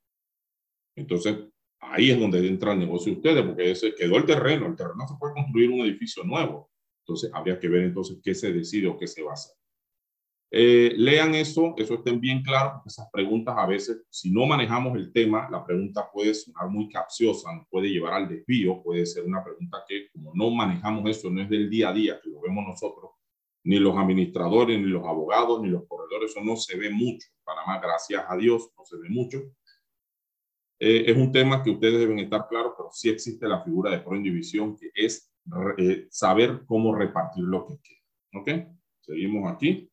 Entonces, 0.97 1.37
ahí 1.81 2.11
es 2.11 2.21
donde 2.21 2.47
entra 2.47 2.73
el 2.73 2.81
negocio 2.81 3.13
de 3.13 3.19
ustedes, 3.19 3.45
porque 3.45 3.71
ese 3.71 3.95
quedó 3.95 4.17
el 4.17 4.27
terreno, 4.27 4.67
el 4.67 4.77
terreno 4.77 5.07
se 5.09 5.15
puede 5.19 5.35
construir 5.35 5.71
un 5.71 5.81
edificio 5.81 6.25
nuevo. 6.25 6.71
Entonces, 7.05 7.31
habría 7.33 7.59
que 7.59 7.69
ver 7.69 7.85
entonces 7.85 8.19
qué 8.23 8.35
se 8.35 8.53
decide 8.53 8.89
o 8.89 8.99
qué 8.99 9.07
se 9.07 9.23
va 9.23 9.31
a 9.31 9.35
hacer. 9.35 9.57
Eh, 10.51 10.93
lean 10.97 11.35
eso, 11.35 11.75
eso 11.77 11.95
estén 11.95 12.21
bien 12.21 12.43
claro, 12.43 12.75
porque 12.75 12.89
esas 12.89 13.11
preguntas 13.13 13.55
a 13.59 13.67
veces, 13.67 14.05
si 14.09 14.31
no 14.31 14.47
manejamos 14.47 14.97
el 14.97 15.13
tema, 15.13 15.49
la 15.51 15.65
pregunta 15.65 16.09
puede 16.13 16.35
sonar 16.35 16.69
muy 16.69 16.89
capciosa, 16.89 17.53
nos 17.53 17.67
puede 17.69 17.89
llevar 17.89 18.15
al 18.15 18.29
desvío, 18.29 18.81
puede 18.83 19.05
ser 19.07 19.25
una 19.25 19.43
pregunta 19.43 19.79
que 19.89 20.09
como 20.13 20.33
no 20.35 20.51
manejamos 20.51 21.11
eso, 21.11 21.31
no 21.31 21.43
es 21.43 21.51
del 21.51 21.69
día 21.69 21.89
a 21.89 21.93
día, 21.93 22.21
que 22.23 22.31
lo 22.31 22.41
vemos 22.41 22.65
nosotros, 22.67 23.11
ni 23.65 23.81
los 23.81 23.97
administradores, 23.97 24.79
ni 24.79 24.87
los 24.87 25.05
abogados, 25.05 25.61
ni 25.61 25.69
los 25.69 25.87
corredores, 25.89 26.31
eso 26.31 26.41
no 26.45 26.57
se 26.57 26.77
ve 26.79 26.91
mucho. 26.91 27.27
Para 27.43 27.67
más, 27.67 27.83
gracias 27.83 28.25
a 28.29 28.37
Dios, 28.37 28.71
no 28.79 28.85
se 28.85 28.97
ve 28.99 29.09
mucho. 29.09 29.43
Eh, 30.79 31.05
es 31.07 31.17
un 31.17 31.33
tema 31.33 31.63
que 31.63 31.71
ustedes 31.71 31.99
deben 31.99 32.21
estar 32.21 32.47
claros, 32.49 32.75
pero 32.77 32.91
sí 32.93 33.09
existe 33.09 33.49
la 33.49 33.63
figura 33.65 33.91
de 33.91 33.99
proindivisión, 33.99 34.77
que 34.77 34.91
es 34.95 35.33
eh, 35.79 36.07
saber 36.11 36.63
cómo 36.67 36.95
repartir 36.95 37.45
lo 37.45 37.67
que 37.67 37.75
queda. 37.83 38.41
¿Ok? 38.41 38.51
Seguimos 39.01 39.53
aquí. 39.53 39.91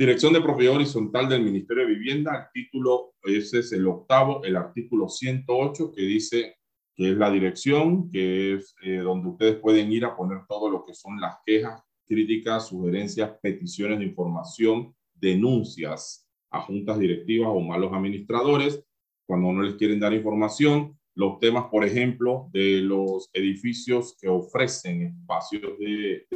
Dirección 0.00 0.32
de 0.32 0.40
propiedad 0.40 0.76
horizontal 0.76 1.28
del 1.28 1.44
Ministerio 1.44 1.86
de 1.86 1.92
Vivienda, 1.92 2.50
el 2.54 2.62
título, 2.62 3.12
ese 3.22 3.58
es 3.58 3.70
el 3.72 3.86
octavo, 3.86 4.42
el 4.44 4.56
artículo 4.56 5.10
108, 5.10 5.92
que 5.92 6.00
dice 6.00 6.56
que 6.96 7.10
es 7.10 7.18
la 7.18 7.30
dirección, 7.30 8.10
que 8.10 8.54
es 8.54 8.74
eh, 8.82 8.96
donde 8.96 9.28
ustedes 9.28 9.56
pueden 9.56 9.92
ir 9.92 10.06
a 10.06 10.16
poner 10.16 10.38
todo 10.48 10.70
lo 10.70 10.86
que 10.86 10.94
son 10.94 11.20
las 11.20 11.36
quejas, 11.44 11.82
críticas, 12.06 12.68
sugerencias, 12.68 13.36
peticiones 13.42 13.98
de 13.98 14.06
información, 14.06 14.94
denuncias 15.12 16.26
a 16.50 16.62
juntas 16.62 16.98
directivas 16.98 17.50
o 17.50 17.60
malos 17.60 17.92
administradores, 17.92 18.82
cuando 19.26 19.52
no 19.52 19.60
les 19.60 19.74
quieren 19.74 20.00
dar 20.00 20.14
información, 20.14 20.98
los 21.14 21.38
temas, 21.40 21.66
por 21.70 21.84
ejemplo, 21.84 22.48
de 22.54 22.80
los 22.80 23.28
edificios 23.34 24.16
que 24.18 24.28
ofrecen 24.28 25.02
espacios 25.02 25.78
de 25.78 26.26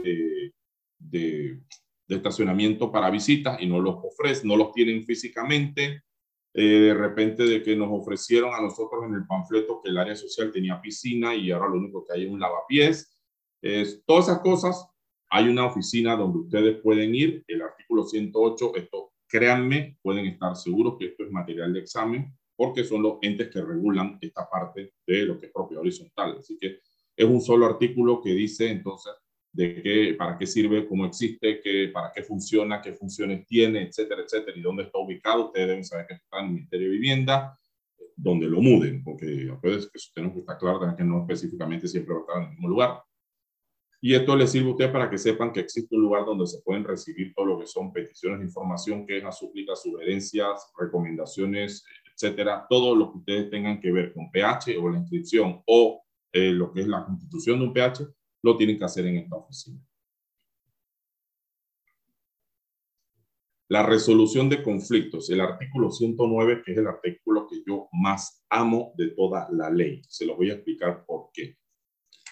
estacionamiento 2.08 2.90
para 2.92 3.10
visitas 3.10 3.60
y 3.60 3.66
no 3.66 3.80
los 3.80 3.96
ofrecen, 4.02 4.48
no 4.48 4.56
los 4.56 4.72
tienen 4.72 5.04
físicamente. 5.04 6.02
Eh, 6.56 6.62
de 6.62 6.94
repente 6.94 7.44
de 7.44 7.62
que 7.62 7.74
nos 7.74 7.88
ofrecieron 7.90 8.54
a 8.54 8.60
nosotros 8.60 9.04
en 9.04 9.14
el 9.14 9.26
panfleto 9.26 9.80
que 9.82 9.90
el 9.90 9.98
área 9.98 10.14
social 10.14 10.52
tenía 10.52 10.80
piscina 10.80 11.34
y 11.34 11.50
ahora 11.50 11.68
lo 11.68 11.78
único 11.78 12.04
que 12.06 12.14
hay 12.14 12.24
es 12.24 12.30
un 12.30 12.38
lavapiés. 12.38 13.18
Es, 13.60 14.04
todas 14.06 14.28
esas 14.28 14.40
cosas, 14.40 14.86
hay 15.30 15.48
una 15.48 15.66
oficina 15.66 16.16
donde 16.16 16.38
ustedes 16.38 16.80
pueden 16.80 17.14
ir. 17.14 17.44
El 17.48 17.62
artículo 17.62 18.04
108, 18.04 18.76
esto 18.76 19.12
créanme, 19.26 19.98
pueden 20.00 20.26
estar 20.26 20.54
seguros 20.54 20.96
que 20.96 21.06
esto 21.06 21.24
es 21.24 21.30
material 21.32 21.72
de 21.72 21.80
examen 21.80 22.32
porque 22.56 22.84
son 22.84 23.02
los 23.02 23.18
entes 23.22 23.48
que 23.50 23.60
regulan 23.60 24.16
esta 24.20 24.48
parte 24.48 24.94
de 25.04 25.24
lo 25.24 25.38
que 25.38 25.46
es 25.46 25.52
propiedad 25.52 25.80
horizontal. 25.80 26.36
Así 26.38 26.56
que 26.56 26.78
es 27.16 27.26
un 27.26 27.40
solo 27.40 27.66
artículo 27.66 28.20
que 28.22 28.30
dice 28.30 28.70
entonces 28.70 29.12
de 29.54 29.82
qué, 29.82 30.14
para 30.18 30.36
qué 30.36 30.46
sirve, 30.46 30.86
cómo 30.86 31.06
existe, 31.06 31.60
qué, 31.62 31.88
para 31.92 32.10
qué 32.12 32.22
funciona, 32.22 32.82
qué 32.82 32.92
funciones 32.92 33.46
tiene, 33.46 33.82
etcétera, 33.82 34.22
etcétera, 34.22 34.58
y 34.58 34.60
dónde 34.60 34.82
está 34.82 34.98
ubicado. 34.98 35.46
Ustedes 35.46 35.68
deben 35.68 35.84
saber 35.84 36.06
que 36.08 36.14
está 36.14 36.40
en 36.40 36.46
el 36.46 36.52
Ministerio 36.52 36.88
de 36.88 36.94
Vivienda, 36.94 37.58
donde 38.16 38.46
lo 38.46 38.60
muden, 38.60 39.02
porque 39.04 39.48
ustedes 39.50 39.86
que 39.86 39.98
tenemos 40.12 40.34
que 40.34 40.40
estar 40.40 40.58
claro 40.58 40.96
que 40.96 41.04
no 41.04 41.20
específicamente 41.20 41.86
siempre 41.86 42.14
va 42.14 42.20
a 42.20 42.22
estar 42.22 42.36
en 42.36 42.42
el 42.42 42.50
mismo 42.50 42.68
lugar. 42.68 43.02
Y 44.00 44.14
esto 44.14 44.36
les 44.36 44.50
sirve 44.50 44.68
a 44.68 44.72
ustedes 44.72 44.90
para 44.90 45.08
que 45.08 45.16
sepan 45.16 45.52
que 45.52 45.60
existe 45.60 45.94
un 45.94 46.02
lugar 46.02 46.26
donde 46.26 46.46
se 46.48 46.60
pueden 46.62 46.84
recibir 46.84 47.32
todo 47.32 47.46
lo 47.46 47.58
que 47.58 47.66
son 47.66 47.92
peticiones 47.92 48.40
de 48.40 48.46
información, 48.46 49.06
quejas, 49.06 49.38
súplicas, 49.38 49.80
sugerencias, 49.82 50.72
recomendaciones, 50.76 51.84
etcétera, 52.12 52.66
todo 52.68 52.94
lo 52.94 53.12
que 53.12 53.18
ustedes 53.18 53.50
tengan 53.50 53.80
que 53.80 53.92
ver 53.92 54.12
con 54.12 54.30
PH 54.30 54.76
o 54.78 54.90
la 54.90 54.98
inscripción 54.98 55.62
o 55.66 56.02
eh, 56.32 56.50
lo 56.50 56.72
que 56.72 56.80
es 56.80 56.88
la 56.88 57.04
constitución 57.04 57.60
de 57.60 57.64
un 57.66 57.72
PH, 57.72 58.04
lo 58.44 58.58
tienen 58.58 58.78
que 58.78 58.84
hacer 58.84 59.06
en 59.06 59.16
esta 59.16 59.36
oficina. 59.36 59.80
La 63.68 63.82
resolución 63.82 64.50
de 64.50 64.62
conflictos, 64.62 65.30
el 65.30 65.40
artículo 65.40 65.90
109, 65.90 66.62
que 66.64 66.72
es 66.72 66.78
el 66.78 66.86
artículo 66.86 67.46
que 67.48 67.62
yo 67.66 67.88
más 67.92 68.44
amo 68.50 68.92
de 68.98 69.08
toda 69.08 69.48
la 69.50 69.70
ley. 69.70 70.02
Se 70.06 70.26
lo 70.26 70.36
voy 70.36 70.50
a 70.50 70.54
explicar 70.54 71.06
por 71.06 71.30
qué. 71.32 71.56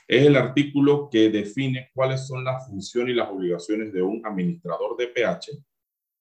Es 0.07 0.27
el 0.27 0.37
artículo 0.37 1.09
que 1.11 1.31
define 1.31 1.91
cuáles 1.95 2.27
son 2.27 2.45
las 2.45 2.69
funciones 2.69 3.15
y 3.15 3.17
las 3.17 3.31
obligaciones 3.31 3.91
de 3.95 4.03
un 4.03 4.21
administrador 4.27 4.95
de 4.99 5.09
PH 5.09 5.65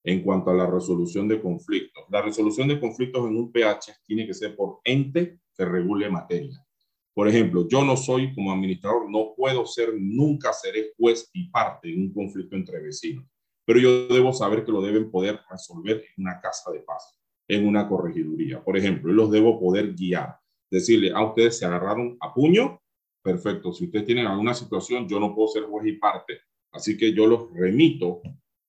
en 0.05 0.23
cuanto 0.23 0.51
a 0.51 0.53
la 0.53 0.67
resolución 0.67 1.27
de 1.27 1.41
conflictos. 1.41 2.05
La 2.09 2.21
resolución 2.21 2.69
de 2.69 2.79
conflictos 2.79 3.27
en 3.27 3.35
un 3.35 3.51
PH 3.51 3.97
tiene 4.05 4.25
que 4.25 4.33
ser 4.33 4.55
por 4.55 4.79
ente 4.85 5.41
que 5.53 5.65
regule 5.65 6.09
materia. 6.09 6.65
Por 7.13 7.27
ejemplo, 7.27 7.67
yo 7.67 7.83
no 7.83 7.97
soy 7.97 8.33
como 8.33 8.53
administrador, 8.53 9.09
no 9.09 9.33
puedo 9.35 9.65
ser, 9.65 9.93
nunca 9.99 10.53
seré 10.53 10.93
juez 10.97 11.29
y 11.33 11.49
parte 11.49 11.91
en 11.91 12.03
un 12.03 12.13
conflicto 12.13 12.55
entre 12.55 12.81
vecinos, 12.81 13.25
pero 13.65 13.79
yo 13.79 14.07
debo 14.07 14.31
saber 14.31 14.63
que 14.63 14.71
lo 14.71 14.81
deben 14.81 15.11
poder 15.11 15.39
resolver 15.49 15.97
en 15.97 16.25
una 16.25 16.39
casa 16.39 16.71
de 16.71 16.79
paz, 16.79 17.19
en 17.49 17.67
una 17.67 17.87
corregiduría. 17.87 18.63
Por 18.63 18.77
ejemplo, 18.77 19.11
los 19.11 19.29
debo 19.29 19.59
poder 19.59 19.93
guiar, 19.93 20.37
decirle, 20.69 21.11
a 21.11 21.17
ah, 21.17 21.25
ustedes 21.27 21.57
se 21.57 21.65
agarraron 21.65 22.17
a 22.21 22.33
puño, 22.33 22.81
perfecto, 23.21 23.73
si 23.73 23.85
ustedes 23.85 24.05
tienen 24.05 24.27
alguna 24.27 24.53
situación, 24.53 25.07
yo 25.07 25.19
no 25.19 25.35
puedo 25.35 25.49
ser 25.49 25.63
juez 25.63 25.85
y 25.87 25.93
parte, 25.93 26.39
así 26.71 26.97
que 26.97 27.13
yo 27.13 27.27
los 27.27 27.51
remito 27.53 28.21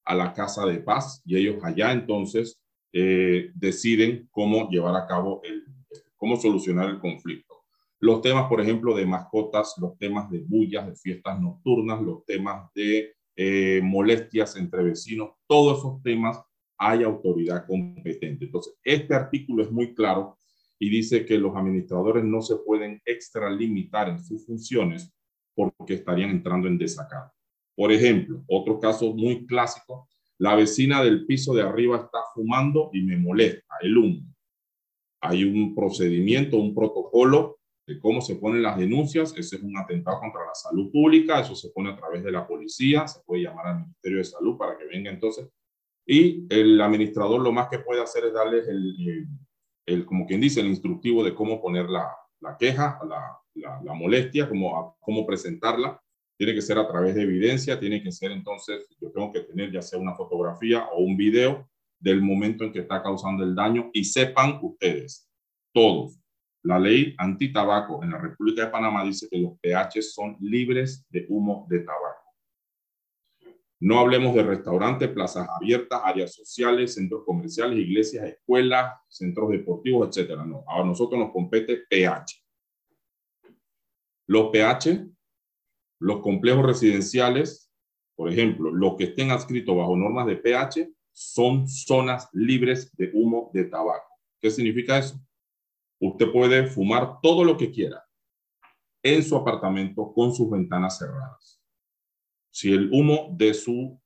a 0.04 0.14
la 0.16 0.34
casa 0.34 0.66
de 0.66 0.78
paz 0.78 1.22
y 1.24 1.36
ellos 1.36 1.62
allá 1.62 1.92
entonces 1.92 2.60
eh, 2.92 3.50
deciden 3.54 4.28
cómo 4.32 4.68
llevar 4.68 4.96
a 4.96 5.06
cabo 5.06 5.40
el, 5.44 5.64
cómo 6.16 6.36
solucionar 6.36 6.90
el 6.90 6.98
conflicto. 6.98 7.51
Los 8.02 8.20
temas, 8.20 8.48
por 8.48 8.60
ejemplo, 8.60 8.96
de 8.96 9.06
mascotas, 9.06 9.76
los 9.80 9.96
temas 9.96 10.28
de 10.28 10.40
bullas, 10.40 10.88
de 10.88 10.96
fiestas 10.96 11.40
nocturnas, 11.40 12.02
los 12.02 12.24
temas 12.24 12.68
de 12.74 13.14
eh, 13.36 13.80
molestias 13.80 14.56
entre 14.56 14.82
vecinos, 14.82 15.30
todos 15.46 15.78
esos 15.78 16.02
temas 16.02 16.42
hay 16.76 17.04
autoridad 17.04 17.64
competente. 17.64 18.46
Entonces, 18.46 18.74
este 18.82 19.14
artículo 19.14 19.62
es 19.62 19.70
muy 19.70 19.94
claro 19.94 20.36
y 20.80 20.90
dice 20.90 21.24
que 21.24 21.38
los 21.38 21.54
administradores 21.54 22.24
no 22.24 22.42
se 22.42 22.56
pueden 22.56 23.00
extralimitar 23.04 24.08
en 24.08 24.18
sus 24.18 24.44
funciones 24.44 25.14
porque 25.54 25.94
estarían 25.94 26.30
entrando 26.30 26.66
en 26.66 26.78
desacato. 26.78 27.32
Por 27.76 27.92
ejemplo, 27.92 28.42
otro 28.48 28.80
caso 28.80 29.14
muy 29.14 29.46
clásico, 29.46 30.08
la 30.38 30.56
vecina 30.56 31.04
del 31.04 31.24
piso 31.24 31.54
de 31.54 31.62
arriba 31.62 31.98
está 31.98 32.18
fumando 32.34 32.90
y 32.92 33.02
me 33.02 33.16
molesta 33.16 33.76
el 33.80 33.96
humo. 33.96 34.22
Hay 35.20 35.44
un 35.44 35.72
procedimiento, 35.72 36.56
un 36.56 36.74
protocolo 36.74 37.60
de 37.86 37.98
cómo 37.98 38.20
se 38.20 38.36
ponen 38.36 38.62
las 38.62 38.78
denuncias. 38.78 39.34
Ese 39.36 39.56
es 39.56 39.62
un 39.62 39.76
atentado 39.76 40.20
contra 40.20 40.46
la 40.46 40.54
salud 40.54 40.90
pública, 40.90 41.40
eso 41.40 41.54
se 41.54 41.70
pone 41.70 41.90
a 41.90 41.96
través 41.96 42.22
de 42.22 42.32
la 42.32 42.46
policía, 42.46 43.06
se 43.06 43.20
puede 43.24 43.42
llamar 43.42 43.66
al 43.66 43.80
Ministerio 43.80 44.18
de 44.18 44.24
Salud 44.24 44.56
para 44.56 44.76
que 44.76 44.86
venga 44.86 45.10
entonces. 45.10 45.48
Y 46.06 46.46
el 46.52 46.80
administrador 46.80 47.40
lo 47.40 47.52
más 47.52 47.68
que 47.68 47.78
puede 47.78 48.02
hacer 48.02 48.24
es 48.24 48.32
darles 48.32 48.66
el, 48.68 49.28
el, 49.86 50.04
como 50.04 50.26
quien 50.26 50.40
dice, 50.40 50.60
el 50.60 50.66
instructivo 50.66 51.22
de 51.22 51.34
cómo 51.34 51.60
poner 51.60 51.88
la, 51.88 52.08
la 52.40 52.56
queja, 52.56 52.98
la, 53.08 53.38
la, 53.54 53.94
molestia, 53.94 54.48
cómo, 54.48 54.96
cómo 55.00 55.26
presentarla. 55.26 56.00
Tiene 56.36 56.54
que 56.54 56.62
ser 56.62 56.78
a 56.78 56.88
través 56.88 57.14
de 57.14 57.22
evidencia, 57.22 57.78
tiene 57.78 58.02
que 58.02 58.10
ser 58.10 58.32
entonces, 58.32 58.88
yo 59.00 59.12
tengo 59.12 59.30
que 59.32 59.40
tener 59.40 59.70
ya 59.70 59.82
sea 59.82 59.98
una 59.98 60.14
fotografía 60.14 60.88
o 60.92 60.98
un 61.02 61.16
video 61.16 61.68
del 62.00 62.20
momento 62.20 62.64
en 62.64 62.72
que 62.72 62.80
está 62.80 63.00
causando 63.00 63.44
el 63.44 63.54
daño 63.54 63.90
y 63.92 64.02
sepan 64.04 64.58
ustedes, 64.60 65.30
todos, 65.72 66.18
la 66.64 66.78
ley 66.78 67.14
anti-tabaco 67.18 68.02
en 68.04 68.10
la 68.10 68.18
República 68.18 68.64
de 68.64 68.70
Panamá 68.70 69.04
dice 69.04 69.28
que 69.28 69.38
los 69.38 69.58
PH 69.60 70.02
son 70.02 70.36
libres 70.40 71.06
de 71.10 71.26
humo 71.28 71.66
de 71.68 71.80
tabaco. 71.80 72.22
No 73.80 73.98
hablemos 73.98 74.32
de 74.36 74.44
restaurantes, 74.44 75.08
plazas 75.08 75.48
abiertas, 75.48 76.00
áreas 76.04 76.32
sociales, 76.32 76.94
centros 76.94 77.24
comerciales, 77.26 77.80
iglesias, 77.80 78.28
escuelas, 78.28 78.94
centros 79.08 79.50
deportivos, 79.50 80.08
etcétera. 80.08 80.44
No, 80.44 80.64
a 80.68 80.84
nosotros 80.84 81.18
nos 81.18 81.32
compete 81.32 81.82
PH. 81.90 82.44
Los 84.28 84.50
PH, 84.50 85.04
los 85.98 86.20
complejos 86.20 86.64
residenciales, 86.64 87.72
por 88.14 88.30
ejemplo, 88.30 88.70
los 88.70 88.94
que 88.94 89.04
estén 89.04 89.32
adscritos 89.32 89.76
bajo 89.76 89.96
normas 89.96 90.26
de 90.26 90.36
PH, 90.36 90.88
son 91.10 91.66
zonas 91.66 92.28
libres 92.32 92.94
de 92.96 93.10
humo 93.12 93.50
de 93.52 93.64
tabaco. 93.64 94.06
¿Qué 94.40 94.48
significa 94.48 94.98
eso? 94.98 95.20
Usted 96.04 96.32
puede 96.32 96.66
fumar 96.66 97.20
todo 97.22 97.44
lo 97.44 97.56
que 97.56 97.70
quiera 97.70 98.04
en 99.04 99.22
su 99.22 99.36
apartamento 99.36 100.12
con 100.12 100.34
sus 100.34 100.50
ventanas 100.50 100.98
cerradas. 100.98 101.62
Si 102.50 102.72
el 102.72 102.90
humo 102.92 103.28
de 103.36 103.54
su, 103.54 104.00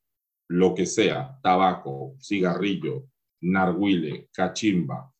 lo 0.47 0.75
que 0.75 0.85
sea, 0.85 1.41
tabaco, 1.43 2.15
cigarrillo, 2.21 3.07
narguile, 3.41 4.29
cachimba, 4.31 5.11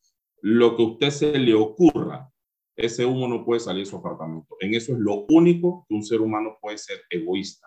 lo 0.43 0.77
que 0.77 0.83
a 0.83 0.87
usted 0.87 1.11
se 1.11 1.39
le 1.39 1.55
ocurra, 1.55 2.31
ese 2.77 3.07
humo 3.07 3.27
no 3.27 3.43
puede 3.43 3.61
salir 3.61 3.85
de 3.85 3.91
su 3.91 3.97
apartamento. 3.97 4.57
En 4.61 4.75
eso 4.75 4.93
es 4.93 4.99
lo 4.99 5.25
único 5.31 5.87
que 5.89 5.95
un 5.95 6.03
ser 6.03 6.21
humano 6.21 6.59
puede 6.61 6.77
ser 6.77 7.01
egoísta. 7.09 7.67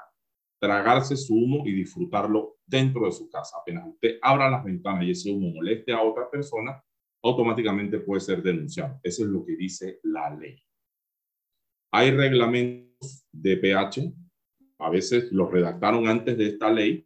Tragarse 0.59 1.17
su 1.17 1.33
humo 1.33 1.65
y 1.65 1.71
disfrutarlo 1.71 2.57
dentro 2.63 3.05
de 3.05 3.11
su 3.11 3.27
casa. 3.27 3.57
Apenas 3.59 3.87
usted 3.87 4.19
abra 4.21 4.51
las 4.51 4.63
ventanas 4.63 5.03
y 5.03 5.11
ese 5.11 5.31
humo 5.31 5.49
moleste 5.49 5.93
a 5.93 6.03
otra 6.03 6.29
persona, 6.29 6.83
automáticamente 7.23 7.99
puede 7.99 8.21
ser 8.21 8.41
denunciado. 8.41 8.99
Eso 9.03 9.23
es 9.23 9.29
lo 9.29 9.45
que 9.45 9.55
dice 9.55 9.99
la 10.03 10.35
ley. 10.35 10.61
Hay 11.91 12.11
reglamentos 12.11 13.25
de 13.31 13.57
pH, 13.57 14.13
a 14.79 14.89
veces 14.89 15.31
los 15.31 15.51
redactaron 15.51 16.07
antes 16.07 16.37
de 16.37 16.47
esta 16.47 16.71
ley, 16.71 17.05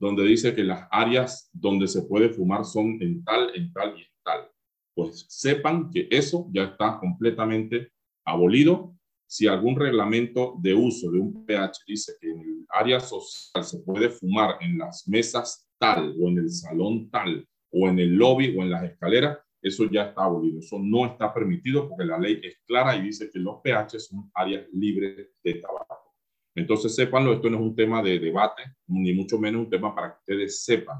donde 0.00 0.24
dice 0.24 0.54
que 0.54 0.64
las 0.64 0.86
áreas 0.90 1.50
donde 1.52 1.88
se 1.88 2.02
puede 2.02 2.30
fumar 2.30 2.64
son 2.64 3.00
en 3.00 3.24
tal, 3.24 3.50
en 3.54 3.72
tal 3.72 3.98
y 3.98 4.02
en 4.02 4.08
tal. 4.24 4.50
Pues 4.94 5.26
sepan 5.28 5.90
que 5.90 6.08
eso 6.10 6.48
ya 6.52 6.64
está 6.64 6.98
completamente 6.98 7.92
abolido. 8.24 8.94
Si 9.26 9.46
algún 9.46 9.76
reglamento 9.76 10.56
de 10.60 10.74
uso 10.74 11.10
de 11.10 11.18
un 11.18 11.44
pH 11.44 11.80
dice 11.86 12.12
que 12.20 12.30
en 12.30 12.40
el 12.40 12.66
área 12.68 13.00
social 13.00 13.64
se 13.64 13.78
puede 13.80 14.10
fumar 14.10 14.56
en 14.60 14.78
las 14.78 15.06
mesas 15.06 15.68
tal 15.78 16.14
o 16.20 16.28
en 16.28 16.38
el 16.38 16.50
salón 16.50 17.10
tal 17.10 17.46
o 17.70 17.88
en 17.88 17.98
el 17.98 18.14
lobby 18.14 18.56
o 18.56 18.62
en 18.62 18.70
las 18.70 18.84
escaleras, 18.84 19.38
eso 19.60 19.90
ya 19.90 20.04
está 20.04 20.24
abolido. 20.24 20.60
Eso 20.60 20.78
no 20.80 21.06
está 21.06 21.32
permitido 21.32 21.88
porque 21.88 22.04
la 22.04 22.18
ley 22.18 22.40
es 22.42 22.58
clara 22.66 22.96
y 22.96 23.02
dice 23.02 23.30
que 23.30 23.38
los 23.38 23.60
pH 23.62 23.98
son 23.98 24.30
áreas 24.34 24.66
libres 24.72 25.30
de 25.42 25.54
tabaco. 25.54 26.14
Entonces, 26.54 26.94
sépanlo, 26.94 27.32
esto 27.32 27.48
no 27.50 27.56
es 27.58 27.62
un 27.62 27.76
tema 27.76 28.02
de 28.02 28.18
debate, 28.18 28.62
ni 28.88 29.12
mucho 29.12 29.38
menos 29.38 29.62
un 29.62 29.70
tema 29.70 29.94
para 29.94 30.12
que 30.12 30.18
ustedes 30.20 30.64
sepan 30.64 30.98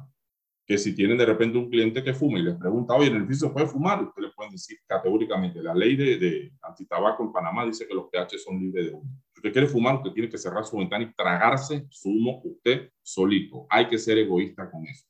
que 0.69 0.77
si 0.77 0.95
tienen 0.95 1.17
de 1.17 1.25
repente 1.25 1.57
un 1.57 1.71
cliente 1.71 2.05
que 2.05 2.13
fuma 2.13 2.39
y 2.39 2.43
les 2.43 2.55
pregunta, 2.57 2.95
oye, 2.95 3.09
en 3.09 3.17
el 3.17 3.27
piso 3.27 3.51
puede 3.55 3.67
fumar, 3.67 4.03
ustedes 4.03 4.29
le 4.29 4.35
pueden 4.35 4.53
decir 4.53 4.77
categóricamente, 4.87 5.63
la 5.63 5.75
ley 5.75 5.97
de, 5.97 6.19
de 6.19 6.53
antitabaco 6.61 7.25
en 7.25 7.33
Panamá 7.33 7.65
dice 7.65 7.89
que 7.89 7.95
los 7.95 8.11
pH 8.11 8.39
son 8.39 8.61
libres 8.61 8.85
de 8.85 8.93
humo. 8.93 9.11
Si 9.33 9.39
usted 9.39 9.53
quiere 9.53 9.67
fumar, 9.67 9.97
usted 9.97 10.13
tiene 10.13 10.29
que 10.29 10.37
cerrar 10.37 10.67
su 10.67 10.77
ventana 10.77 11.05
y 11.05 11.15
tragarse 11.15 11.87
su 11.89 12.11
humo 12.11 12.43
usted 12.45 12.91
solito. 13.03 13.67
Hay 13.71 13.89
que 13.89 13.97
ser 13.97 14.19
egoísta 14.19 14.71
con 14.71 14.87
eso. 14.87 15.07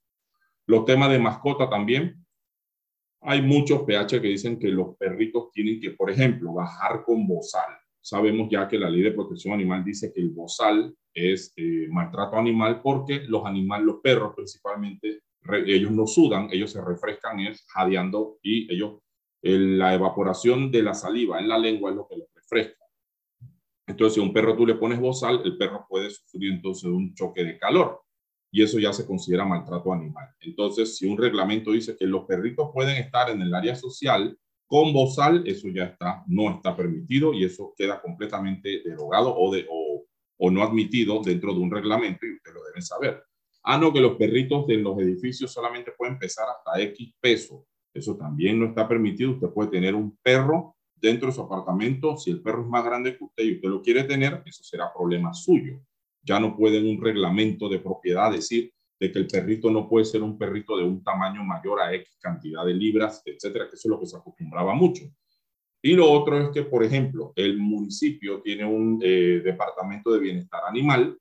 Los 0.68 0.84
temas 0.84 1.10
de 1.10 1.18
mascota 1.18 1.70
también. 1.70 2.22
Hay 3.22 3.40
muchos 3.40 3.84
PH 3.84 4.20
que 4.20 4.28
dicen 4.28 4.58
que 4.58 4.68
los 4.68 4.96
perritos 4.98 5.50
tienen 5.50 5.80
que, 5.80 5.92
por 5.92 6.10
ejemplo, 6.10 6.52
bajar 6.52 7.04
con 7.04 7.26
bozal. 7.26 7.74
Sabemos 8.02 8.48
ya 8.50 8.68
que 8.68 8.78
la 8.78 8.90
ley 8.90 9.00
de 9.00 9.12
protección 9.12 9.54
animal 9.54 9.82
dice 9.82 10.12
que 10.14 10.20
el 10.20 10.28
bozal 10.28 10.94
es 11.14 11.54
eh, 11.56 11.88
maltrato 11.88 12.36
animal 12.36 12.82
porque 12.82 13.22
los 13.26 13.46
animales, 13.46 13.86
los 13.86 14.00
perros 14.02 14.34
principalmente, 14.36 15.22
ellos 15.66 15.90
no 15.90 16.06
sudan, 16.06 16.48
ellos 16.52 16.70
se 16.70 16.84
refrescan 16.84 17.40
es 17.40 17.64
jadeando 17.68 18.38
y 18.42 18.70
ellos, 18.70 18.98
la 19.40 19.94
evaporación 19.94 20.70
de 20.70 20.82
la 20.82 20.92
saliva 20.92 21.38
en 21.38 21.48
la 21.48 21.56
lengua 21.56 21.90
es 21.90 21.96
lo 21.96 22.06
que 22.06 22.18
los 22.18 22.28
refresca. 22.34 22.84
Entonces, 23.86 24.16
si 24.16 24.20
a 24.20 24.22
un 24.22 24.34
perro 24.34 24.54
tú 24.54 24.66
le 24.66 24.74
pones 24.74 25.00
bozal, 25.00 25.40
el 25.46 25.56
perro 25.56 25.86
puede 25.88 26.10
sufrir 26.10 26.52
entonces 26.52 26.90
un 26.90 27.14
choque 27.14 27.42
de 27.42 27.58
calor 27.58 28.02
y 28.50 28.62
eso 28.62 28.78
ya 28.78 28.92
se 28.92 29.06
considera 29.06 29.44
maltrato 29.44 29.92
animal. 29.92 30.28
Entonces, 30.40 30.96
si 30.96 31.06
un 31.06 31.18
reglamento 31.18 31.72
dice 31.72 31.96
que 31.96 32.06
los 32.06 32.24
perritos 32.24 32.70
pueden 32.72 32.96
estar 32.96 33.30
en 33.30 33.42
el 33.42 33.54
área 33.54 33.74
social 33.74 34.38
con 34.66 34.92
bozal, 34.92 35.46
eso 35.46 35.68
ya 35.68 35.84
está, 35.84 36.24
no 36.26 36.50
está 36.50 36.76
permitido 36.76 37.32
y 37.32 37.44
eso 37.44 37.74
queda 37.76 38.00
completamente 38.00 38.82
derogado 38.84 39.34
o, 39.36 39.54
de, 39.54 39.66
o 39.68 40.50
no 40.50 40.62
admitido 40.62 41.20
dentro 41.22 41.52
de 41.52 41.60
un 41.60 41.70
reglamento 41.70 42.26
y 42.26 42.34
ustedes 42.34 42.54
lo 42.54 42.64
deben 42.64 42.82
saber. 42.82 43.22
Ah, 43.62 43.76
no, 43.76 43.92
que 43.92 44.00
los 44.00 44.16
perritos 44.16 44.66
de 44.66 44.78
los 44.78 44.98
edificios 44.98 45.52
solamente 45.52 45.92
pueden 45.92 46.18
pesar 46.18 46.46
hasta 46.48 46.80
X 46.80 47.12
peso. 47.20 47.66
Eso 47.92 48.16
también 48.16 48.58
no 48.58 48.66
está 48.66 48.88
permitido. 48.88 49.32
Usted 49.32 49.48
puede 49.48 49.70
tener 49.70 49.94
un 49.94 50.16
perro 50.22 50.76
dentro 50.94 51.28
de 51.28 51.34
su 51.34 51.42
apartamento. 51.42 52.16
Si 52.16 52.30
el 52.30 52.40
perro 52.40 52.62
es 52.62 52.68
más 52.68 52.84
grande 52.84 53.16
que 53.16 53.24
usted 53.24 53.44
y 53.44 53.54
usted 53.56 53.68
lo 53.68 53.82
quiere 53.82 54.04
tener, 54.04 54.42
eso 54.46 54.62
será 54.62 54.92
problema 54.92 55.34
suyo. 55.34 55.82
Ya 56.22 56.40
no 56.40 56.56
puede 56.56 56.80
un 56.80 57.02
reglamento 57.02 57.68
de 57.68 57.78
propiedad 57.78 58.32
decir 58.32 58.72
de 59.00 59.12
que 59.12 59.18
el 59.18 59.26
perrito 59.26 59.70
no 59.70 59.88
puede 59.88 60.04
ser 60.04 60.22
un 60.22 60.36
perrito 60.36 60.76
de 60.76 60.84
un 60.84 61.02
tamaño 61.02 61.44
mayor 61.44 61.80
a 61.80 61.94
X 61.94 62.18
cantidad 62.20 62.64
de 62.64 62.74
libras, 62.74 63.22
etcétera, 63.24 63.68
que 63.68 63.76
eso 63.76 63.88
es 63.88 63.90
lo 63.90 64.00
que 64.00 64.06
se 64.06 64.16
acostumbraba 64.16 64.74
mucho. 64.74 65.04
Y 65.80 65.92
lo 65.92 66.10
otro 66.10 66.38
es 66.40 66.48
que, 66.50 66.64
por 66.64 66.82
ejemplo, 66.82 67.32
el 67.36 67.58
municipio 67.58 68.42
tiene 68.42 68.64
un 68.64 68.98
eh, 69.02 69.40
departamento 69.44 70.12
de 70.12 70.18
bienestar 70.18 70.62
animal 70.68 71.16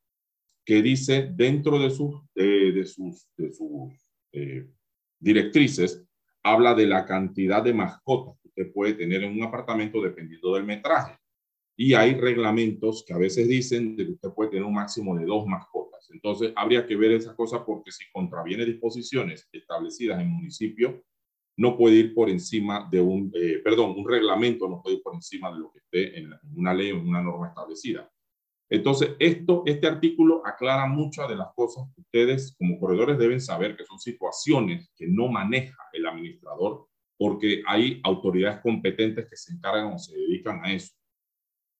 que 0.65 0.81
dice 0.81 1.31
dentro 1.33 1.79
de 1.79 1.91
sus, 1.91 2.15
eh, 2.35 2.71
de 2.73 2.85
sus 2.85 3.27
eh, 4.33 4.67
directrices, 5.19 6.03
habla 6.43 6.73
de 6.73 6.87
la 6.87 7.05
cantidad 7.05 7.63
de 7.63 7.73
mascotas 7.73 8.39
que 8.41 8.47
usted 8.49 8.73
puede 8.73 8.93
tener 8.93 9.23
en 9.23 9.33
un 9.33 9.43
apartamento 9.43 10.01
dependiendo 10.01 10.55
del 10.55 10.63
metraje. 10.63 11.17
Y 11.79 11.93
hay 11.93 12.15
reglamentos 12.15 13.05
que 13.07 13.13
a 13.13 13.17
veces 13.17 13.47
dicen 13.47 13.95
de 13.95 14.05
que 14.05 14.11
usted 14.13 14.29
puede 14.31 14.49
tener 14.49 14.65
un 14.65 14.73
máximo 14.73 15.15
de 15.15 15.25
dos 15.25 15.45
mascotas. 15.45 16.09
Entonces, 16.11 16.51
habría 16.55 16.87
que 16.87 16.95
ver 16.95 17.11
esa 17.11 17.35
cosa 17.35 17.63
porque 17.63 17.91
si 17.91 18.03
contraviene 18.11 18.65
disposiciones 18.65 19.47
establecidas 19.51 20.19
en 20.19 20.29
municipio, 20.29 21.03
no 21.57 21.77
puede 21.77 21.95
ir 21.97 22.13
por 22.13 22.29
encima 22.29 22.87
de 22.91 22.99
un, 22.99 23.31
eh, 23.35 23.61
perdón, 23.63 23.95
un 23.97 24.07
reglamento 24.07 24.67
no 24.67 24.81
puede 24.81 24.97
ir 24.97 25.03
por 25.03 25.15
encima 25.15 25.51
de 25.51 25.59
lo 25.59 25.71
que 25.71 25.79
esté 25.79 26.19
en 26.19 26.31
una 26.55 26.73
ley 26.73 26.91
o 26.91 26.97
en 26.97 27.07
una 27.07 27.21
norma 27.21 27.49
establecida. 27.49 28.09
Entonces, 28.69 29.11
esto, 29.19 29.63
este 29.65 29.87
artículo 29.87 30.45
aclara 30.45 30.87
muchas 30.87 31.29
de 31.29 31.35
las 31.35 31.53
cosas 31.55 31.85
que 31.95 32.01
ustedes 32.01 32.55
como 32.57 32.79
corredores 32.79 33.17
deben 33.17 33.39
saber, 33.39 33.77
que 33.77 33.85
son 33.85 33.97
situaciones 33.97 34.91
que 34.95 35.07
no 35.07 35.27
maneja 35.29 35.77
el 35.93 36.05
administrador, 36.05 36.87
porque 37.17 37.63
hay 37.65 38.01
autoridades 38.03 38.59
competentes 38.61 39.27
que 39.29 39.37
se 39.37 39.53
encargan 39.53 39.93
o 39.93 39.97
se 39.97 40.15
dedican 40.15 40.63
a 40.63 40.73
eso. 40.73 40.93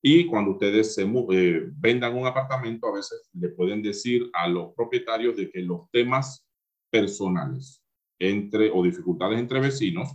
Y 0.02 0.28
cuando 0.28 0.52
ustedes 0.52 0.94
se 0.94 1.04
eh, 1.04 1.64
vendan 1.76 2.16
un 2.16 2.28
apartamento, 2.28 2.88
a 2.88 2.96
veces 2.96 3.30
le 3.34 3.50
pueden 3.50 3.82
decir 3.82 4.30
a 4.34 4.48
los 4.48 4.74
propietarios 4.76 5.36
de 5.36 5.50
que 5.50 5.62
los 5.62 5.90
temas 5.92 6.48
personales 6.92 7.84
entre 8.20 8.72
o 8.72 8.84
dificultades 8.84 9.40
entre 9.40 9.60
vecinos 9.60 10.10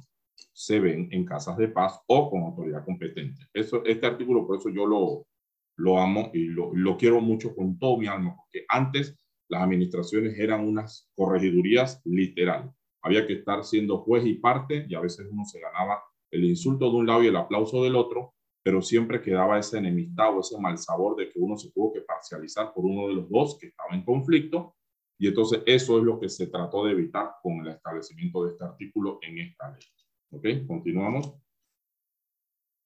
se 0.53 0.81
ven 0.81 1.09
en 1.11 1.25
casas 1.25 1.57
de 1.57 1.69
paz 1.69 2.01
o 2.07 2.31
con 2.31 2.43
autoridad 2.43 2.85
competente. 2.85 3.43
Eso, 3.53 3.85
este 3.85 4.07
artículo, 4.07 4.47
por 4.47 4.59
eso 4.59 4.69
yo 4.71 4.87
lo, 4.87 5.99
amo 5.99 6.31
y 6.33 6.45
lo, 6.45 6.75
lo 6.75 6.97
quiero 6.97 7.21
mucho 7.21 7.55
con 7.55 7.79
todo 7.79 7.97
mi 7.99 8.07
alma, 8.07 8.37
porque 8.37 8.65
antes 8.69 9.19
las 9.49 9.63
administraciones 9.63 10.39
eran 10.39 10.67
unas 10.67 11.11
corregidurías 11.15 12.01
literal. 12.05 12.73
Había 13.03 13.27
que 13.27 13.35
estar 13.35 13.65
siendo 13.65 13.99
juez 13.99 14.25
y 14.25 14.35
parte 14.35 14.87
y 14.89 14.95
a 14.95 15.01
veces 15.01 15.27
uno 15.31 15.45
se 15.45 15.61
ganaba 15.61 16.03
el 16.31 16.45
insulto 16.45 16.91
de 16.91 16.97
un 16.97 17.07
lado 17.07 17.23
y 17.23 17.27
el 17.27 17.37
aplauso 17.37 17.83
del 17.83 17.97
otro, 17.97 18.35
pero 18.63 18.81
siempre 18.81 19.21
quedaba 19.21 19.59
esa 19.59 19.79
enemistad 19.79 20.37
o 20.37 20.41
ese 20.41 20.59
mal 20.61 20.79
sabor 20.79 21.17
de 21.17 21.31
que 21.31 21.39
uno 21.39 21.57
se 21.57 21.71
tuvo 21.73 21.93
que 21.93 22.03
parcializar 22.03 22.73
por 22.73 22.85
uno 22.85 23.09
de 23.09 23.15
los 23.15 23.29
dos 23.29 23.59
que 23.59 23.67
estaba 23.69 23.95
en 23.95 24.05
conflicto. 24.05 24.77
Y 25.19 25.29
entonces 25.29 25.63
eso 25.67 25.99
es 25.99 26.05
lo 26.05 26.19
que 26.19 26.29
se 26.29 26.47
trató 26.47 26.85
de 26.85 26.93
evitar 26.93 27.33
con 27.43 27.61
el 27.61 27.69
establecimiento 27.69 28.45
de 28.45 28.53
este 28.53 28.65
artículo 28.65 29.19
en 29.23 29.39
esta 29.39 29.71
ley. 29.71 29.83
¿Ok? 30.31 30.67
Continuamos. 30.67 31.35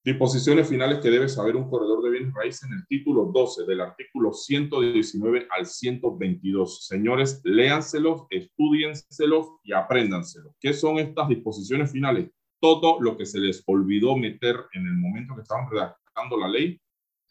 Disposiciones 0.06 0.68
finales 0.68 1.00
que 1.00 1.10
debe 1.10 1.28
saber 1.28 1.56
un 1.56 1.68
corredor 1.68 2.00
de 2.04 2.10
bienes 2.10 2.32
raíces 2.32 2.62
en 2.62 2.74
el 2.74 2.86
título 2.86 3.24
12 3.34 3.64
del 3.64 3.80
artículo 3.80 4.32
119 4.32 5.48
al 5.50 5.66
122. 5.66 6.86
Señores, 6.86 7.40
léanselos, 7.42 8.22
estudienselos 8.30 9.48
y 9.64 9.72
apréndanselos. 9.72 10.54
¿Qué 10.60 10.72
son 10.72 10.98
estas 10.98 11.28
disposiciones 11.28 11.90
finales? 11.90 12.30
Todo 12.66 13.00
lo 13.00 13.16
que 13.16 13.26
se 13.26 13.38
les 13.38 13.62
olvidó 13.66 14.16
meter 14.16 14.56
en 14.72 14.88
el 14.88 14.94
momento 14.94 15.36
que 15.36 15.42
estaban 15.42 15.70
redactando 15.70 16.36
la 16.36 16.48
ley, 16.48 16.80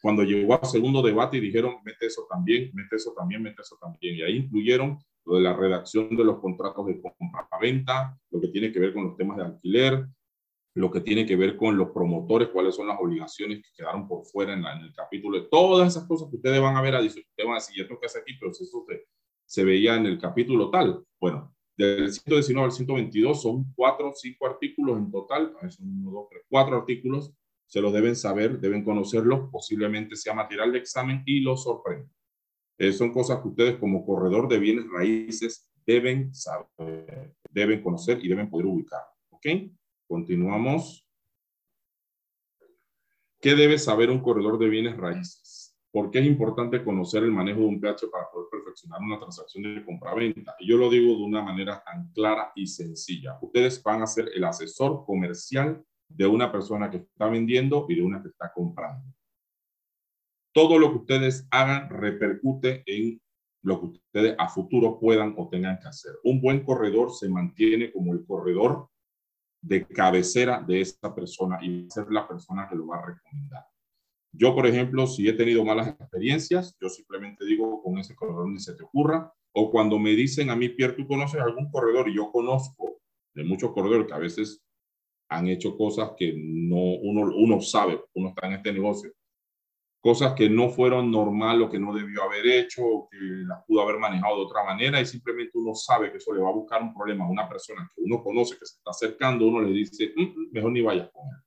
cuando 0.00 0.22
llegó 0.22 0.54
al 0.54 0.66
segundo 0.66 1.02
debate 1.02 1.36
y 1.36 1.40
dijeron, 1.40 1.74
mete 1.84 2.06
eso 2.06 2.26
también, 2.30 2.70
mete 2.72 2.96
eso 2.96 3.12
también, 3.14 3.42
mete 3.42 3.60
eso 3.60 3.76
también. 3.78 4.16
Y 4.16 4.22
ahí 4.22 4.36
incluyeron 4.36 4.98
lo 5.26 5.36
de 5.36 5.42
la 5.42 5.54
redacción 5.54 6.16
de 6.16 6.24
los 6.24 6.40
contratos 6.40 6.86
de 6.86 7.02
compra-venta, 7.02 8.18
lo 8.30 8.40
que 8.40 8.48
tiene 8.48 8.72
que 8.72 8.80
ver 8.80 8.94
con 8.94 9.04
los 9.04 9.16
temas 9.18 9.36
de 9.36 9.44
alquiler, 9.44 10.06
lo 10.74 10.90
que 10.90 11.02
tiene 11.02 11.26
que 11.26 11.36
ver 11.36 11.58
con 11.58 11.76
los 11.76 11.90
promotores, 11.90 12.48
cuáles 12.48 12.74
son 12.74 12.86
las 12.86 12.98
obligaciones 12.98 13.58
que 13.58 13.68
quedaron 13.76 14.08
por 14.08 14.24
fuera 14.24 14.54
en, 14.54 14.64
el 14.64 14.94
capítulo, 14.94 15.48
todas 15.48 15.88
esas 15.88 16.08
cosas 16.08 16.30
que 16.30 16.36
ustedes 16.36 16.62
van 16.62 16.76
a 16.76 16.80
ver, 16.80 16.94
ustedes 16.94 17.26
van 17.44 17.52
a 17.52 17.54
decir, 17.56 17.82
¿esto 17.82 17.98
qué 18.00 18.06
hace 18.06 18.20
aquí? 18.20 18.32
Pero 18.40 18.52
eso 18.52 18.64
se, 18.64 19.06
se 19.44 19.64
veía 19.64 19.96
en 19.96 20.06
el 20.06 20.18
capítulo 20.18 20.70
tal. 20.70 21.04
Bueno, 21.20 21.54
del 21.76 22.10
119 22.10 22.64
al 22.64 22.72
122 22.72 23.42
son 23.42 23.72
cuatro 23.74 24.12
cinco 24.14 24.46
artículos 24.46 24.98
en 24.98 25.10
total, 25.10 25.54
son 25.68 25.88
uno, 26.00 26.10
dos, 26.10 26.28
tres, 26.30 26.42
cuatro 26.48 26.76
artículos, 26.76 27.34
se 27.66 27.80
los 27.80 27.92
deben 27.92 28.16
saber, 28.16 28.58
deben 28.58 28.84
conocerlos, 28.84 29.50
posiblemente 29.50 30.16
sea 30.16 30.34
material 30.34 30.72
de 30.72 30.78
examen 30.78 31.22
y 31.26 31.40
los 31.40 31.64
sorprende. 31.64 32.08
Eh, 32.78 32.92
son 32.92 33.12
cosas 33.12 33.40
que 33.40 33.48
ustedes 33.48 33.76
como 33.76 34.04
corredor 34.04 34.48
de 34.48 34.58
bienes 34.58 34.86
raíces 34.90 35.70
deben 35.84 36.34
saber, 36.34 37.34
deben 37.50 37.82
conocer 37.82 38.24
y 38.24 38.28
deben 38.28 38.50
poder 38.50 38.66
ubicar. 38.66 39.02
¿Ok? 39.30 39.46
Continuamos. 40.06 41.06
¿Qué 43.40 43.54
debe 43.54 43.78
saber 43.78 44.10
un 44.10 44.20
corredor 44.20 44.58
de 44.58 44.68
bienes 44.68 44.96
raíces? 44.96 45.45
¿Por 45.96 46.10
qué 46.10 46.18
es 46.18 46.26
importante 46.26 46.84
conocer 46.84 47.22
el 47.22 47.30
manejo 47.30 47.60
de 47.60 47.66
un 47.68 47.80
PH 47.80 48.08
para 48.12 48.30
poder 48.30 48.48
perfeccionar 48.50 49.00
una 49.00 49.18
transacción 49.18 49.62
de 49.62 49.82
compra-venta? 49.82 50.54
Y 50.58 50.68
yo 50.68 50.76
lo 50.76 50.90
digo 50.90 51.16
de 51.16 51.22
una 51.22 51.40
manera 51.40 51.82
tan 51.82 52.12
clara 52.12 52.52
y 52.54 52.66
sencilla. 52.66 53.38
Ustedes 53.40 53.82
van 53.82 54.02
a 54.02 54.06
ser 54.06 54.28
el 54.34 54.44
asesor 54.44 55.06
comercial 55.06 55.82
de 56.06 56.26
una 56.26 56.52
persona 56.52 56.90
que 56.90 56.98
está 56.98 57.28
vendiendo 57.28 57.86
y 57.88 57.94
de 57.94 58.02
una 58.02 58.20
que 58.20 58.28
está 58.28 58.52
comprando. 58.52 59.10
Todo 60.52 60.78
lo 60.78 60.90
que 60.90 60.98
ustedes 60.98 61.48
hagan 61.50 61.88
repercute 61.88 62.82
en 62.84 63.18
lo 63.62 63.80
que 63.80 63.86
ustedes 63.86 64.36
a 64.38 64.50
futuro 64.50 65.00
puedan 65.00 65.34
o 65.38 65.48
tengan 65.48 65.78
que 65.78 65.88
hacer. 65.88 66.12
Un 66.24 66.42
buen 66.42 66.62
corredor 66.62 67.10
se 67.10 67.30
mantiene 67.30 67.90
como 67.90 68.12
el 68.12 68.22
corredor 68.26 68.90
de 69.62 69.86
cabecera 69.86 70.60
de 70.60 70.82
esta 70.82 71.14
persona 71.14 71.58
y 71.62 71.88
ser 71.88 72.10
la 72.10 72.28
persona 72.28 72.68
que 72.68 72.76
lo 72.76 72.86
va 72.86 72.98
a 72.98 73.06
recomendar. 73.06 73.64
Yo, 74.38 74.54
por 74.54 74.66
ejemplo, 74.66 75.06
si 75.06 75.26
he 75.28 75.32
tenido 75.32 75.64
malas 75.64 75.88
experiencias, 75.88 76.76
yo 76.80 76.88
simplemente 76.88 77.44
digo 77.46 77.82
con 77.82 77.98
ese 77.98 78.14
corredor 78.14 78.48
ni 78.48 78.58
se 78.58 78.74
te 78.74 78.84
ocurra. 78.84 79.32
O 79.52 79.70
cuando 79.70 79.98
me 79.98 80.10
dicen 80.10 80.50
a 80.50 80.56
mí, 80.56 80.68
Pierre, 80.68 80.94
¿tú 80.94 81.06
conoces 81.06 81.40
algún 81.40 81.70
corredor? 81.70 82.08
Y 82.08 82.16
yo 82.16 82.30
conozco 82.30 83.00
de 83.34 83.44
muchos 83.44 83.72
corredores 83.72 84.06
que 84.06 84.12
a 84.12 84.18
veces 84.18 84.62
han 85.28 85.48
hecho 85.48 85.76
cosas 85.76 86.12
que 86.16 86.34
no 86.36 86.76
uno, 86.76 87.32
uno 87.34 87.60
sabe, 87.60 88.00
uno 88.14 88.28
está 88.28 88.46
en 88.46 88.52
este 88.54 88.72
negocio, 88.72 89.10
cosas 90.00 90.34
que 90.34 90.48
no 90.48 90.68
fueron 90.68 91.10
normal 91.10 91.62
o 91.62 91.70
que 91.70 91.80
no 91.80 91.92
debió 91.92 92.22
haber 92.22 92.46
hecho, 92.46 92.82
o 92.84 93.08
que 93.08 93.18
las 93.18 93.64
pudo 93.66 93.82
haber 93.82 93.98
manejado 93.98 94.36
de 94.36 94.42
otra 94.42 94.64
manera 94.64 95.00
y 95.00 95.06
simplemente 95.06 95.52
uno 95.54 95.74
sabe 95.74 96.10
que 96.10 96.18
eso 96.18 96.32
le 96.32 96.40
va 96.40 96.50
a 96.50 96.52
buscar 96.52 96.82
un 96.82 96.94
problema 96.94 97.24
a 97.24 97.28
una 97.28 97.48
persona 97.48 97.90
que 97.94 98.02
uno 98.02 98.22
conoce, 98.22 98.58
que 98.58 98.66
se 98.66 98.76
está 98.76 98.90
acercando, 98.90 99.46
uno 99.46 99.62
le 99.62 99.72
dice, 99.72 100.12
mm, 100.14 100.22
mm, 100.22 100.48
mejor 100.52 100.72
ni 100.72 100.82
vayas 100.82 101.10
con 101.10 101.24
él. 101.26 101.45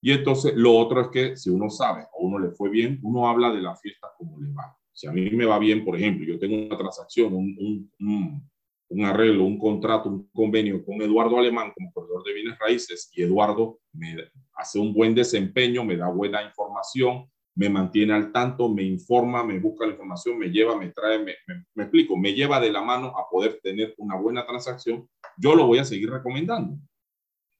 Y 0.00 0.12
entonces 0.12 0.54
lo 0.54 0.76
otro 0.76 1.00
es 1.00 1.08
que 1.08 1.36
si 1.36 1.50
uno 1.50 1.70
sabe 1.70 2.06
o 2.12 2.26
uno 2.26 2.38
le 2.38 2.50
fue 2.50 2.70
bien, 2.70 3.00
uno 3.02 3.28
habla 3.28 3.50
de 3.52 3.60
la 3.60 3.74
fiesta 3.76 4.08
como 4.16 4.38
le 4.38 4.52
va. 4.52 4.76
Si 4.92 5.06
a 5.06 5.12
mí 5.12 5.30
me 5.30 5.44
va 5.44 5.58
bien, 5.58 5.84
por 5.84 5.96
ejemplo, 5.96 6.26
yo 6.26 6.38
tengo 6.38 6.56
una 6.56 6.76
transacción, 6.76 7.32
un, 7.34 9.04
arreglo, 9.04 9.44
un 9.44 9.58
contrato, 9.58 10.08
un 10.08 10.28
convenio 10.32 10.84
con 10.84 11.00
Eduardo 11.00 11.38
Alemán 11.38 11.72
como 11.76 11.92
corredor 11.92 12.24
de 12.24 12.34
bienes 12.34 12.58
raíces 12.58 13.10
y 13.14 13.22
Eduardo 13.22 13.78
me 13.92 14.16
hace 14.54 14.78
un 14.78 14.92
buen 14.92 15.14
desempeño, 15.14 15.84
me 15.84 15.96
da 15.96 16.08
buena 16.08 16.42
información, 16.42 17.28
me 17.54 17.68
mantiene 17.68 18.12
al 18.12 18.32
tanto, 18.32 18.68
me 18.68 18.84
informa, 18.84 19.44
me 19.44 19.58
busca 19.58 19.84
la 19.84 19.92
información, 19.92 20.38
me 20.38 20.48
lleva, 20.48 20.76
me 20.76 20.90
trae, 20.90 21.18
me, 21.24 21.34
explico, 21.82 22.16
me 22.16 22.32
lleva 22.32 22.60
de 22.60 22.70
la 22.70 22.82
mano 22.82 23.08
a 23.18 23.28
poder 23.28 23.58
tener 23.62 23.94
una 23.98 24.16
buena 24.16 24.46
transacción, 24.46 25.08
yo 25.36 25.54
lo 25.56 25.66
voy 25.66 25.78
a 25.78 25.84
seguir 25.84 26.10
recomendando. 26.10 26.78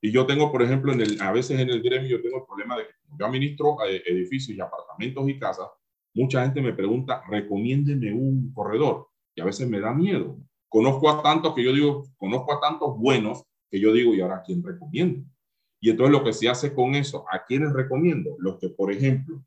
Y 0.01 0.13
yo 0.13 0.27
tengo, 0.27 0.53
por 0.53 0.63
ejemplo, 0.63 0.93
en 0.93 1.01
el, 1.01 1.21
a 1.21 1.33
veces 1.33 1.59
en 1.59 1.71
el 1.71 1.83
gremio 1.83 2.09
yo 2.09 2.23
tengo 2.23 2.39
el 2.39 2.47
problema 2.47 2.77
de 2.77 2.85
que 2.87 2.93
yo 3.19 3.27
administro 3.27 3.77
eh, 3.87 4.03
edificios 4.07 4.57
y 4.57 4.61
apartamentos 4.61 5.29
y 5.29 5.39
casas, 5.39 5.69
mucha 6.15 6.43
gente 6.45 6.61
me 6.61 6.73
pregunta, 6.73 7.23
recomiéndeme 7.29 8.13
un 8.13 8.53
corredor. 8.53 9.09
Y 9.35 9.41
a 9.41 9.45
veces 9.45 9.69
me 9.69 9.81
da 9.81 9.93
miedo. 9.93 10.39
Conozco 10.69 11.11
a 11.11 11.23
tantos 11.23 11.55
que 11.55 11.65
yo 11.65 11.73
digo, 11.73 12.05
conozco 12.17 12.53
a 12.53 12.61
tantos 12.61 12.97
buenos 12.99 13.43
que 13.71 13.81
yo 13.81 13.93
digo, 13.93 14.15
¿y 14.15 14.21
ahora 14.21 14.43
quién 14.45 14.63
recomiendo? 14.63 15.25
Y 15.81 15.91
entonces 15.91 16.13
lo 16.13 16.25
que 16.25 16.33
se 16.33 16.49
hace 16.49 16.75
con 16.75 16.95
eso, 16.95 17.25
¿a 17.31 17.45
quiénes 17.45 17.73
recomiendo? 17.73 18.37
Los 18.39 18.59
que, 18.59 18.69
por 18.69 18.93
ejemplo, 18.93 19.45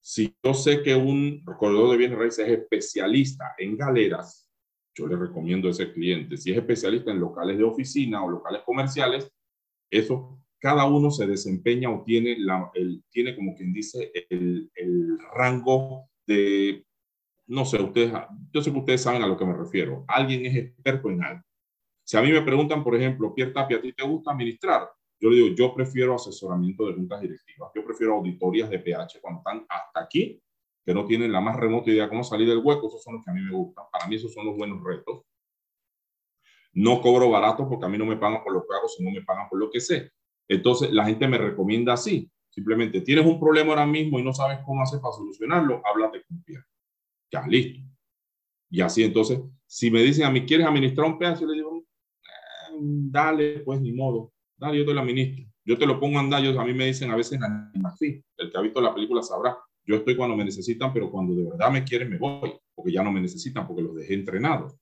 si 0.00 0.34
yo 0.42 0.54
sé 0.54 0.82
que 0.82 0.94
un 0.94 1.44
corredor 1.58 1.90
de 1.90 1.96
bienes 1.96 2.18
raíces 2.18 2.46
es 2.46 2.58
especialista 2.60 3.54
en 3.58 3.76
galeras, 3.76 4.48
yo 4.94 5.06
le 5.06 5.16
recomiendo 5.16 5.68
a 5.68 5.70
ese 5.70 5.92
cliente. 5.92 6.36
Si 6.36 6.50
es 6.50 6.56
especialista 6.56 7.10
en 7.10 7.20
locales 7.20 7.56
de 7.56 7.64
oficina 7.64 8.22
o 8.24 8.30
locales 8.30 8.62
comerciales, 8.64 9.30
eso 9.90 10.38
cada 10.60 10.86
uno 10.86 11.10
se 11.10 11.26
desempeña 11.26 11.90
o 11.90 12.02
tiene, 12.02 12.36
el, 12.74 13.02
tiene 13.10 13.36
como 13.36 13.54
quien 13.54 13.72
dice 13.72 14.10
el, 14.28 14.70
el 14.74 15.18
rango 15.32 16.08
de, 16.26 16.84
no 17.46 17.64
sé, 17.64 17.80
ustedes, 17.80 18.12
yo 18.52 18.60
sé 18.60 18.72
que 18.72 18.78
ustedes 18.78 19.02
saben 19.02 19.22
a 19.22 19.26
lo 19.26 19.36
que 19.36 19.46
me 19.46 19.54
refiero. 19.54 20.04
Alguien 20.08 20.44
es 20.46 20.56
experto 20.56 21.10
en 21.10 21.22
algo. 21.22 21.42
Si 22.04 22.16
a 22.16 22.22
mí 22.22 22.32
me 22.32 22.42
preguntan, 22.42 22.82
por 22.82 22.96
ejemplo, 22.96 23.34
Pierre 23.34 23.52
Tapia, 23.52 23.78
¿a 23.78 23.80
ti 23.80 23.92
te 23.92 24.04
gusta 24.04 24.32
administrar? 24.32 24.90
Yo 25.20 25.30
le 25.30 25.36
digo, 25.36 25.54
yo 25.54 25.74
prefiero 25.74 26.14
asesoramiento 26.14 26.86
de 26.86 26.94
juntas 26.94 27.20
directivas, 27.20 27.70
yo 27.74 27.84
prefiero 27.84 28.14
auditorías 28.14 28.70
de 28.70 28.78
PH 28.78 29.20
cuando 29.20 29.40
están 29.40 29.66
hasta 29.68 30.00
aquí, 30.00 30.40
que 30.84 30.94
no 30.94 31.04
tienen 31.04 31.32
la 31.32 31.40
más 31.40 31.56
remota 31.56 31.90
idea 31.90 32.04
de 32.04 32.08
cómo 32.08 32.24
salir 32.24 32.48
del 32.48 32.62
hueco, 32.64 32.88
esos 32.88 33.02
son 33.02 33.16
los 33.16 33.24
que 33.24 33.30
a 33.30 33.34
mí 33.34 33.42
me 33.42 33.52
gustan. 33.52 33.84
Para 33.92 34.06
mí 34.06 34.16
esos 34.16 34.32
son 34.32 34.46
los 34.46 34.56
buenos 34.56 34.82
retos. 34.82 35.22
No 36.78 37.00
cobro 37.00 37.28
barato 37.28 37.68
porque 37.68 37.86
a 37.86 37.88
mí 37.88 37.98
no 37.98 38.06
me 38.06 38.16
pagan 38.16 38.44
por 38.44 38.52
lo 38.52 38.60
que 38.60 38.72
hago, 38.72 38.86
sino 38.86 39.10
me 39.10 39.22
pagan 39.22 39.48
por 39.48 39.58
lo 39.58 39.68
que 39.68 39.80
sé. 39.80 40.12
Entonces 40.46 40.92
la 40.92 41.04
gente 41.04 41.26
me 41.26 41.36
recomienda 41.36 41.94
así. 41.94 42.30
Simplemente 42.48 43.00
tienes 43.00 43.26
un 43.26 43.40
problema 43.40 43.70
ahora 43.70 43.84
mismo 43.84 44.18
y 44.20 44.22
no 44.22 44.32
sabes 44.32 44.60
cómo 44.64 44.82
hacer 44.82 45.00
para 45.00 45.12
solucionarlo, 45.12 45.82
háblate 45.84 46.22
con 46.22 46.40
Pierre. 46.44 46.64
Ya, 47.32 47.44
listo. 47.48 47.80
Y 48.70 48.80
así 48.80 49.02
entonces, 49.02 49.40
si 49.66 49.90
me 49.90 50.02
dicen 50.02 50.24
a 50.24 50.30
mí, 50.30 50.46
¿quieres 50.46 50.68
administrar 50.68 51.08
un 51.08 51.18
PH? 51.18 51.40
Yo 51.40 51.46
le 51.48 51.54
digo, 51.54 51.78
eh, 51.78 52.76
dale, 52.78 53.60
pues 53.60 53.80
ni 53.80 53.92
modo 53.92 54.32
Dale, 54.56 54.78
yo 54.78 54.86
te 54.86 54.94
lo 54.94 55.00
administro. 55.00 55.44
Yo 55.64 55.78
te 55.78 55.86
lo 55.86 55.98
pongo 55.98 56.18
a 56.18 56.20
andar. 56.20 56.44
a 56.44 56.64
mí 56.64 56.74
me 56.74 56.86
dicen 56.86 57.10
a 57.10 57.16
veces 57.16 57.40
así. 57.84 58.22
El 58.36 58.52
que 58.52 58.58
ha 58.58 58.60
visto 58.60 58.80
la 58.80 58.94
película 58.94 59.22
sabrá. 59.22 59.56
Yo 59.84 59.96
estoy 59.96 60.16
cuando 60.16 60.36
me 60.36 60.44
necesitan, 60.44 60.92
pero 60.92 61.10
cuando 61.10 61.34
de 61.34 61.44
verdad 61.50 61.72
me 61.72 61.82
quieren, 61.82 62.10
me 62.10 62.18
voy. 62.18 62.52
Porque 62.72 62.92
ya 62.92 63.02
no 63.02 63.10
me 63.10 63.20
necesitan, 63.20 63.66
porque 63.66 63.82
los 63.82 63.96
dejé 63.96 64.14
entrenados. 64.14 64.74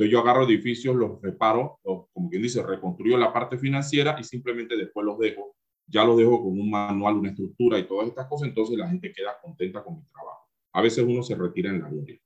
Entonces 0.00 0.12
yo 0.12 0.20
agarro 0.20 0.44
edificios, 0.44 0.96
los 0.96 1.20
reparo, 1.20 1.78
como 1.82 2.30
quien 2.30 2.40
dice, 2.40 2.62
reconstruyo 2.62 3.18
la 3.18 3.34
parte 3.34 3.58
financiera 3.58 4.16
y 4.18 4.24
simplemente 4.24 4.74
después 4.74 5.04
los 5.04 5.18
dejo. 5.18 5.54
Ya 5.86 6.04
los 6.04 6.16
dejo 6.16 6.42
con 6.42 6.58
un 6.58 6.70
manual, 6.70 7.16
una 7.16 7.28
estructura 7.28 7.78
y 7.78 7.86
todas 7.86 8.08
estas 8.08 8.26
cosas. 8.26 8.48
Entonces 8.48 8.78
la 8.78 8.88
gente 8.88 9.12
queda 9.12 9.36
contenta 9.42 9.84
con 9.84 9.98
mi 9.98 10.04
trabajo. 10.06 10.48
A 10.72 10.80
veces 10.80 11.04
uno 11.06 11.22
se 11.22 11.34
retira 11.34 11.68
en 11.68 11.82
la 11.82 11.90
gloria. 11.90 12.18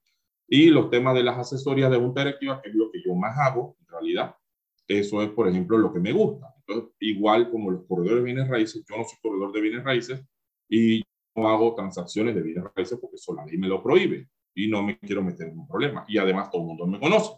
Y 0.47 0.67
los 0.67 0.89
temas 0.89 1.17
de 1.17 1.25
las 1.25 1.37
asesorías 1.37 1.91
de 1.91 1.97
junta 1.97 2.21
directiva, 2.21 2.63
que 2.63 2.69
es 2.69 2.77
lo 2.77 2.93
que 2.93 3.03
yo 3.05 3.13
más 3.17 3.37
hago, 3.41 3.77
en 3.81 3.87
realidad, 3.89 4.37
eso 4.87 5.21
es, 5.21 5.31
por 5.31 5.49
ejemplo, 5.49 5.77
lo 5.77 5.93
que 5.93 5.99
me 5.99 6.13
gusta. 6.13 6.55
Entonces, 6.59 6.95
igual 7.01 7.51
como 7.51 7.73
los 7.73 7.85
corredores 7.89 8.19
de 8.19 8.25
bienes 8.25 8.49
raíces, 8.49 8.85
yo 8.89 8.97
no 8.97 9.03
soy 9.03 9.19
corredor 9.21 9.51
de 9.51 9.61
bienes 9.61 9.83
raíces 9.83 10.25
y 10.69 11.03
no 11.35 11.49
hago 11.49 11.75
transacciones 11.75 12.37
de 12.37 12.43
bienes 12.43 12.63
raíces 12.73 13.01
porque 13.01 13.17
eso 13.17 13.35
la 13.35 13.45
ley 13.45 13.59
me 13.59 13.67
lo 13.67 13.83
prohíbe 13.83 14.29
y 14.55 14.69
no 14.69 14.81
me 14.81 14.97
quiero 14.97 15.25
meter 15.25 15.49
en 15.49 15.59
un 15.59 15.67
problema. 15.67 16.05
Y 16.07 16.19
además 16.19 16.53
todo 16.53 16.63
el 16.63 16.69
mundo 16.69 16.87
me 16.87 17.01
conoce. 17.01 17.33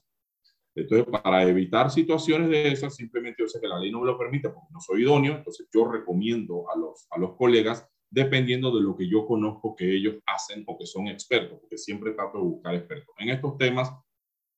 Entonces, 0.76 1.06
para 1.22 1.42
evitar 1.42 1.90
situaciones 1.90 2.50
de 2.50 2.68
esas, 2.68 2.94
simplemente 2.94 3.42
yo 3.42 3.48
sé 3.48 3.58
que 3.60 3.66
la 3.66 3.78
ley 3.78 3.90
no 3.90 4.00
me 4.00 4.06
lo 4.06 4.18
permite 4.18 4.50
porque 4.50 4.72
no 4.72 4.80
soy 4.80 5.02
idóneo, 5.02 5.36
entonces 5.36 5.66
yo 5.72 5.90
recomiendo 5.90 6.70
a 6.70 6.78
los, 6.78 7.06
a 7.10 7.18
los 7.18 7.34
colegas, 7.34 7.88
dependiendo 8.10 8.70
de 8.76 8.82
lo 8.82 8.94
que 8.94 9.08
yo 9.08 9.26
conozco 9.26 9.74
que 9.74 9.90
ellos 9.90 10.16
hacen 10.26 10.64
o 10.66 10.78
que 10.78 10.84
son 10.84 11.08
expertos, 11.08 11.58
porque 11.60 11.78
siempre 11.78 12.12
trato 12.12 12.38
de 12.38 12.44
buscar 12.44 12.74
expertos. 12.74 13.14
En 13.18 13.30
estos 13.30 13.56
temas, 13.56 13.90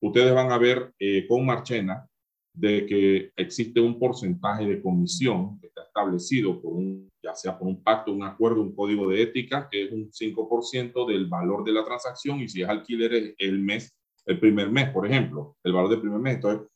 ustedes 0.01 0.33
van 0.33 0.51
a 0.51 0.57
ver 0.57 0.93
eh, 0.99 1.25
con 1.25 1.45
Marchena 1.45 2.05
de 2.53 2.85
que 2.85 3.31
existe 3.37 3.79
un 3.79 3.97
porcentaje 3.97 4.65
de 4.65 4.81
comisión 4.81 5.57
que 5.61 5.67
está 5.67 5.83
establecido 5.83 6.61
por 6.61 6.73
un, 6.73 7.07
ya 7.23 7.33
sea 7.33 7.57
por 7.57 7.69
un 7.69 7.81
pacto, 7.81 8.11
un 8.11 8.23
acuerdo, 8.23 8.61
un 8.61 8.75
código 8.75 9.09
de 9.09 9.21
ética, 9.21 9.69
que 9.71 9.85
es 9.85 9.91
un 9.93 10.11
5% 10.11 11.07
del 11.07 11.27
valor 11.27 11.63
de 11.63 11.71
la 11.71 11.85
transacción 11.85 12.41
y 12.41 12.49
si 12.49 12.61
es 12.61 12.67
alquiler 12.67 13.13
es 13.13 13.35
el 13.37 13.59
mes, 13.59 13.98
el 14.29 14.39
primer 14.39 14.69
mes, 14.71 14.89
por 14.89 15.05
ejemplo, 15.05 15.57
el 15.63 15.73
valor 15.73 15.89
del 15.89 16.01
primer 16.01 16.19
mes. 16.19 16.35
Entonces, 16.35 16.67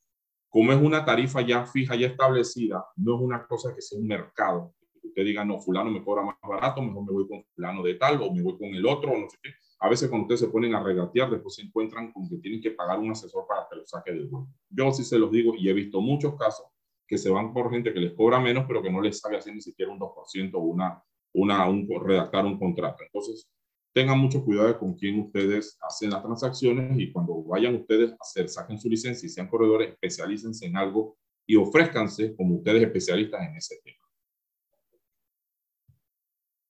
como 0.50 0.72
es 0.72 0.82
una 0.82 1.04
tarifa 1.06 1.42
ya 1.42 1.66
fija, 1.66 1.96
ya 1.96 2.08
establecida, 2.08 2.86
no 2.98 3.16
es 3.16 3.22
una 3.22 3.46
cosa 3.48 3.74
que 3.74 3.82
sea 3.82 4.00
un 4.00 4.08
mercado. 4.08 4.74
Usted 5.04 5.24
diga, 5.24 5.44
no, 5.46 5.60
fulano 5.60 5.92
me 5.92 6.04
cobra 6.04 6.24
más 6.24 6.36
barato, 6.42 6.82
mejor 6.82 7.06
me 7.06 7.12
voy 7.12 7.28
con 7.28 7.44
fulano 7.56 7.84
de 7.84 7.96
tal 7.96 8.22
o 8.22 8.34
me 8.34 8.42
voy 8.42 8.58
con 8.58 8.70
el 8.70 8.86
otro 8.86 9.12
o 9.12 9.18
no 9.18 9.30
sé 9.30 9.38
qué 9.42 9.50
a 9.84 9.90
veces 9.90 10.08
cuando 10.08 10.24
ustedes 10.24 10.40
se 10.40 10.48
ponen 10.48 10.74
a 10.76 10.82
regatear, 10.82 11.30
después 11.30 11.56
se 11.56 11.62
encuentran 11.62 12.14
con 12.14 12.30
que 12.30 12.38
tienen 12.38 12.62
que 12.62 12.72
pagar 12.72 13.00
un 13.00 13.12
asesor 13.12 13.46
para 13.46 13.68
que 13.70 13.76
lo 13.76 13.86
saque 13.86 14.14
del 14.14 14.30
hueco. 14.32 14.48
Yo 14.70 14.94
sí 14.94 15.04
se 15.04 15.20
los 15.20 15.30
digo 15.30 15.56
y 15.58 15.68
he 15.68 15.74
visto 15.74 16.00
muchos 16.00 16.38
casos 16.38 16.68
que 17.06 17.18
se 17.18 17.30
van 17.30 17.54
por 17.54 17.70
gente 17.70 17.94
que 17.94 18.00
les 18.00 18.14
cobra 18.14 18.40
menos, 18.40 18.64
pero 18.66 18.82
que 18.82 18.90
no 18.90 19.02
les 19.02 19.20
sabe 19.20 19.36
hacer 19.36 19.54
ni 19.54 19.60
siquiera 19.60 19.92
un 19.92 20.00
2% 20.00 20.52
o 20.54 20.60
una, 20.60 21.04
una, 21.34 21.68
un, 21.68 21.86
redactar 22.02 22.46
un 22.46 22.58
contrato. 22.58 23.04
Entonces, 23.04 23.52
tengan 23.94 24.18
mucho 24.18 24.44
cuidado 24.44 24.78
con 24.80 24.95
quién 24.95 25.20
ustedes 25.20 25.78
hacen 25.82 26.10
las 26.10 26.24
transacciones 26.24 26.99
y 26.99 27.11
cuando 27.11 27.44
vayan 27.44 27.76
ustedes 27.76 28.11
a 28.11 28.18
hacer, 28.20 28.49
saquen 28.49 28.80
su 28.80 28.90
licencia 28.90 29.28
y 29.28 29.30
sean 29.30 29.48
corredores, 29.48 29.91
especialícense 29.91 30.65
en 30.65 30.76
algo 30.76 31.18
y 31.45 31.56
ofrezcanse 31.56 32.36
como 32.36 32.56
ustedes 32.56 32.84
especialistas 32.84 33.41
en 33.41 33.56
ese 33.56 33.80
tema. 33.84 33.98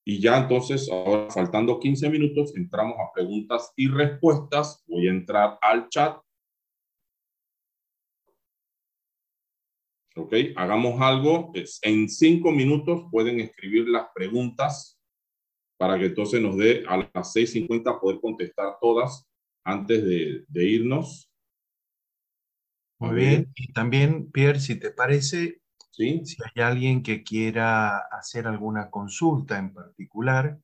Y 0.05 0.19
ya 0.19 0.37
entonces, 0.37 0.89
ahora 0.91 1.31
faltando 1.31 1.79
15 1.79 2.09
minutos, 2.09 2.53
entramos 2.57 2.97
a 2.99 3.13
preguntas 3.13 3.71
y 3.77 3.87
respuestas. 3.87 4.83
Voy 4.85 5.07
a 5.07 5.11
entrar 5.11 5.57
al 5.61 5.87
chat. 5.87 6.17
Ok, 10.17 10.33
hagamos 10.57 10.99
algo. 10.99 11.53
En 11.83 12.09
cinco 12.09 12.51
minutos 12.51 13.05
pueden 13.11 13.39
escribir 13.39 13.87
las 13.87 14.07
preguntas 14.13 14.99
para 15.83 15.99
que 15.99 16.05
entonces 16.05 16.41
nos 16.41 16.55
dé 16.55 16.85
a 16.87 16.95
las 16.95 17.35
6.50 17.35 17.99
poder 17.99 18.21
contestar 18.21 18.77
todas 18.79 19.27
antes 19.65 20.01
de, 20.01 20.45
de 20.47 20.63
irnos. 20.63 21.29
Muy 22.99 23.15
bien. 23.15 23.51
Y 23.53 23.73
también, 23.73 24.31
Pierre, 24.31 24.61
si 24.61 24.79
te 24.79 24.91
parece, 24.91 25.59
si 25.91 26.37
hay 26.55 26.63
alguien 26.63 27.03
que 27.03 27.21
quiera 27.21 27.97
hacer 27.97 28.47
alguna 28.47 28.89
consulta 28.89 29.57
en 29.57 29.73
particular, 29.73 30.57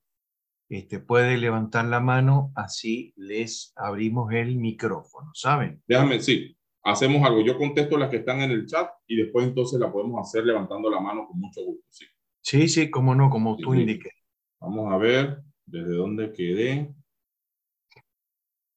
este, 0.69 0.99
puede 0.99 1.37
levantar 1.37 1.83
la 1.83 1.99
mano, 1.99 2.53
así 2.55 3.11
les 3.17 3.73
abrimos 3.75 4.31
el 4.31 4.55
micrófono, 4.55 5.31
¿saben? 5.33 5.83
Déjame, 5.85 6.21
sí, 6.21 6.55
hacemos 6.81 7.27
algo. 7.27 7.41
Yo 7.41 7.57
contesto 7.57 7.97
las 7.97 8.09
que 8.09 8.17
están 8.17 8.39
en 8.39 8.51
el 8.51 8.65
chat 8.67 8.89
y 9.05 9.17
después 9.17 9.45
entonces 9.45 9.81
la 9.81 9.91
podemos 9.91 10.25
hacer 10.25 10.45
levantando 10.45 10.89
la 10.89 11.01
mano 11.01 11.27
con 11.27 11.37
mucho 11.41 11.61
gusto, 11.61 11.83
sí. 11.89 12.05
Sí, 12.41 12.69
sí, 12.69 12.89
cómo 12.89 13.15
no, 13.15 13.29
como 13.29 13.57
tú 13.57 13.75
indiques. 13.75 14.13
Vamos 14.61 14.91
a 14.91 14.97
ver 14.97 15.41
desde 15.65 15.95
dónde 15.95 16.33
quedé. 16.33 16.93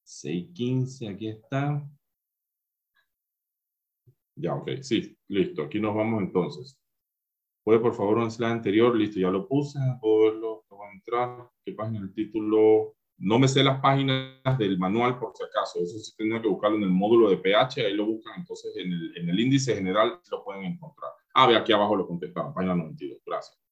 6.15, 0.05 1.13
aquí 1.13 1.27
está. 1.27 1.85
Ya, 4.35 4.55
ok, 4.55 4.69
sí, 4.81 5.17
listo. 5.27 5.63
Aquí 5.63 5.79
nos 5.79 5.95
vamos 5.95 6.21
entonces. 6.21 6.79
¿Puede 7.63 7.79
por 7.79 7.93
favor 7.93 8.17
un 8.17 8.31
slide 8.31 8.51
anterior? 8.51 8.95
Listo, 8.95 9.19
ya 9.19 9.29
lo 9.29 9.47
puse. 9.47 9.79
Puedo 10.01 10.59
entrar. 10.93 11.49
¿Qué 11.63 11.73
página? 11.73 11.99
El 11.99 12.13
título. 12.13 12.95
No 13.17 13.39
me 13.39 13.47
sé 13.47 13.63
las 13.63 13.79
páginas 13.79 14.57
del 14.57 14.77
manual 14.77 15.19
por 15.19 15.33
si 15.35 15.43
acaso. 15.43 15.79
Eso 15.79 15.97
sí 15.99 16.13
tendría 16.17 16.41
que 16.41 16.47
buscarlo 16.47 16.77
en 16.77 16.83
el 16.83 16.89
módulo 16.89 17.29
de 17.29 17.37
PH. 17.37 17.85
Ahí 17.85 17.93
lo 17.93 18.05
buscan. 18.05 18.39
Entonces 18.39 18.75
en 18.77 18.91
el, 18.91 19.17
en 19.17 19.29
el 19.29 19.39
índice 19.39 19.75
general 19.75 20.19
lo 20.29 20.43
pueden 20.43 20.63
encontrar. 20.65 21.11
Ah, 21.33 21.47
ve 21.47 21.55
aquí 21.55 21.71
abajo 21.71 21.95
lo 21.95 22.07
contestaron. 22.07 22.53
Página 22.53 22.75
92. 22.75 23.19
Gracias. 23.25 23.62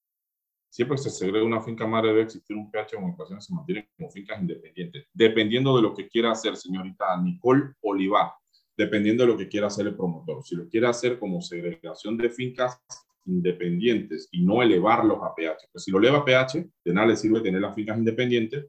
Siempre 0.72 0.96
que 0.96 1.04
se 1.04 1.10
segrega 1.12 1.46
una 1.46 1.62
finca 1.62 1.86
madre 1.86 2.10
debe 2.10 2.24
existir 2.24 2.56
un 2.56 2.72
PH 2.72 2.98
en 2.98 3.04
ocasiones 3.04 3.46
se 3.46 3.54
mantienen 3.54 3.88
como 3.96 4.10
fincas 4.10 4.42
independientes. 4.42 5.06
Dependiendo 5.14 5.76
de 5.76 5.84
lo 5.84 5.94
que 5.94 6.08
quiera 6.08 6.32
hacer, 6.32 6.56
señorita 6.56 7.22
Nicole 7.22 7.74
Olivar 7.82 8.32
dependiendo 8.78 9.24
de 9.24 9.32
lo 9.32 9.38
que 9.38 9.48
quiera 9.48 9.68
hacer 9.68 9.88
el 9.88 9.96
promotor. 9.96 10.44
Si 10.44 10.56
lo 10.56 10.68
quiere 10.68 10.88
hacer 10.88 11.20
como 11.20 11.42
segregación 11.42 12.18
de 12.18 12.30
fincas 12.30 12.82
independientes 13.26 14.28
y 14.32 14.44
no 14.44 14.64
elevarlos 14.64 15.20
a 15.22 15.36
pH, 15.36 15.68
pues 15.72 15.84
si 15.84 15.92
lo 15.92 16.00
eleva 16.00 16.20
a 16.20 16.26
pH, 16.26 16.68
de 16.84 16.94
nada 16.94 17.08
le 17.08 17.16
sirve 17.16 17.42
tener 17.42 17.62
las 17.62 17.76
fincas 17.76 17.98
independientes 17.98 18.68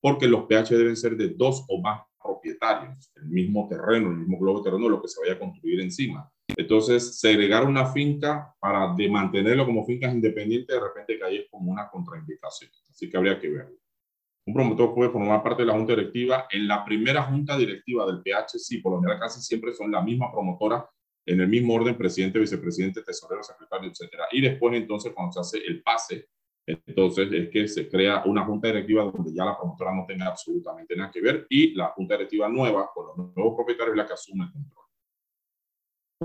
porque 0.00 0.26
los 0.26 0.44
pH 0.44 0.76
deben 0.76 0.96
ser 0.96 1.16
de 1.16 1.28
dos 1.28 1.64
o 1.68 1.80
más 1.80 2.02
propietarios, 2.20 3.12
el 3.14 3.26
mismo 3.26 3.68
terreno, 3.68 4.10
el 4.10 4.16
mismo 4.16 4.38
globo 4.38 4.62
terreno, 4.62 4.88
lo 4.88 5.00
que 5.00 5.08
se 5.08 5.20
vaya 5.20 5.34
a 5.34 5.38
construir 5.38 5.80
encima. 5.80 6.28
Entonces, 6.48 7.18
segregar 7.18 7.66
una 7.66 7.86
finca 7.86 8.54
para 8.60 8.94
mantenerlo 9.10 9.64
como 9.64 9.84
fincas 9.84 10.14
independientes, 10.14 10.74
de 10.74 10.82
repente 10.82 11.18
que 11.18 11.48
como 11.50 11.72
una 11.72 11.88
contraindicación. 11.88 12.70
Así 12.90 13.08
que 13.08 13.16
habría 13.16 13.38
que 13.38 13.48
verlo. 13.48 13.76
Un 14.44 14.54
promotor 14.54 14.94
puede 14.94 15.10
formar 15.10 15.42
parte 15.42 15.62
de 15.62 15.66
la 15.66 15.74
junta 15.74 15.94
directiva. 15.94 16.46
En 16.50 16.66
la 16.66 16.84
primera 16.84 17.22
junta 17.22 17.56
directiva 17.56 18.04
del 18.06 18.22
PH, 18.22 18.58
sí, 18.58 18.78
por 18.78 18.92
lo 18.92 19.00
general 19.00 19.20
casi 19.20 19.40
siempre 19.40 19.72
son 19.72 19.90
la 19.92 20.02
misma 20.02 20.32
promotora, 20.32 20.88
en 21.24 21.40
el 21.40 21.48
mismo 21.48 21.74
orden, 21.74 21.96
presidente, 21.96 22.40
vicepresidente, 22.40 23.02
tesorero, 23.02 23.42
secretario, 23.44 23.88
etcétera. 23.88 24.24
Y 24.32 24.40
después, 24.40 24.74
entonces, 24.74 25.12
cuando 25.14 25.32
se 25.32 25.40
hace 25.40 25.58
el 25.64 25.80
pase, 25.82 26.28
entonces 26.66 27.28
es 27.32 27.48
que 27.50 27.68
se 27.68 27.88
crea 27.88 28.22
una 28.24 28.44
junta 28.44 28.68
directiva 28.68 29.04
donde 29.04 29.32
ya 29.32 29.44
la 29.44 29.56
promotora 29.56 29.94
no 29.94 30.04
tenga 30.06 30.26
absolutamente 30.26 30.96
nada 30.96 31.10
que 31.10 31.20
ver 31.20 31.46
y 31.48 31.74
la 31.74 31.88
junta 31.88 32.14
directiva 32.14 32.48
nueva, 32.48 32.90
con 32.92 33.06
los 33.06 33.36
nuevos 33.36 33.54
propietarios, 33.54 33.94
es 33.94 33.98
la 33.98 34.06
que 34.06 34.12
asume 34.12 34.44
el 34.44 34.52
control. 34.52 34.81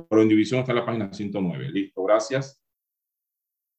Pero 0.10 0.22
en 0.22 0.30
división 0.30 0.60
está 0.60 0.72
en 0.72 0.78
la 0.78 0.86
página 0.86 1.12
109. 1.12 1.70
Listo, 1.70 2.04
gracias. 2.04 2.62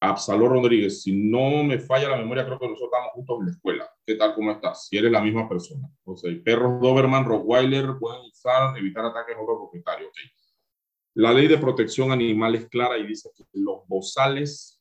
Absalón 0.01 0.51
Rodríguez, 0.51 1.03
si 1.03 1.13
no 1.13 1.65
me 1.65 1.79
falla 1.79 2.09
la 2.09 2.17
memoria, 2.17 2.45
creo 2.45 2.59
que 2.59 2.69
nosotros 2.69 2.91
estamos 2.93 3.13
juntos 3.15 3.39
en 3.41 3.47
la 3.47 3.51
escuela. 3.51 3.91
¿Qué 4.07 4.15
tal? 4.15 4.35
¿Cómo 4.35 4.53
estás? 4.53 4.87
Si 4.87 4.97
eres 4.97 5.11
la 5.11 5.21
misma 5.21 5.49
persona. 5.49 5.89
O 6.05 6.17
sea, 6.17 6.31
perros 6.45 6.81
Doberman, 6.81 7.25
Rottweiler 7.25 7.97
pueden 7.99 8.23
usar, 8.31 8.79
evitar 8.79 9.05
ataques 9.05 9.37
a 9.37 9.41
otros 9.41 9.59
propietarios. 9.59 10.11
La 11.15 11.33
ley 11.33 11.49
de 11.49 11.59
protección 11.59 12.13
animal 12.13 12.55
es 12.55 12.69
clara 12.69 12.97
y 12.97 13.07
dice 13.07 13.31
que 13.37 13.45
los 13.55 13.87
bozales 13.89 14.81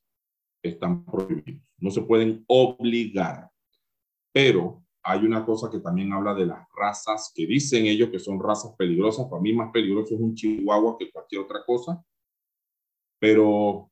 están 0.61 1.03
prohibidos. 1.03 1.63
No 1.79 1.89
se 1.89 2.03
pueden 2.03 2.43
obligar. 2.47 3.49
Pero 4.31 4.83
hay 5.09 5.25
una 5.25 5.45
cosa 5.45 5.71
que 5.71 5.79
también 5.79 6.11
habla 6.11 6.33
de 6.33 6.45
las 6.45 6.67
razas 6.75 7.31
que 7.33 7.47
dicen 7.47 7.85
ellos 7.85 8.09
que 8.09 8.19
son 8.19 8.41
razas 8.41 8.73
peligrosas. 8.77 9.27
Para 9.29 9.41
mí 9.41 9.53
más 9.53 9.71
peligroso 9.71 10.15
es 10.15 10.19
un 10.19 10.35
chihuahua 10.35 10.97
que 10.99 11.09
cualquier 11.09 11.43
otra 11.43 11.63
cosa. 11.65 12.03
Pero 13.17 13.89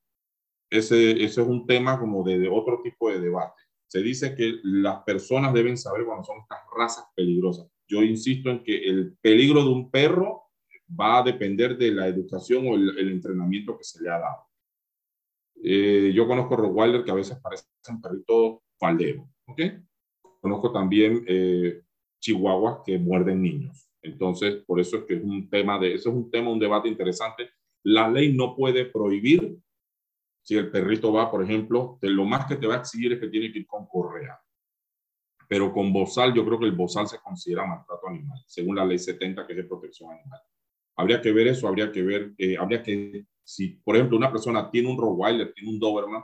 ese, 0.69 1.11
ese 1.11 1.41
es 1.41 1.47
un 1.47 1.65
tema 1.65 1.97
como 1.97 2.21
de, 2.21 2.37
de 2.37 2.49
otro 2.49 2.81
tipo 2.83 3.09
de 3.09 3.21
debate. 3.21 3.61
Se 3.87 4.01
dice 4.01 4.35
que 4.35 4.59
las 4.63 5.03
personas 5.03 5.53
deben 5.53 5.77
saber 5.77 6.03
cuando 6.05 6.25
son 6.25 6.39
estas 6.39 6.59
razas 6.77 7.05
peligrosas. 7.15 7.65
Yo 7.87 8.03
insisto 8.03 8.49
en 8.49 8.61
que 8.61 8.75
el 8.75 9.15
peligro 9.21 9.63
de 9.63 9.69
un 9.69 9.89
perro 9.89 10.43
va 10.99 11.19
a 11.19 11.23
depender 11.23 11.77
de 11.77 11.91
la 11.91 12.07
educación 12.07 12.67
o 12.67 12.75
el, 12.75 13.09
entrenamiento 13.09 13.77
que 13.77 13.85
se 13.85 14.03
le 14.03 14.09
ha 14.09 14.19
dado. 14.19 14.49
Eh, 15.63 16.11
yo 16.13 16.27
conozco 16.27 16.57
Rottweiler 16.57 17.05
que 17.05 17.11
a 17.11 17.15
veces 17.15 17.39
parecen 17.39 18.01
perritos 18.01 18.59
falderos, 18.77 19.25
¿ok? 19.45 19.61
Conozco 20.45 20.71
también 20.71 21.25
eh, 21.27 21.81
chihuahuas 22.19 22.81
que 22.85 22.99
muerden 22.99 23.41
niños. 23.41 23.89
Entonces, 24.03 24.63
por 24.67 24.79
eso 24.79 24.97
es 24.97 25.05
que 25.05 25.15
es 25.15 25.23
un 25.23 25.49
tema 25.49 25.79
de, 25.79 25.95
eso 25.95 26.09
es 26.09 26.15
un 26.15 26.29
tema, 26.29 26.51
un 26.51 26.59
debate 26.59 26.87
interesante. 26.87 27.49
La 27.81 28.07
ley 28.07 28.31
no 28.31 28.55
puede 28.55 28.85
prohibir 28.85 29.57
si 30.43 30.55
el 30.55 30.69
perrito 30.69 31.11
va, 31.11 31.31
por 31.31 31.43
ejemplo, 31.43 31.97
de 31.99 32.11
lo 32.11 32.25
más 32.25 32.45
que 32.45 32.57
te 32.57 32.67
va 32.67 32.75
a 32.75 32.77
exigir 32.77 33.13
es 33.13 33.19
que 33.19 33.29
tiene 33.29 33.51
que 33.51 33.57
ir 33.57 33.65
con 33.65 33.87
correa. 33.87 34.39
Pero 35.49 35.73
con 35.73 35.91
bozal, 35.91 36.31
yo 36.35 36.45
creo 36.45 36.59
que 36.59 36.65
el 36.65 36.73
bozal 36.73 37.07
se 37.07 37.17
considera 37.17 37.65
maltrato 37.65 38.07
animal, 38.07 38.37
según 38.45 38.75
la 38.75 38.85
ley 38.85 38.99
70, 38.99 39.47
que 39.47 39.53
es 39.53 39.57
de 39.57 39.63
protección 39.63 40.11
animal. 40.11 40.41
Habría 40.95 41.19
que 41.23 41.31
ver 41.31 41.47
eso, 41.47 41.67
habría 41.67 41.91
que 41.91 42.03
ver, 42.03 42.35
eh, 42.37 42.55
habría 42.55 42.83
que, 42.83 43.25
si 43.43 43.69
por 43.83 43.95
ejemplo 43.95 44.15
una 44.15 44.31
persona 44.31 44.69
tiene 44.69 44.91
un 44.91 44.97
Rottweiler, 44.99 45.51
tiene 45.53 45.71
un 45.71 45.79
Doberman, 45.79 46.21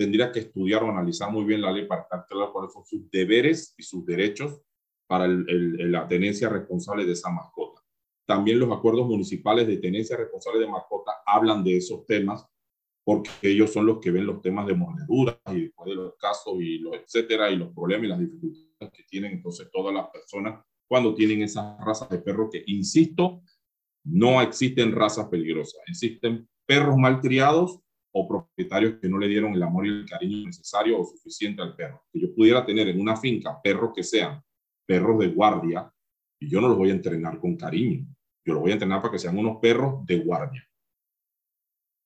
tendría 0.00 0.32
que 0.32 0.40
estudiar 0.40 0.82
o 0.82 0.88
analizar 0.88 1.30
muy 1.30 1.44
bien 1.44 1.60
la 1.60 1.70
ley 1.70 1.86
para 1.86 2.00
estar 2.00 2.24
claro 2.26 2.54
cuáles 2.54 2.72
son 2.72 2.86
sus 2.86 3.10
deberes 3.10 3.74
y 3.76 3.82
sus 3.82 4.06
derechos 4.06 4.62
para 5.06 5.28
la 5.28 6.08
tenencia 6.08 6.48
responsable 6.48 7.04
de 7.04 7.12
esa 7.12 7.28
mascota. 7.28 7.82
También 8.26 8.58
los 8.58 8.72
acuerdos 8.72 9.06
municipales 9.06 9.66
de 9.66 9.76
tenencia 9.76 10.16
responsable 10.16 10.60
de 10.60 10.68
mascota 10.68 11.12
hablan 11.26 11.62
de 11.62 11.76
esos 11.76 12.06
temas 12.06 12.46
porque 13.04 13.28
ellos 13.42 13.74
son 13.74 13.84
los 13.84 13.98
que 13.98 14.10
ven 14.10 14.24
los 14.24 14.40
temas 14.40 14.66
de 14.66 14.74
mordeduras 14.74 15.36
y 15.52 15.64
después 15.64 15.90
de 15.90 15.96
los 15.96 16.16
casos 16.16 16.54
y 16.60 16.78
los 16.78 16.94
etcétera 16.94 17.50
y 17.50 17.56
los 17.56 17.74
problemas 17.74 18.06
y 18.06 18.08
las 18.08 18.20
dificultades 18.20 18.92
que 18.94 19.02
tienen 19.02 19.32
entonces 19.32 19.68
todas 19.70 19.92
las 19.92 20.08
personas 20.08 20.64
cuando 20.88 21.14
tienen 21.14 21.42
esas 21.42 21.78
razas 21.84 22.08
de 22.08 22.20
perros 22.20 22.48
que, 22.50 22.64
insisto, 22.68 23.42
no 24.04 24.40
existen 24.40 24.92
razas 24.92 25.28
peligrosas, 25.28 25.82
existen 25.86 26.48
perros 26.64 26.96
mal 26.96 27.20
criados 27.20 27.82
o 28.12 28.28
propietarios 28.28 28.94
que 29.00 29.08
no 29.08 29.18
le 29.18 29.28
dieron 29.28 29.54
el 29.54 29.62
amor 29.62 29.86
y 29.86 29.90
el 29.90 30.06
cariño 30.06 30.46
necesario 30.46 31.00
o 31.00 31.04
suficiente 31.04 31.62
al 31.62 31.76
perro. 31.76 32.04
Que 32.12 32.20
yo 32.20 32.34
pudiera 32.34 32.64
tener 32.64 32.88
en 32.88 33.00
una 33.00 33.16
finca 33.16 33.60
perros 33.62 33.92
que 33.94 34.02
sean 34.02 34.42
perros 34.86 35.18
de 35.20 35.28
guardia 35.28 35.92
y 36.40 36.48
yo 36.48 36.60
no 36.60 36.68
los 36.68 36.76
voy 36.76 36.90
a 36.90 36.94
entrenar 36.94 37.38
con 37.38 37.56
cariño. 37.56 38.06
Yo 38.44 38.54
los 38.54 38.62
voy 38.62 38.70
a 38.70 38.74
entrenar 38.74 39.00
para 39.00 39.12
que 39.12 39.18
sean 39.18 39.38
unos 39.38 39.58
perros 39.60 40.04
de 40.06 40.18
guardia. 40.18 40.66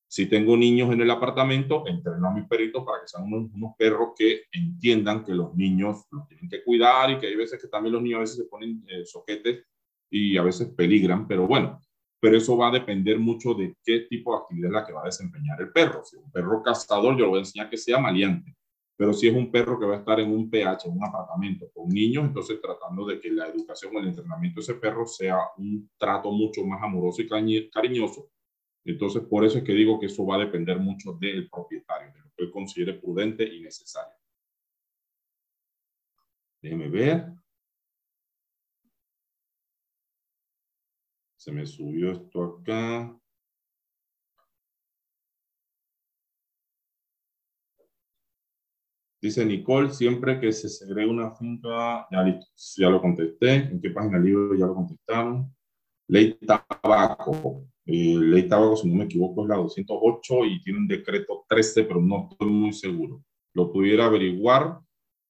Si 0.06 0.26
tengo 0.26 0.56
niños 0.56 0.92
en 0.92 1.00
el 1.00 1.10
apartamento, 1.10 1.84
entreno 1.86 2.28
a 2.28 2.34
mis 2.34 2.46
perritos 2.46 2.84
para 2.84 3.00
que 3.00 3.08
sean 3.08 3.24
unos, 3.24 3.74
perros 3.76 4.10
que 4.16 4.42
entiendan 4.52 5.24
que 5.24 5.32
los 5.32 5.54
niños 5.56 6.06
los 6.10 6.28
tienen 6.28 6.48
que 6.48 6.62
cuidar 6.62 7.10
y 7.10 7.18
que 7.18 7.26
hay 7.26 7.36
veces 7.36 7.60
que 7.60 7.68
también 7.68 7.94
los 7.94 8.02
niños 8.02 8.18
a 8.18 8.20
veces 8.20 8.36
se 8.36 8.44
ponen 8.44 8.84
eh, 8.88 9.02
y 10.10 10.36
a 10.36 10.42
veces 10.42 10.68
peligran, 10.76 11.26
pero 11.26 11.48
bueno, 11.48 11.80
pero 12.24 12.38
eso 12.38 12.56
va 12.56 12.68
a 12.68 12.72
depender 12.72 13.18
mucho 13.18 13.52
de 13.52 13.76
qué 13.84 14.06
tipo 14.08 14.32
de 14.32 14.38
actividad 14.38 14.68
es 14.68 14.72
la 14.72 14.86
que 14.86 14.94
va 14.94 15.02
a 15.02 15.04
desempeñar 15.04 15.60
el 15.60 15.70
perro. 15.70 16.02
Si 16.06 16.16
es 16.16 16.22
un 16.22 16.32
perro 16.32 16.62
cazador, 16.62 17.18
yo 17.18 17.24
le 17.24 17.28
voy 17.28 17.36
a 17.36 17.40
enseñar 17.40 17.68
que 17.68 17.76
sea 17.76 17.98
maleante, 17.98 18.56
pero 18.96 19.12
si 19.12 19.28
es 19.28 19.36
un 19.36 19.52
perro 19.52 19.78
que 19.78 19.84
va 19.84 19.96
a 19.96 19.98
estar 19.98 20.18
en 20.20 20.32
un 20.32 20.48
PH, 20.48 20.88
en 20.88 20.96
un 20.96 21.04
apartamento 21.04 21.70
con 21.74 21.90
niños, 21.90 22.24
entonces 22.24 22.58
tratando 22.62 23.04
de 23.04 23.20
que 23.20 23.30
la 23.30 23.48
educación 23.48 23.94
o 23.94 24.00
el 24.00 24.08
entrenamiento 24.08 24.60
de 24.60 24.62
ese 24.62 24.74
perro 24.76 25.06
sea 25.06 25.36
un 25.58 25.90
trato 25.98 26.32
mucho 26.32 26.64
más 26.64 26.82
amoroso 26.82 27.20
y 27.20 27.28
cariñoso 27.68 28.30
entonces, 28.86 29.22
por 29.22 29.44
eso 29.44 29.58
es 29.58 29.64
que 29.64 29.72
digo 29.72 30.00
que 30.00 30.06
eso 30.06 30.24
va 30.24 30.36
a 30.36 30.46
depender 30.46 30.78
mucho 30.78 31.12
del 31.20 31.50
propietario, 31.50 32.10
de 32.10 32.20
lo 32.20 32.30
que 32.36 32.50
considere 32.50 32.94
prudente 32.94 33.44
y 33.44 33.60
necesario. 33.60 34.16
Déjeme 36.62 36.88
ver. 36.88 37.43
Se 41.44 41.52
me 41.52 41.66
subió 41.66 42.12
esto 42.12 42.42
acá. 42.42 43.20
Dice 49.20 49.44
Nicole, 49.44 49.90
siempre 49.90 50.40
que 50.40 50.52
se 50.52 50.70
segregue 50.70 51.10
una 51.10 51.34
finca, 51.34 52.08
ya 52.10 52.88
lo 52.88 52.98
contesté. 53.02 53.56
¿En 53.56 53.78
qué 53.78 53.90
página 53.90 54.18
libro 54.18 54.54
ya 54.54 54.64
lo 54.64 54.74
contestaron? 54.74 55.54
Ley 56.08 56.38
tabaco. 56.46 57.66
Eh, 57.84 58.16
ley 58.18 58.48
tabaco, 58.48 58.76
si 58.76 58.88
no 58.88 58.94
me 58.94 59.04
equivoco, 59.04 59.42
es 59.42 59.48
la 59.50 59.56
208 59.56 60.46
y 60.46 60.62
tiene 60.62 60.78
un 60.78 60.88
decreto 60.88 61.44
13, 61.46 61.84
pero 61.84 62.00
no 62.00 62.26
estoy 62.30 62.48
muy 62.48 62.72
seguro. 62.72 63.22
Lo 63.52 63.70
pudiera 63.70 64.06
averiguar. 64.06 64.80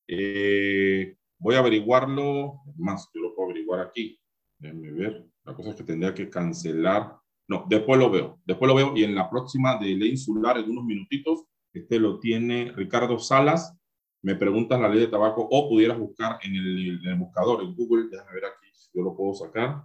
Eh, 0.07 1.17
voy 1.41 1.57
a 1.57 1.59
averiguarlo. 1.59 2.61
Más, 2.77 3.11
yo 3.13 3.21
lo 3.21 3.35
puedo 3.35 3.51
averiguar 3.51 3.81
aquí. 3.81 4.21
Déjenme 4.65 4.93
ver. 4.93 5.27
La 5.45 5.55
cosa 5.55 5.71
es 5.71 5.77
que 5.77 5.85
tendría 5.85 6.15
que 6.15 6.31
cancelar. 6.31 7.19
No, 7.49 7.67
después 7.69 8.01
lo 8.01 8.11
veo. 8.11 8.41
Después 8.47 8.67
lo 8.67 8.75
veo 8.75 8.97
y 8.97 9.05
en 9.05 9.15
la 9.15 9.29
próxima 9.29 9.77
de 9.79 9.95
ley 9.95 10.11
insular, 10.13 10.57
en 10.57 10.71
unos 10.71 10.85
minutitos, 10.85 11.45
este 11.75 11.99
lo 11.99 12.19
tiene 12.19 12.73
Ricardo 12.75 13.19
Salas. 13.19 13.77
Me 14.23 14.37
preguntas 14.37 14.81
la 14.81 14.89
ley 14.89 15.01
de 15.01 15.09
tabaco 15.09 15.47
o 15.51 15.69
pudieras 15.69 15.99
buscar 15.99 16.39
en 16.43 16.55
el, 16.55 17.01
en 17.05 17.11
el 17.11 17.19
buscador, 17.19 17.63
en 17.63 17.75
Google. 17.75 18.09
Déjame 18.11 18.33
ver 18.33 18.47
aquí 18.47 18.69
si 18.73 18.89
yo 18.95 19.03
lo 19.05 19.15
puedo 19.15 19.35
sacar. 19.35 19.85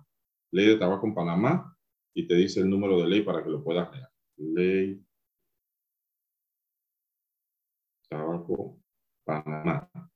Ley 0.52 0.68
de 0.68 0.78
tabaco 0.78 1.06
en 1.06 1.14
Panamá 1.14 1.76
y 2.14 2.26
te 2.26 2.36
dice 2.36 2.62
el 2.62 2.70
número 2.70 2.98
de 3.02 3.08
ley 3.08 3.22
para 3.22 3.44
que 3.44 3.50
lo 3.50 3.62
puedas 3.62 3.92
leer. 3.92 4.08
Ley 4.38 5.06
Tabaco 8.10 8.80
Panamá. 9.26 10.09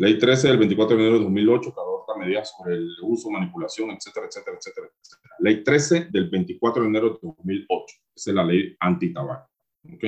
Ley 0.00 0.18
13 0.18 0.48
del 0.48 0.56
24 0.56 0.96
de 0.96 1.02
enero 1.02 1.18
de 1.18 1.24
2008 1.24 1.74
que 1.74 1.80
adopta 1.80 2.14
medidas 2.16 2.54
sobre 2.56 2.74
el 2.74 2.88
uso, 3.02 3.28
manipulación, 3.28 3.90
etcétera, 3.90 4.28
etcétera, 4.28 4.56
etcétera, 4.56 4.86
etcétera. 4.86 5.34
Ley 5.40 5.62
13 5.62 6.08
del 6.10 6.30
24 6.30 6.82
de 6.82 6.88
enero 6.88 7.10
de 7.10 7.18
2008. 7.20 7.96
Esa 8.16 8.30
es 8.30 8.34
la 8.34 8.42
ley 8.42 8.74
anti-tabaco. 8.80 9.50
¿Ok? 9.92 10.04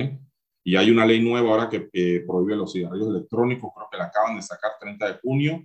Y 0.64 0.77
hay 0.77 0.90
una 0.90 1.05
ley 1.05 1.20
nueva 1.20 1.51
ahora 1.51 1.69
que 1.69 1.90
prohíbe 2.27 2.56
los 2.56 2.73
cigarrillos 2.73 3.09
electrónicos, 3.09 3.70
creo 3.74 3.89
que 3.90 3.98
la 3.98 4.05
acaban 4.05 4.36
de 4.36 4.40
sacar 4.40 4.70
30 4.81 5.12
de 5.12 5.19
junio, 5.20 5.62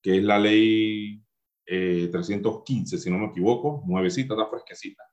que 0.00 0.16
es 0.16 0.24
la 0.24 0.38
ley 0.38 1.22
315, 1.66 2.96
eh, 2.96 2.98
si 2.98 3.10
no 3.10 3.18
me 3.18 3.26
equivoco, 3.26 3.82
nuevecita, 3.86 4.32
está 4.32 4.46
fresquecita, 4.48 5.04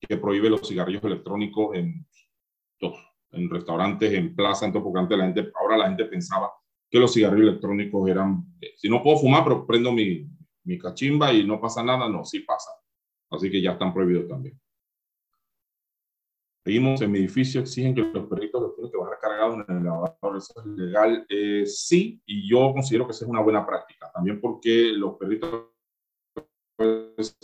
que 0.00 0.16
prohíbe 0.16 0.50
los 0.50 0.66
cigarrillos 0.66 1.04
electrónicos 1.04 1.76
en, 1.76 2.04
en 3.30 3.48
restaurantes, 3.48 4.12
en 4.12 4.34
plazas, 4.34 4.64
en 4.64 4.72
todo, 4.72 4.82
porque 4.82 4.98
antes 4.98 5.18
la 5.18 5.24
gente, 5.24 5.52
ahora 5.54 5.76
la 5.76 5.86
gente 5.86 6.06
pensaba 6.06 6.50
que 6.92 6.98
los 6.98 7.14
cigarrillos 7.14 7.48
electrónicos 7.48 8.06
eran, 8.10 8.44
eh, 8.60 8.74
si 8.76 8.86
no 8.86 9.02
puedo 9.02 9.16
fumar, 9.16 9.42
pero 9.44 9.66
prendo 9.66 9.90
mi, 9.92 10.28
mi 10.64 10.78
cachimba 10.78 11.32
y 11.32 11.42
no 11.42 11.58
pasa 11.58 11.82
nada, 11.82 12.06
no, 12.06 12.22
sí 12.22 12.40
pasa. 12.40 12.70
Así 13.30 13.50
que 13.50 13.62
ya 13.62 13.72
están 13.72 13.94
prohibidos 13.94 14.28
también. 14.28 14.60
Seguimos 16.62 17.00
en 17.00 17.10
mi 17.10 17.20
edificio, 17.20 17.62
exigen 17.62 17.94
que 17.94 18.02
los 18.02 18.26
perritos 18.26 18.60
los 18.60 18.74
tienen 18.74 18.92
que 18.92 18.98
bajar 18.98 19.18
cargados 19.18 19.54
en 19.54 19.74
el 19.74 19.80
elevador. 19.80 20.36
¿Eso 20.36 20.52
es 20.60 20.66
legal? 20.66 21.26
Eh, 21.30 21.64
sí, 21.64 22.22
y 22.26 22.46
yo 22.46 22.72
considero 22.74 23.06
que 23.06 23.12
esa 23.12 23.24
es 23.24 23.30
una 23.30 23.40
buena 23.40 23.66
práctica. 23.66 24.10
También 24.12 24.38
porque 24.38 24.92
los 24.92 25.16
perritos 25.16 25.70
pues, 26.76 27.38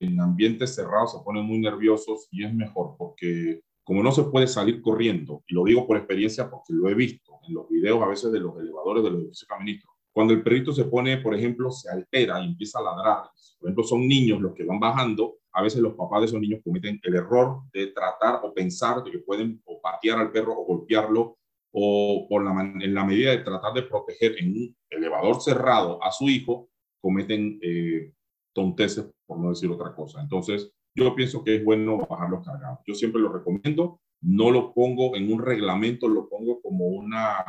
en 0.00 0.20
ambientes 0.20 0.74
cerrados 0.74 1.12
se 1.12 1.24
ponen 1.24 1.44
muy 1.44 1.60
nerviosos 1.60 2.26
y 2.32 2.44
es 2.44 2.52
mejor 2.52 2.96
porque 2.98 3.62
como 3.84 4.02
no 4.02 4.10
se 4.10 4.24
puede 4.24 4.48
salir 4.48 4.82
corriendo, 4.82 5.44
y 5.46 5.54
lo 5.54 5.62
digo 5.62 5.86
por 5.86 5.96
experiencia 5.96 6.50
porque 6.50 6.72
lo 6.72 6.88
he 6.88 6.94
visto 6.94 7.25
los 7.48 7.68
videos 7.68 8.02
a 8.02 8.08
veces 8.08 8.32
de 8.32 8.40
los 8.40 8.58
elevadores 8.58 9.02
de 9.04 9.10
los 9.10 9.20
edificios 9.20 9.48
caministros, 9.48 9.94
cuando 10.12 10.32
el 10.32 10.42
perrito 10.42 10.72
se 10.72 10.84
pone, 10.84 11.18
por 11.18 11.34
ejemplo, 11.34 11.70
se 11.70 11.90
altera 11.90 12.40
y 12.40 12.46
empieza 12.46 12.78
a 12.78 12.82
ladrar, 12.82 13.24
por 13.58 13.68
ejemplo, 13.68 13.84
son 13.84 14.06
niños 14.06 14.40
los 14.40 14.54
que 14.54 14.64
van 14.64 14.80
bajando, 14.80 15.36
a 15.52 15.62
veces 15.62 15.80
los 15.80 15.94
papás 15.94 16.20
de 16.20 16.26
esos 16.26 16.40
niños 16.40 16.60
cometen 16.62 17.00
el 17.02 17.14
error 17.14 17.62
de 17.72 17.88
tratar 17.88 18.40
o 18.42 18.52
pensar 18.52 19.02
que 19.02 19.18
pueden 19.20 19.62
o 19.64 19.80
patear 19.80 20.18
al 20.18 20.30
perro 20.30 20.52
o 20.52 20.64
golpearlo 20.64 21.38
o 21.72 22.26
por 22.28 22.44
la, 22.44 22.52
en 22.60 22.94
la 22.94 23.04
medida 23.04 23.30
de 23.30 23.38
tratar 23.38 23.74
de 23.74 23.82
proteger 23.82 24.36
en 24.38 24.52
un 24.52 24.76
elevador 24.90 25.40
cerrado 25.40 26.02
a 26.02 26.10
su 26.10 26.28
hijo, 26.28 26.70
cometen 27.00 27.58
eh, 27.62 28.12
tonteces, 28.54 29.10
por 29.26 29.38
no 29.38 29.50
decir 29.50 29.70
otra 29.70 29.94
cosa. 29.94 30.20
Entonces, 30.20 30.72
yo 30.94 31.14
pienso 31.14 31.44
que 31.44 31.56
es 31.56 31.64
bueno 31.64 31.98
bajar 31.98 32.30
los 32.30 32.44
cargados. 32.44 32.78
Yo 32.86 32.94
siempre 32.94 33.20
lo 33.20 33.30
recomiendo. 33.30 34.00
No 34.28 34.50
lo 34.50 34.74
pongo 34.74 35.14
en 35.14 35.32
un 35.32 35.40
reglamento, 35.40 36.08
lo 36.08 36.28
pongo 36.28 36.60
como, 36.60 36.86
una, 36.86 37.44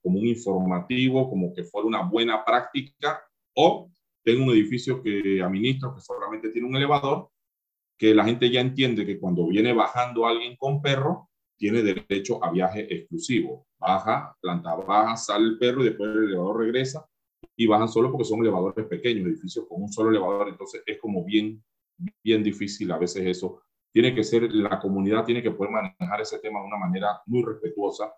como 0.00 0.20
un 0.20 0.26
informativo, 0.26 1.28
como 1.28 1.52
que 1.52 1.64
fuera 1.64 1.88
una 1.88 2.02
buena 2.02 2.44
práctica 2.44 3.20
o 3.56 3.90
tengo 4.22 4.44
un 4.44 4.50
edificio 4.50 5.02
que 5.02 5.42
administro 5.42 5.94
que 5.94 6.00
solamente 6.00 6.50
tiene 6.50 6.68
un 6.68 6.76
elevador 6.76 7.30
que 7.98 8.14
la 8.14 8.24
gente 8.24 8.48
ya 8.48 8.60
entiende 8.60 9.04
que 9.04 9.18
cuando 9.18 9.48
viene 9.48 9.72
bajando 9.72 10.26
alguien 10.26 10.54
con 10.56 10.80
perro, 10.80 11.28
tiene 11.56 11.82
derecho 11.82 12.42
a 12.44 12.52
viaje 12.52 12.86
exclusivo. 12.94 13.66
Baja, 13.76 14.36
planta 14.40 14.76
baja, 14.76 15.16
sale 15.16 15.46
el 15.46 15.58
perro 15.58 15.82
y 15.82 15.86
después 15.86 16.10
el 16.10 16.24
elevador 16.28 16.60
regresa 16.60 17.04
y 17.56 17.66
bajan 17.66 17.88
solo 17.88 18.12
porque 18.12 18.24
son 18.24 18.40
elevadores 18.40 18.86
pequeños, 18.86 19.26
edificios 19.26 19.66
con 19.68 19.82
un 19.82 19.92
solo 19.92 20.10
elevador, 20.10 20.48
entonces 20.48 20.82
es 20.86 21.00
como 21.00 21.24
bien, 21.24 21.62
bien 22.22 22.44
difícil 22.44 22.92
a 22.92 22.98
veces 22.98 23.26
eso. 23.26 23.62
Tiene 23.92 24.14
que 24.14 24.24
ser, 24.24 24.52
la 24.52 24.78
comunidad 24.78 25.24
tiene 25.24 25.42
que 25.42 25.50
poder 25.50 25.72
manejar 25.72 26.20
ese 26.20 26.38
tema 26.38 26.60
de 26.60 26.66
una 26.66 26.78
manera 26.78 27.20
muy 27.26 27.42
respetuosa. 27.42 28.12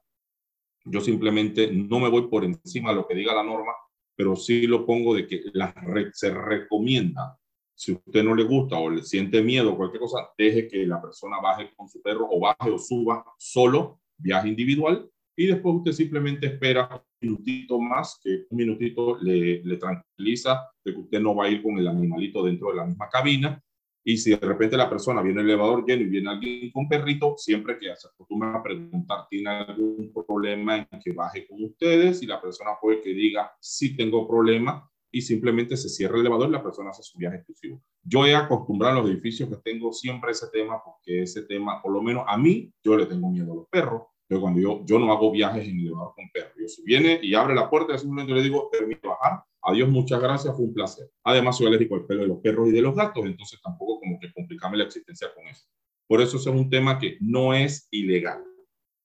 Yo 0.85 1.01
simplemente 1.01 1.71
no 1.73 2.01
me 2.01 2.09
voy 2.09 2.29
por 2.29 2.45
encima 2.45 2.91
de 2.91 2.97
lo 2.97 3.07
que 3.07 3.15
diga 3.15 3.35
la 3.35 3.43
norma, 3.43 3.73
pero 4.17 4.37
sí 4.37 4.67
lo 4.67 4.85
pongo 4.85 5.15
de 5.15 5.27
que 5.27 5.43
la, 5.53 5.75
se 6.13 6.31
recomienda 6.31 7.41
si 7.81 7.93
usted 7.93 8.23
no 8.23 8.35
le 8.35 8.45
gusta 8.45 8.77
o 8.77 8.91
le 8.91 9.03
siente 9.03 9.43
miedo 9.43 9.73
o 9.73 9.77
cualquier 9.79 10.03
cosa, 10.03 10.29
deje 10.37 10.69
que 10.69 10.85
la 10.85 11.01
persona 11.01 11.41
baje 11.41 11.71
con 11.75 11.89
su 11.89 12.03
perro 12.03 12.29
o 12.31 12.39
baje 12.39 12.71
o 12.71 12.77
suba 12.77 13.25
solo, 13.39 14.01
viaje 14.19 14.49
individual, 14.49 15.11
y 15.35 15.47
después 15.47 15.77
usted 15.77 15.93
simplemente 15.93 16.47
espera 16.47 16.91
un 16.93 17.01
minutito 17.23 17.81
más, 17.81 18.21
que 18.23 18.45
un 18.51 18.57
minutito 18.59 19.17
le, 19.23 19.65
le 19.65 19.77
tranquiliza 19.79 20.61
de 20.85 20.93
que 20.93 21.01
usted 21.01 21.21
no 21.21 21.35
va 21.35 21.47
a 21.47 21.49
ir 21.49 21.63
con 21.63 21.79
el 21.79 21.89
animalito 21.89 22.45
dentro 22.45 22.69
de 22.69 22.77
la 22.77 22.85
misma 22.85 23.09
cabina. 23.09 23.65
Y 24.05 24.17
si 24.17 24.31
de 24.31 24.37
repente 24.37 24.77
la 24.77 24.89
persona 24.89 25.23
viene 25.23 25.41
el 25.41 25.49
elevador 25.49 25.85
lleno 25.87 26.03
y 26.03 26.07
viene 26.07 26.31
alguien 26.31 26.71
con 26.71 26.89
perrito, 26.89 27.35
siempre 27.37 27.79
que 27.79 27.95
se 27.97 28.09
acostumbra 28.09 28.55
a 28.55 28.63
preguntar, 28.63 29.27
¿tiene 29.29 29.51
algún 29.51 30.13
problema 30.27 30.77
en 30.77 31.01
que 31.03 31.13
baje 31.13 31.47
con 31.47 31.63
ustedes? 31.65 32.23
Y 32.23 32.27
la 32.27 32.41
persona 32.41 32.71
puede 32.81 33.03
que 33.03 33.11
diga, 33.11 33.53
sí 33.61 33.97
tengo 33.97 34.27
problema, 34.27 34.91
y 35.13 35.23
simplemente 35.23 35.77
se 35.77 35.89
cierra 35.89 36.15
el 36.15 36.21
elevador 36.21 36.49
y 36.49 36.53
la 36.53 36.63
persona 36.63 36.91
hace 36.91 37.03
su 37.03 37.19
viaje 37.19 37.37
exclusivo. 37.37 37.83
Yo 38.03 38.27
he 38.27 38.35
acostumbrado 38.35 38.99
a 38.99 39.03
los 39.03 39.11
edificios 39.11 39.49
que 39.49 39.57
tengo 39.57 39.93
siempre 39.93 40.31
ese 40.31 40.47
tema, 40.53 40.81
porque 40.85 41.23
ese 41.23 41.43
tema, 41.43 41.83
por 41.83 41.93
lo 41.93 42.03
menos 42.03 42.25
a 42.27 42.37
mí, 42.39 42.73
yo 42.83 42.97
le 42.97 43.07
tengo 43.07 43.29
miedo 43.31 43.53
a 43.53 43.57
los 43.57 43.69
perros. 43.69 44.03
Yo 44.31 44.41
cuando 44.41 44.61
yo, 44.61 44.85
yo 44.87 44.99
no 44.99 45.13
hago 45.13 45.31
viajes 45.31 45.67
en 45.67 45.81
elevador 45.81 46.15
con 46.15 46.31
perros. 46.31 46.53
Yo 46.57 46.69
si 46.69 46.83
viene 46.83 47.19
y 47.21 47.35
abre 47.35 47.55
la 47.55 47.69
puerta, 47.69 47.99
simplemente 47.99 48.33
le 48.33 48.43
digo, 48.43 48.71
permito 48.71 49.09
bajar. 49.09 49.43
Adiós, 49.63 49.89
muchas 49.89 50.21
gracias, 50.21 50.55
fue 50.57 50.65
un 50.65 50.73
placer. 50.73 51.11
Además, 51.25 51.59
soy 51.59 51.67
alérgico 51.67 51.97
al 51.97 52.07
pelo 52.07 52.23
de 52.23 52.29
los 52.29 52.39
perros 52.39 52.69
y 52.69 52.71
de 52.71 52.81
los 52.81 52.95
gatos, 52.95 53.27
entonces 53.27 53.61
tampoco 53.61 54.01
como 54.01 54.19
que 54.19 54.33
complicarme 54.33 54.79
la 54.79 54.85
existencia 54.85 55.29
con 55.35 55.47
eso. 55.47 55.67
Por 56.07 56.23
eso 56.23 56.39
es 56.39 56.47
un 56.47 56.71
tema 56.71 56.99
que 56.99 57.19
no 57.21 57.53
es 57.53 57.89
ilegal, 57.91 58.43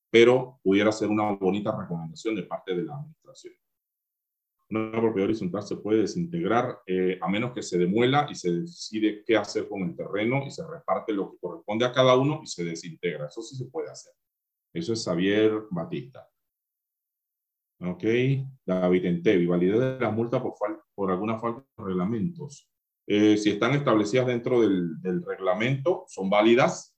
pero 0.09 0.59
pudiera 0.63 0.91
ser 0.91 1.09
una 1.09 1.31
bonita 1.31 1.75
recomendación 1.77 2.35
de 2.35 2.43
parte 2.43 2.75
de 2.75 2.83
la 2.83 2.93
administración 2.93 3.53
una 4.69 4.91
propiedad 4.91 5.25
horizontal 5.29 5.63
se 5.63 5.77
puede 5.77 6.01
desintegrar 6.01 6.79
eh, 6.87 7.19
a 7.21 7.29
menos 7.29 7.53
que 7.53 7.61
se 7.61 7.77
demuela 7.77 8.27
y 8.29 8.35
se 8.35 8.51
decide 8.51 9.23
qué 9.25 9.37
hacer 9.37 9.67
con 9.67 9.83
el 9.83 9.95
terreno 9.95 10.43
y 10.45 10.51
se 10.51 10.65
reparte 10.67 11.13
lo 11.13 11.31
que 11.31 11.37
corresponde 11.37 11.85
a 11.85 11.91
cada 11.91 12.15
uno 12.17 12.41
y 12.43 12.47
se 12.47 12.63
desintegra. 12.63 13.27
Eso 13.27 13.41
sí 13.41 13.55
se 13.55 13.65
puede 13.65 13.91
hacer. 13.91 14.13
Eso 14.75 14.91
es 14.91 15.05
Xavier 15.05 15.67
Batista. 15.71 16.29
Ok, 17.79 18.03
David 18.65 19.05
Entevi, 19.05 19.45
validez 19.45 19.79
de 19.79 19.99
las 20.01 20.13
multas 20.13 20.41
por, 20.41 20.53
por 20.93 21.11
alguna 21.11 21.39
falta 21.39 21.65
de 21.77 21.83
reglamentos. 21.85 22.69
Eh, 23.07 23.37
si 23.37 23.51
están 23.51 23.71
establecidas 23.71 24.27
dentro 24.27 24.59
del, 24.59 25.23
reglamento, 25.25 26.03
son 26.09 26.29
válidas. 26.29 26.93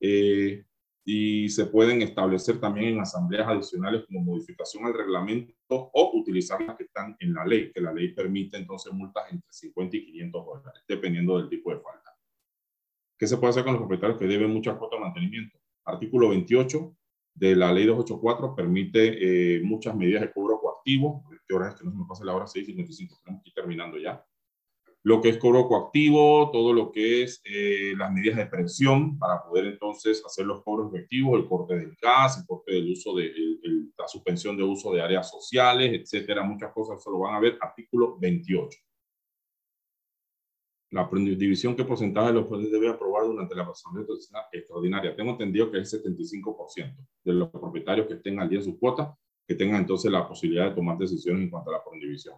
Eh, 0.00 0.64
y 1.04 1.50
se 1.50 1.66
pueden 1.66 2.00
establecer 2.00 2.60
también 2.60 2.94
en 2.94 3.00
asambleas 3.00 3.46
adicionales 3.46 4.06
como 4.06 4.22
modificación 4.22 4.86
al 4.86 4.94
reglamento 4.94 5.54
o 5.68 6.12
utilizar 6.14 6.62
las 6.62 6.76
que 6.76 6.84
están 6.84 7.14
en 7.20 7.34
la 7.34 7.44
ley, 7.44 7.72
que 7.72 7.80
la 7.82 7.92
ley 7.92 8.14
permite 8.14 8.56
entonces 8.56 8.92
multas 8.92 9.24
entre 9.30 9.52
50 9.52 9.96
y 9.98 10.04
500 10.06 10.46
dólares, 10.46 10.82
dependiendo 10.88 11.36
del 11.38 11.50
tipo 11.50 11.70
de 11.70 11.80
falta. 11.80 12.16
¿Qué 13.18 13.26
se 13.26 13.36
puede 13.36 13.50
hacer 13.50 13.64
con 13.64 13.74
los 13.74 13.80
propietarios 13.80 14.18
que 14.18 14.26
deben 14.26 14.50
mucha 14.50 14.78
cuota 14.78 14.96
de 14.96 15.02
mantenimiento? 15.02 15.58
Artículo 15.84 16.28
28 16.28 16.97
de 17.38 17.56
la 17.56 17.72
ley 17.72 17.86
284 17.86 18.54
permite 18.54 19.56
eh, 19.56 19.60
muchas 19.62 19.94
medidas 19.94 20.22
de 20.22 20.32
cobro 20.32 20.60
coactivo. 20.60 21.24
¿Qué 21.46 21.54
hora 21.54 21.70
es 21.70 21.74
que 21.76 21.84
no 21.84 21.92
se 21.92 21.96
me 21.96 22.04
pase 22.06 22.24
la 22.24 22.34
hora 22.34 22.46
6.55? 22.46 23.22
Tenemos 23.22 23.42
que 23.42 23.50
ir 23.50 23.54
terminando 23.54 23.98
ya 23.98 24.24
lo 25.08 25.20
que 25.20 25.30
es 25.30 25.38
cobro 25.38 25.66
coactivo, 25.68 26.50
todo 26.50 26.72
lo 26.72 26.90
que 26.90 27.22
es 27.22 27.40
eh, 27.44 27.94
las 27.96 28.12
medidas 28.12 28.36
de 28.36 28.46
presión 28.46 29.18
para 29.18 29.42
poder 29.42 29.66
entonces 29.66 30.22
hacer 30.26 30.44
los 30.44 30.62
cobros 30.62 30.92
efectivos, 30.92 31.40
el 31.40 31.48
corte 31.48 31.76
del 31.76 31.96
gas, 32.00 32.38
el 32.38 32.46
corte 32.46 32.74
del 32.74 32.90
uso 32.92 33.14
de 33.14 33.32
la 33.96 34.08
suspensión 34.08 34.56
de 34.56 34.64
uso 34.64 34.92
de 34.92 35.00
áreas 35.00 35.30
sociales, 35.30 35.92
etcétera, 35.94 36.42
muchas 36.42 36.72
cosas 36.72 37.02
se 37.02 37.10
lo 37.10 37.20
van 37.20 37.34
a 37.34 37.40
ver, 37.40 37.56
artículo 37.60 38.18
28. 38.18 38.78
La 40.90 41.08
división 41.12 41.76
que 41.76 41.84
porcentaje 41.84 42.28
de 42.28 42.34
los 42.34 42.46
propietarios 42.46 42.80
debe 42.80 42.94
aprobar 42.94 43.26
durante 43.26 43.54
la 43.54 43.64
asamblea 43.64 44.06
extraordinaria. 44.52 45.14
Tengo 45.14 45.32
entendido 45.32 45.70
que 45.70 45.80
es 45.80 45.92
el 45.92 46.02
75% 46.02 46.96
de 47.24 47.32
los 47.32 47.50
propietarios 47.50 48.06
que 48.06 48.14
estén 48.14 48.40
al 48.40 48.48
día 48.48 48.60
en 48.60 48.64
su 48.64 48.78
cuota, 48.78 49.14
que 49.46 49.54
tengan 49.54 49.82
entonces 49.82 50.10
la 50.10 50.26
posibilidad 50.26 50.70
de 50.70 50.74
tomar 50.74 50.96
decisiones 50.96 51.42
en 51.42 51.50
cuanto 51.50 51.70
a 51.70 51.74
la 51.74 51.82
división. 52.00 52.36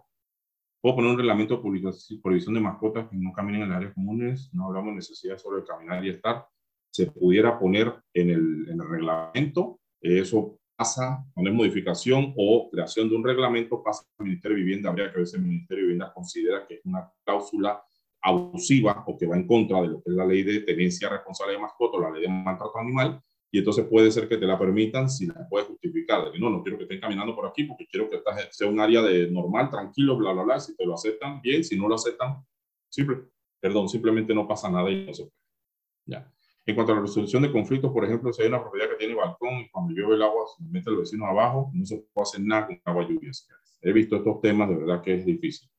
Puedo 0.81 0.95
poner 0.95 1.11
un 1.11 1.17
reglamento 1.17 1.57
de 1.57 2.17
prohibición 2.21 2.55
de 2.55 2.59
mascotas 2.59 3.07
que 3.07 3.15
no 3.15 3.31
caminen 3.31 3.63
en 3.63 3.71
áreas 3.71 3.93
comunes. 3.93 4.49
No 4.51 4.65
hablamos 4.65 4.89
de 4.89 4.95
necesidad 4.95 5.37
solo 5.37 5.57
de 5.57 5.63
caminar 5.63 6.03
y 6.03 6.09
estar. 6.09 6.47
Se 6.91 7.05
pudiera 7.05 7.57
poner 7.59 7.93
en 8.13 8.31
el, 8.31 8.67
en 8.67 8.81
el 8.81 8.89
reglamento. 8.89 9.79
Eso 10.01 10.57
pasa, 10.75 11.23
poner 11.35 11.53
modificación 11.53 12.33
o 12.35 12.69
creación 12.71 13.07
de 13.07 13.15
un 13.15 13.23
reglamento, 13.23 13.83
pasa 13.83 14.03
al 14.17 14.25
Ministerio 14.25 14.57
de 14.57 14.63
Vivienda. 14.63 14.89
Habría 14.89 15.11
que 15.11 15.19
ver 15.19 15.27
si 15.27 15.35
el 15.35 15.43
Ministerio 15.43 15.83
de 15.83 15.87
Vivienda 15.89 16.11
considera 16.13 16.65
que 16.65 16.75
es 16.75 16.85
una 16.85 17.07
cláusula 17.23 17.83
abusiva 18.21 19.03
o 19.07 19.17
que 19.17 19.25
va 19.25 19.35
en 19.35 19.47
contra 19.47 19.81
de 19.81 19.87
lo 19.87 20.01
que 20.01 20.11
es 20.11 20.15
la 20.15 20.25
ley 20.25 20.43
de 20.43 20.61
tenencia 20.61 21.09
responsable 21.09 21.53
de 21.53 21.59
mascotas 21.59 21.99
o 21.99 22.01
la 22.01 22.11
ley 22.11 22.21
de 22.21 22.29
maltrato 22.29 22.77
animal 22.77 23.21
y 23.53 23.59
entonces 23.59 23.85
puede 23.85 24.09
ser 24.11 24.29
que 24.29 24.37
te 24.37 24.45
la 24.45 24.57
permitan 24.57 25.09
si 25.09 25.25
la 25.25 25.47
puedes 25.49 25.67
justificar, 25.67 26.23
de 26.23 26.31
que 26.31 26.39
no, 26.39 26.49
no 26.49 26.63
quiero 26.63 26.77
que 26.77 26.83
estén 26.83 27.01
caminando 27.01 27.35
por 27.35 27.45
aquí 27.45 27.65
porque 27.65 27.85
quiero 27.85 28.09
que 28.09 28.15
esta 28.15 28.31
sea 28.51 28.67
un 28.67 28.79
área 28.79 29.01
de 29.01 29.29
normal, 29.29 29.69
tranquilo, 29.69 30.15
bla, 30.15 30.31
bla, 30.31 30.43
bla, 30.43 30.59
si 30.59 30.75
te 30.75 30.85
lo 30.85 30.93
aceptan, 30.93 31.41
bien, 31.41 31.63
si 31.63 31.77
no 31.77 31.89
lo 31.89 31.95
aceptan, 31.95 32.45
simple, 32.89 33.25
perdón, 33.59 33.89
simplemente 33.89 34.33
no 34.33 34.47
pasa 34.47 34.69
nada 34.69 34.89
y 34.89 35.05
no 35.05 35.13
se 35.13 35.23
puede. 35.23 35.35
Ya. 36.05 36.31
En 36.65 36.75
cuanto 36.75 36.93
a 36.93 36.95
la 36.95 37.01
resolución 37.01 37.41
de 37.41 37.51
conflictos, 37.51 37.91
por 37.91 38.05
ejemplo, 38.05 38.31
si 38.31 38.41
hay 38.41 38.47
una 38.47 38.61
propiedad 38.61 38.89
que 38.89 38.95
tiene 38.95 39.15
balcón 39.15 39.59
y 39.59 39.69
cuando 39.69 39.93
llueve 39.93 40.15
el 40.15 40.21
agua 40.21 40.45
se 40.55 40.63
mete 40.63 40.89
el 40.89 40.97
vecino 40.97 41.25
abajo, 41.25 41.71
no 41.73 41.85
se 41.85 41.97
puede 42.13 42.23
hacer 42.23 42.41
nada 42.41 42.67
con 42.67 42.81
agua 42.85 43.07
lluvia. 43.07 43.31
He 43.81 43.91
visto 43.91 44.15
estos 44.15 44.39
temas, 44.41 44.69
de 44.69 44.75
verdad 44.75 45.01
que 45.01 45.15
es 45.15 45.25
difícil. 45.25 45.69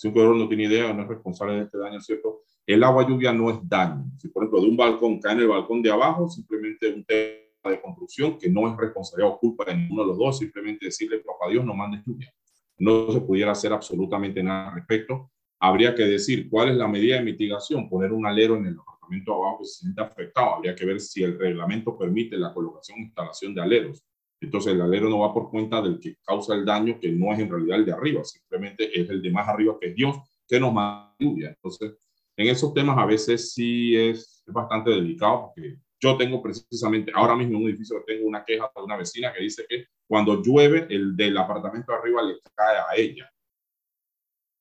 Si 0.00 0.08
un 0.08 0.14
corredor 0.14 0.36
no 0.36 0.48
tiene 0.48 0.64
idea, 0.64 0.94
no 0.94 1.02
es 1.02 1.08
responsable 1.08 1.56
de 1.56 1.64
este 1.64 1.76
daño, 1.76 2.00
¿cierto? 2.00 2.40
El 2.64 2.82
agua 2.84 3.06
lluvia 3.06 3.34
no 3.34 3.50
es 3.50 3.58
daño. 3.68 4.10
Si, 4.18 4.28
por 4.28 4.42
ejemplo, 4.42 4.62
de 4.62 4.68
un 4.68 4.74
balcón 4.74 5.20
cae 5.20 5.34
en 5.34 5.40
el 5.40 5.48
balcón 5.48 5.82
de 5.82 5.90
abajo, 5.90 6.26
simplemente 6.26 6.88
un 6.88 7.04
tema 7.04 7.70
de 7.70 7.82
construcción 7.82 8.38
que 8.38 8.48
no 8.48 8.66
es 8.66 8.78
responsabilidad 8.78 9.34
o 9.34 9.38
culpa 9.38 9.66
de 9.66 9.76
ninguno 9.76 10.00
de 10.00 10.08
los 10.08 10.16
dos, 10.16 10.38
simplemente 10.38 10.86
decirle, 10.86 11.18
papá 11.18 11.50
Dios, 11.50 11.66
no 11.66 11.74
mande 11.74 12.02
lluvia. 12.06 12.32
No 12.78 13.12
se 13.12 13.20
pudiera 13.20 13.52
hacer 13.52 13.74
absolutamente 13.74 14.42
nada 14.42 14.70
al 14.70 14.76
respecto. 14.76 15.32
Habría 15.58 15.94
que 15.94 16.04
decir 16.04 16.48
cuál 16.48 16.70
es 16.70 16.76
la 16.76 16.88
medida 16.88 17.16
de 17.16 17.22
mitigación, 17.22 17.86
poner 17.86 18.10
un 18.10 18.24
alero 18.24 18.56
en 18.56 18.68
el 18.68 18.78
apartamento 18.78 19.34
abajo 19.34 19.58
que 19.58 19.66
se 19.66 19.80
siente 19.80 20.00
afectado. 20.00 20.54
Habría 20.54 20.74
que 20.74 20.86
ver 20.86 20.98
si 20.98 21.22
el 21.22 21.38
reglamento 21.38 21.98
permite 21.98 22.38
la 22.38 22.54
colocación 22.54 23.00
e 23.00 23.02
instalación 23.02 23.54
de 23.54 23.60
aleros. 23.60 24.02
Entonces 24.40 24.72
el 24.72 24.80
alero 24.80 25.08
no 25.10 25.20
va 25.20 25.34
por 25.34 25.50
cuenta 25.50 25.82
del 25.82 26.00
que 26.00 26.16
causa 26.24 26.54
el 26.54 26.64
daño, 26.64 26.98
que 26.98 27.12
no 27.12 27.32
es 27.32 27.38
en 27.40 27.50
realidad 27.50 27.78
el 27.78 27.86
de 27.86 27.92
arriba, 27.92 28.24
simplemente 28.24 28.98
es 28.98 29.08
el 29.10 29.20
de 29.20 29.30
más 29.30 29.46
arriba, 29.48 29.76
que 29.78 29.88
es 29.88 29.94
Dios, 29.94 30.16
que 30.48 30.58
nos 30.58 30.72
manda 30.72 31.14
lluvia. 31.18 31.50
Entonces, 31.50 31.92
en 32.36 32.48
esos 32.48 32.72
temas 32.72 32.96
a 32.96 33.04
veces 33.04 33.52
sí 33.52 33.96
es, 33.96 34.42
bastante 34.46 34.90
delicado 34.90 35.52
porque 35.54 35.76
yo 36.00 36.16
tengo 36.16 36.42
precisamente, 36.42 37.12
ahora 37.14 37.36
mismo 37.36 37.56
en 37.56 37.62
un 37.62 37.68
edificio 37.68 38.02
tengo 38.04 38.26
una 38.26 38.44
queja 38.44 38.68
de 38.74 38.82
una 38.82 38.96
vecina 38.96 39.32
que 39.32 39.42
dice 39.42 39.64
que 39.68 39.84
cuando 40.08 40.42
llueve, 40.42 40.86
el 40.90 41.14
del 41.14 41.36
apartamento 41.38 41.92
de 41.92 41.98
arriba 41.98 42.22
le 42.22 42.38
cae 42.54 42.78
a 42.78 42.96
ella. 42.96 43.30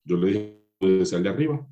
Yo 0.03 0.17
le 0.17 0.27
dije, 0.27 0.65
puede 0.77 1.05
ser 1.05 1.21
de 1.21 1.29
arriba. 1.29 1.67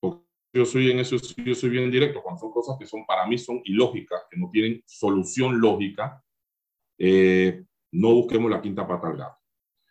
Porque 0.00 0.22
yo 0.52 0.64
soy 0.64 0.90
en 0.90 1.00
eso, 1.00 1.16
yo 1.16 1.54
soy 1.54 1.70
bien 1.70 1.90
directo. 1.90 2.22
Cuando 2.22 2.40
son 2.40 2.52
cosas 2.52 2.76
que 2.78 2.86
son, 2.86 3.04
para 3.06 3.26
mí 3.26 3.38
son 3.38 3.60
ilógicas, 3.64 4.22
que 4.30 4.36
no 4.38 4.50
tienen 4.52 4.82
solución 4.86 5.60
lógica, 5.60 6.23
eh, 6.98 7.64
no 7.92 8.14
busquemos 8.14 8.50
la 8.50 8.60
quinta 8.60 8.86
pata 8.86 9.08
al 9.08 9.16
gato. 9.16 9.38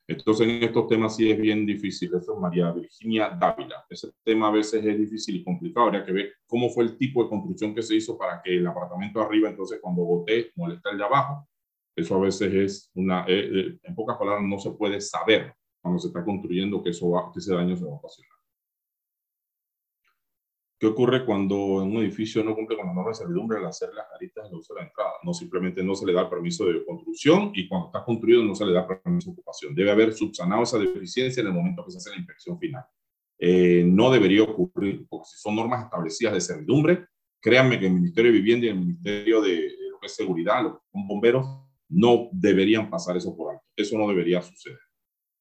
Entonces, 0.08 0.48
en 0.48 0.64
estos 0.64 0.88
temas 0.88 1.16
sí 1.16 1.32
es 1.32 1.40
bien 1.40 1.66
difícil. 1.66 2.10
Eso 2.14 2.34
es 2.34 2.40
María 2.40 2.72
Virginia 2.72 3.30
Dávila. 3.30 3.86
Ese 3.90 4.12
tema 4.24 4.50
a 4.50 4.52
veces 4.52 4.84
es 4.86 4.98
difícil 4.98 5.38
y 5.38 5.44
complicado. 5.44 5.88
Habría 5.88 6.04
que 6.04 6.12
ver 6.12 6.34
cómo 6.46 6.70
fue 6.70 6.84
el 6.84 6.98
tipo 6.98 7.24
de 7.24 7.30
construcción 7.30 7.74
que 7.74 7.82
se 7.82 7.96
hizo 7.96 8.18
para 8.18 8.42
que 8.42 8.58
el 8.58 8.68
apartamento 8.68 9.22
arriba, 9.22 9.50
entonces 9.50 9.80
cuando 9.82 10.04
boté, 10.04 10.52
molesta 10.56 10.92
el 10.92 10.98
de 10.98 11.06
abajo. 11.06 11.48
Eso 11.96 12.16
a 12.16 12.20
veces 12.20 12.54
es 12.54 12.92
una, 12.96 13.24
eh, 13.28 13.50
eh, 13.54 13.80
en 13.84 13.96
pocas 13.96 14.18
palabras, 14.18 14.44
no 14.44 14.58
se 14.60 14.72
puede 14.72 15.00
saber 15.00 15.54
cuando 15.82 16.00
se 16.00 16.08
está 16.08 16.24
construyendo 16.24 16.82
que, 16.82 16.90
eso 16.90 17.10
va, 17.12 17.32
que 17.32 17.40
ese 17.40 17.54
daño 17.54 17.76
se 17.76 17.86
va 17.86 17.92
a 17.92 17.96
ocasionar. 17.96 18.33
¿Qué 20.84 20.88
ocurre 20.88 21.26
cuando 21.26 21.56
un 21.56 21.96
edificio 21.96 22.44
no 22.44 22.54
cumple 22.54 22.76
con 22.76 22.86
la 22.88 22.94
norma 22.94 23.12
de 23.12 23.16
servidumbre 23.16 23.58
al 23.58 23.68
hacer 23.68 23.94
las 23.94 24.06
caritas 24.12 24.52
de 24.52 24.58
uso 24.58 24.74
de 24.74 24.82
la 24.82 24.88
entrada? 24.88 25.14
No, 25.24 25.34
simplemente 25.34 25.82
no 25.82 25.96
se 25.96 26.06
le 26.06 26.12
da 26.12 26.30
permiso 26.30 26.66
de 26.66 26.84
construcción 26.84 27.54
y 27.56 27.70
cuando 27.70 27.88
está 27.88 28.04
construido 28.04 28.44
no 28.44 28.54
se 28.54 28.66
le 28.66 28.74
da 28.74 28.86
permiso 28.86 29.30
de 29.30 29.36
ocupación. 29.36 29.74
Debe 29.74 29.92
haber 29.92 30.12
subsanado 30.12 30.64
esa 30.64 30.78
deficiencia 30.78 31.40
en 31.40 31.48
el 31.48 31.54
momento 31.54 31.86
que 31.86 31.92
se 31.92 32.00
hace 32.00 32.10
la 32.10 32.18
inspección 32.18 32.60
final. 32.60 32.84
eh, 33.40 33.86
no 33.88 34.12
debería 34.12 34.44
ocurrir, 34.44 35.08
porque 35.08 35.30
si 35.30 35.38
son 35.38 35.56
normas 35.56 35.86
establecidas 35.86 36.34
de 36.34 36.42
servidumbre, 36.42 37.06
créanme 37.40 37.80
que 37.80 37.88
el 37.88 37.94
Ministerio 37.94 38.34
de 38.34 38.38
Vivienda 38.40 38.66
y 38.66 38.70
el 38.72 38.80
Ministerio 38.80 39.42
de, 39.42 39.62
lo 39.90 40.00
que 40.02 40.08
es 40.08 40.16
Seguridad, 40.18 40.64
los 40.64 40.80
bomberos, 40.92 41.46
no 41.88 42.28
deberían 42.34 42.90
pasar 42.90 43.16
eso 43.16 43.34
por 43.38 43.54
alto. 43.54 43.64
Eso 43.74 43.98
no 43.98 44.06
debería 44.10 44.42
suceder. 44.42 44.80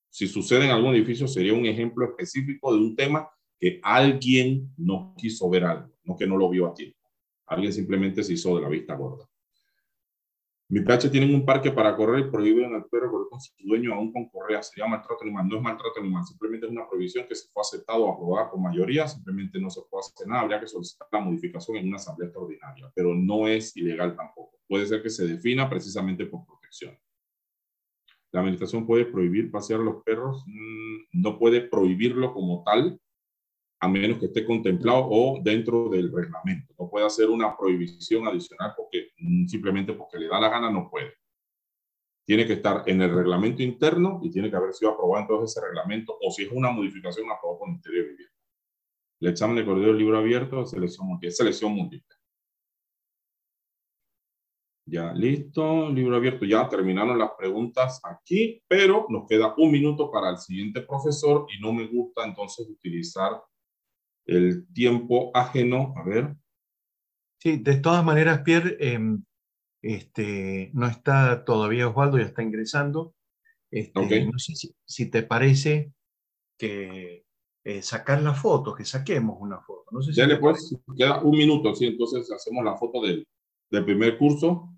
Si 0.09 0.29
sucede 0.29 0.67
en 0.67 0.71
algún 0.71 0.95
edificio, 0.95 1.27
sería 1.27 1.53
un 1.53 1.67
ejemplo 1.67 2.05
específico 2.05 2.73
de 2.73 2.79
un 2.79 2.95
tema 2.95 3.29
que 3.63 3.79
alguien 3.81 4.75
no 4.77 5.15
quiso 5.17 5.49
ver 5.49 5.63
algo, 5.63 5.89
no 6.03 6.17
que 6.17 6.27
no 6.27 6.37
lo 6.37 6.51
vio 6.51 6.67
a 6.67 6.75
tiempo. 6.75 6.99
Alguien 7.47 7.73
simplemente 7.73 8.25
se 8.25 8.33
hizo 8.33 8.57
de 8.57 8.63
la 8.63 8.69
vista 8.69 8.97
gorda. 8.97 9.25
Mi 10.69 10.81
PH 10.81 11.11
tienen 11.11 11.33
un 11.33 11.45
parque 11.45 11.71
para 11.71 11.95
correr 11.95 12.27
y 12.27 12.31
prohíben 12.31 12.75
al 12.75 12.87
perro 12.87 13.13
correr 13.13 13.29
con 13.31 13.41
su 13.41 13.53
dueño 13.61 13.95
aún 13.95 14.13
con 14.13 14.29
correa. 14.31 14.65
Sería 14.65 14.89
maltrato 14.89 15.23
animal. 15.23 15.47
No 15.47 15.59
es 15.59 15.63
maltrato 15.63 16.01
animal, 16.01 16.25
simplemente 16.25 16.67
es 16.67 16.73
una 16.73 16.89
prohibición 16.89 17.29
que 17.29 17.37
se 17.37 17.47
fue 17.53 17.61
aceptado 17.61 18.05
o 18.05 18.13
aprobada 18.13 18.51
por 18.51 18.59
mayoría. 18.59 19.07
Simplemente 19.07 19.61
no 19.61 19.71
se 19.71 19.83
puede 19.89 20.01
hacer 20.01 20.27
nada. 20.27 20.41
Habría 20.41 20.59
que 20.59 20.67
solicitar 20.67 21.07
la 21.13 21.21
modificación 21.21 21.77
en 21.77 21.87
una 21.87 21.99
asamblea 21.99 22.27
extraordinaria, 22.31 22.91
pero 22.97 23.15
no 23.15 23.47
es 23.47 23.77
ilegal 23.77 24.17
tampoco. 24.17 24.59
Puede 24.67 24.87
ser 24.87 25.05
que 25.05 25.11
se 25.11 25.25
defina 25.25 25.71
precisamente 25.71 26.27
por 26.27 26.45
protección. 26.45 26.99
La 28.33 28.41
administración 28.41 28.87
puede 28.87 29.05
prohibir 29.05 29.53
pasear 29.53 29.79
a 29.79 29.85
los 29.85 30.03
perros, 30.03 30.43
mm, 30.49 31.21
no 31.21 31.39
puede 31.39 31.61
prohibirlo 31.61 32.33
como 32.33 32.65
tal, 32.65 32.99
a 33.83 33.89
menos 33.89 34.19
que 34.19 34.27
esté 34.27 34.47
contemplado 34.47 35.09
o 35.11 35.41
dentro 35.43 35.89
del 35.89 36.13
reglamento. 36.13 36.73
No 36.79 36.89
puede 36.89 37.05
hacer 37.05 37.29
una 37.29 37.57
prohibición 37.57 38.29
adicional 38.29 38.75
porque 38.77 39.09
mm, 39.19 39.47
simplemente 39.47 39.93
porque 39.95 40.19
le 40.19 40.29
da 40.29 40.39
la 40.39 40.49
gana 40.49 40.71
no 40.71 40.89
puede. 40.89 41.15
Tiene 42.25 42.47
que 42.47 42.53
estar 42.53 42.85
en 42.87 43.03
el 43.03 43.13
reglamento 43.13 43.61
interno 43.61 44.21
y 44.23 44.31
tiene 44.31 44.51
que 44.51 44.57
haber 44.57 44.73
sido 44.73 44.93
aprobado 44.93 45.23
entonces 45.23 45.57
ese 45.57 45.67
reglamento 45.67 46.17
o 46.23 46.31
si 46.31 46.45
es 46.45 46.53
una 46.53 46.71
modificación 46.71 47.29
aprobado 47.29 47.59
por 47.59 47.69
el 47.69 47.73
Ministerio 47.73 48.03
de 48.03 48.09
Vivienda. 48.11 48.35
El 49.21 49.29
examen 49.31 49.57
de 49.57 49.65
corredor 49.65 49.97
libro 49.97 50.17
abierto, 50.17 50.65
selección 50.65 51.09
múltiple, 51.09 51.33
selección 51.33 51.73
múltiple. 51.73 52.17
Ya, 54.87 55.13
listo, 55.13 55.91
libro 55.91 56.15
abierto. 56.15 56.45
Ya 56.45 56.69
terminaron 56.69 57.19
las 57.19 57.33
preguntas 57.37 58.01
aquí, 58.05 58.63
pero 58.69 59.07
nos 59.09 59.27
queda 59.29 59.55
un 59.57 59.73
minuto 59.73 60.09
para 60.09 60.31
el 60.31 60.39
siguiente 60.39 60.83
profesor 60.83 61.47
y 61.53 61.61
no 61.61 61.73
me 61.73 61.89
gusta 61.89 62.25
entonces 62.25 62.69
utilizar 62.69 63.43
el 64.27 64.67
tiempo 64.73 65.31
ajeno, 65.35 65.95
a 65.97 66.05
ver. 66.05 66.37
Sí, 67.39 67.59
de 67.59 67.77
todas 67.77 68.05
maneras, 68.05 68.43
Pierre, 68.43 68.77
em, 68.79 69.25
este, 69.83 70.71
no 70.75 70.87
está 70.87 71.45
todavía 71.45 71.89
Osvaldo, 71.89 72.19
ya 72.19 72.25
está 72.25 72.43
ingresando. 72.43 73.15
Este, 73.71 74.27
no 74.27 74.39
sé 74.39 74.53
si, 74.85 75.11
te 75.11 75.23
parece 75.23 75.93
que 76.59 77.25
eh, 77.65 77.83
sacar 77.83 78.23
la 78.23 78.35
foto, 78.35 78.75
que 78.75 78.85
saquemos 78.85 79.39
una 79.41 79.61
foto. 79.61 79.85
No 79.91 80.03
sé 80.03 80.13
ya 80.13 80.27
después 80.27 80.77
queda 80.97 81.23
un 81.23 81.37
minuto, 81.37 81.75
sí, 81.75 81.87
entonces 81.87 82.31
hacemos 82.31 82.65
la 82.65 82.77
foto 82.77 83.01
del, 83.03 83.27
del 83.71 83.85
primer 83.85 84.19
curso. 84.19 84.73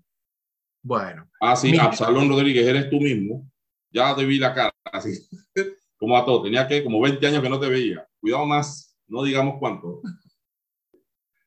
Bueno. 0.81 1.29
Ah, 1.41 1.55
sí, 1.55 1.77
Absalón 1.77 2.29
Rodríguez, 2.29 2.65
eres 2.65 2.89
tú 2.89 2.97
mismo. 2.97 3.49
Ya 3.91 4.15
te 4.15 4.25
vi 4.25 4.39
la 4.39 4.53
cara, 4.53 4.73
así 4.85 5.11
como 5.97 6.17
a 6.17 6.25
todo. 6.25 6.43
Tenía 6.43 6.67
que, 6.67 6.83
como 6.83 7.01
20 7.01 7.27
años 7.27 7.41
que 7.41 7.49
no 7.49 7.59
te 7.59 7.69
veía. 7.69 8.07
Cuidado 8.19 8.45
más 8.45 8.94
no 9.07 9.23
digamos 9.23 9.55
cuánto. 9.59 10.01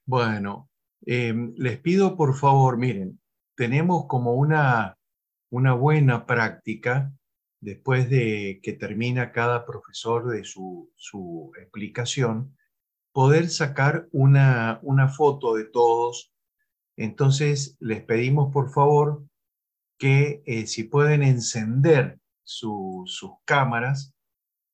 Bueno, 0.04 0.70
em, 1.06 1.52
les 1.56 1.78
pido 1.78 2.16
por 2.16 2.34
favor, 2.34 2.78
miren, 2.78 3.20
tenemos 3.56 4.06
como 4.06 4.34
una, 4.34 4.96
una 5.50 5.74
buena 5.74 6.26
práctica 6.26 7.12
después 7.60 8.08
de 8.08 8.60
que 8.62 8.72
termina 8.72 9.32
cada 9.32 9.66
profesor 9.66 10.28
de 10.28 10.44
su, 10.44 10.90
su 10.96 11.52
explicación, 11.60 12.56
poder 13.12 13.48
sacar 13.48 14.08
una, 14.12 14.78
una 14.82 15.08
foto 15.08 15.54
de 15.56 15.64
todos. 15.64 16.32
Entonces, 16.96 17.76
les 17.80 18.02
pedimos 18.02 18.52
por 18.52 18.70
favor 18.72 19.24
que 19.98 20.42
eh, 20.46 20.66
si 20.66 20.84
pueden 20.84 21.22
encender 21.22 22.20
sus 22.44 23.20
cámaras 23.44 24.14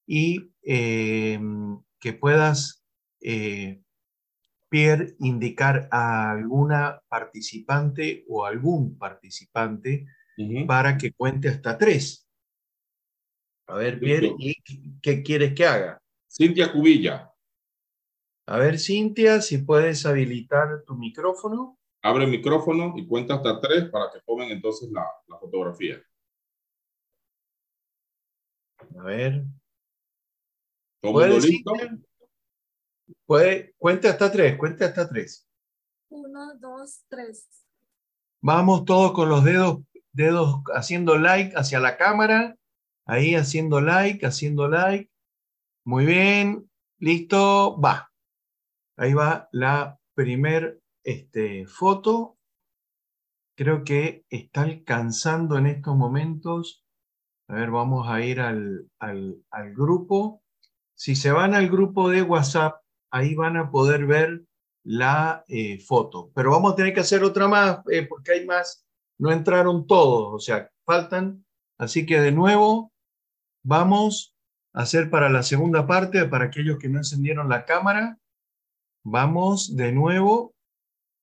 y 0.07 0.53
em, 0.63 1.81
que 2.05 2.13
puedas, 2.13 2.85
eh, 3.23 3.83
Pierre, 4.69 5.17
indicar 5.21 5.89
a 5.91 6.33
alguna 6.33 7.01
participante 7.09 8.27
o 8.29 8.45
algún 8.45 8.99
participante 8.99 10.07
para 10.67 10.99
que 10.99 11.15
cuente 11.15 11.49
hasta 11.49 11.79
tres. 11.79 12.29
A 13.69 13.77
ver, 13.77 13.99
Pierre, 13.99 14.35
¿y 14.39 15.01
qué 15.01 15.23
quieres 15.23 15.55
que 15.55 15.65
haga? 15.65 15.99
Cintia 16.31 16.71
Cubilla. 16.71 17.33
A 18.47 18.59
ver, 18.59 18.79
Cintia, 18.79 19.41
si 19.41 19.57
puedes 19.57 20.05
habilitar 20.05 20.85
tu 20.87 20.97
micrófono. 20.97 21.79
Abre 22.03 22.25
el 22.25 22.31
micrófono 22.31 22.93
y 22.99 23.07
cuenta 23.07 23.37
hasta 23.37 23.63
tres 23.63 23.89
para 23.89 24.11
que 24.13 24.21
pongan 24.27 24.51
entonces 24.51 24.91
la, 24.93 25.07
la 25.27 25.39
fotografía. 25.39 26.03
A 28.99 29.03
ver. 29.05 29.47
¿Puede, 31.13 31.41
listo? 31.41 31.73
Puede, 33.27 33.75
cuente 33.77 34.09
hasta 34.09 34.33
tres, 34.33 34.57
cuente 34.57 34.85
hasta 34.85 35.09
tres. 35.09 35.47
Uno, 36.09 36.55
dos, 36.59 37.05
tres. 37.09 37.47
Vamos 38.41 38.85
todos 38.85 39.13
con 39.13 39.29
los 39.29 39.45
dedos, 39.45 39.81
dedos 40.13 40.63
haciendo 40.75 41.19
like 41.19 41.55
hacia 41.57 41.81
la 41.81 41.97
cámara. 41.97 42.57
Ahí 43.07 43.35
haciendo 43.35 43.81
like, 43.81 44.25
haciendo 44.25 44.69
like. 44.69 45.11
Muy 45.85 46.07
bien, 46.07 46.71
listo, 46.99 47.79
va. 47.79 48.11
Ahí 48.97 49.13
va 49.13 49.49
la 49.53 49.99
primer 50.15 50.81
este, 51.03 51.67
foto. 51.67 52.39
Creo 53.57 53.85
que 53.85 54.25
está 54.31 54.63
alcanzando 54.63 55.59
en 55.59 55.67
estos 55.67 55.97
momentos. 55.97 56.85
A 57.49 57.57
ver, 57.57 57.71
vamos 57.71 58.09
a 58.09 58.23
ir 58.23 58.41
al, 58.41 58.91
al, 58.99 59.45
al 59.51 59.75
grupo. 59.75 60.44
Si 60.95 61.17
se 61.17 61.33
van 61.33 61.55
al 61.55 61.69
grupo 61.69 62.09
de 62.09 62.23
WhatsApp, 62.23 62.81
ahí 63.11 63.35
van 63.35 63.57
a 63.57 63.71
poder 63.71 64.07
ver 64.07 64.45
la 64.85 65.45
eh, 65.49 65.81
foto. 65.81 66.31
Pero 66.35 66.51
vamos 66.51 66.73
a 66.73 66.77
tener 66.77 66.95
que 66.95 67.01
hacer 67.01 67.25
otra 67.25 67.49
más 67.49 67.81
eh, 67.91 68.07
porque 68.07 68.33
hay 68.33 68.47
más. 68.47 68.87
No 69.19 69.33
entraron 69.33 69.87
todos, 69.87 70.35
o 70.35 70.39
sea, 70.39 70.71
faltan. 70.85 71.45
Así 71.79 72.07
que 72.07 72.21
de 72.21 72.33
nuevo, 72.33 72.93
vamos 73.65 74.35
a 74.73 74.83
hacer 74.83 75.11
para 75.11 75.29
la 75.29 75.43
segunda 75.43 75.87
parte, 75.87 76.27
para 76.27 76.47
aquellos 76.47 76.79
que 76.79 76.89
no 76.89 76.99
encendieron 76.99 77.49
la 77.49 77.65
cámara. 77.65 78.19
Vamos 79.05 79.77
de 79.77 79.93
nuevo 79.93 80.55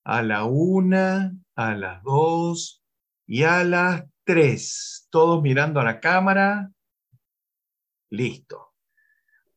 a 0.04 0.22
la 0.22 0.46
una, 0.46 1.34
a 1.56 1.76
las 1.76 2.04
dos 2.04 2.84
y 3.28 3.44
a 3.44 3.64
las 3.64 4.06
tres. 4.26 5.08
Todos 5.10 5.42
mirando 5.42 5.80
a 5.80 5.84
la 5.86 6.00
cámara. 6.00 6.72
Listo 8.10 8.71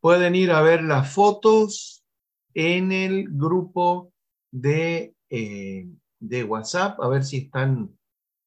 pueden 0.05 0.35
ir 0.35 0.51
a 0.51 0.60
ver 0.60 0.82
las 0.82 1.14
fotos 1.14 2.05
en 2.52 2.93
el 2.93 3.26
grupo 3.31 4.12
de, 4.52 5.14
eh, 5.31 5.89
de 6.20 6.44
WhatsApp, 6.44 7.01
a 7.01 7.09
ver 7.09 7.24
si 7.24 7.39
están 7.39 7.98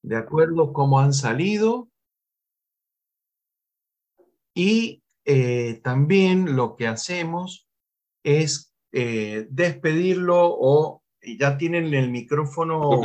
de 0.04 0.18
acuerdo 0.18 0.72
cómo 0.72 1.00
han 1.00 1.14
salido. 1.14 1.90
Y 4.54 5.02
eh, 5.26 5.82
también 5.84 6.56
lo 6.56 6.76
que 6.76 6.86
hacemos 6.86 7.68
es 8.24 8.72
eh, 8.92 9.48
despedirlo 9.50 10.56
o 10.60 11.02
ya 11.24 11.58
tienen 11.58 11.92
el 11.96 12.12
micrófono. 12.12 13.02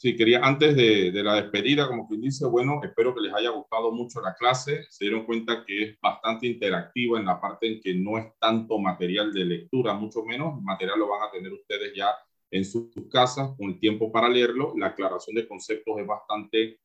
Sí, 0.00 0.16
quería 0.16 0.40
antes 0.42 0.74
de, 0.76 1.12
la 1.22 1.34
despedida, 1.34 1.86
como 1.86 2.08
quien 2.08 2.22
dice, 2.22 2.46
bueno, 2.46 2.80
espero 2.82 3.14
que 3.14 3.20
les 3.20 3.34
haya 3.34 3.50
gustado 3.50 3.92
mucho 3.92 4.22
la 4.22 4.34
clase. 4.34 4.86
Se 4.88 5.04
dieron 5.04 5.26
cuenta 5.26 5.62
que 5.66 5.82
es 5.82 6.00
bastante 6.00 6.46
interactiva 6.46 7.18
en 7.18 7.26
la 7.26 7.38
parte 7.38 7.70
en 7.70 7.82
que 7.82 7.92
no 7.92 8.16
es 8.16 8.32
tanto 8.38 8.78
material 8.78 9.30
de 9.30 9.44
lectura, 9.44 9.92
mucho 9.92 10.24
menos. 10.24 10.56
El 10.56 10.64
material 10.64 10.98
lo 10.98 11.08
van 11.10 11.28
a 11.28 11.30
tener 11.30 11.52
ustedes 11.52 11.92
ya 11.94 12.08
en 12.50 12.64
sus 12.64 12.88
casas 13.12 13.50
con 13.58 13.72
el 13.72 13.78
tiempo 13.78 14.10
para 14.10 14.30
leerlo. 14.30 14.72
La 14.74 14.86
aclaración 14.86 15.36
de 15.36 15.46
conceptos 15.46 15.98
es 15.98 16.06
bastante 16.06 16.80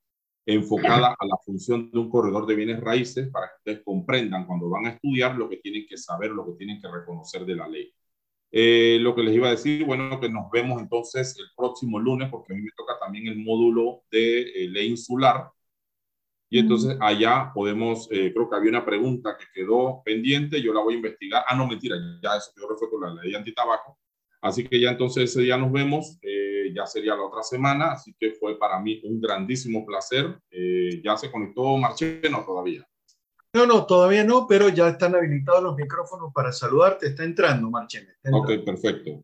enfocada 0.46 1.16
a 1.18 1.26
la 1.26 1.38
función 1.46 1.90
de 1.92 2.00
un 2.00 2.10
corredor 2.10 2.46
de 2.46 2.56
bienes 2.56 2.82
raíces 2.82 3.30
para 3.30 3.48
que 3.48 3.56
ustedes 3.60 3.86
comprendan 3.86 4.46
cuando 4.46 4.70
van 4.70 4.88
a 4.88 4.90
estudiar 4.90 5.38
lo 5.38 5.48
que 5.48 5.56
tienen 5.58 5.86
que 5.88 5.96
saber, 5.96 6.32
lo 6.32 6.46
que 6.48 6.58
tienen 6.58 6.82
que 6.82 6.92
reconocer 6.92 7.46
de 7.46 7.56
la 7.56 7.66
ley. 7.70 7.94
Eh, 8.58 9.00
lo 9.02 9.14
que 9.14 9.22
les 9.22 9.36
iba 9.36 9.50
a 9.50 9.52
decir, 9.52 9.84
bueno, 9.84 10.18
que 10.18 10.30
nos 10.30 10.50
vemos 10.50 10.82
entonces 10.82 11.38
el 11.38 11.48
próximo 11.58 12.00
lunes, 12.00 12.30
porque 12.30 12.54
a 12.54 12.56
mí 12.56 12.62
me 12.62 12.72
toca 12.72 12.98
también 12.98 13.28
el 13.28 13.38
módulo 13.38 14.04
de 14.10 14.44
eh, 14.44 14.70
ley 14.70 14.88
insular. 14.88 15.52
Y 16.50 16.60
entonces 16.60 16.98
allá 17.02 17.52
podemos, 17.54 18.08
eh, 18.12 18.32
creo 18.34 18.50
que 18.50 18.56
había 18.56 18.70
una 18.70 18.86
pregunta 18.86 19.38
que 19.38 19.44
quedó 19.54 20.02
pendiente, 20.06 20.62
yo 20.62 20.74
la 20.74 20.80
voy 20.80 20.94
a 20.94 20.98
investigar. 20.98 21.44
Ah, 21.46 21.54
no, 21.54 21.68
mentira, 21.68 21.98
ya 22.24 22.38
eso 22.38 22.52
quedó 22.56 22.70
resuelto 22.70 22.98
con 22.98 23.14
la 23.14 23.22
ley 23.22 23.36
antitabaco. 23.36 23.98
Así 24.42 24.66
que 24.66 24.80
ya 24.80 24.92
entonces 24.92 25.32
ese 25.32 25.42
día 25.42 25.58
nos 25.58 25.72
vemos, 25.74 26.18
ya 26.74 26.86
sería 26.86 27.16
la 27.16 27.24
otra 27.24 27.44
semana, 27.44 27.92
así 27.94 28.16
que 28.18 28.32
fue 28.32 28.58
para 28.58 28.80
mí 28.80 29.02
un 29.04 29.20
grandísimo 29.20 29.86
placer. 29.86 30.40
ya 31.04 31.18
se 31.18 31.32
conectó 31.32 31.76
Marcheno 31.78 32.46
todavía. 32.46 32.88
No, 33.56 33.66
no, 33.66 33.86
todavía 33.86 34.26
no, 34.26 34.48
pero 34.48 34.68
ya 34.68 34.90
están 34.90 35.16
habilitados 35.16 35.64
los 35.64 35.78
micrófonos 35.78 36.34
para 36.34 36.52
saludarte. 36.52 37.08
Está 37.08 37.24
entrando, 37.24 37.70
Marchena. 37.70 38.12
está 38.12 38.36
Ok, 38.36 38.50
entrando. 38.50 38.66
perfecto. 38.66 39.24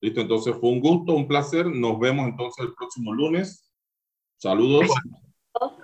Listo, 0.00 0.20
entonces 0.20 0.54
fue 0.60 0.70
un 0.70 0.80
gusto, 0.80 1.14
un 1.14 1.26
placer. 1.26 1.66
Nos 1.66 1.98
vemos 1.98 2.28
entonces 2.28 2.64
el 2.64 2.72
próximo 2.74 3.12
lunes. 3.12 3.68
Saludos. 4.38 4.88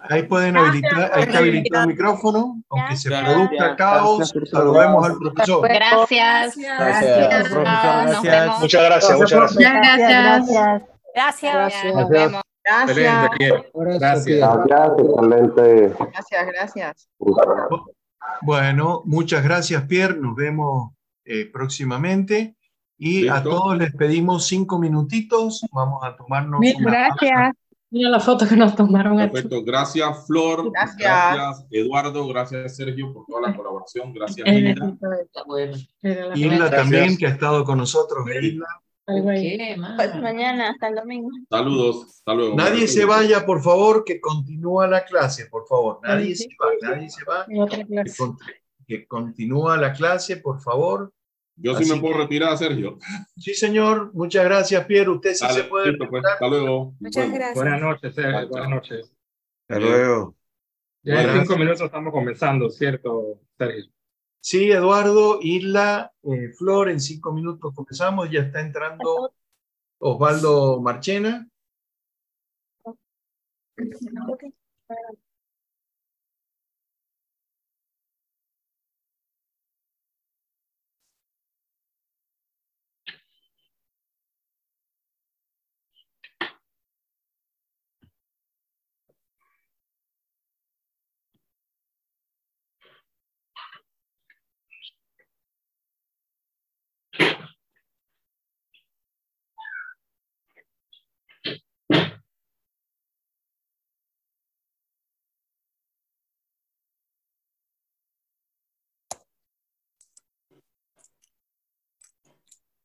Ahí 0.08 0.22
pueden 0.22 0.56
habilitar, 0.56 1.10
ahí 1.12 1.22
está 1.24 1.38
habilitado 1.38 1.82
el 1.82 1.88
micrófono, 1.90 2.62
aunque 2.70 2.96
se 2.96 3.10
Gracias. 3.10 3.34
produzca 3.34 3.76
caos, 3.76 4.18
Gracias, 4.18 4.50
saludemos 4.50 5.04
al 5.06 5.18
profesor. 5.18 5.68
Gracias. 5.68 6.56
Gracias, 6.56 7.50
Nos 7.50 8.22
gracias. 8.22 8.60
Muchas 8.60 8.82
gracias, 8.84 9.18
muchas 9.18 9.56
gracias. 9.56 10.82
Gracias. 11.14 12.47
Gracias. 12.68 13.30
Excelente. 13.40 13.98
Gracias. 13.98 14.40
Gracias, 14.66 14.90
excelente. 14.98 15.94
Gracias, 16.12 16.46
gracias. 16.46 17.08
Bueno, 18.42 19.02
muchas 19.04 19.42
gracias, 19.42 19.84
Pierre. 19.84 20.18
Nos 20.18 20.36
vemos 20.36 20.92
eh, 21.24 21.48
próximamente. 21.52 22.54
Y 23.00 23.28
a 23.28 23.34
Listo. 23.36 23.50
todos 23.50 23.78
les 23.78 23.94
pedimos 23.94 24.46
cinco 24.46 24.78
minutitos. 24.78 25.64
Vamos 25.72 26.00
a 26.04 26.16
tomarnos 26.16 26.58
Mil 26.60 26.74
pausa. 26.74 26.90
gracias. 26.90 27.52
Mira 27.90 28.10
la 28.10 28.20
foto 28.20 28.46
que 28.46 28.54
nos 28.56 28.74
tomaron 28.76 29.18
aquí. 29.20 29.32
Perfecto. 29.32 29.64
Gracias, 29.64 30.26
Flor. 30.26 30.70
Gracias. 30.72 31.64
Eduardo. 31.70 32.26
Gracias, 32.28 32.76
Sergio, 32.76 33.14
por 33.14 33.24
toda 33.26 33.48
la 33.48 33.56
colaboración. 33.56 34.12
Gracias, 34.12 34.46
Eh, 34.46 34.58
Hilda. 34.58 36.34
Hilda 36.34 36.70
también, 36.70 37.16
que 37.16 37.26
ha 37.26 37.30
estado 37.30 37.64
con 37.64 37.78
nosotros. 37.78 38.26
Hilda. 38.28 38.66
Algo 39.08 39.30
ahí. 39.30 39.58
Pues 39.96 40.14
mañana, 40.20 40.70
hasta 40.70 40.88
el 40.88 40.94
domingo. 40.96 41.30
Saludos. 41.50 42.06
Hasta 42.18 42.34
luego. 42.34 42.54
Nadie 42.56 42.86
se 42.86 43.04
vaya, 43.04 43.44
por 43.46 43.62
favor, 43.62 44.04
que 44.04 44.20
continúa 44.20 44.86
la 44.86 45.04
clase, 45.04 45.46
por 45.46 45.66
favor. 45.66 45.98
Nadie 46.02 46.36
se 46.36 46.48
va, 46.62 46.70
nadie 46.88 47.08
se 47.10 47.24
va. 47.24 47.44
En 47.48 47.62
otra 47.62 47.78
Que, 47.78 47.86
clase. 47.86 48.16
con- 48.18 48.36
que 48.86 49.06
continúa 49.06 49.76
la 49.76 49.92
clase, 49.92 50.36
por 50.36 50.60
favor. 50.60 51.12
Yo 51.56 51.74
sí 51.74 51.82
Así 51.82 51.92
me 51.94 52.00
puedo 52.00 52.14
que- 52.14 52.20
retirar, 52.22 52.56
Sergio. 52.56 52.98
Sí, 53.36 53.52
señor. 53.54 54.12
Muchas 54.14 54.44
gracias, 54.44 54.84
Pierre. 54.86 55.10
Usted 55.10 55.34
sí 55.34 55.44
Dale, 55.44 55.62
se 55.62 55.64
puede 55.68 55.88
listo, 55.90 56.06
pues. 56.08 56.22
Hasta 56.24 56.46
luego. 56.48 56.94
Muchas 57.00 57.24
Bueno. 57.24 57.34
gracias. 57.34 57.54
Buenas 57.56 57.80
noches, 57.80 58.14
Sergio. 58.14 58.32
Chao, 58.40 58.48
Buenas 58.48 58.70
noches. 58.70 59.12
Hasta 59.68 59.80
luego. 59.80 60.34
Ya 61.02 61.22
en 61.22 61.40
cinco 61.40 61.56
minutos 61.58 61.80
estamos 61.80 62.12
comenzando, 62.12 62.68
¿cierto, 62.70 63.40
Sergio? 63.56 63.90
Sí, 64.40 64.70
Eduardo, 64.70 65.40
Isla, 65.42 66.12
eh, 66.22 66.52
Flor, 66.56 66.88
en 66.88 67.00
cinco 67.00 67.32
minutos 67.32 67.74
comenzamos. 67.74 68.30
Ya 68.30 68.40
está 68.40 68.60
entrando 68.60 69.32
Osvaldo 69.98 70.80
Marchena. 70.80 71.48